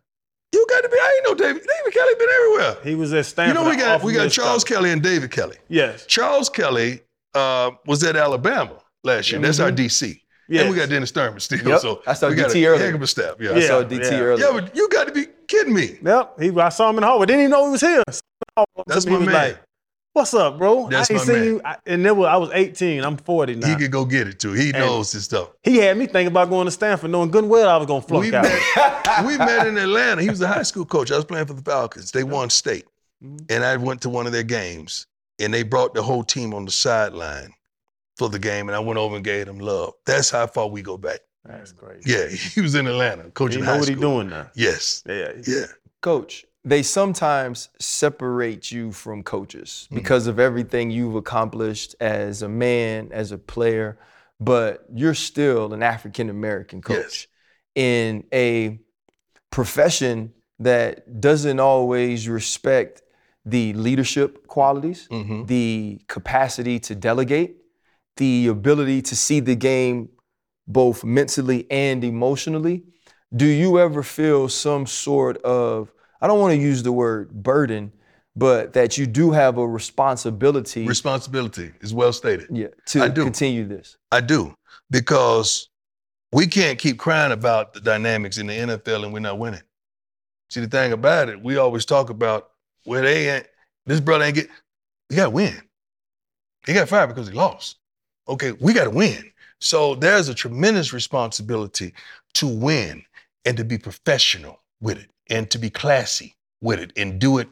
You 0.54 0.66
got 0.70 0.82
to 0.82 0.90
be. 0.90 0.96
I 0.96 1.14
ain't 1.18 1.26
know 1.26 1.36
David. 1.46 1.62
David 1.68 1.94
Kelly 1.94 2.14
been 2.18 2.30
everywhere. 2.36 2.78
He 2.84 2.96
was 2.96 3.14
at 3.14 3.26
Stanford. 3.26 3.58
You 3.58 3.62
Stanford. 3.64 3.64
know 3.64 3.70
we 3.70 3.98
got 4.00 4.04
we 4.04 4.14
got 4.14 4.32
Charles 4.32 4.62
scholarship. 4.62 4.68
Kelly 4.68 4.92
and 4.92 5.04
David 5.04 5.32
Kelly. 5.32 5.58
Yes. 5.68 6.06
Charles 6.06 6.50
Kelly 6.50 7.02
uh, 7.34 7.72
was 7.86 8.04
at 8.04 8.16
Alabama 8.16 8.80
last 9.04 9.32
year. 9.32 9.42
That's 9.42 9.60
our 9.60 9.72
DC. 9.72 10.22
Yes. 10.50 10.62
And 10.62 10.70
we 10.72 10.78
got 10.78 10.90
Dennis 10.90 11.12
Thurman 11.12 11.40
still. 11.42 11.60
Mm-hmm. 11.60 11.68
Yep. 11.70 11.80
So 11.82 12.02
I 12.08 12.14
saw 12.14 12.30
we 12.30 12.36
got 12.36 12.52
DT 12.52 12.64
a 12.64 12.66
earlier. 12.68 12.86
heck 12.86 12.96
of 12.96 13.02
a 13.02 13.08
staff. 13.08 13.36
Yeah. 13.40 13.52
I 13.52 13.60
saw 13.62 13.80
Yeah, 13.80 13.86
DT 13.86 14.12
yeah. 14.12 14.20
earlier. 14.20 14.46
Yeah, 14.46 14.60
but 14.62 14.76
you 14.76 14.88
got 14.90 15.08
to 15.08 15.14
be 15.14 15.26
kidding 15.48 15.74
me. 15.74 15.98
Yep. 16.02 16.40
He, 16.40 16.58
I 16.58 16.70
saw 16.70 16.90
him 16.90 16.98
in 16.98 17.02
the 17.02 17.08
hallway. 17.08 17.26
Didn't 17.26 17.42
even 17.42 17.52
know 17.52 17.66
he 17.66 17.72
was 17.72 17.82
here. 17.82 18.02
That's 18.88 19.04
he 19.04 19.12
my 19.12 19.18
was 19.18 19.26
man. 19.26 19.36
like, 19.36 19.58
"What's 20.18 20.34
up, 20.34 20.58
bro? 20.58 20.90
That's 20.90 21.10
I 21.10 21.14
ain't 21.14 21.22
my 21.22 21.34
seen 21.34 21.36
man. 21.40 21.46
you." 21.46 21.62
I, 21.64 21.76
and 21.86 22.06
then 22.06 22.18
I 22.18 22.38
was 22.38 22.50
18. 22.54 23.04
I'm 23.04 23.18
40 23.18 23.56
now. 23.56 23.68
He 23.68 23.76
could 23.76 23.92
go 23.92 24.04
get 24.04 24.28
it 24.28 24.40
too. 24.40 24.54
He 24.54 24.72
knows 24.72 25.12
his 25.12 25.26
stuff. 25.26 25.50
He 25.64 25.78
had 25.78 25.98
me 25.98 26.06
thinking 26.06 26.28
about 26.28 26.50
going 26.50 26.66
to 26.66 26.72
Stanford, 26.72 27.12
knowing 27.12 27.32
good 27.32 27.44
and 27.44 27.52
well 27.52 27.70
I 27.70 27.78
was 27.78 27.88
gonna 27.88 28.02
flunk 28.02 28.26
We 28.26 28.36
out. 28.36 28.44
met, 28.44 29.26
we 29.26 29.38
met 29.38 29.68
in 29.68 29.78
Atlanta. 29.78 30.22
He 30.22 30.30
was 30.30 30.42
a 30.42 30.48
high 30.48 30.64
school 30.64 30.86
coach. 30.86 31.12
I 31.12 31.16
was 31.16 31.26
playing 31.26 31.46
for 31.46 31.54
the 31.54 31.62
Falcons. 31.62 32.12
They 32.12 32.24
won 32.24 32.50
state. 32.50 32.86
Mm-hmm. 33.24 33.46
And 33.50 33.64
I 33.64 33.78
went 33.78 34.02
to 34.02 34.10
one 34.10 34.26
of 34.28 34.32
their 34.32 34.44
games, 34.44 35.08
and 35.40 35.54
they 35.54 35.64
brought 35.64 35.94
the 35.94 36.04
whole 36.04 36.24
team 36.24 36.54
on 36.54 36.66
the 36.66 36.72
sideline 36.72 37.54
for 38.16 38.30
the 38.30 38.40
game, 38.40 38.68
and 38.70 38.76
I 38.76 38.80
went 38.80 38.98
over 39.00 39.16
and 39.16 39.24
gave 39.24 39.46
them 39.46 39.60
love. 39.60 39.94
That's 40.06 40.30
how 40.30 40.48
far 40.48 40.68
we 40.68 40.82
go 40.82 40.98
back. 40.98 41.20
That's 41.46 41.72
crazy. 41.72 42.12
Yeah, 42.12 42.28
he 42.54 42.62
was 42.62 42.76
in 42.76 42.88
Atlanta 42.88 43.24
You 43.24 43.32
coaching 43.32 43.62
know 43.62 43.68
high 43.72 43.80
what 43.80 43.88
he 43.88 43.96
doing 43.96 44.30
now? 44.30 44.50
Yes. 44.56 45.04
Yeah. 45.08 45.32
Yeah. 45.48 45.66
Coach, 46.02 46.46
they 46.70 46.84
sometimes 46.84 47.70
separate 47.80 48.72
you 48.76 48.92
from 48.92 49.24
coaches 49.24 49.70
Mm-hmm. 49.86 49.96
because 49.96 50.28
of 50.28 50.38
everything 50.40 50.92
you've 50.92 51.16
accomplished 51.16 51.96
as 52.00 52.42
a 52.42 52.50
man, 52.50 53.10
as 53.12 53.32
a 53.32 53.38
player, 53.54 53.98
but 54.40 54.86
you're 54.94 55.14
still 55.32 55.74
an 55.74 55.82
African 55.94 56.30
American 56.30 56.82
coach 56.82 57.30
in 57.76 58.24
a 58.34 58.80
profession 59.50 60.34
that 60.60 61.22
doesn't 61.22 61.60
always 61.60 62.28
respect 62.28 63.02
the 63.46 63.74
leadership 63.74 64.48
qualities, 64.48 65.08
Mm-hmm. 65.10 65.46
the 65.46 66.02
capacity 66.08 66.80
to 66.80 66.96
delegate, 66.96 67.52
the 68.18 68.48
ability 68.48 69.02
to 69.04 69.16
see 69.16 69.40
the 69.40 69.56
game 69.56 70.10
both 70.68 71.04
mentally 71.04 71.66
and 71.72 72.04
emotionally. 72.04 72.84
do 73.36 73.46
you 73.46 73.80
ever 73.80 74.04
feel 74.04 74.50
some 74.50 74.86
sort 74.86 75.38
of 75.44 75.92
I 76.22 76.28
don't 76.28 76.40
want 76.40 76.54
to 76.54 76.58
use 76.58 76.84
the 76.84 76.92
word 76.92 77.32
burden, 77.32 77.92
but 78.36 78.74
that 78.74 78.98
you 78.98 79.06
do 79.08 79.32
have 79.32 79.58
a 79.58 79.68
responsibility 79.68 80.86
Responsibility 80.88 81.72
is 81.82 81.94
well 81.94 82.14
stated. 82.14 82.48
yeah, 82.52 82.68
to 82.88 83.04
I 83.04 83.08
do. 83.10 83.24
continue 83.24 83.66
this. 83.66 83.98
I 84.12 84.22
do 84.22 84.56
because 84.90 85.70
we 86.32 86.48
can't 86.48 86.78
keep 86.80 86.98
crying 87.00 87.32
about 87.32 87.74
the 87.74 87.82
dynamics 87.82 88.38
in 88.38 88.48
the 88.48 88.54
NFL 88.54 89.04
and 89.04 89.14
we're 89.14 89.20
not 89.20 89.40
winning. 89.40 89.62
See, 90.50 90.62
the 90.62 90.68
thing 90.68 90.94
about 90.94 91.30
it, 91.30 91.42
we 91.42 91.58
always 91.58 91.86
talk 91.86 92.10
about 92.10 92.52
where 92.86 93.02
they 93.02 93.30
ain't. 93.30 93.48
This 93.86 94.00
brother 94.00 94.26
ain't 94.26 94.36
get. 94.36 94.50
He 95.10 95.16
got 95.16 95.26
to 95.26 95.30
win. 95.32 95.62
He 96.66 96.74
got 96.74 96.90
fired 96.90 97.08
because 97.08 97.28
he 97.28 97.34
lost. 97.34 97.78
Okay, 98.28 98.52
we 98.54 98.74
got 98.74 98.86
to 98.86 98.90
win. 98.90 99.32
So 99.60 99.96
there's 99.96 100.30
a 100.30 100.34
tremendous 100.34 100.94
responsibility 100.94 101.94
to 102.36 102.48
win 102.48 103.04
and 103.46 103.58
to 103.58 103.64
be 103.64 103.78
professional 103.78 104.62
with 104.82 105.00
it 105.00 105.10
and 105.30 105.50
to 105.52 105.58
be 105.58 105.70
classy 105.70 106.36
with 106.62 106.80
it 106.80 106.92
and 106.96 107.20
do 107.20 107.38
it 107.38 107.50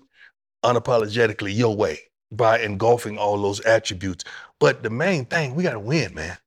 unapologetically 0.63 1.55
your 1.55 1.75
way 1.75 1.99
by 2.31 2.59
engulfing 2.59 3.17
all 3.17 3.41
those 3.41 3.59
attributes. 3.61 4.23
But 4.59 4.83
the 4.83 4.89
main 4.89 5.25
thing, 5.25 5.55
we 5.55 5.63
got 5.63 5.73
to 5.73 5.79
win, 5.79 6.13
man. 6.13 6.37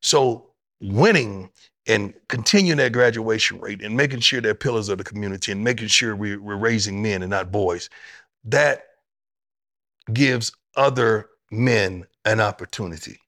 So 0.00 0.50
winning 0.80 1.50
and 1.86 2.14
continuing 2.28 2.78
that 2.78 2.92
graduation 2.92 3.60
rate 3.60 3.82
and 3.82 3.96
making 3.96 4.20
sure 4.20 4.40
they're 4.40 4.54
pillars 4.54 4.88
of 4.88 4.98
the 4.98 5.04
community 5.04 5.52
and 5.52 5.62
making 5.62 5.88
sure 5.88 6.14
we, 6.16 6.36
we're 6.36 6.56
raising 6.56 7.02
men 7.02 7.22
and 7.22 7.30
not 7.30 7.52
boys, 7.52 7.88
that 8.44 8.84
gives 10.12 10.52
other 10.76 11.28
men 11.50 12.06
an 12.24 12.40
opportunity. 12.40 13.18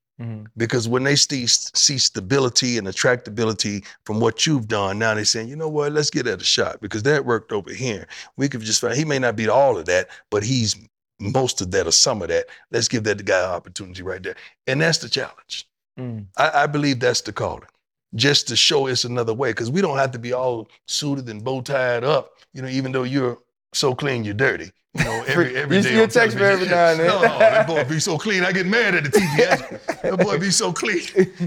Because 0.57 0.89
when 0.89 1.03
they 1.03 1.17
see, 1.17 1.47
see 1.47 1.99
stability 1.99 2.79
and 2.79 2.87
attractability 2.87 3.85
from 4.07 4.21
what 4.21 4.47
you've 4.47 4.69
done, 4.69 4.99
now 4.99 5.15
they're 5.15 5.25
saying, 5.25 5.49
you 5.49 5.57
know 5.57 5.69
what, 5.69 5.93
let's 5.93 6.11
get 6.11 6.29
at 6.29 6.41
a 6.41 6.45
shot 6.45 6.81
because 6.81 7.03
that 7.03 7.25
worked 7.25 7.51
over 7.51 7.73
here. 7.73 8.07
We 8.37 8.49
could 8.49 8.61
just 8.61 8.81
find, 8.81 8.95
he 8.97 9.05
may 9.05 9.19
not 9.19 9.35
be 9.35 9.49
all 9.49 9.77
of 9.77 9.87
that, 9.87 10.09
but 10.31 10.45
he's 10.45 10.77
most 11.19 11.61
of 11.61 11.71
that 11.73 11.87
or 11.87 11.91
some 11.91 12.23
of 12.23 12.29
that. 12.29 12.47
Let's 12.71 12.89
give 12.89 13.03
that 13.05 13.25
guy 13.25 13.41
an 13.41 13.51
opportunity 13.51 14.03
right 14.03 14.23
there. 14.23 14.37
And 14.67 14.81
that's 14.81 14.99
the 14.99 15.09
challenge. 15.09 15.69
Mm. 15.99 16.27
I, 16.37 16.62
I 16.62 16.67
believe 16.67 17.01
that's 17.01 17.21
the 17.21 17.33
calling, 17.33 17.69
just 18.15 18.47
to 18.49 18.57
show 18.57 18.87
it's 18.87 19.05
another 19.05 19.35
way. 19.35 19.51
Because 19.51 19.71
we 19.71 19.81
don't 19.81 19.99
have 19.99 20.12
to 20.12 20.19
be 20.19 20.33
all 20.33 20.69
suited 20.87 21.29
and 21.29 21.43
bow 21.43 21.61
tied 21.61 22.05
up, 22.05 22.35
you 22.53 22.62
know, 22.62 22.69
even 22.69 22.93
though 22.93 23.05
you're 23.05 23.39
so 23.73 23.95
clean, 23.95 24.25
you're 24.25 24.35
dirty. 24.35 24.71
You 24.97 25.05
know, 25.05 25.25
every, 25.27 25.57
every 25.57 25.77
You- 25.79 25.83
day 25.83 25.95
you 25.97 26.03
on 26.03 26.09
text 26.09 26.37
me 26.37 26.43
every 26.43 26.69
now 26.69 26.89
and 26.91 27.01
then. 27.01 27.07
No, 27.09 27.23
no, 27.23 27.39
that 27.39 27.67
boy 27.67 27.85
be 27.85 27.99
so 28.01 28.17
clean. 28.19 28.45
I 28.45 28.53
get 28.53 28.67
mad 28.67 28.95
at 28.95 29.05
the 29.05 29.11
TV. 29.11 30.03
that 30.03 30.19
boy 30.25 30.39
be 30.39 30.51
so 30.51 30.73
clean. 30.73 31.01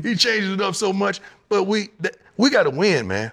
He 0.04 0.16
changes 0.16 0.52
it 0.52 0.62
up 0.62 0.76
so 0.76 0.92
much. 0.92 1.22
But 1.50 1.64
we 1.64 1.88
th- 2.02 2.16
we 2.38 2.50
got 2.50 2.64
to 2.64 2.70
win, 2.70 3.08
man. 3.08 3.32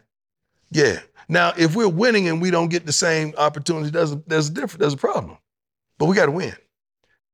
Yeah. 0.71 1.01
Now, 1.29 1.53
if 1.57 1.75
we're 1.75 1.89
winning 1.89 2.29
and 2.29 2.41
we 2.41 2.51
don't 2.51 2.69
get 2.69 2.85
the 2.87 2.93
same 2.93 3.33
opportunity, 3.39 3.91
there's 3.91 4.13
a, 4.13 4.23
there's 4.27 4.49
a 4.49 4.53
different, 4.53 4.81
there's 4.81 4.93
a 4.93 4.99
problem. 4.99 5.39
But 5.99 6.07
we 6.07 6.15
got 6.17 6.27
to 6.27 6.33
win. 6.33 6.55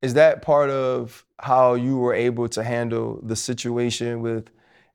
Is 0.00 0.14
that 0.14 0.42
part 0.42 0.70
of 0.70 1.24
how 1.40 1.74
you 1.74 1.98
were 1.98 2.14
able 2.14 2.48
to 2.50 2.62
handle 2.62 3.20
the 3.22 3.36
situation 3.36 4.20
with 4.22 4.48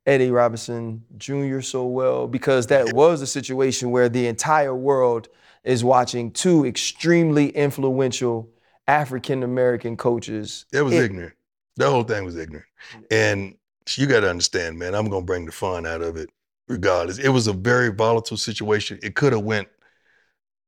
Eddie 0.06 0.32
Robinson 0.32 1.04
Jr. 1.18 1.60
so 1.62 1.86
well? 1.86 2.28
Because 2.28 2.68
that 2.68 2.94
was 2.94 3.22
a 3.22 3.28
situation 3.28 3.92
where 3.92 4.08
the 4.10 4.28
entire 4.28 4.74
world 4.74 5.28
is 5.66 5.84
watching 5.84 6.32
two 6.32 6.66
extremely 6.66 7.50
influential 7.50 8.50
African 8.88 9.44
American 9.44 9.98
coaches. 9.98 10.66
It 10.72 10.84
was 10.84 10.94
It- 10.94 11.04
ignorant. 11.06 11.34
The 11.76 11.90
whole 11.90 12.04
thing 12.04 12.24
was 12.24 12.38
ignorant. 12.38 12.68
And 13.12 13.58
you 13.98 14.08
got 14.08 14.22
to 14.22 14.30
understand, 14.30 14.80
man, 14.80 14.96
I'm 14.96 15.10
going 15.10 15.24
to 15.24 15.26
bring 15.26 15.46
the 15.46 15.52
fun 15.52 15.86
out 15.86 16.02
of 16.02 16.16
it 16.16 16.30
regardless. 16.70 17.18
It 17.18 17.30
was 17.30 17.48
a 17.48 17.54
very 17.54 17.90
volatile 17.90 18.38
situation. 18.38 19.00
It 19.04 19.16
could 19.16 19.34
have 19.34 19.44
went 19.44 19.68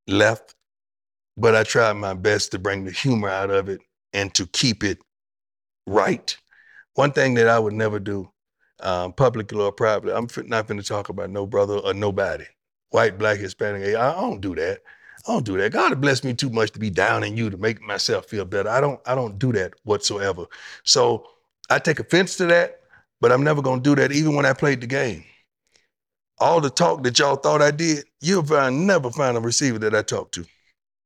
left, 0.07 0.55
but 1.37 1.55
I 1.55 1.63
tried 1.63 1.93
my 1.93 2.13
best 2.13 2.51
to 2.51 2.59
bring 2.59 2.85
the 2.85 2.91
humor 2.91 3.29
out 3.29 3.49
of 3.51 3.69
it 3.69 3.79
and 4.13 4.33
to 4.35 4.47
keep 4.47 4.83
it 4.83 4.99
right. 5.85 6.35
One 6.95 7.11
thing 7.11 7.35
that 7.35 7.47
I 7.47 7.59
would 7.59 7.73
never 7.73 7.99
do, 7.99 8.31
um, 8.81 9.13
publicly 9.13 9.59
or 9.59 9.71
privately, 9.71 10.13
I'm 10.13 10.27
not 10.47 10.67
going 10.67 10.79
to 10.79 10.87
talk 10.87 11.09
about 11.09 11.29
no 11.29 11.45
brother 11.45 11.77
or 11.77 11.93
nobody, 11.93 12.45
white, 12.89 13.17
black, 13.17 13.37
Hispanic. 13.37 13.95
I 13.95 14.13
don't 14.13 14.41
do 14.41 14.55
that. 14.55 14.81
I 15.27 15.33
don't 15.33 15.45
do 15.45 15.57
that. 15.57 15.73
God 15.73 15.89
has 15.89 15.99
blessed 15.99 16.23
me 16.23 16.33
too 16.33 16.49
much 16.49 16.71
to 16.71 16.79
be 16.79 16.89
down 16.89 17.23
in 17.23 17.35
you 17.35 17.49
to 17.49 17.57
make 17.57 17.81
myself 17.81 18.27
feel 18.27 18.45
better. 18.45 18.69
I 18.69 18.79
don't. 18.79 18.99
I 19.05 19.15
don't 19.15 19.37
do 19.37 19.51
that 19.53 19.73
whatsoever. 19.83 20.45
So 20.83 21.27
I 21.69 21.79
take 21.79 21.99
offense 21.99 22.37
to 22.37 22.45
that, 22.47 22.81
but 23.19 23.31
I'm 23.31 23.43
never 23.43 23.61
gonna 23.61 23.81
do 23.81 23.95
that. 23.95 24.11
Even 24.11 24.35
when 24.35 24.45
I 24.45 24.53
played 24.53 24.81
the 24.81 24.87
game, 24.87 25.25
all 26.39 26.61
the 26.61 26.69
talk 26.69 27.03
that 27.03 27.19
y'all 27.19 27.35
thought 27.35 27.61
I 27.61 27.71
did, 27.71 28.05
you'll 28.21 28.45
find 28.45 28.87
never 28.87 29.11
find 29.11 29.35
a 29.35 29.41
receiver 29.41 29.79
that 29.79 29.95
I 29.95 30.01
talked 30.01 30.33
to. 30.35 30.45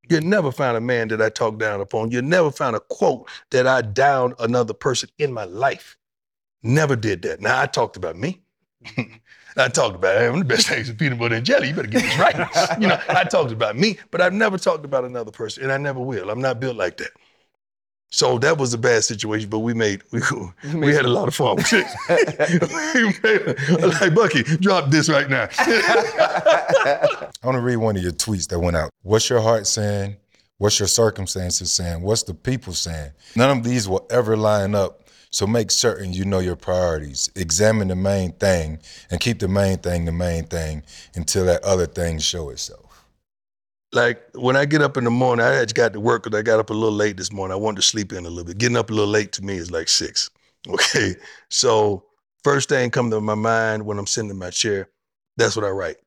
You'll 0.10 0.22
never 0.22 0.52
find 0.52 0.76
a 0.76 0.82
man 0.82 1.08
that 1.10 1.22
I 1.22 1.30
talked 1.30 1.60
down 1.60 1.80
upon. 1.80 2.12
You'll 2.12 2.24
never 2.24 2.52
find 2.52 2.76
a 2.76 2.80
quote 2.80 3.30
that 3.52 3.66
I 3.66 3.82
downed 3.82 4.36
another 4.40 4.74
person 4.74 5.10
in 5.20 5.32
my 5.32 5.46
life. 5.46 5.98
Never 6.64 6.96
did 6.96 7.22
that. 7.24 7.42
Now 7.42 7.62
I 7.62 7.66
talked 7.66 7.98
about 7.98 8.18
me. 8.18 8.42
I 9.58 9.68
talked 9.68 9.96
about 9.96 10.18
hey, 10.18 10.28
I'm 10.28 10.40
the 10.40 10.46
best 10.46 10.68
things 10.68 10.90
in 10.90 10.96
peanut 10.98 11.20
butter 11.20 11.36
and 11.36 11.46
jelly. 11.46 11.70
You 11.70 11.74
better 11.74 11.88
get 11.88 12.04
this 12.04 12.18
right. 12.18 12.36
you 12.80 12.88
know, 12.88 13.00
I 13.10 13.24
talked 13.24 13.52
about 13.52 13.78
me, 13.78 13.98
but 14.10 14.22
I've 14.22 14.34
never 14.34 14.58
talked 14.58 14.86
about 14.86 15.06
another 15.06 15.32
person, 15.32 15.64
and 15.64 15.72
I 15.72 15.78
never 15.78 16.00
will. 16.00 16.30
I'm 16.30 16.42
not 16.42 16.60
built 16.60 16.78
like 16.78 16.98
that. 16.98 17.12
So 18.14 18.38
that 18.40 18.58
was 18.58 18.74
a 18.74 18.78
bad 18.78 19.06
situation, 19.06 19.50
but 19.50 19.60
we 19.60 19.74
made 19.74 20.04
we, 20.12 20.20
we 20.76 20.94
had 20.94 21.06
a 21.06 21.10
lot 21.10 21.30
of 21.30 21.36
fun 21.36 21.56
with 21.56 21.72
it. 21.72 21.88
like 24.02 24.14
Bucky, 24.14 24.44
drop 24.58 24.90
this 24.90 25.08
right 25.08 25.30
now. 25.30 25.48
I 25.60 27.18
want 27.42 27.56
to 27.56 27.62
read 27.62 27.78
one 27.78 27.96
of 27.96 28.04
your 28.04 28.12
tweets 28.12 28.50
that 28.50 28.60
went 28.60 28.76
out. 28.76 28.90
What's 29.04 29.30
your 29.30 29.40
heart 29.40 29.66
saying? 29.66 30.18
What's 30.58 30.78
your 30.78 30.90
circumstances 30.90 31.72
saying? 31.72 32.02
What's 32.02 32.24
the 32.24 32.34
people 32.34 32.74
saying? 32.74 33.12
None 33.38 33.58
of 33.58 33.64
these 33.64 33.88
will 33.88 34.06
ever 34.12 34.36
line 34.36 34.76
up. 34.76 35.01
So 35.32 35.48
make 35.48 35.72
certain 35.72 36.14
you 36.14 36.26
know 36.26 36.40
your 36.40 36.56
priorities. 36.58 37.30
Examine 37.36 37.88
the 37.90 37.96
main 37.96 38.34
thing 38.34 38.80
and 39.10 39.20
keep 39.20 39.40
the 39.40 39.48
main 39.48 39.78
thing 39.80 40.06
the 40.06 40.12
main 40.12 40.46
thing 40.46 40.84
until 41.16 41.46
that 41.46 41.64
other 41.64 41.88
thing 41.88 42.20
show 42.20 42.50
itself. 42.50 43.06
like 43.94 44.22
when 44.36 44.56
I 44.56 44.66
get 44.66 44.82
up 44.82 44.98
in 44.98 45.04
the 45.04 45.12
morning, 45.12 45.46
I 45.46 45.50
had 45.54 45.74
got 45.76 45.94
to 45.94 46.00
work 46.00 46.24
because 46.24 46.38
I 46.38 46.44
got 46.44 46.60
up 46.60 46.70
a 46.70 46.74
little 46.74 46.96
late 46.96 47.18
this 47.18 47.32
morning. 47.32 47.54
I 47.54 47.58
wanted 47.58 47.78
to 47.78 47.82
sleep 47.82 48.14
in 48.14 48.26
a 48.26 48.30
little 48.30 48.46
bit. 48.46 48.58
Getting 48.58 48.78
up 48.78 48.90
a 48.90 48.94
little 48.94 49.10
late 49.12 49.32
to 49.34 49.44
me 49.44 49.56
is 49.56 49.72
like 49.72 49.88
six. 49.90 50.30
Okay. 50.70 51.16
So 51.50 52.06
first 52.44 52.70
thing 52.70 52.92
come 52.92 53.10
to 53.10 53.20
my 53.20 53.34
mind 53.34 53.84
when 53.84 53.98
I'm 53.98 54.06
sitting 54.06 54.30
in 54.30 54.38
my 54.38 54.52
chair, 54.52 54.90
that's 55.38 55.56
what 55.56 55.66
I 55.66 55.70
write. 55.70 55.98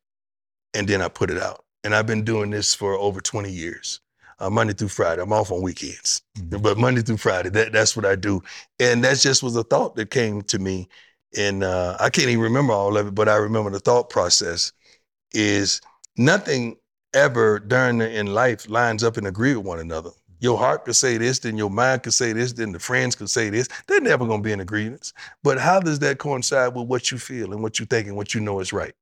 And 0.75 0.89
then 0.89 1.03
I 1.03 1.09
put 1.09 1.31
it 1.31 1.39
out. 1.43 1.65
And 1.85 1.95
I've 1.95 2.07
been 2.07 2.25
doing 2.25 2.51
this 2.51 2.75
for 2.75 2.95
over 2.95 3.21
20 3.21 3.51
years. 3.51 4.01
Uh, 4.41 4.51
Monday 4.51 4.73
through 4.73 4.89
Friday. 4.89 5.23
I'm 5.23 5.33
off 5.33 5.51
on 5.53 5.63
weekends. 5.63 6.23
But 6.51 6.77
Monday 6.77 7.03
through 7.03 7.19
Friday, 7.19 7.51
that, 7.51 7.73
that's 7.73 7.97
what 7.97 8.05
I 8.05 8.17
do. 8.17 8.43
And 8.81 9.05
that 9.05 9.19
just 9.19 9.43
was 9.43 9.57
a 9.57 9.63
thought 9.63 9.95
that 9.97 10.11
came 10.11 10.43
to 10.43 10.59
me. 10.59 10.89
And 11.37 11.65
uh, 11.65 11.97
I 12.01 12.11
can't 12.11 12.29
even 12.29 12.43
remember 12.43 12.73
all 12.73 12.97
of 12.97 13.07
it, 13.07 13.15
but 13.15 13.29
I 13.29 13.37
remember 13.37 13.71
the 13.71 13.81
thought 13.81 14.11
process 14.11 14.73
is 15.33 15.81
nothing 16.17 16.77
ever 17.15 17.59
during 17.59 17.99
the, 17.99 18.11
in 18.11 18.27
life 18.27 18.69
lines 18.69 19.05
up 19.05 19.17
and 19.17 19.27
agree 19.27 19.57
with 19.57 19.65
one 19.65 19.79
another. 19.79 20.11
Your 20.41 20.59
heart 20.59 20.85
could 20.85 20.97
say 20.97 21.17
this, 21.17 21.39
then 21.39 21.57
your 21.57 21.71
mind 21.71 22.03
could 22.03 22.13
say 22.13 22.33
this, 22.33 22.53
then 22.53 22.73
the 22.73 22.79
friends 22.79 23.15
could 23.15 23.31
say 23.31 23.51
this. 23.51 23.69
They're 23.87 24.01
never 24.01 24.27
gonna 24.27 24.43
be 24.43 24.53
in 24.53 24.61
agreement. 24.61 25.13
But 25.43 25.59
how 25.59 25.81
does 25.81 26.01
that 26.01 26.19
coincide 26.19 26.75
with 26.75 26.87
what 26.87 27.11
you 27.11 27.19
feel 27.19 27.53
and 27.53 27.63
what 27.63 27.79
you 27.79 27.87
think 27.87 28.09
and 28.09 28.17
what 28.17 28.35
you 28.35 28.41
know 28.41 28.61
is 28.61 28.73
right? 28.73 28.95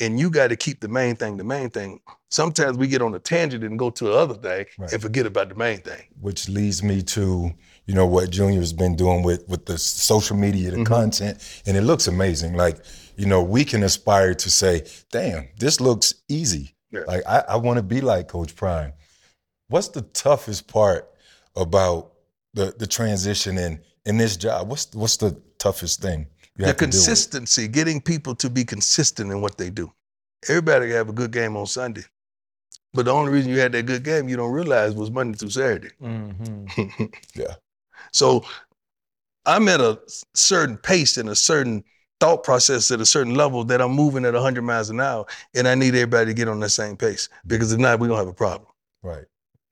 And 0.00 0.18
you 0.18 0.30
got 0.30 0.48
to 0.48 0.56
keep 0.56 0.80
the 0.80 0.88
main 0.88 1.14
thing 1.16 1.36
the 1.36 1.44
main 1.44 1.70
thing. 1.70 2.00
Sometimes 2.30 2.76
we 2.78 2.86
get 2.86 3.02
on 3.02 3.14
a 3.14 3.18
tangent 3.18 3.64
and 3.64 3.78
go 3.78 3.90
to 3.90 4.04
the 4.04 4.12
other 4.12 4.34
thing 4.34 4.66
Right. 4.78 4.92
and 4.92 5.02
forget 5.02 5.26
about 5.26 5.48
the 5.48 5.54
main 5.56 5.78
thing. 5.82 6.02
which 6.20 6.48
leads 6.48 6.82
me 6.82 7.02
to 7.02 7.52
you 7.86 7.94
know 7.94 8.06
what 8.06 8.30
Junior's 8.30 8.72
been 8.72 8.94
doing 8.96 9.22
with 9.22 9.48
with 9.48 9.66
the 9.66 9.76
social 9.78 10.36
media, 10.36 10.70
the 10.70 10.76
Mm-hmm. 10.78 10.84
content, 10.84 11.62
and 11.66 11.76
it 11.76 11.82
looks 11.82 12.06
amazing. 12.06 12.54
Like 12.54 12.78
you 13.16 13.26
know, 13.26 13.42
we 13.42 13.64
can 13.64 13.82
aspire 13.82 14.34
to 14.34 14.50
say, 14.50 14.86
"Damn, 15.12 15.48
this 15.58 15.80
looks 15.80 16.14
easy." 16.28 16.74
Yeah. 16.90 17.00
Like 17.06 17.22
I, 17.26 17.44
I 17.50 17.56
want 17.56 17.76
to 17.78 17.82
be 17.82 18.00
like 18.00 18.28
Coach 18.28 18.54
Prime. 18.56 18.92
What's 19.68 19.88
the 19.88 20.02
toughest 20.02 20.66
part 20.68 21.10
about 21.56 22.12
the 22.54 22.74
the 22.78 22.86
transition 22.86 23.58
in 23.58 23.80
in 24.06 24.16
this 24.18 24.36
job? 24.36 24.68
What's 24.70 24.94
what's 24.94 25.16
the 25.18 25.40
toughest 25.58 26.00
thing 26.00 26.26
you 26.56 26.62
the 26.62 26.66
have 26.68 26.76
to 26.76 26.86
deal 26.86 26.88
with? 26.88 27.06
consistency, 27.06 27.68
getting 27.68 28.00
people 28.00 28.34
to 28.36 28.50
be 28.50 28.64
consistent 28.64 29.30
in 29.30 29.40
what 29.40 29.58
they 29.58 29.70
do. 29.70 29.92
Everybody 30.48 30.86
can 30.86 30.96
have 30.96 31.08
a 31.08 31.12
good 31.12 31.30
game 31.32 31.56
on 31.56 31.66
Sunday. 31.66 32.02
But 32.92 33.04
the 33.04 33.12
only 33.12 33.30
reason 33.30 33.52
you 33.52 33.60
had 33.60 33.72
that 33.72 33.86
good 33.86 34.02
game, 34.02 34.28
you 34.28 34.36
don't 34.36 34.50
realize 34.50 34.94
was 34.94 35.10
Monday 35.10 35.36
through 35.38 35.50
Saturday. 35.50 35.90
Mm-hmm. 36.02 37.04
Yeah. 37.34 37.54
So 38.12 38.44
I'm 39.46 39.68
at 39.68 39.80
a 39.80 40.00
certain 40.34 40.76
pace 40.76 41.16
and 41.16 41.28
a 41.28 41.34
certain 41.36 41.84
thought 42.18 42.42
process 42.42 42.90
at 42.90 43.00
a 43.00 43.06
certain 43.06 43.34
level 43.34 43.64
that 43.64 43.80
I'm 43.80 43.92
moving 43.92 44.24
at 44.24 44.34
100 44.34 44.62
miles 44.62 44.90
an 44.90 45.00
hour, 45.00 45.24
and 45.54 45.68
I 45.68 45.74
need 45.74 45.94
everybody 45.94 46.26
to 46.26 46.34
get 46.34 46.48
on 46.48 46.58
that 46.60 46.70
same 46.70 46.96
pace 46.96 47.28
because 47.46 47.72
if 47.72 47.78
not, 47.78 48.00
we're 48.00 48.08
gonna 48.08 48.18
have 48.18 48.28
a 48.28 48.32
problem. 48.32 48.68
Right. 49.02 49.24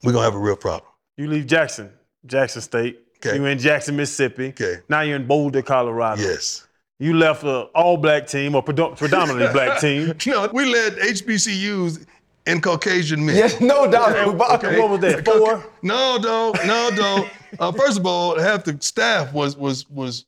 We're 0.05 0.13
gonna 0.13 0.25
have 0.25 0.35
a 0.37 0.39
real 0.39 0.57
problem. 0.57 0.91
You 1.17 1.27
leave 1.27 1.47
Jackson, 1.47 1.91
Jackson 2.25 2.63
State. 2.63 3.01
Okay. 3.17 3.37
You 3.37 3.45
in 3.47 3.59
Jackson, 3.59 3.97
Mississippi. 3.97 4.49
Okay. 4.49 4.77
Now 4.89 5.01
you're 5.01 5.17
in 5.17 5.27
Boulder, 5.27 5.63
Colorado. 5.63 6.23
Yes. 6.23 6.68
You 7.01 7.15
left 7.15 7.45
an 7.45 7.69
all 7.75 7.97
black 7.97 8.27
team 8.27 8.55
or 8.55 8.63
predominantly 8.63 9.49
black 9.53 9.81
team. 9.81 10.15
No, 10.27 10.49
we 10.53 10.65
led 10.65 10.95
HBCUs 10.95 12.07
in 12.47 12.61
Caucasian 12.61 13.25
men. 13.25 13.37
Yes, 13.37 13.61
no 13.61 13.89
doubt 13.91 14.29
about 14.29 14.65
Okay, 14.65 14.79
what 14.81 14.91
was 14.91 15.01
that? 15.01 15.25
Four? 15.25 15.65
No, 15.83 16.19
dog. 16.19 16.59
No, 16.67 16.91
dog. 16.95 17.27
Uh, 17.59 17.73
first 17.73 17.99
of 17.99 18.05
all, 18.05 18.39
half 18.39 18.63
the 18.65 18.77
staff 18.83 19.33
was 19.33 19.57
was 19.57 19.89
was 19.89 20.27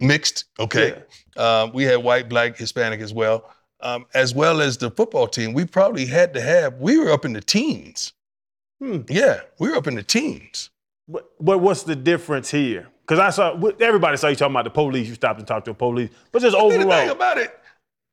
mixed. 0.00 0.46
Okay, 0.58 1.02
um, 1.36 1.72
we 1.74 1.84
had 1.84 1.96
white, 1.96 2.26
black, 2.26 2.56
Hispanic 2.56 3.02
as 3.02 3.12
well, 3.12 3.52
um, 3.80 4.06
as 4.14 4.34
well 4.34 4.62
as 4.62 4.78
the 4.78 4.90
football 4.90 5.28
team. 5.28 5.52
We 5.52 5.66
probably 5.66 6.06
had 6.06 6.32
to 6.32 6.40
have. 6.40 6.78
We 6.80 6.98
were 6.98 7.10
up 7.10 7.26
in 7.26 7.34
the 7.34 7.42
teens. 7.42 8.14
Hmm. 8.80 9.00
Yeah, 9.10 9.40
we 9.58 9.68
were 9.68 9.76
up 9.76 9.86
in 9.86 9.94
the 9.94 10.02
teens. 10.02 10.70
But, 11.06 11.30
but 11.38 11.58
what's 11.58 11.82
the 11.82 11.94
difference 11.94 12.50
here? 12.50 12.88
Because 13.12 13.26
I 13.26 13.28
saw 13.28 13.70
everybody 13.78 14.16
saw 14.16 14.28
you 14.28 14.36
talking 14.36 14.54
about 14.54 14.64
the 14.64 14.70
police. 14.70 15.06
You 15.06 15.14
stopped 15.14 15.38
and 15.38 15.46
talked 15.46 15.66
to 15.66 15.72
the 15.72 15.74
police, 15.74 16.08
but 16.32 16.40
just 16.40 16.56
The 16.56 16.86
thing 16.88 17.10
about 17.10 17.36
it, 17.36 17.54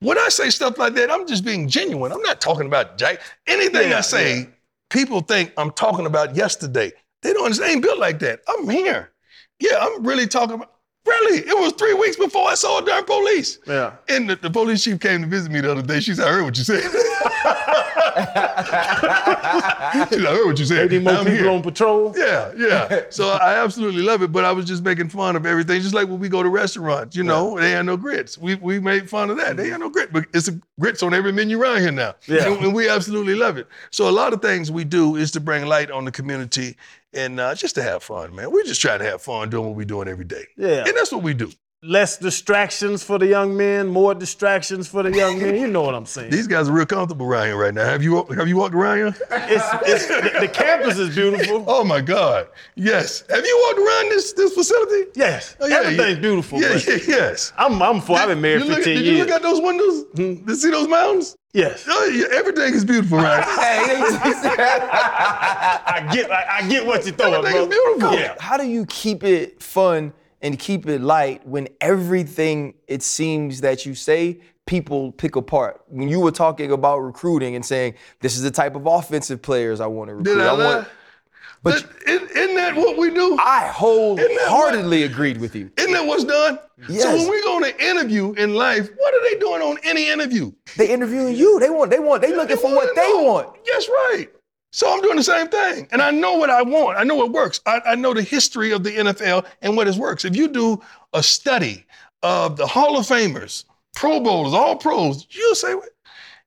when 0.02 0.18
I 0.18 0.28
say 0.28 0.50
stuff 0.50 0.78
like 0.78 0.94
that, 0.96 1.10
I'm 1.10 1.26
just 1.26 1.46
being 1.46 1.70
genuine. 1.70 2.12
I'm 2.12 2.22
not 2.22 2.42
talking 2.42 2.66
about 2.66 2.98
Jack. 2.98 3.22
Anything 3.48 3.92
Yeah, 3.92 4.00
I 4.00 4.02
say, 4.02 4.40
yeah. 4.40 4.46
people 4.90 5.22
think 5.22 5.54
I'm 5.56 5.72
talking 5.72 6.06
about 6.06 6.36
yesterday. 6.36 6.92
They 7.22 7.32
don't 7.32 7.46
understand. 7.46 7.70
I 7.70 7.74
ain't 7.76 7.82
built 7.82 7.98
like 7.98 8.20
that. 8.20 8.42
I'm 8.50 8.68
here. 8.68 9.14
Yeah, 9.62 9.78
I'm 9.80 10.04
really 10.04 10.28
talking 10.28 10.56
about. 10.56 10.74
Really, 11.06 11.48
it 11.48 11.58
was 11.58 11.72
three 11.74 11.94
weeks 11.94 12.18
before 12.18 12.50
I 12.50 12.56
saw 12.56 12.80
a 12.80 12.86
darn 12.86 13.06
police. 13.06 13.60
Yeah. 13.66 13.94
And 14.10 14.30
the, 14.30 14.36
the 14.36 14.50
police 14.50 14.84
chief 14.84 15.00
came 15.00 15.22
to 15.22 15.28
visit 15.28 15.50
me 15.50 15.62
the 15.62 15.72
other 15.72 15.82
day. 15.82 16.02
She 16.02 16.14
said, 16.14 16.28
"I 16.28 16.32
heard 16.34 16.44
what 16.44 16.58
you 16.58 16.66
said." 16.66 16.84
"I 18.16 20.08
heard 20.10 20.46
what 20.46 20.60
you 20.60 20.66
said." 20.66 20.92
Any 20.92 21.00
more 21.04 21.14
I'm 21.14 21.26
people 21.26 21.38
here. 21.38 21.50
on 21.50 21.62
patrol? 21.62 22.14
Yeah, 22.18 22.52
yeah. 22.58 23.02
So 23.10 23.30
I 23.30 23.56
absolutely 23.56 24.02
love 24.02 24.22
it, 24.22 24.32
but 24.32 24.46
I 24.46 24.52
was 24.52 24.66
just 24.66 24.84
making 24.84 25.10
fun 25.10 25.36
of 25.36 25.46
everything. 25.46 25.82
Just 25.82 25.94
like 25.94 26.08
when 26.08 26.20
we 26.20 26.30
go 26.30 26.44
to 26.44 26.50
restaurants, 26.50 27.16
you 27.16 27.24
know, 27.24 27.60
they 27.60 27.72
had 27.72 27.86
no 27.86 27.98
grits. 27.98 28.38
We 28.38 28.56
we 28.56 28.80
made 28.80 29.10
fun 29.10 29.30
of 29.30 29.38
that. 29.38 29.58
They 29.58 29.70
had 29.70 29.80
no 29.80 29.90
grit, 29.90 30.12
but 30.12 30.26
it's 30.34 30.48
a 30.48 30.60
grits 30.80 31.04
on 31.04 31.14
every 31.14 31.32
menu 31.32 31.62
around 31.62 31.82
here 31.82 31.92
now. 31.92 32.16
Yeah. 32.28 32.48
And, 32.48 32.66
and 32.66 32.74
we 32.74 32.90
absolutely 32.90 33.36
love 33.36 33.58
it. 33.58 33.68
So 33.92 34.10
a 34.10 34.12
lot 34.12 34.34
of 34.34 34.42
things 34.42 34.72
we 34.72 34.84
do 34.84 35.16
is 35.16 35.32
to 35.32 35.40
bring 35.40 35.66
light 35.66 35.92
on 35.92 36.06
the 36.06 36.12
community 36.12 36.78
and 37.14 37.40
uh, 37.40 37.56
just 37.56 37.76
to 37.76 37.82
have 37.82 38.04
fun, 38.04 38.36
man. 38.36 38.52
We 38.52 38.64
just 38.64 38.82
try 38.82 38.98
to 38.98 39.04
have 39.04 39.22
fun 39.22 39.50
doing 39.50 39.68
what 39.68 39.76
we're 39.76 39.86
doing 39.86 40.08
every 40.08 40.26
day. 40.26 40.46
Yeah. 40.58 40.86
And 40.86 40.96
that's 40.96 41.12
what 41.12 41.24
we 41.24 41.34
do. 41.34 41.52
Less 41.82 42.18
distractions 42.18 43.04
for 43.04 43.18
the 43.18 43.26
young 43.26 43.56
men, 43.56 43.88
more 43.88 44.14
distractions 44.14 44.90
for 44.90 45.02
the 45.02 45.14
young 45.16 45.40
men. 45.42 45.56
You 45.56 45.66
know 45.68 45.82
what 45.82 45.96
I'm 45.96 46.06
saying? 46.06 46.30
These 46.30 46.46
guys 46.46 46.68
are 46.68 46.74
real 46.74 46.86
comfortable 46.86 47.26
around 47.26 47.46
here 47.48 47.56
right 47.56 47.74
now. 47.74 47.86
Have 47.86 48.04
you 48.04 48.22
have 48.36 48.50
you 48.50 48.58
walked 48.58 48.76
around 48.76 48.98
here? 48.98 49.16
It's, 49.32 49.64
it's 49.84 50.06
the, 50.08 50.40
the 50.42 50.48
campus 50.50 50.98
is 51.00 51.16
beautiful. 51.16 51.64
Oh 51.70 51.86
my 51.86 52.02
God. 52.02 52.50
Yes. 52.76 53.24
Have 53.30 53.46
you 53.46 53.64
walked 53.68 53.80
around 53.80 54.10
this 54.10 54.34
this 54.34 54.54
facility? 54.54 55.10
Yes, 55.16 55.56
Oh, 55.62 55.68
yeah, 55.68 55.78
everything's 55.78 56.16
yeah. 56.16 56.20
beautiful. 56.20 56.60
Yeah, 56.60 56.78
yeah, 56.86 56.98
yes. 57.08 57.54
I'm 57.58 57.82
I'm 57.82 58.02
for. 58.02 58.18
I've 58.18 58.28
been 58.28 58.42
married 58.42 58.64
You 58.64 58.68
look- 58.68 58.78
15 58.80 58.96
did 58.98 59.06
years. 59.06 59.18
you 59.18 59.24
look 59.24 59.32
out 59.34 59.42
those 59.42 59.62
windows? 59.62 60.04
Hmm. 60.16 60.46
To 60.48 60.56
see 60.58 60.72
those 60.72 60.90
mountains? 60.90 61.38
yes, 61.54 61.86
Oh, 61.90 62.06
yeah, 62.14 62.26
everything 62.38 62.74
is 62.74 62.84
beautiful, 62.84 63.20
right? 63.20 63.42
I 63.48 63.86
get 66.14 66.30
I, 66.30 66.58
I 66.58 66.68
get 66.70 66.86
what 66.86 67.06
you're 67.06 67.16
throwing, 67.16 67.36
Everything 67.36 67.62
is 67.62 67.68
bro. 67.70 67.86
beautiful. 68.10 68.20
Yeah. 68.20 68.36
How 68.42 68.58
do 68.58 68.68
you 68.68 68.86
keep 68.88 69.24
it 69.24 69.64
fun 69.64 70.12
and 70.42 70.58
keep 70.58 70.88
it 70.88 71.02
light 71.02 71.46
when 71.48 71.68
everything 71.82 72.74
it 72.88 73.04
seems 73.04 73.62
that 73.62 73.86
you 73.86 73.94
say 73.96 74.40
people 74.66 75.12
pick 75.14 75.36
apart? 75.36 75.82
When 75.88 76.08
you 76.10 76.20
were 76.20 76.32
talking 76.32 76.72
about 76.72 77.00
recruiting 77.00 77.56
and 77.56 77.66
saying 77.66 77.96
this 78.22 78.36
is 78.36 78.44
the 78.44 78.52
type 78.52 78.76
of 78.76 78.86
offensive 78.86 79.42
players 79.42 79.80
I 79.82 79.88
want 79.88 80.10
to 80.10 80.16
recruit. 80.16 80.36
Did 80.36 80.44
I 80.46 80.52
lie? 80.52 80.76
want, 80.76 80.88
but 81.64 81.74
That- 82.06 82.10
isn't, 82.10 82.56
that 82.56 82.76
what 82.76 82.98
we 82.98 83.10
do? 83.10 83.38
I 83.40 83.68
wholeheartedly 83.68 85.04
agreed 85.04 85.40
with 85.40 85.56
you. 85.56 85.72
Isn't 85.78 85.92
that 85.94 86.06
what's 86.06 86.24
done? 86.24 86.60
Yes. 86.88 87.02
So 87.04 87.12
when 87.16 87.30
we 87.30 87.42
go 87.44 87.56
on 87.58 87.64
an 87.66 87.74
interview 87.80 88.32
in 88.34 88.54
life, 88.54 88.90
what 88.98 89.14
are 89.14 89.30
they 89.30 89.40
doing 89.40 89.62
on 89.62 89.78
any 89.84 90.10
interview? 90.10 90.52
They 90.78 90.90
interviewing 90.90 91.36
you. 91.36 91.60
They 91.60 91.70
want. 91.70 91.92
They 91.92 92.00
want. 92.00 92.22
They 92.22 92.34
looking 92.34 92.58
for 92.58 92.74
what 92.74 92.96
they 92.96 93.10
know. 93.10 93.24
want. 93.24 93.58
Yes, 93.66 93.90
right. 93.90 94.28
So 94.72 94.92
I'm 94.92 95.02
doing 95.02 95.16
the 95.16 95.24
same 95.24 95.48
thing. 95.48 95.88
And 95.92 96.02
I 96.02 96.12
know 96.12 96.34
what 96.38 96.50
I 96.50 96.62
want. 96.62 96.98
I 97.00 97.04
know 97.04 97.16
what 97.16 97.32
works. 97.32 97.60
I, 97.66 97.82
I 97.86 97.96
know 97.96 98.14
the 98.14 98.22
history 98.22 98.72
of 98.72 98.84
the 98.84 98.92
NFL 98.92 99.46
and 99.62 99.76
what 99.76 99.88
it 99.88 99.96
works. 99.96 100.26
If 100.26 100.36
you 100.36 100.48
do 100.48 100.82
a 101.14 101.24
study 101.24 101.86
of 102.22 102.56
the 102.58 102.68
Hall 102.68 102.98
of 102.98 103.06
Famers, 103.08 103.66
Pro 103.96 104.20
Bowlers, 104.20 104.54
all 104.54 104.76
pros, 104.76 105.26
you'll 105.32 105.56
say, 105.56 105.74
"Well, 105.74 105.88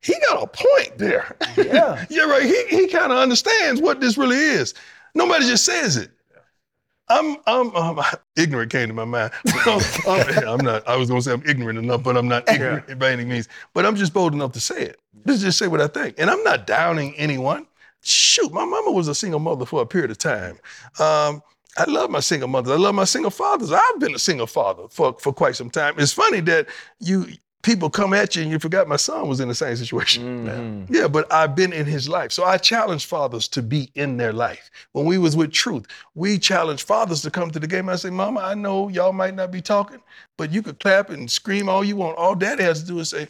he 0.00 0.14
got 0.28 0.42
a 0.42 0.46
point 0.46 0.98
there. 0.98 1.36
Yeah. 1.56 2.04
You're 2.10 2.28
right. 2.28 2.42
He, 2.42 2.64
he 2.68 2.88
kind 2.88 3.12
of 3.12 3.18
understands 3.18 3.80
what 3.80 4.00
this 4.00 4.18
really 4.18 4.36
is. 4.36 4.74
Nobody 5.14 5.46
just 5.46 5.64
says 5.64 5.96
it. 5.96 6.10
I'm, 7.08 7.36
I'm, 7.46 7.74
um, 7.76 8.00
ignorant 8.36 8.72
came 8.72 8.88
to 8.88 8.94
my 8.94 9.04
mind. 9.04 9.32
I'm, 9.66 9.80
I'm- 10.08 10.48
I'm 10.48 10.64
not, 10.64 10.86
I 10.88 10.96
was 10.96 11.08
going 11.08 11.20
to 11.20 11.24
say 11.24 11.32
I'm 11.32 11.42
ignorant 11.46 11.78
enough, 11.78 12.02
but 12.02 12.16
I'm 12.16 12.28
not 12.28 12.48
ignorant 12.48 12.98
by 12.98 13.10
any 13.10 13.24
means. 13.24 13.48
But 13.74 13.86
I'm 13.86 13.96
just 13.96 14.12
bold 14.12 14.32
enough 14.34 14.52
to 14.52 14.60
say 14.60 14.82
it. 14.82 15.00
Let's 15.24 15.40
just 15.42 15.58
say 15.58 15.68
what 15.68 15.80
I 15.80 15.86
think. 15.88 16.16
And 16.18 16.30
I'm 16.30 16.42
not 16.42 16.66
downing 16.66 17.14
anyone. 17.16 17.66
Shoot, 18.02 18.52
my 18.52 18.64
mama 18.64 18.90
was 18.90 19.08
a 19.08 19.14
single 19.14 19.40
mother 19.40 19.64
for 19.64 19.82
a 19.82 19.86
period 19.86 20.10
of 20.10 20.18
time. 20.18 20.58
Um, 20.98 21.42
I 21.78 21.84
love 21.86 22.10
my 22.10 22.20
single 22.20 22.48
mothers. 22.48 22.72
I 22.72 22.76
love 22.76 22.94
my 22.94 23.04
single 23.04 23.30
fathers. 23.30 23.72
I've 23.72 23.98
been 23.98 24.14
a 24.14 24.18
single 24.18 24.46
father 24.46 24.84
for, 24.90 25.14
for 25.18 25.32
quite 25.32 25.56
some 25.56 25.70
time. 25.70 25.94
It's 25.98 26.12
funny 26.12 26.40
that 26.40 26.68
you 27.00 27.26
people 27.62 27.88
come 27.88 28.12
at 28.12 28.34
you 28.34 28.42
and 28.42 28.50
you 28.50 28.58
forgot 28.58 28.88
my 28.88 28.96
son 28.96 29.28
was 29.28 29.40
in 29.40 29.48
the 29.48 29.54
same 29.54 29.74
situation. 29.76 30.46
Yeah, 30.90 31.08
but 31.08 31.32
I've 31.32 31.54
been 31.54 31.72
in 31.72 31.86
his 31.86 32.08
life. 32.08 32.32
So 32.32 32.44
I 32.44 32.58
challenge 32.58 33.06
fathers 33.06 33.48
to 33.48 33.62
be 33.62 33.90
in 33.94 34.16
their 34.16 34.32
life. 34.32 34.70
When 34.92 35.06
we 35.06 35.16
was 35.16 35.36
with 35.36 35.52
Truth, 35.52 35.86
we 36.14 36.38
challenged 36.38 36.86
fathers 36.86 37.22
to 37.22 37.30
come 37.30 37.50
to 37.52 37.60
the 37.60 37.66
game. 37.68 37.88
I 37.88 37.96
say, 37.96 38.10
Mama, 38.10 38.40
I 38.40 38.54
know 38.54 38.88
y'all 38.88 39.12
might 39.12 39.34
not 39.34 39.52
be 39.52 39.62
talking, 39.62 40.00
but 40.36 40.52
you 40.52 40.60
could 40.60 40.80
clap 40.80 41.10
and 41.10 41.30
scream 41.30 41.68
all 41.68 41.84
you 41.84 41.96
want. 41.96 42.18
All 42.18 42.34
daddy 42.34 42.64
has 42.64 42.82
to 42.82 42.86
do 42.88 42.98
is 42.98 43.10
say, 43.10 43.28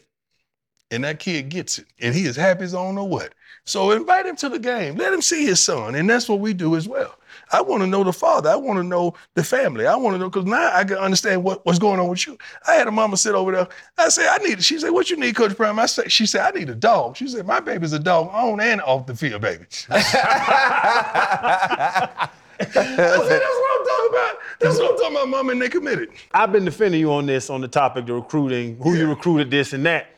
and 0.93 1.05
that 1.05 1.18
kid 1.18 1.49
gets 1.49 1.78
it. 1.78 1.86
And 2.01 2.14
he 2.14 2.26
is 2.26 2.36
happy 2.36 2.64
as 2.64 2.74
I 2.74 2.82
don't 2.82 2.95
know 2.95 3.05
what. 3.05 3.32
So 3.64 3.93
invite 3.93 4.26
him 4.26 4.36
to 4.36 4.49
the 4.49 4.59
game. 4.59 4.97
Let 4.97 5.12
him 5.12 5.22
see 5.22 5.47
his 5.47 5.61
son. 5.61 5.95
And 5.95 6.11
that's 6.11 6.28
what 6.28 6.40
we 6.40 6.53
do 6.53 6.76
as 6.76 6.88
well. 6.88 7.14
I 7.53 7.61
want 7.61 7.82
to 7.82 7.86
know 7.86 8.03
the 8.03 8.12
father. 8.12 8.51
I 8.51 8.57
want 8.57 8.78
to 8.78 8.82
know 8.82 9.14
the 9.34 9.45
family. 9.45 9.86
I 9.86 9.95
want 9.95 10.14
to 10.14 10.18
know 10.18 10.28
because 10.28 10.47
now 10.47 10.70
I 10.72 10.84
can 10.84 10.97
understand 10.97 11.45
what, 11.45 11.64
what's 11.64 11.78
going 11.78 12.01
on 12.01 12.09
with 12.09 12.26
you. 12.26 12.36
I 12.66 12.74
had 12.74 12.88
a 12.88 12.90
mama 12.90 13.16
sit 13.16 13.34
over 13.34 13.53
there. 13.53 13.68
I 13.97 14.09
said, 14.09 14.28
I 14.28 14.38
need, 14.38 14.62
she 14.62 14.78
said, 14.78 14.90
what 14.90 15.11
you 15.11 15.16
need, 15.16 15.36
Coach 15.36 15.57
Prime? 15.57 15.78
I 15.78 15.86
said, 15.86 16.11
she 16.11 16.26
said, 16.26 16.43
I 16.43 16.59
need 16.59 16.70
a 16.70 16.74
dog. 16.74 17.16
She 17.16 17.28
said, 17.28 17.47
my 17.47 17.61
baby's 17.61 17.93
a 17.93 17.99
dog 17.99 18.30
on 18.32 18.61
and 18.61 18.80
off 18.82 19.07
the 19.07 19.14
field, 19.14 19.43
baby. 19.43 19.64
I 19.90 22.28
said, 22.59 22.72
that's 22.74 23.16
what 23.16 23.80
I'm 23.80 23.86
talking 23.86 24.11
about. 24.11 24.36
That's 24.61 24.78
what 24.78 24.90
I'm 24.90 24.99
talking 24.99 25.16
about, 25.16 25.28
mama, 25.28 25.53
and 25.53 25.62
they 25.62 25.68
committed. 25.68 26.11
I've 26.32 26.53
been 26.53 26.64
defending 26.64 27.01
you 27.01 27.12
on 27.12 27.26
this, 27.26 27.51
on 27.51 27.61
the 27.61 27.68
topic 27.68 28.09
of 28.09 28.16
recruiting, 28.16 28.76
who 28.78 28.95
you 28.95 29.09
recruited, 29.09 29.51
this 29.51 29.72
and 29.72 29.84
that. 29.86 30.12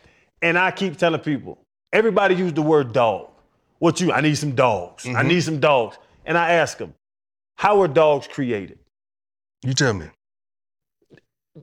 And 0.44 0.58
I 0.58 0.70
keep 0.72 0.98
telling 0.98 1.20
people, 1.20 1.56
everybody 1.90 2.34
use 2.34 2.52
the 2.52 2.60
word 2.60 2.92
dog. 2.92 3.30
What 3.78 3.98
you, 3.98 4.12
I 4.12 4.20
need 4.20 4.34
some 4.34 4.54
dogs. 4.54 5.06
I 5.06 5.08
mm-hmm. 5.08 5.28
need 5.28 5.40
some 5.40 5.58
dogs. 5.58 5.96
And 6.26 6.36
I 6.36 6.52
ask 6.52 6.76
them, 6.76 6.92
how 7.56 7.80
are 7.80 7.88
dogs 7.88 8.28
created? 8.28 8.78
You 9.62 9.72
tell 9.72 9.94
me. 9.94 10.06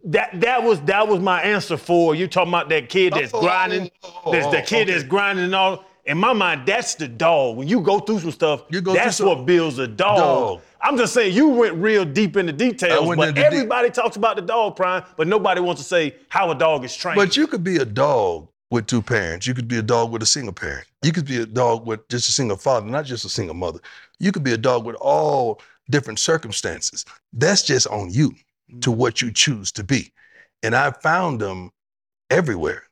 That 0.05 0.39
that 0.41 0.63
was 0.63 0.79
that 0.81 1.07
was 1.07 1.19
my 1.19 1.43
answer 1.43 1.77
for 1.77 2.15
you 2.15 2.25
talking 2.25 2.49
about 2.49 2.69
that 2.69 2.87
kid 2.89 3.13
that's 3.13 3.33
Oh, 3.33 3.41
grinding, 3.41 3.91
oh, 4.25 4.31
that's 4.31 4.47
the 4.47 4.61
oh, 4.61 4.65
kid 4.65 4.83
okay. 4.83 4.91
that's 4.91 5.03
grinding 5.03 5.45
and 5.45 5.53
all. 5.53 5.83
In 6.05 6.17
my 6.17 6.33
mind, 6.33 6.65
that's 6.65 6.95
the 6.95 7.07
dog. 7.07 7.57
When 7.57 7.67
you 7.67 7.81
go 7.81 7.99
through 7.99 8.21
some 8.21 8.31
stuff, 8.31 8.63
You 8.71 8.81
go 8.81 8.93
that's 8.93 9.17
some- 9.17 9.27
what 9.27 9.45
builds 9.45 9.77
a 9.77 9.87
dog. 9.87 10.17
Dog. 10.17 10.61
I'm 10.81 10.97
just 10.97 11.13
saying 11.13 11.35
you 11.35 11.49
went 11.49 11.75
real 11.75 12.05
deep 12.05 12.35
into 12.37 12.53
details, 12.53 13.15
but 13.15 13.35
deep- 13.35 13.45
everybody 13.45 13.91
talks 13.91 14.15
about 14.15 14.37
the 14.37 14.41
dog 14.41 14.75
prime, 14.75 15.03
but 15.17 15.27
nobody 15.27 15.61
wants 15.61 15.81
to 15.81 15.87
say 15.87 16.15
how 16.29 16.49
a 16.49 16.55
dog 16.55 16.83
is 16.83 16.95
trained. 16.95 17.17
But 17.17 17.37
you 17.37 17.45
could 17.45 17.63
be 17.63 17.75
a 17.77 17.85
dog 17.85 18.47
with 18.71 18.87
two 18.87 19.01
parents. 19.01 19.45
You 19.45 19.53
could 19.53 19.67
be 19.67 19.77
a 19.77 19.81
dog 19.83 20.11
with 20.11 20.23
a 20.23 20.25
single 20.25 20.53
parent. 20.53 20.87
You 21.03 21.11
could 21.11 21.25
be 21.25 21.37
a 21.37 21.45
dog 21.45 21.85
with 21.85 22.07
just 22.07 22.29
a 22.29 22.31
single 22.31 22.57
father, 22.57 22.87
not 22.87 23.05
just 23.05 23.25
a 23.25 23.29
single 23.29 23.53
mother. 23.53 23.79
You 24.19 24.31
could 24.31 24.43
be 24.43 24.53
a 24.53 24.57
dog 24.57 24.85
with 24.85 24.95
all 24.95 25.61
different 25.89 26.19
circumstances. 26.19 27.05
That's 27.33 27.63
just 27.63 27.85
on 27.87 28.11
you 28.11 28.33
to 28.79 28.91
what 28.91 29.21
you 29.21 29.31
choose 29.31 29.71
to 29.73 29.83
be. 29.83 30.11
And 30.63 30.73
I 30.73 30.91
found 30.91 31.41
them 31.41 31.71
everywhere. 32.29 32.83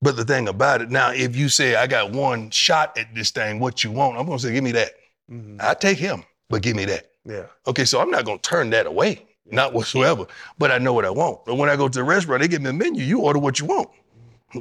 But 0.00 0.16
the 0.16 0.24
thing 0.24 0.48
about 0.48 0.80
it, 0.80 0.90
now, 0.90 1.10
if 1.12 1.36
you 1.36 1.50
say, 1.50 1.74
I 1.74 1.86
got 1.86 2.10
one 2.12 2.50
shot 2.50 2.96
at 2.96 3.14
this 3.14 3.30
thing, 3.30 3.60
what 3.60 3.84
you 3.84 3.90
want, 3.90 4.16
I'm 4.16 4.24
gonna 4.24 4.38
say, 4.38 4.52
give 4.52 4.64
me 4.64 4.72
that. 4.72 4.92
Mhm. 5.30 5.60
I 5.60 5.74
take 5.74 5.98
him, 5.98 6.24
but 6.48 6.62
give 6.62 6.74
me 6.74 6.86
that. 6.86 7.06
yeah. 7.26 7.44
Okay, 7.66 7.84
so 7.84 8.00
I'm 8.00 8.10
not 8.10 8.24
gonna 8.24 8.38
turn 8.38 8.70
that 8.70 8.86
away, 8.86 9.26
not 9.44 9.74
whatsoever. 9.74 10.26
But 10.56 10.70
I 10.72 10.78
know 10.78 10.94
what 10.94 11.04
I 11.04 11.10
want. 11.10 11.40
And 11.46 11.58
when 11.58 11.68
I 11.68 11.76
go 11.76 11.86
to 11.86 11.98
the 11.98 12.02
restaurant, 12.02 12.40
they 12.40 12.48
give 12.48 12.62
me 12.62 12.70
a 12.70 12.72
menu. 12.72 13.04
You 13.04 13.20
order 13.20 13.38
what 13.38 13.60
you 13.60 13.66
want, 13.66 13.90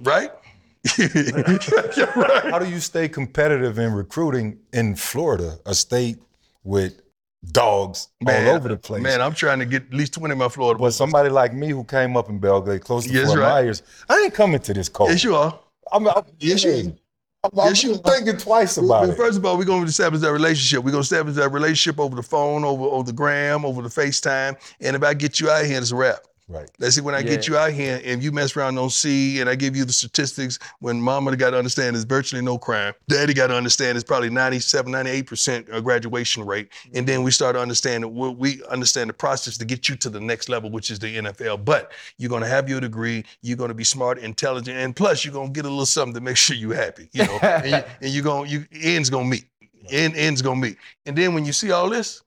right? 0.01 0.29
Right. 2.15 2.51
How 2.51 2.59
do 2.59 2.69
you 2.69 2.79
stay 2.79 3.09
competitive 3.09 3.77
in 3.79 3.93
recruiting 3.93 4.59
in 4.73 4.95
Florida, 4.95 5.57
a 5.65 5.73
state 5.75 6.17
with 6.63 7.01
dogs 7.51 8.07
all 8.25 8.49
over 8.49 8.69
the 8.69 8.77
place? 8.77 9.01
Man, 9.01 9.21
I'm 9.21 9.33
trying 9.33 9.59
to 9.59 9.65
get 9.65 9.87
at 9.87 9.93
least 9.93 10.13
20 10.13 10.31
of 10.33 10.37
my 10.37 10.49
Florida 10.49 10.79
but 10.79 10.91
somebody 10.91 11.29
like 11.29 11.53
me 11.53 11.69
who 11.69 11.83
came 11.83 12.15
up 12.15 12.29
in 12.29 12.39
Belle 12.39 12.61
Glade, 12.61 12.81
close 12.81 13.05
to 13.05 13.13
Yes, 13.13 13.27
Fort 13.27 13.39
right. 13.39 13.63
Myers, 13.63 13.83
I 14.09 14.17
ain't 14.19 14.33
coming 14.33 14.59
to 14.59 14.73
this 14.73 14.89
cold. 14.89 15.09
Yes, 15.09 15.23
you 15.23 15.35
are. 15.35 15.59
I'm, 15.91 16.07
I'm- 16.07 16.23
Yes, 16.39 16.63
you 16.63 16.71
are. 16.71 16.93
I'm, 17.43 17.51
Yes, 17.55 17.85
are. 17.85 17.95
thinking 17.95 18.37
twice 18.37 18.77
about 18.77 18.87
well, 19.01 19.11
it. 19.11 19.17
First 19.17 19.37
of 19.37 19.45
all, 19.45 19.57
we're 19.57 19.63
going 19.63 19.83
to 19.83 19.89
establish 19.89 20.21
that 20.21 20.31
relationship. 20.33 20.83
We're 20.83 20.91
going 20.91 21.03
to 21.03 21.05
establish 21.05 21.35
that 21.35 21.49
relationship 21.49 21.99
over 21.99 22.15
the 22.15 22.23
phone, 22.23 22.65
over, 22.65 22.83
over 22.83 23.05
the 23.05 23.13
gram, 23.13 23.63
over 23.63 23.81
the 23.81 23.87
FaceTime. 23.89 24.57
And 24.81 24.95
if 24.95 25.03
I 25.03 25.13
get 25.13 25.39
you 25.39 25.49
out 25.49 25.65
here, 25.65 25.77
it's 25.77 25.91
a 25.91 25.95
wrap. 25.95 26.19
Right. 26.49 26.69
Let's 26.79 26.95
see, 26.95 27.01
when 27.01 27.15
I 27.15 27.21
get 27.21 27.47
you 27.47 27.57
out 27.57 27.71
here 27.71 28.01
and 28.03 28.21
you 28.21 28.31
mess 28.31 28.55
around, 28.55 28.75
don't 28.75 28.91
see, 28.91 29.39
and 29.39 29.49
I 29.49 29.55
give 29.55 29.75
you 29.75 29.85
the 29.85 29.93
statistics, 29.93 30.59
when 30.79 31.01
mama 31.01 31.35
got 31.35 31.51
to 31.51 31.57
understand 31.57 31.95
there's 31.95 32.03
virtually 32.03 32.41
no 32.41 32.57
crime. 32.57 32.93
Daddy 33.07 33.33
got 33.33 33.47
to 33.47 33.55
understand 33.55 33.95
it's 33.95 34.03
probably 34.03 34.29
97, 34.29 34.91
98% 34.91 35.73
uh, 35.73 35.79
graduation 35.79 36.45
rate. 36.45 36.69
And 36.93 37.07
then 37.07 37.23
we 37.23 37.31
start 37.31 37.55
to 37.55 37.61
understand 37.61 38.03
that 38.03 38.09
we 38.09 38.29
we 38.29 38.63
understand 38.69 39.09
the 39.09 39.13
process 39.13 39.57
to 39.57 39.65
get 39.65 39.87
you 39.87 39.95
to 39.97 40.09
the 40.09 40.19
next 40.19 40.49
level, 40.49 40.69
which 40.69 40.91
is 40.91 40.99
the 40.99 41.17
NFL. 41.17 41.63
But 41.63 41.91
you're 42.17 42.29
going 42.29 42.43
to 42.43 42.49
have 42.49 42.67
your 42.67 42.81
degree, 42.81 43.23
you're 43.41 43.57
going 43.57 43.69
to 43.69 43.75
be 43.75 43.83
smart, 43.83 44.17
intelligent, 44.17 44.77
and 44.77 44.95
plus 44.95 45.23
you're 45.23 45.33
going 45.33 45.47
to 45.47 45.53
get 45.53 45.65
a 45.65 45.69
little 45.69 45.85
something 45.85 46.15
to 46.15 46.21
make 46.21 46.37
sure 46.45 46.55
you're 46.55 46.73
happy, 46.73 47.09
you 47.13 47.25
know, 47.25 47.39
and, 47.41 47.71
you, 47.71 47.83
and 48.01 48.13
you're 48.13 48.23
going, 48.23 48.49
you, 48.49 48.65
ends 48.71 49.09
going 49.09 49.25
to 49.25 49.37
meet. 49.37 49.45
End, 49.91 50.15
ends 50.15 50.41
going 50.41 50.61
to 50.61 50.67
meet. 50.67 50.77
And 51.05 51.17
then 51.17 51.33
when 51.33 51.45
you 51.45 51.53
see 51.53 51.71
all 51.71 51.89
this, 51.89 52.21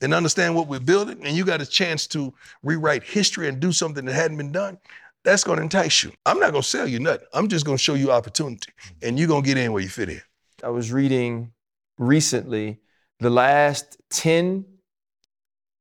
and 0.00 0.14
understand 0.14 0.54
what 0.54 0.66
we're 0.68 0.80
building, 0.80 1.20
and 1.24 1.36
you 1.36 1.44
got 1.44 1.60
a 1.60 1.66
chance 1.66 2.06
to 2.08 2.32
rewrite 2.62 3.02
history 3.02 3.48
and 3.48 3.60
do 3.60 3.72
something 3.72 4.04
that 4.06 4.14
hadn't 4.14 4.36
been 4.36 4.52
done, 4.52 4.78
that's 5.24 5.44
going 5.44 5.58
to 5.58 5.62
entice 5.62 6.02
you. 6.02 6.12
I'm 6.24 6.38
not 6.40 6.52
going 6.52 6.62
to 6.62 6.68
sell 6.68 6.86
you 6.86 6.98
nothing. 6.98 7.26
I'm 7.34 7.48
just 7.48 7.64
going 7.66 7.76
to 7.76 7.82
show 7.82 7.94
you 7.94 8.10
opportunity, 8.12 8.72
and 9.02 9.18
you're 9.18 9.28
going 9.28 9.42
to 9.42 9.46
get 9.46 9.58
in 9.58 9.72
where 9.72 9.82
you 9.82 9.88
fit 9.88 10.08
in. 10.08 10.22
I 10.64 10.68
was 10.70 10.90
reading 10.92 11.52
recently 11.98 12.78
the 13.20 13.30
last 13.30 13.98
10 14.10 14.64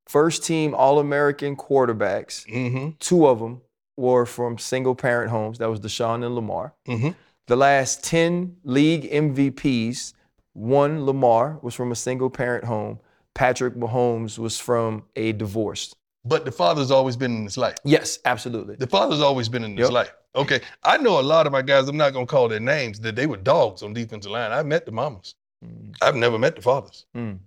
first 0.08 0.44
team 0.44 0.74
All 0.74 1.00
American 1.00 1.56
quarterbacks, 1.56 2.46
Mm-hmm. 2.48 2.92
two 3.00 3.28
of 3.28 3.40
them 3.40 3.62
were 3.98 4.26
from 4.26 4.58
single 4.58 4.96
parent 4.96 5.30
homes. 5.32 5.58
That 5.60 5.70
was 5.70 5.80
Deshaun 5.80 6.26
and 6.26 6.36
Lamar. 6.36 6.74
Mhm. 6.88 7.16
The 7.48 7.56
last 7.56 8.04
10 8.04 8.58
league 8.64 9.10
MVPs, 9.12 10.14
one 10.54 11.06
Lamar 11.06 11.60
was 11.62 11.74
from 11.76 11.92
a 11.92 11.96
single 11.96 12.30
parent 12.30 12.66
home. 12.66 13.00
Patrick 13.40 13.76
Mahomes 13.76 14.38
was 14.38 14.60
from 14.60 15.02
a 15.16 15.32
divorce. 15.32 15.96
But 16.26 16.44
the 16.44 16.52
father's 16.52 16.92
always 16.92 17.16
been 17.16 17.34
in 17.38 17.44
his 17.46 17.58
life. 17.58 17.78
Yes, 17.86 18.20
absolutely. 18.26 18.76
The 18.76 18.86
father's 18.86 19.22
always 19.22 19.48
been 19.48 19.64
in 19.64 19.78
his 19.78 19.86
Yep. 19.86 19.92
life. 19.94 20.14
Okay, 20.36 20.60
I 20.84 20.98
know 20.98 21.22
a 21.22 21.22
lot 21.22 21.46
of 21.48 21.54
my 21.54 21.62
guys. 21.62 21.88
I'm 21.88 21.96
not 21.96 22.12
going 22.12 22.28
to 22.28 22.30
call 22.30 22.50
their 22.50 22.60
names. 22.60 23.00
That 23.00 23.16
they 23.16 23.28
were 23.28 23.38
dogs 23.38 23.82
on 23.82 23.94
defensive 23.94 24.30
line. 24.30 24.52
I 24.52 24.62
met 24.64 24.86
the 24.86 24.92
mamas. 24.92 25.36
Mm. 25.66 25.96
I've 26.02 26.18
never 26.18 26.38
met 26.38 26.58
the 26.58 26.62
fathers. 26.62 27.06
Mm. 27.16 27.40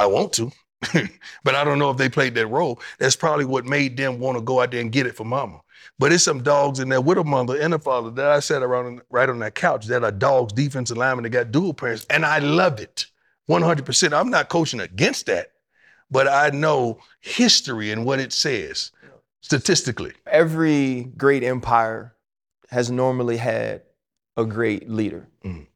I 0.00 0.06
want 0.06 0.32
to, 0.32 0.50
but 1.44 1.54
I 1.54 1.62
don't 1.62 1.78
know 1.78 1.90
if 1.90 1.98
they 1.98 2.08
played 2.08 2.34
that 2.34 2.48
role. 2.48 2.80
That's 2.98 3.14
probably 3.14 3.44
what 3.44 3.64
made 3.64 3.96
them 3.96 4.18
want 4.18 4.36
to 4.38 4.42
go 4.42 4.60
out 4.60 4.72
there 4.72 4.80
and 4.80 4.90
get 4.90 5.06
it 5.06 5.14
for 5.14 5.24
mama. 5.24 5.60
But 6.00 6.12
it's 6.12 6.24
some 6.24 6.42
dogs 6.42 6.80
in 6.80 6.88
there 6.88 7.00
with 7.00 7.18
a 7.18 7.24
mother 7.24 7.60
and 7.60 7.74
a 7.74 7.78
father 7.78 8.10
that 8.10 8.26
I 8.26 8.40
sat 8.40 8.64
around 8.64 9.02
right 9.08 9.28
on 9.28 9.38
that 9.38 9.54
couch 9.54 9.86
that 9.86 10.02
are 10.02 10.10
dogs, 10.10 10.52
defensive 10.52 10.96
linemen 10.96 11.22
that 11.22 11.30
got 11.30 11.52
dual 11.52 11.74
parents, 11.74 12.06
and 12.10 12.26
I 12.26 12.40
love 12.40 12.80
it, 12.80 13.06
100%. 13.60 14.12
I'm 14.12 14.30
not 14.30 14.48
coaching 14.48 14.80
against 14.80 15.26
that, 15.26 15.52
but 16.10 16.28
I 16.28 16.50
know 16.50 16.98
history 17.20 17.90
and 17.90 18.04
what 18.04 18.20
it 18.20 18.32
says 18.32 18.92
statistically. 19.40 20.12
Every 20.26 21.04
great 21.16 21.42
empire 21.44 22.14
has 22.70 22.90
normally 22.90 23.36
had 23.36 23.82
a 24.36 24.44
great 24.44 24.88
leader. 24.88 25.28
Mhm. 25.44 25.66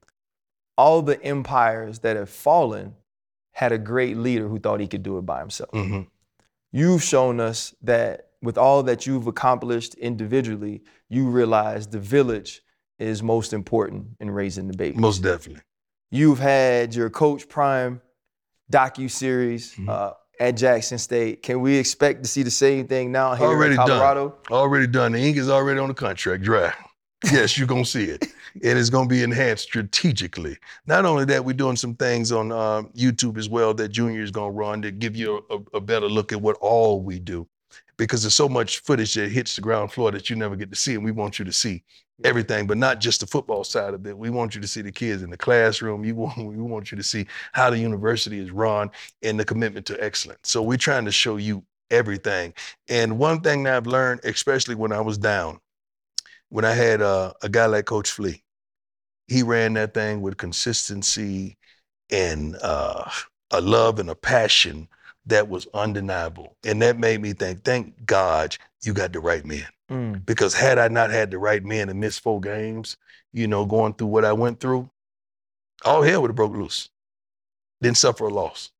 All 0.79 1.03
the 1.03 1.23
empires 1.23 2.01
that 2.01 2.17
have 2.17 2.31
fallen 2.31 2.95
had 3.53 3.73
a 3.73 3.79
great 3.79 4.17
leader 4.17 4.49
who 4.49 4.59
thought 4.59 4.81
he 4.81 4.87
could 4.87 5.03
do 5.03 5.17
it 5.19 5.23
by 5.23 5.41
himself. 5.41 5.71
Mm-hmm. 5.73 6.03
You've 6.73 7.03
shown 7.03 7.41
us 7.41 7.75
that 7.83 8.33
with 8.43 8.59
all 8.59 8.83
that 8.83 9.07
you've 9.07 9.27
accomplished 9.27 9.95
individually, 9.95 10.83
you 11.09 11.29
realize 11.29 11.87
the 11.87 11.99
village 11.99 12.63
is 12.99 13.23
most 13.23 13.55
important 13.55 14.09
in 14.21 14.31
raising 14.31 14.69
the 14.69 14.77
baby. 14.77 14.99
Most 14.99 15.23
definitely. 15.23 15.63
You've 16.11 16.39
had 16.39 16.95
your 16.95 17.11
Coach 17.11 17.49
Prime 17.49 18.01
docu 18.71 19.11
series 19.11 19.75
Mhm. 19.75 19.89
uh, 19.89 20.13
at 20.39 20.53
Jackson 20.57 20.99
State. 20.99 21.43
Can 21.43 21.61
we 21.61 21.77
expect 21.77 22.23
to 22.23 22.29
see 22.29 22.43
the 22.43 22.51
same 22.51 22.87
thing 22.87 23.11
now 23.13 23.35
here 23.35 23.47
Already 23.47 23.73
in 23.73 23.77
done. 23.79 23.89
Colorado? 23.89 24.35
Already 24.51 24.87
done. 24.87 25.13
The 25.13 25.19
ink 25.19 25.37
is 25.37 25.49
already 25.49 25.81
on 25.81 25.89
the 25.89 25.95
contract, 25.95 26.43
dry. 26.43 26.73
Yes, 27.33 27.57
you're 27.57 27.67
gonna 27.67 27.85
see 27.85 28.05
it. 28.05 28.25
and 28.63 28.79
it's 28.79 28.91
gonna 28.91 29.09
be 29.09 29.23
enhanced 29.23 29.65
strategically. 29.65 30.59
Not 30.87 31.07
only 31.07 31.25
that, 31.25 31.45
we're 31.45 31.55
doing 31.55 31.75
some 31.77 31.95
things 31.95 32.31
on 32.31 32.53
um, 32.53 32.91
YouTube 32.95 33.39
as 33.39 33.49
well 33.49 33.73
that 33.75 33.89
Junior 33.89 34.21
is 34.23 34.31
gonna 34.31 34.51
run 34.51 34.83
to 34.83 34.91
give 34.93 35.17
you 35.17 35.43
a, 35.51 35.59
a 35.79 35.81
better 35.81 36.09
look 36.09 36.33
at 36.33 36.41
what 36.41 36.57
all 36.61 37.01
we 37.01 37.19
do. 37.19 37.49
Because 37.99 38.23
there's 38.23 38.35
so 38.35 38.49
much 38.49 38.81
footage 38.81 39.15
that 39.15 39.31
hits 39.31 39.57
the 39.57 39.63
ground 39.63 39.93
floor 39.93 40.11
that 40.11 40.29
you 40.29 40.37
never 40.37 40.55
get 40.57 40.71
to 40.71 40.77
see, 40.77 40.95
and 40.95 41.05
we 41.05 41.13
want 41.13 41.39
you 41.39 41.45
to 41.47 41.53
see 41.53 41.83
everything, 42.25 42.67
but 42.67 42.79
not 42.79 43.01
just 43.01 43.21
the 43.21 43.27
football 43.27 43.65
side 43.65 43.95
of 43.95 44.07
it. 44.07 44.17
We 44.17 44.31
want 44.31 44.55
you 44.55 44.61
to 44.61 44.67
see 44.67 44.83
the 44.83 44.93
kids 44.93 45.23
in 45.23 45.31
the 45.31 45.37
classroom. 45.37 46.05
You 46.05 46.15
want, 46.17 46.39
we 46.39 46.57
want 46.57 46.91
you 46.91 46.97
to 46.97 47.03
see 47.03 47.27
how 47.53 47.71
the 47.71 47.79
university 47.79 48.39
is 48.39 48.51
run 48.51 48.91
and 49.23 49.39
the 49.39 49.45
commitment 49.45 49.87
to 49.87 50.03
excellence. 50.03 50.41
So 50.45 50.63
we're 50.63 50.79
trying 50.79 51.05
to 51.07 51.13
show 51.13 51.37
you 51.37 51.65
everything. 51.91 52.55
And 52.89 53.19
one 53.19 53.41
thing 53.41 53.63
that 53.65 53.77
I've 53.77 53.87
learned, 53.87 54.21
especially 54.25 54.75
when 54.75 54.93
I 54.93 55.01
was 55.01 55.19
down, 55.19 55.61
when 56.49 56.65
I 56.65 56.73
had 56.73 57.03
uh, 57.03 57.33
a 57.43 57.49
guy 57.49 57.67
like 57.67 57.87
Coach 57.87 58.11
Flea, 58.11 58.43
he 59.29 59.43
ran 59.43 59.75
that 59.75 59.95
thing 59.95 60.21
with 60.21 60.37
consistency 60.37 61.59
and 62.11 62.57
uh, 62.63 63.11
a 63.51 63.61
love 63.61 63.99
and 63.99 64.11
a 64.11 64.15
passion 64.15 64.89
that 65.27 65.49
was 65.49 65.67
undeniable. 65.75 66.57
And 66.65 66.81
that 66.83 66.99
made 66.99 67.21
me 67.21 67.33
think, 67.33 67.65
thank 67.65 68.07
God 68.07 68.57
you 68.83 68.95
got 68.95 69.13
the 69.13 69.21
right 69.21 69.45
man. 69.45 69.67
Mm. 69.91 70.25
Because 70.25 70.55
had 70.55 70.79
I 70.79 70.89
not 70.89 71.11
had 71.11 71.31
the 71.31 71.39
right 71.39 71.63
man 71.65 71.89
and 71.89 72.01
missed 72.01 72.23
four 72.23 72.41
games, 72.41 72.97
you 73.33 73.47
know, 73.47 73.67
going 73.67 73.95
through 73.95 74.09
what 74.09 74.25
I 74.25 74.33
went 74.33 74.61
through, 74.61 74.91
all 75.85 76.03
hell 76.03 76.23
would 76.23 76.31
have 76.31 76.37
broke 76.37 76.55
loose. 76.55 76.89
Didn't 77.83 77.99
suffer 77.99 78.27
a 78.27 78.33
loss. 78.33 78.71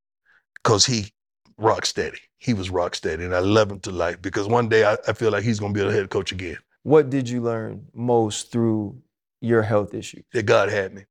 Because 0.55 0.85
he 0.85 1.11
rock 1.57 1.85
steady. 1.85 2.19
He 2.39 2.53
was 2.53 2.69
rock 2.69 2.95
steady. 2.95 3.23
And 3.25 3.35
I 3.35 3.39
love 3.39 3.71
him 3.71 3.79
to 3.81 3.91
life 3.91 4.21
because 4.21 4.47
one 4.47 4.69
day 4.69 4.85
I, 4.85 4.97
I 5.07 5.13
feel 5.13 5.31
like 5.31 5.43
he's 5.43 5.59
gonna 5.59 5.73
be 5.73 5.81
a 5.81 5.91
head 5.91 6.09
coach 6.09 6.31
again. 6.31 6.57
What 6.83 7.09
did 7.09 7.29
you 7.29 7.41
learn 7.41 7.85
most 7.93 8.51
through 8.51 9.01
your 9.41 9.61
health 9.61 9.93
issue? 9.93 10.23
That 10.33 10.43
God 10.43 10.69
had 10.69 10.93
me. 10.93 11.03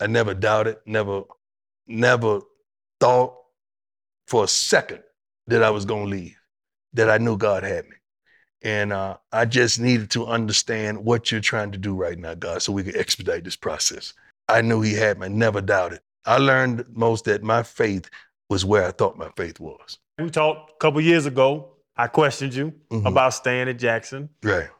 I 0.00 0.06
never 0.06 0.34
doubted, 0.34 0.78
never, 0.86 1.22
never 1.86 2.40
thought 3.00 3.36
for 4.32 4.44
a 4.44 4.48
second 4.48 5.02
that 5.46 5.62
I 5.62 5.68
was 5.68 5.84
gonna 5.84 6.06
leave. 6.06 6.38
That 6.94 7.10
I 7.10 7.18
knew 7.18 7.36
God 7.36 7.64
had 7.64 7.84
me. 7.84 7.96
And 8.62 8.90
uh, 8.94 9.18
I 9.30 9.44
just 9.44 9.78
needed 9.78 10.10
to 10.12 10.24
understand 10.26 11.04
what 11.04 11.30
you're 11.30 11.42
trying 11.42 11.70
to 11.72 11.78
do 11.78 11.94
right 11.94 12.18
now, 12.18 12.32
God, 12.34 12.62
so 12.62 12.72
we 12.72 12.82
could 12.82 12.96
expedite 12.96 13.44
this 13.44 13.56
process. 13.56 14.14
I 14.48 14.62
knew 14.62 14.80
He 14.80 14.94
had 14.94 15.18
me, 15.18 15.28
never 15.28 15.60
doubted. 15.60 16.00
I 16.24 16.38
learned 16.38 16.86
most 16.94 17.26
that 17.26 17.42
my 17.42 17.62
faith 17.62 18.08
was 18.48 18.64
where 18.64 18.86
I 18.86 18.92
thought 18.92 19.18
my 19.18 19.28
faith 19.36 19.60
was. 19.60 19.98
We 20.18 20.30
talked 20.30 20.70
a 20.70 20.74
couple 20.80 21.00
years 21.02 21.26
ago. 21.26 21.76
I 21.98 22.06
questioned 22.06 22.54
you 22.54 22.72
Mhm. 22.90 23.04
about 23.06 23.34
staying 23.34 23.68
at 23.68 23.78
Jackson, 23.78 24.30
Right. 24.42 24.70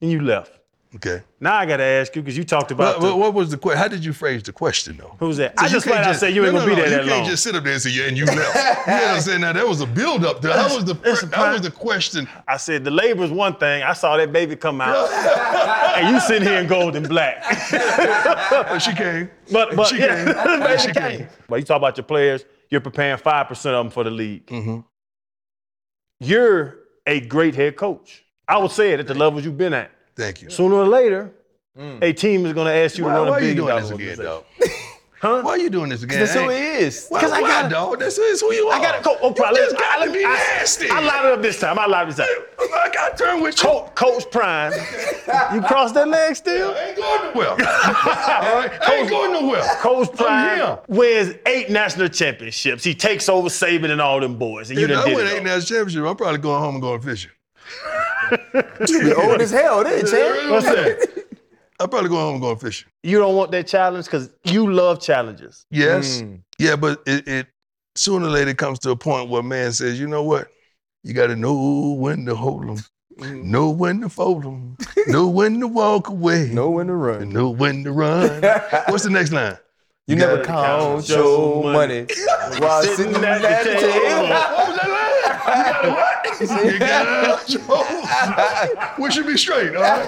and 0.00 0.10
you 0.12 0.20
left. 0.20 0.59
Okay. 0.96 1.22
Now 1.38 1.54
I 1.54 1.66
got 1.66 1.76
to 1.76 1.84
ask 1.84 2.16
you 2.16 2.20
because 2.22 2.36
you 2.36 2.42
talked 2.42 2.72
about 2.72 2.98
But, 3.00 3.10
the, 3.10 3.16
what 3.16 3.32
was 3.32 3.48
the 3.50 3.56
question? 3.56 3.78
How 3.80 3.86
did 3.86 4.04
you 4.04 4.12
phrase 4.12 4.42
the 4.42 4.52
question, 4.52 4.96
though? 4.96 5.14
who's 5.20 5.36
that? 5.36 5.56
So 5.56 5.64
I 5.64 5.68
just 5.68 5.86
flat 5.86 6.02
out 6.04 6.16
say 6.16 6.32
you 6.32 6.44
ain't 6.44 6.52
gonna 6.52 6.66
no, 6.66 6.70
be 6.74 6.76
no, 6.82 6.88
there 6.88 6.90
that 6.90 7.06
long. 7.06 7.06
You 7.06 7.12
can't 7.14 7.26
just 7.28 7.44
sit 7.44 7.54
up 7.54 7.62
there 7.62 7.74
and 7.74 7.80
say, 7.82 7.90
yeah, 7.90 8.08
and 8.08 8.18
you 8.18 8.24
left. 8.24 8.36
you 8.38 8.42
know 8.42 8.98
what 8.98 9.10
I'm 9.14 9.20
saying? 9.20 9.40
Now, 9.40 9.52
that 9.52 9.68
was 9.68 9.80
a 9.82 9.86
build 9.86 10.24
up. 10.24 10.40
That 10.42 10.64
was 10.74 10.84
the, 10.84 10.94
that 10.94 11.52
was 11.52 11.62
the 11.62 11.70
question. 11.70 12.26
I 12.48 12.56
said 12.56 12.82
the 12.82 12.90
labor 12.90 13.22
is 13.22 13.30
one 13.30 13.54
thing. 13.54 13.84
I 13.84 13.92
saw 13.92 14.16
that 14.16 14.32
baby 14.32 14.56
come 14.56 14.80
out, 14.80 15.08
and 15.96 16.12
you 16.12 16.20
sitting 16.20 16.48
here 16.48 16.58
in 16.58 16.66
gold 16.66 16.96
and 16.96 17.08
black. 17.08 17.44
But 17.70 18.80
she 18.80 18.92
came. 18.92 19.30
But 19.52 19.76
but 19.76 19.86
She 19.86 19.98
yeah, 19.98 20.24
came. 20.24 20.60
baby 20.60 20.78
She 20.80 20.92
came. 20.92 21.18
came. 21.18 21.28
But 21.48 21.56
you 21.60 21.64
talk 21.64 21.76
about 21.76 21.96
your 21.98 22.04
players. 22.04 22.44
You're 22.68 22.80
preparing 22.80 23.16
five 23.18 23.46
percent 23.46 23.76
of 23.76 23.84
them 23.84 23.92
for 23.92 24.02
the 24.02 24.10
league. 24.10 24.46
Mhm. 24.46 24.84
You're 26.18 26.78
a 27.06 27.20
great 27.20 27.54
head 27.54 27.76
coach. 27.76 28.24
I 28.48 28.58
would 28.58 28.72
say 28.72 28.92
it 28.92 28.98
at 29.00 29.06
the 29.06 29.14
levels 29.14 29.44
you've 29.44 29.56
been 29.56 29.72
at. 29.74 29.92
Thank 30.20 30.42
you. 30.42 30.50
Sooner 30.50 30.74
or 30.76 30.86
later, 30.86 31.32
mm. 31.78 32.02
a 32.02 32.12
team 32.12 32.44
is 32.46 32.52
going 32.52 32.66
to 32.66 32.74
ask 32.74 32.98
you 32.98 33.04
Why, 33.04 33.14
to 33.14 33.18
run 33.20 33.28
why 33.28 33.38
a 33.38 33.40
are 33.40 33.44
you 33.44 33.54
billion 33.54 33.56
doing 33.56 33.68
dollar 33.68 33.80
this 33.80 33.90
again, 33.90 34.08
organization. 34.08 34.24
dog? 34.24 34.44
Huh? 35.20 35.42
Why 35.42 35.50
are 35.50 35.58
you 35.58 35.68
doing 35.68 35.90
this 35.90 36.02
again? 36.02 36.18
That's 36.20 36.32
who 36.32 36.48
he 36.48 36.56
is. 36.56 37.06
Because 37.12 37.30
I 37.30 37.42
gotta- 37.42 37.68
dog? 37.68 37.98
That's, 38.00 38.16
who 38.16 38.54
you 38.54 38.68
are. 38.68 38.80
I 38.80 38.82
got 38.82 38.96
to 38.96 39.04
go. 39.04 39.18
Oh, 39.20 39.28
you 39.28 39.54
just 39.54 39.76
got 39.76 40.00
I, 40.00 40.06
to 40.06 40.12
be 40.14 40.24
I, 40.24 40.30
nasty. 40.30 40.88
I 40.88 40.98
lied 41.00 41.26
it 41.26 41.32
up 41.32 41.42
this 41.42 41.60
time. 41.60 41.78
I 41.78 41.84
lied 41.84 42.08
this 42.08 42.16
time. 42.16 42.26
I 42.58 42.90
got 42.90 43.18
to 43.18 43.22
turn 43.24 43.42
with 43.42 43.62
you. 43.62 43.68
Coach, 43.68 43.94
Coach 43.94 44.30
Prime, 44.30 44.72
you 45.52 45.60
crossed 45.60 45.92
that 45.92 46.08
leg 46.08 46.36
still? 46.36 46.70
I 46.74 46.84
ain't 46.84 46.96
going 46.96 47.34
nowhere. 47.34 47.50
All 47.50 47.56
right? 47.58 48.70
I 48.80 48.96
ain't 48.98 49.10
going 49.10 49.32
nowhere. 49.32 49.62
Coach 49.80 50.10
Prime 50.16 50.78
wins 50.88 51.34
eight 51.44 51.68
national 51.68 52.08
championships. 52.08 52.82
He 52.82 52.94
takes 52.94 53.28
over 53.28 53.50
Saban 53.50 53.90
and 53.90 54.00
all 54.00 54.20
them 54.20 54.38
boys, 54.38 54.70
and 54.70 54.78
you 54.78 54.86
If 54.86 54.90
done 54.90 55.02
I 55.02 55.04
did 55.04 55.16
win 55.16 55.26
it. 55.26 55.32
eight 55.32 55.38
all. 55.40 55.44
national 55.44 55.66
championships. 55.66 56.08
I'm 56.08 56.16
probably 56.16 56.38
going 56.38 56.62
home 56.62 56.76
and 56.76 56.82
going 56.82 57.00
fishing. 57.02 57.30
You 58.88 59.00
be 59.00 59.12
old 59.12 59.40
as 59.40 59.50
hell, 59.50 59.84
then, 59.84 60.06
champ. 60.06 60.50
What's 60.50 60.66
that? 60.66 61.26
I'm 61.80 61.88
probably 61.88 62.10
going 62.10 62.20
home 62.22 62.34
and 62.34 62.42
going 62.42 62.58
fishing. 62.58 62.88
You 63.02 63.18
don't 63.18 63.36
want 63.36 63.50
that 63.52 63.66
challenge 63.66 64.04
because 64.04 64.30
you 64.44 64.70
love 64.70 65.00
challenges. 65.00 65.64
Yes. 65.70 66.20
Mm. 66.20 66.42
Yeah, 66.58 66.76
but 66.76 67.02
it, 67.06 67.26
it 67.26 67.46
sooner 67.94 68.26
or 68.26 68.30
later 68.30 68.52
comes 68.52 68.78
to 68.80 68.90
a 68.90 68.96
point 68.96 69.30
where 69.30 69.42
man 69.42 69.72
says, 69.72 69.98
you 69.98 70.06
know 70.06 70.22
what? 70.22 70.48
You 71.02 71.14
got 71.14 71.28
to 71.28 71.36
know 71.36 71.94
when 71.98 72.26
to 72.26 72.34
hold 72.34 72.68
them 72.68 72.84
Know 73.20 73.68
when 73.70 74.00
to 74.00 74.08
fold 74.08 74.44
them. 74.44 74.76
know 75.08 75.28
when 75.28 75.60
to 75.60 75.68
walk 75.68 76.08
away. 76.08 76.48
Know 76.52 76.70
when 76.70 76.86
to 76.86 76.94
run. 76.94 77.22
And 77.22 77.32
know 77.32 77.50
when 77.50 77.84
to 77.84 77.92
run. 77.92 78.42
What's 78.88 79.04
the 79.04 79.10
next 79.10 79.32
line? 79.32 79.58
You 80.06 80.16
never 80.16 80.36
gotta 80.38 80.46
count 80.48 81.06
count 81.06 81.08
your 81.08 81.62
your 81.62 81.72
money 81.72 82.06
while 82.58 82.82
sitting 82.82 83.14
at 83.16 83.42
the 83.42 83.74
table. 83.78 84.99
What? 85.50 86.40
You 86.64 86.78
gotta- 86.78 87.40
we 88.98 89.10
should 89.10 89.26
be 89.26 89.36
straight, 89.36 89.74
all 89.76 89.82
right? 89.82 90.06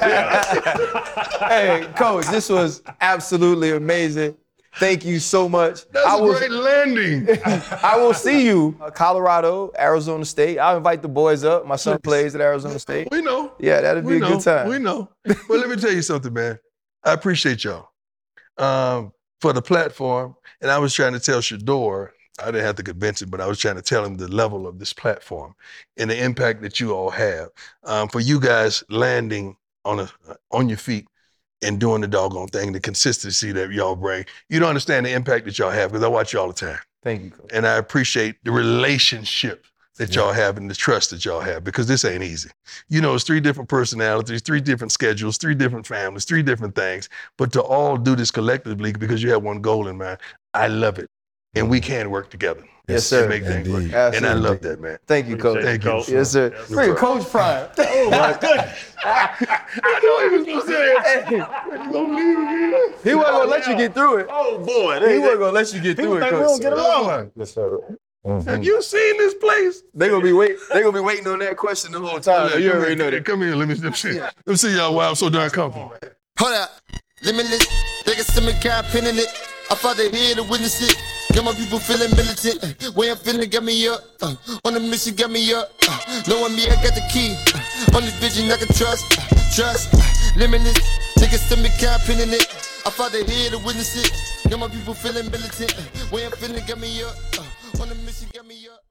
Hey, 1.49 1.87
coach, 1.97 2.27
this 2.29 2.49
was 2.49 2.83
absolutely 3.01 3.73
amazing. 3.73 4.37
Thank 4.77 5.05
you 5.05 5.19
so 5.19 5.49
much. 5.51 5.87
That's 5.91 6.07
I 6.07 6.17
a 6.19 6.23
will, 6.23 6.33
great 6.39 6.51
landing. 6.51 7.29
I 7.83 7.97
will 7.99 8.15
see 8.15 8.47
you, 8.47 8.75
uh, 8.81 8.91
Colorado, 8.91 9.71
Arizona 9.79 10.25
State. 10.25 10.59
I'll 10.59 10.79
invite 10.79 11.03
the 11.03 11.09
boys 11.09 11.45
up. 11.45 11.67
My 11.67 11.77
son 11.77 11.99
plays 12.01 12.35
at 12.35 12.41
Arizona 12.41 12.79
State. 12.79 13.09
We 13.11 13.21
know. 13.21 13.53
Yeah, 13.59 13.83
that'd 13.83 14.05
be 14.05 14.13
We 14.13 14.17
a 14.17 14.21
know. 14.21 14.29
good 14.37 14.41
time. 14.41 14.69
We 14.69 14.79
know. 14.79 15.11
But 15.25 15.37
let 15.51 15.69
me 15.69 15.77
tell 15.77 15.93
you 15.93 16.01
something, 16.01 16.33
man. 16.33 16.59
I 17.05 17.13
appreciate 17.13 17.65
y'all 17.65 17.89
um, 18.57 19.13
for 19.43 19.53
the 19.53 19.61
platform. 19.61 20.37
And 20.63 20.71
I 20.71 20.79
was 20.79 20.95
trying 20.95 21.13
to 21.13 21.21
tell 21.21 21.41
Shedeur, 21.41 22.09
I 22.41 22.47
didn't 22.47 22.65
have 22.65 22.77
to 22.77 22.83
convince 22.83 23.21
him, 23.23 23.31
but 23.31 23.41
I 23.41 23.47
was 23.47 23.59
trying 23.59 23.77
to 23.77 23.83
tell 23.83 24.05
him 24.05 24.17
the 24.17 24.29
level 24.29 24.67
of 24.67 24.79
this 24.79 24.93
platform 24.93 25.55
and 25.97 26.11
the 26.11 26.23
impact 26.23 26.63
that 26.63 26.81
you 26.81 26.93
all 26.95 27.11
have. 27.11 27.49
Um, 27.85 28.09
for 28.09 28.21
you 28.21 28.41
guys 28.41 28.83
landing 28.89 29.57
on 29.85 30.01
a 30.01 30.11
on 30.51 30.69
your 30.69 30.79
feet 30.79 31.07
and 31.63 31.79
doing 31.79 32.01
the 32.01 32.09
doggone 32.09 32.49
thing, 32.49 32.73
the 32.73 32.81
consistency 32.81 33.53
that 33.53 33.71
y'all 33.71 33.97
bring. 33.97 34.25
You 34.49 34.61
don't 34.61 34.69
understand 34.69 35.07
the 35.07 35.13
impact 35.13 35.45
that 35.47 35.59
y'all 35.59 35.71
have 35.71 35.91
because 35.91 36.05
I 36.05 36.09
watch 36.09 36.33
you 36.33 36.41
all 36.41 36.49
the 36.49 36.55
time 36.55 36.79
Thank 37.03 37.23
you, 37.23 37.31
coach. 37.31 37.51
and 37.53 37.67
I 37.67 37.77
appreciate 37.77 38.37
the 38.45 38.51
relationship 38.51 39.67
that 39.99 40.15
y'all 40.15 40.33
have 40.33 40.57
and 40.57 40.71
the 40.71 40.75
trust 40.75 41.11
that 41.11 41.25
y'all 41.25 41.41
have 41.41 41.65
because 41.65 41.87
this 41.87 42.05
ain't 42.05 42.23
easy. 42.23 42.51
You 42.89 43.01
know, 43.01 43.15
it's 43.15 43.25
three 43.25 43.41
different 43.41 43.69
personalities, 43.69 44.41
three 44.41 44.61
different 44.61 44.91
schedules, 44.91 45.37
three 45.37 45.55
different 45.55 45.87
families, 45.87 46.25
three 46.25 46.43
different 46.43 46.75
things, 46.75 47.09
but 47.37 47.53
to 47.53 47.63
all 47.63 47.97
do 47.97 48.17
this 48.17 48.31
collectively 48.31 48.93
because 48.93 49.23
you 49.23 49.31
have 49.31 49.43
one 49.43 49.61
goal 49.61 49.89
in 49.89 49.99
mind. 49.99 50.19
I 50.55 50.69
love 50.69 50.99
it, 50.99 51.09
and 51.55 51.69
we 51.69 51.81
can 51.81 52.11
work 52.11 52.31
together. 52.31 52.65
Yes, 52.89 53.07
sir. 53.07 53.21
And 53.21 53.29
make 53.29 53.45
things 53.45 53.69
work. 53.69 53.83
Indeed. 53.83 53.95
And 53.95 54.27
I 54.27 54.33
love 54.33 54.61
that, 54.63 54.81
man. 54.81 54.99
Thank 55.07 55.29
you, 55.29 55.37
coach. 55.37 55.63
Thank 55.63 55.85
you. 55.85 55.91
Coach. 55.91 56.09
Yes, 56.09 56.31
sir. 56.33 56.53
Yes, 56.53 56.69
Bring 56.69 56.95
Coach 56.95 57.29
Prime. 57.31 57.69
Oh 57.79 58.11
my 58.11 58.33
goodness. 58.41 58.95
I 59.05 60.01
know 60.03 60.29
he 60.31 60.37
was 60.37 60.47
gonna 60.47 60.67
say 60.67 60.95
that. 60.95 61.31
You 61.31 61.39
gonna 61.93 62.17
leave 62.17 62.39
again? 62.39 62.95
He 63.05 63.15
wasn't 63.15 63.33
gonna 63.37 63.51
let 63.51 63.67
you 63.69 63.77
get 63.77 63.95
through 63.95 64.17
it. 64.19 64.27
Oh 64.29 64.59
boy. 64.59 64.99
He 65.09 65.19
wasn't 65.19 65.39
gonna 65.41 65.53
let 65.53 65.73
you 65.73 65.81
get 65.81 65.97
through 65.97 66.17
it, 66.17 66.21
think 66.21 66.33
we 66.33 66.39
don't 66.39 66.49
coach. 66.49 66.61
get 66.63 66.73
along. 66.73 67.31
Yes, 67.37 67.53
sir. 67.55 67.79
Mhm. 68.27 68.45
Have 68.47 68.65
you 68.65 68.83
seen 68.83 69.17
this 69.19 69.35
place? 69.35 69.83
They 69.95 70.09
gonna 70.09 70.23
be 70.25 70.33
wait. 70.33 70.57
They 70.73 70.81
gonna 70.81 70.93
be 70.93 71.01
waiting 71.01 71.27
on 71.29 71.39
that 71.41 71.57
question 71.57 71.93
the 71.93 72.01
whole 72.01 72.21
time. 72.21 72.51
Look, 72.51 72.61
you 72.61 72.73
already 72.73 72.95
know 72.97 73.11
that. 73.11 73.25
Come 73.25 73.43
here, 73.43 73.55
let 73.55 73.69
me, 73.69 73.75
let 73.75 73.85
me 73.85 73.93
see. 73.93 74.21
Let 74.21 74.35
me 74.47 74.57
see 74.57 74.77
y'all 74.77 74.95
why 74.95 75.07
I'm 75.09 75.15
so 75.15 75.29
darn 75.29 75.51
comfortable. 75.51 75.93
Hold 76.39 76.53
up. 76.55 76.71
Limitless. 77.25 77.67
They 78.05 78.15
can 78.15 78.25
stomach 78.25 78.61
cat 78.61 78.85
pinning 78.87 79.17
it. 79.17 79.29
I 79.71 79.75
fought 79.77 79.97
the 79.97 80.09
here 80.11 80.35
to 80.35 80.43
witness 80.43 80.83
it. 80.83 80.97
Got 81.35 81.45
my 81.47 81.53
people 81.55 81.79
feeling 81.79 82.11
militant. 82.15 82.95
Way 82.95 83.11
I'm 83.11 83.17
feeling 83.17 83.49
got 83.49 83.65
me 83.65 83.89
up. 83.89 84.05
Uh, 84.21 84.35
on 84.65 84.75
the 84.75 84.81
mission 84.81 85.15
got 85.15 85.31
me 85.31 85.53
up. 85.55 85.73
Uh, 85.89 86.23
knowing 86.29 86.55
me, 86.55 86.69
I 86.69 86.77
got 86.85 86.95
the 86.95 87.03
key. 87.11 87.35
Uh, 87.55 87.97
on 87.97 88.03
this 88.05 88.15
vision 88.21 88.53
I 88.53 88.59
can 88.59 88.69
trust. 88.69 89.19
Uh, 89.19 89.25
trust. 89.55 89.95
Uh, 89.95 90.03
limitless. 90.37 90.77
They 91.17 91.29
can 91.29 91.39
stomach 91.39 91.73
cat 91.79 92.03
pinning 92.05 92.33
it. 92.35 92.47
I 92.85 92.91
fought 92.91 93.13
the 93.13 93.25
here 93.25 93.51
to 93.51 93.59
witness 93.59 93.97
it. 93.97 94.51
Got 94.51 94.61
my 94.61 94.69
people 94.69 94.93
feeling 94.93 95.31
militant. 95.31 95.73
Way 96.13 96.27
I'm 96.27 96.33
feeling 96.33 96.65
got 96.67 96.79
me 96.79 97.03
up. 97.03 97.17
Uh, 97.39 97.83
on 97.83 97.89
the 97.89 97.95
mission 97.95 98.29
got 98.35 98.47
me 98.47 98.69
up. 98.69 98.82